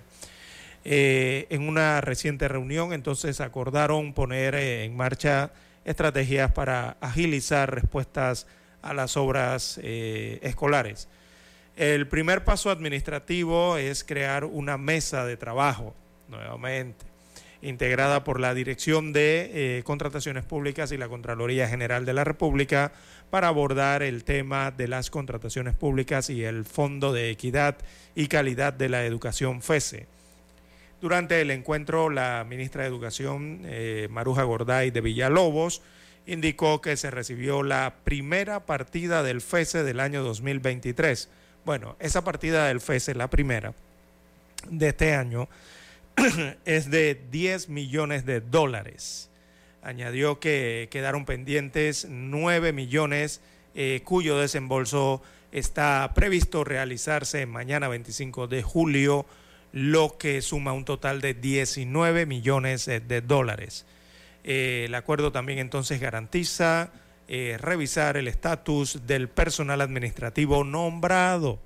Eh, 0.86 1.46
en 1.52 1.68
una 1.68 2.02
reciente 2.02 2.48
reunión, 2.48 2.94
entonces 2.94 3.42
acordaron 3.42 4.14
poner 4.14 4.56
en 4.56 4.98
marcha 4.98 5.52
estrategias 5.86 6.52
para 6.52 6.98
agilizar 7.00 7.72
respuestas 7.72 8.48
a 8.82 8.96
las 8.96 9.18
obras 9.18 9.80
escolares. 9.84 11.08
El 11.80 12.10
primer 12.10 12.44
paso 12.44 12.72
administrativo 12.72 13.78
es 13.78 14.04
crear 14.04 14.44
una 14.44 14.78
mesa 14.78 15.26
de 15.26 15.38
trabajo, 15.38 15.96
nuevamente, 16.28 17.06
integrada 17.62 18.26
por 18.26 18.42
la 18.42 18.54
Dirección 18.54 19.14
de 19.14 19.78
eh, 19.78 19.84
Contrataciones 19.84 20.44
Públicas 20.44 20.92
y 20.92 20.98
la 20.98 21.08
Contraloría 21.08 21.70
General 21.70 22.04
de 22.04 22.12
la 22.12 22.26
República 22.26 22.92
para 23.30 23.48
abordar 23.48 24.04
el 24.04 24.26
tema 24.26 24.72
de 24.72 24.90
las 24.90 25.10
contrataciones 25.10 25.74
públicas 25.74 26.30
y 26.30 26.44
el 26.44 26.66
Fondo 26.66 27.14
de 27.14 27.30
Equidad 27.30 27.78
y 28.14 28.28
Calidad 28.28 28.74
de 28.74 28.90
la 28.90 29.06
Educación 29.06 29.62
FESE. 29.62 30.08
Durante 31.00 31.40
el 31.40 31.50
encuentro, 31.50 32.10
la 32.10 32.46
ministra 32.46 32.82
de 32.82 32.90
Educación, 32.90 33.62
eh, 33.64 34.10
Maruja 34.12 34.44
Gorday 34.44 34.92
de 34.92 35.00
Villalobos, 35.00 35.82
indicó 36.26 36.82
que 36.82 36.98
se 36.98 37.10
recibió 37.10 37.64
la 37.64 37.96
primera 38.04 38.66
partida 38.66 39.24
del 39.24 39.40
FESE 39.40 39.86
del 39.86 40.02
año 40.02 40.24
2023 40.24 41.30
bueno, 41.70 41.96
esa 42.00 42.24
partida 42.24 42.66
del 42.66 42.82
FESE, 42.82 43.14
la 43.14 43.30
primera 43.30 43.76
de 44.72 44.88
este 44.88 45.14
año, 45.14 45.48
es 46.66 46.90
de 46.90 47.14
10 47.30 47.70
millones 47.70 48.26
de 48.26 48.42
dólares. 48.42 49.30
Añadió 49.84 50.40
que 50.40 50.88
quedaron 50.90 51.26
pendientes 51.26 52.08
9 52.10 52.74
millones 52.74 53.42
eh, 53.76 54.02
cuyo 54.04 54.40
desembolso 54.40 55.22
está 55.52 56.12
previsto 56.16 56.64
realizarse 56.64 57.46
mañana 57.46 57.88
25 57.88 58.48
de 58.48 58.64
julio, 58.64 59.28
lo 59.72 60.18
que 60.18 60.42
suma 60.42 60.74
un 60.74 60.86
total 60.86 61.22
de 61.22 61.36
19 61.36 62.26
millones 62.26 62.88
eh, 62.88 63.00
de 63.00 63.22
dólares. 63.22 63.86
Eh, 64.44 64.86
el 64.88 64.96
acuerdo 64.96 65.32
también 65.32 65.60
entonces 65.60 66.02
garantiza 66.02 66.90
eh, 67.32 67.60
revisar 67.60 68.18
el 68.18 68.28
estatus 68.28 69.06
del 69.06 69.30
personal 69.30 69.82
administrativo 69.82 70.64
nombrado 70.64 71.60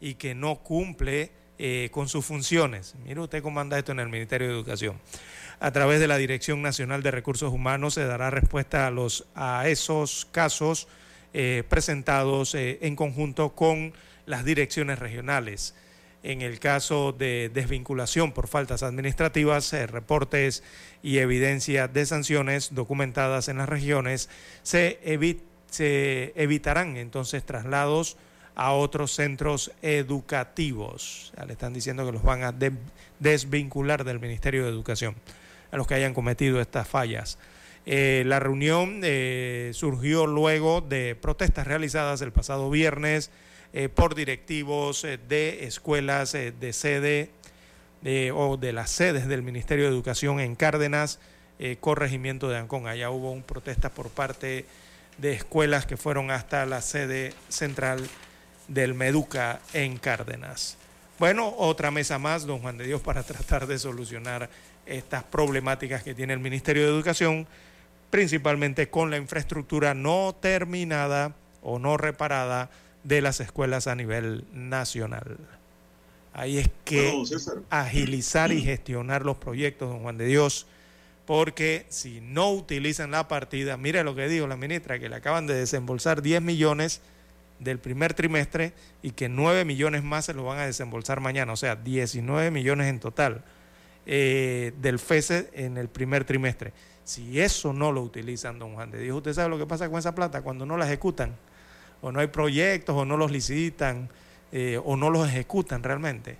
y 0.00 0.14
que 0.14 0.34
no 0.34 0.56
cumple 0.62 1.30
eh, 1.58 1.90
con 1.92 2.08
sus 2.08 2.24
funciones. 2.24 2.94
Mire 3.04 3.20
usted 3.20 3.42
cómo 3.42 3.60
anda 3.60 3.78
esto 3.78 3.92
en 3.92 4.00
el 4.00 4.08
Ministerio 4.08 4.48
de 4.48 4.54
Educación. 4.54 4.98
A 5.60 5.70
través 5.70 6.00
de 6.00 6.08
la 6.08 6.16
Dirección 6.16 6.62
Nacional 6.62 7.02
de 7.02 7.10
Recursos 7.10 7.52
Humanos 7.52 7.92
se 7.92 8.06
dará 8.06 8.30
respuesta 8.30 8.86
a, 8.86 8.90
los, 8.90 9.26
a 9.34 9.68
esos 9.68 10.26
casos 10.32 10.88
eh, 11.34 11.62
presentados 11.68 12.54
en 12.54 12.96
conjunto 12.96 13.54
con 13.54 13.92
las 14.24 14.46
direcciones 14.46 14.98
regionales 14.98 15.74
en 16.22 16.42
el 16.42 16.60
caso 16.60 17.12
de 17.12 17.50
desvinculación 17.52 18.32
por 18.32 18.46
faltas 18.46 18.82
administrativas, 18.82 19.72
eh, 19.72 19.86
reportes 19.86 20.62
y 21.02 21.18
evidencia 21.18 21.88
de 21.88 22.06
sanciones 22.06 22.74
documentadas 22.74 23.48
en 23.48 23.58
las 23.58 23.68
regiones, 23.68 24.28
se, 24.62 24.98
evitarán 26.36 26.96
entonces 26.96 27.44
traslados 27.44 28.16
a 28.54 28.72
otros 28.72 29.12
centros 29.12 29.72
educativos. 29.82 31.32
le 31.46 31.54
están 31.54 31.72
diciendo 31.72 32.04
que 32.06 32.12
los 32.12 32.22
van 32.22 32.44
a 32.44 32.54
desvincular 33.18 34.04
del 34.04 34.20
Ministerio 34.20 34.64
de 34.64 34.70
Educación 34.70 35.16
a 35.70 35.76
los 35.76 35.86
que 35.86 35.94
hayan 35.94 36.14
cometido 36.14 36.60
estas 36.60 36.86
fallas. 36.86 37.38
Eh, 37.84 38.22
la 38.26 38.38
reunión 38.38 39.00
eh, 39.02 39.70
surgió 39.74 40.26
luego 40.26 40.82
de 40.82 41.16
protestas 41.16 41.66
realizadas 41.66 42.20
el 42.20 42.30
pasado 42.30 42.70
viernes 42.70 43.30
eh, 43.74 43.88
por 43.88 44.14
directivos 44.14 45.02
eh, 45.04 45.18
de 45.28 45.64
escuelas 45.64 46.34
eh, 46.34 46.52
de 46.52 46.74
sede 46.74 47.30
o 48.34 48.56
de 48.56 48.72
las 48.72 48.90
sedes 48.90 49.28
del 49.28 49.42
Ministerio 49.42 49.84
de 49.84 49.90
Educación 49.90 50.40
en 50.40 50.56
Cárdenas, 50.56 51.20
corregimiento 51.78 52.48
de 52.48 52.58
Ancón. 52.58 52.88
Allá 52.88 53.10
hubo 53.10 53.30
un 53.30 53.44
protesta 53.44 53.90
por 53.90 54.08
parte 54.10 54.66
de 55.18 55.32
escuelas 55.34 55.86
que 55.86 55.96
fueron 55.96 56.32
hasta 56.32 56.66
la 56.66 56.82
sede 56.82 57.32
central 57.48 58.04
del 58.66 58.94
Meduca 58.94 59.60
en 59.72 59.98
Cárdenas. 59.98 60.76
Bueno, 61.20 61.54
otra 61.56 61.92
mesa 61.92 62.18
más, 62.18 62.44
don 62.44 62.58
Juan 62.58 62.76
de 62.76 62.86
Dios, 62.86 63.00
para 63.00 63.22
tratar 63.22 63.68
de 63.68 63.78
solucionar 63.78 64.50
estas 64.84 65.22
problemáticas 65.22 66.02
que 66.02 66.12
tiene 66.12 66.32
el 66.32 66.40
Ministerio 66.40 66.82
de 66.82 66.88
Educación, 66.88 67.46
principalmente 68.10 68.90
con 68.90 69.12
la 69.12 69.16
infraestructura 69.16 69.94
no 69.94 70.34
terminada 70.40 71.36
o 71.62 71.78
no 71.78 71.96
reparada 71.96 72.68
de 73.04 73.20
las 73.20 73.40
escuelas 73.40 73.86
a 73.86 73.94
nivel 73.94 74.44
nacional. 74.52 75.38
Ahí 76.34 76.58
es 76.58 76.70
que 76.84 77.12
agilizar 77.68 78.52
y 78.52 78.62
gestionar 78.62 79.24
los 79.24 79.36
proyectos, 79.36 79.90
don 79.90 80.00
Juan 80.00 80.16
de 80.16 80.24
Dios, 80.26 80.66
porque 81.26 81.86
si 81.88 82.20
no 82.20 82.52
utilizan 82.52 83.10
la 83.10 83.28
partida, 83.28 83.76
mire 83.76 84.02
lo 84.02 84.14
que 84.14 84.28
dijo 84.28 84.46
la 84.46 84.56
ministra, 84.56 84.98
que 84.98 85.08
le 85.08 85.16
acaban 85.16 85.46
de 85.46 85.54
desembolsar 85.54 86.22
10 86.22 86.40
millones 86.40 87.02
del 87.58 87.78
primer 87.78 88.14
trimestre 88.14 88.72
y 89.02 89.12
que 89.12 89.28
9 89.28 89.64
millones 89.64 90.02
más 90.02 90.24
se 90.24 90.34
lo 90.34 90.44
van 90.44 90.58
a 90.58 90.66
desembolsar 90.66 91.20
mañana, 91.20 91.52
o 91.52 91.56
sea, 91.56 91.76
19 91.76 92.50
millones 92.50 92.88
en 92.88 92.98
total 92.98 93.44
eh, 94.06 94.72
del 94.80 94.98
FESE 94.98 95.50
en 95.52 95.76
el 95.76 95.88
primer 95.88 96.24
trimestre. 96.24 96.72
Si 97.04 97.40
eso 97.40 97.72
no 97.72 97.92
lo 97.92 98.02
utilizan, 98.02 98.58
don 98.58 98.74
Juan 98.74 98.90
de 98.90 99.00
Dios, 99.00 99.16
usted 99.16 99.34
sabe 99.34 99.48
lo 99.48 99.58
que 99.58 99.66
pasa 99.66 99.88
con 99.88 99.98
esa 99.98 100.14
plata 100.14 100.42
cuando 100.42 100.66
no 100.66 100.76
la 100.76 100.86
ejecutan, 100.86 101.36
o 102.02 102.12
no 102.12 102.20
hay 102.20 102.26
proyectos, 102.26 102.94
o 102.94 103.04
no 103.04 103.16
los 103.16 103.30
licitan, 103.30 104.10
eh, 104.50 104.78
o 104.84 104.96
no 104.96 105.08
los 105.08 105.26
ejecutan 105.26 105.82
realmente. 105.82 106.36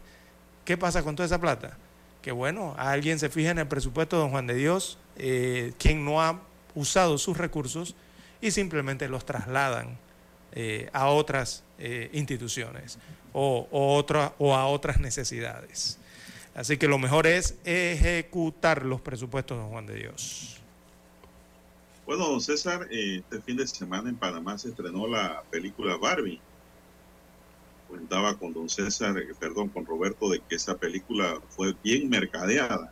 ¿Qué 0.64 0.76
pasa 0.76 1.02
con 1.02 1.16
toda 1.16 1.26
esa 1.26 1.40
plata? 1.40 1.78
Que 2.20 2.32
bueno, 2.32 2.74
alguien 2.76 3.18
se 3.18 3.30
fija 3.30 3.50
en 3.50 3.58
el 3.58 3.66
presupuesto 3.66 4.16
de 4.16 4.22
don 4.22 4.30
Juan 4.30 4.46
de 4.46 4.54
Dios, 4.54 4.98
eh, 5.16 5.72
quien 5.78 6.04
no 6.04 6.20
ha 6.20 6.40
usado 6.74 7.16
sus 7.16 7.38
recursos 7.38 7.94
y 8.40 8.50
simplemente 8.50 9.08
los 9.08 9.24
trasladan 9.24 9.96
eh, 10.52 10.90
a 10.92 11.08
otras 11.08 11.64
instituciones 12.12 12.96
o, 13.32 13.66
o 13.72 14.54
a 14.54 14.66
otras 14.68 15.00
necesidades. 15.00 15.98
Así 16.54 16.76
que 16.76 16.86
lo 16.86 16.96
mejor 16.96 17.26
es 17.26 17.56
ejecutar 17.64 18.84
los 18.84 19.00
presupuestos 19.00 19.56
de 19.56 19.62
don 19.62 19.72
Juan 19.72 19.86
de 19.86 19.94
Dios. 19.96 20.61
Bueno, 22.06 22.26
don 22.26 22.40
César, 22.40 22.88
este 22.90 23.40
fin 23.42 23.56
de 23.56 23.66
semana 23.66 24.08
en 24.08 24.16
Panamá 24.16 24.58
se 24.58 24.70
estrenó 24.70 25.06
la 25.06 25.42
película 25.50 25.96
Barbie 25.96 26.40
comentaba 27.92 28.34
con 28.38 28.54
don 28.54 28.70
César, 28.70 29.18
eh, 29.18 29.34
perdón, 29.38 29.68
con 29.68 29.84
Roberto, 29.84 30.30
de 30.30 30.40
que 30.40 30.54
esa 30.54 30.78
película 30.78 31.38
fue 31.50 31.74
bien 31.84 32.08
mercadeada. 32.08 32.90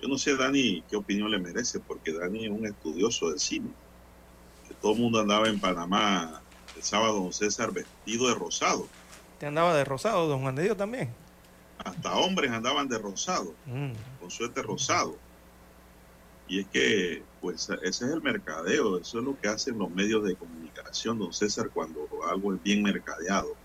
Yo 0.00 0.06
no 0.06 0.16
sé, 0.18 0.36
Dani, 0.36 0.84
qué 0.88 0.94
opinión 0.94 1.32
le 1.32 1.38
merece, 1.40 1.80
porque 1.80 2.12
Dani 2.12 2.44
es 2.44 2.50
un 2.50 2.64
estudioso 2.64 3.30
del 3.30 3.40
cine. 3.40 3.70
Que 4.68 4.74
todo 4.74 4.92
el 4.92 5.00
mundo 5.00 5.18
andaba 5.18 5.48
en 5.48 5.58
Panamá 5.58 6.40
el 6.76 6.82
sábado, 6.82 7.14
don 7.14 7.32
César, 7.32 7.72
vestido 7.72 8.28
de 8.28 8.34
rosado. 8.36 8.86
¿Te 9.40 9.46
andaba 9.46 9.74
de 9.74 9.84
rosado, 9.84 10.28
don 10.28 10.42
Juan 10.42 10.54
de 10.54 10.62
Dios 10.62 10.76
también? 10.76 11.12
Hasta 11.84 12.14
hombres 12.14 12.52
andaban 12.52 12.88
de 12.88 12.98
rosado, 12.98 13.52
mm. 13.66 14.20
con 14.20 14.30
suerte 14.30 14.62
rosado. 14.62 15.16
Y 16.46 16.60
es 16.60 16.66
que, 16.68 17.24
pues, 17.40 17.68
ese 17.82 18.04
es 18.04 18.10
el 18.12 18.22
mercadeo, 18.22 18.98
eso 18.98 19.18
es 19.18 19.24
lo 19.24 19.38
que 19.38 19.48
hacen 19.48 19.78
los 19.78 19.90
medios 19.90 20.24
de 20.24 20.36
comunicación, 20.36 21.18
don 21.18 21.32
César, 21.32 21.70
cuando 21.70 22.06
algo 22.28 22.54
es 22.54 22.62
bien 22.62 22.82
mercadeado 22.82 23.56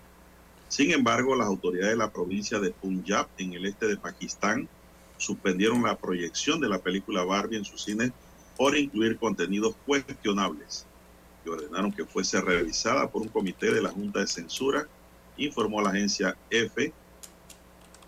sin 0.68 0.90
embargo, 0.90 1.36
las 1.36 1.46
autoridades 1.46 1.92
de 1.92 1.96
la 1.96 2.10
provincia 2.10 2.58
de 2.58 2.72
Punjab, 2.72 3.28
en 3.38 3.52
el 3.52 3.66
este 3.66 3.86
de 3.86 3.96
Pakistán, 3.96 4.68
suspendieron 5.16 5.82
la 5.82 5.96
proyección 5.96 6.60
de 6.60 6.68
la 6.68 6.80
película 6.80 7.24
Barbie 7.24 7.56
en 7.56 7.64
sus 7.64 7.84
cines 7.84 8.12
por 8.56 8.76
incluir 8.76 9.16
contenidos 9.16 9.76
cuestionables 9.86 10.86
y 11.44 11.48
ordenaron 11.48 11.92
que 11.92 12.04
fuese 12.04 12.40
revisada 12.40 13.08
por 13.08 13.22
un 13.22 13.28
comité 13.28 13.72
de 13.72 13.80
la 13.80 13.90
Junta 13.90 14.20
de 14.20 14.26
Censura, 14.26 14.88
informó 15.36 15.80
la 15.80 15.90
agencia 15.90 16.36
EFE. 16.50 16.92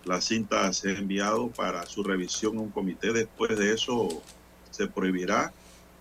La 0.03 0.19
cinta 0.19 0.71
se 0.73 0.89
ha 0.89 0.97
enviado 0.97 1.49
para 1.49 1.85
su 1.85 2.03
revisión 2.03 2.57
a 2.57 2.61
un 2.61 2.71
comité. 2.71 3.13
Después 3.13 3.57
de 3.57 3.73
eso 3.73 4.21
se 4.69 4.87
prohibirá 4.87 5.53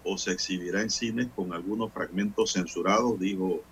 o 0.08 0.16
se 0.16 0.32
exhibirá 0.32 0.80
en 0.80 0.90
cines 0.90 1.28
con 1.36 1.52
algunos 1.52 1.92
fragmentos 1.92 2.52
censurados, 2.52 3.20
dijo 3.20 3.62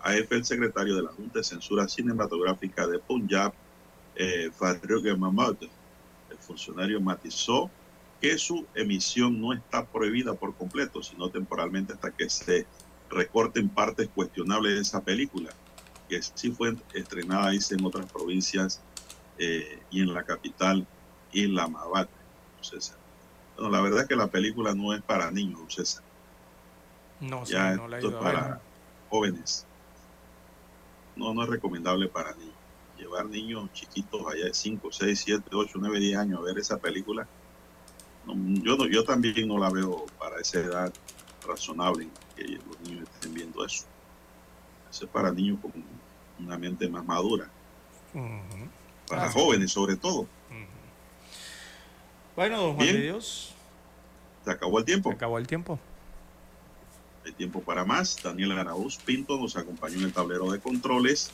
AF, 0.00 0.32
el 0.32 0.44
secretario 0.44 0.94
de 0.96 1.02
la 1.02 1.10
Junta 1.10 1.40
de 1.40 1.44
Censura 1.44 1.88
Cinematográfica 1.88 2.86
de 2.86 3.00
Punjab, 3.00 3.52
eh, 4.14 4.50
Farrokh 4.56 5.04
El 5.04 6.38
funcionario 6.38 7.00
matizó 7.00 7.70
que 8.20 8.38
su 8.38 8.66
emisión 8.74 9.40
no 9.40 9.52
está 9.52 9.84
prohibida 9.84 10.34
por 10.34 10.54
completo, 10.54 11.02
sino 11.02 11.28
temporalmente 11.28 11.94
hasta 11.94 12.12
que 12.12 12.30
se 12.30 12.66
recorten 13.10 13.68
partes 13.68 14.08
cuestionables 14.14 14.74
de 14.74 14.80
esa 14.82 15.02
película, 15.02 15.50
que 16.08 16.22
sí 16.22 16.52
fue 16.52 16.76
estrenada 16.94 17.50
dice, 17.50 17.74
en 17.74 17.84
otras 17.84 18.10
provincias 18.12 18.80
eh, 19.38 19.80
y 19.90 20.02
en 20.02 20.14
la 20.14 20.22
capital, 20.22 20.86
Islamabad. 21.32 22.08
César. 22.60 22.99
Bueno, 23.60 23.76
la 23.76 23.82
verdad 23.82 24.02
es 24.02 24.08
que 24.08 24.16
la 24.16 24.28
película 24.28 24.74
no 24.74 24.94
es 24.94 25.02
para 25.02 25.30
niños, 25.30 25.60
César. 25.68 26.02
No, 27.20 27.44
ya 27.44 27.74
no 27.76 27.86
la 27.86 27.98
es 27.98 28.06
para 28.06 28.60
jóvenes 29.10 29.66
no, 31.20 31.34
no 31.34 31.42
es 31.42 31.48
recomendable 31.48 32.08
para 32.08 32.34
niños. 32.34 32.54
Llevar 32.98 33.26
niños 33.26 33.70
chiquitos 33.72 34.22
allá 34.26 34.46
de 34.46 34.54
5, 34.54 34.88
6, 34.90 35.22
7, 35.24 35.50
8, 35.52 35.72
9, 35.78 36.00
10 36.00 36.18
años 36.18 36.40
a 36.40 36.42
ver 36.42 36.58
esa 36.58 36.78
película, 36.78 37.26
yo, 38.26 38.76
no, 38.76 38.86
yo 38.86 39.04
también 39.04 39.48
no 39.48 39.58
la 39.58 39.70
veo 39.70 40.06
para 40.18 40.40
esa 40.40 40.60
edad 40.60 40.92
razonable 41.46 42.08
que 42.36 42.44
los 42.44 42.80
niños 42.82 43.08
estén 43.14 43.34
viendo 43.34 43.64
eso. 43.64 43.84
Eso 44.90 45.04
es 45.04 45.10
para 45.10 45.30
niños 45.32 45.58
con 45.60 45.72
una 46.38 46.58
mente 46.58 46.88
más 46.88 47.04
madura. 47.04 47.48
Para 49.08 49.30
jóvenes 49.30 49.72
sobre 49.72 49.96
todo. 49.96 50.26
Bueno, 52.36 52.60
don 52.60 52.76
Juan 52.76 52.86
de 52.86 53.00
Dios. 53.00 53.54
Se 54.44 54.50
acabó 54.50 54.78
el 54.78 54.84
tiempo. 54.84 55.10
Se 55.10 55.16
acabó 55.16 55.38
el 55.38 55.46
tiempo. 55.46 55.78
Hay 57.24 57.32
tiempo 57.32 57.60
para 57.60 57.84
más. 57.84 58.22
Daniel 58.22 58.52
Araúz 58.52 58.96
Pinto 58.96 59.38
nos 59.38 59.56
acompañó 59.56 59.98
en 59.98 60.04
el 60.04 60.12
tablero 60.12 60.50
de 60.50 60.58
controles. 60.58 61.30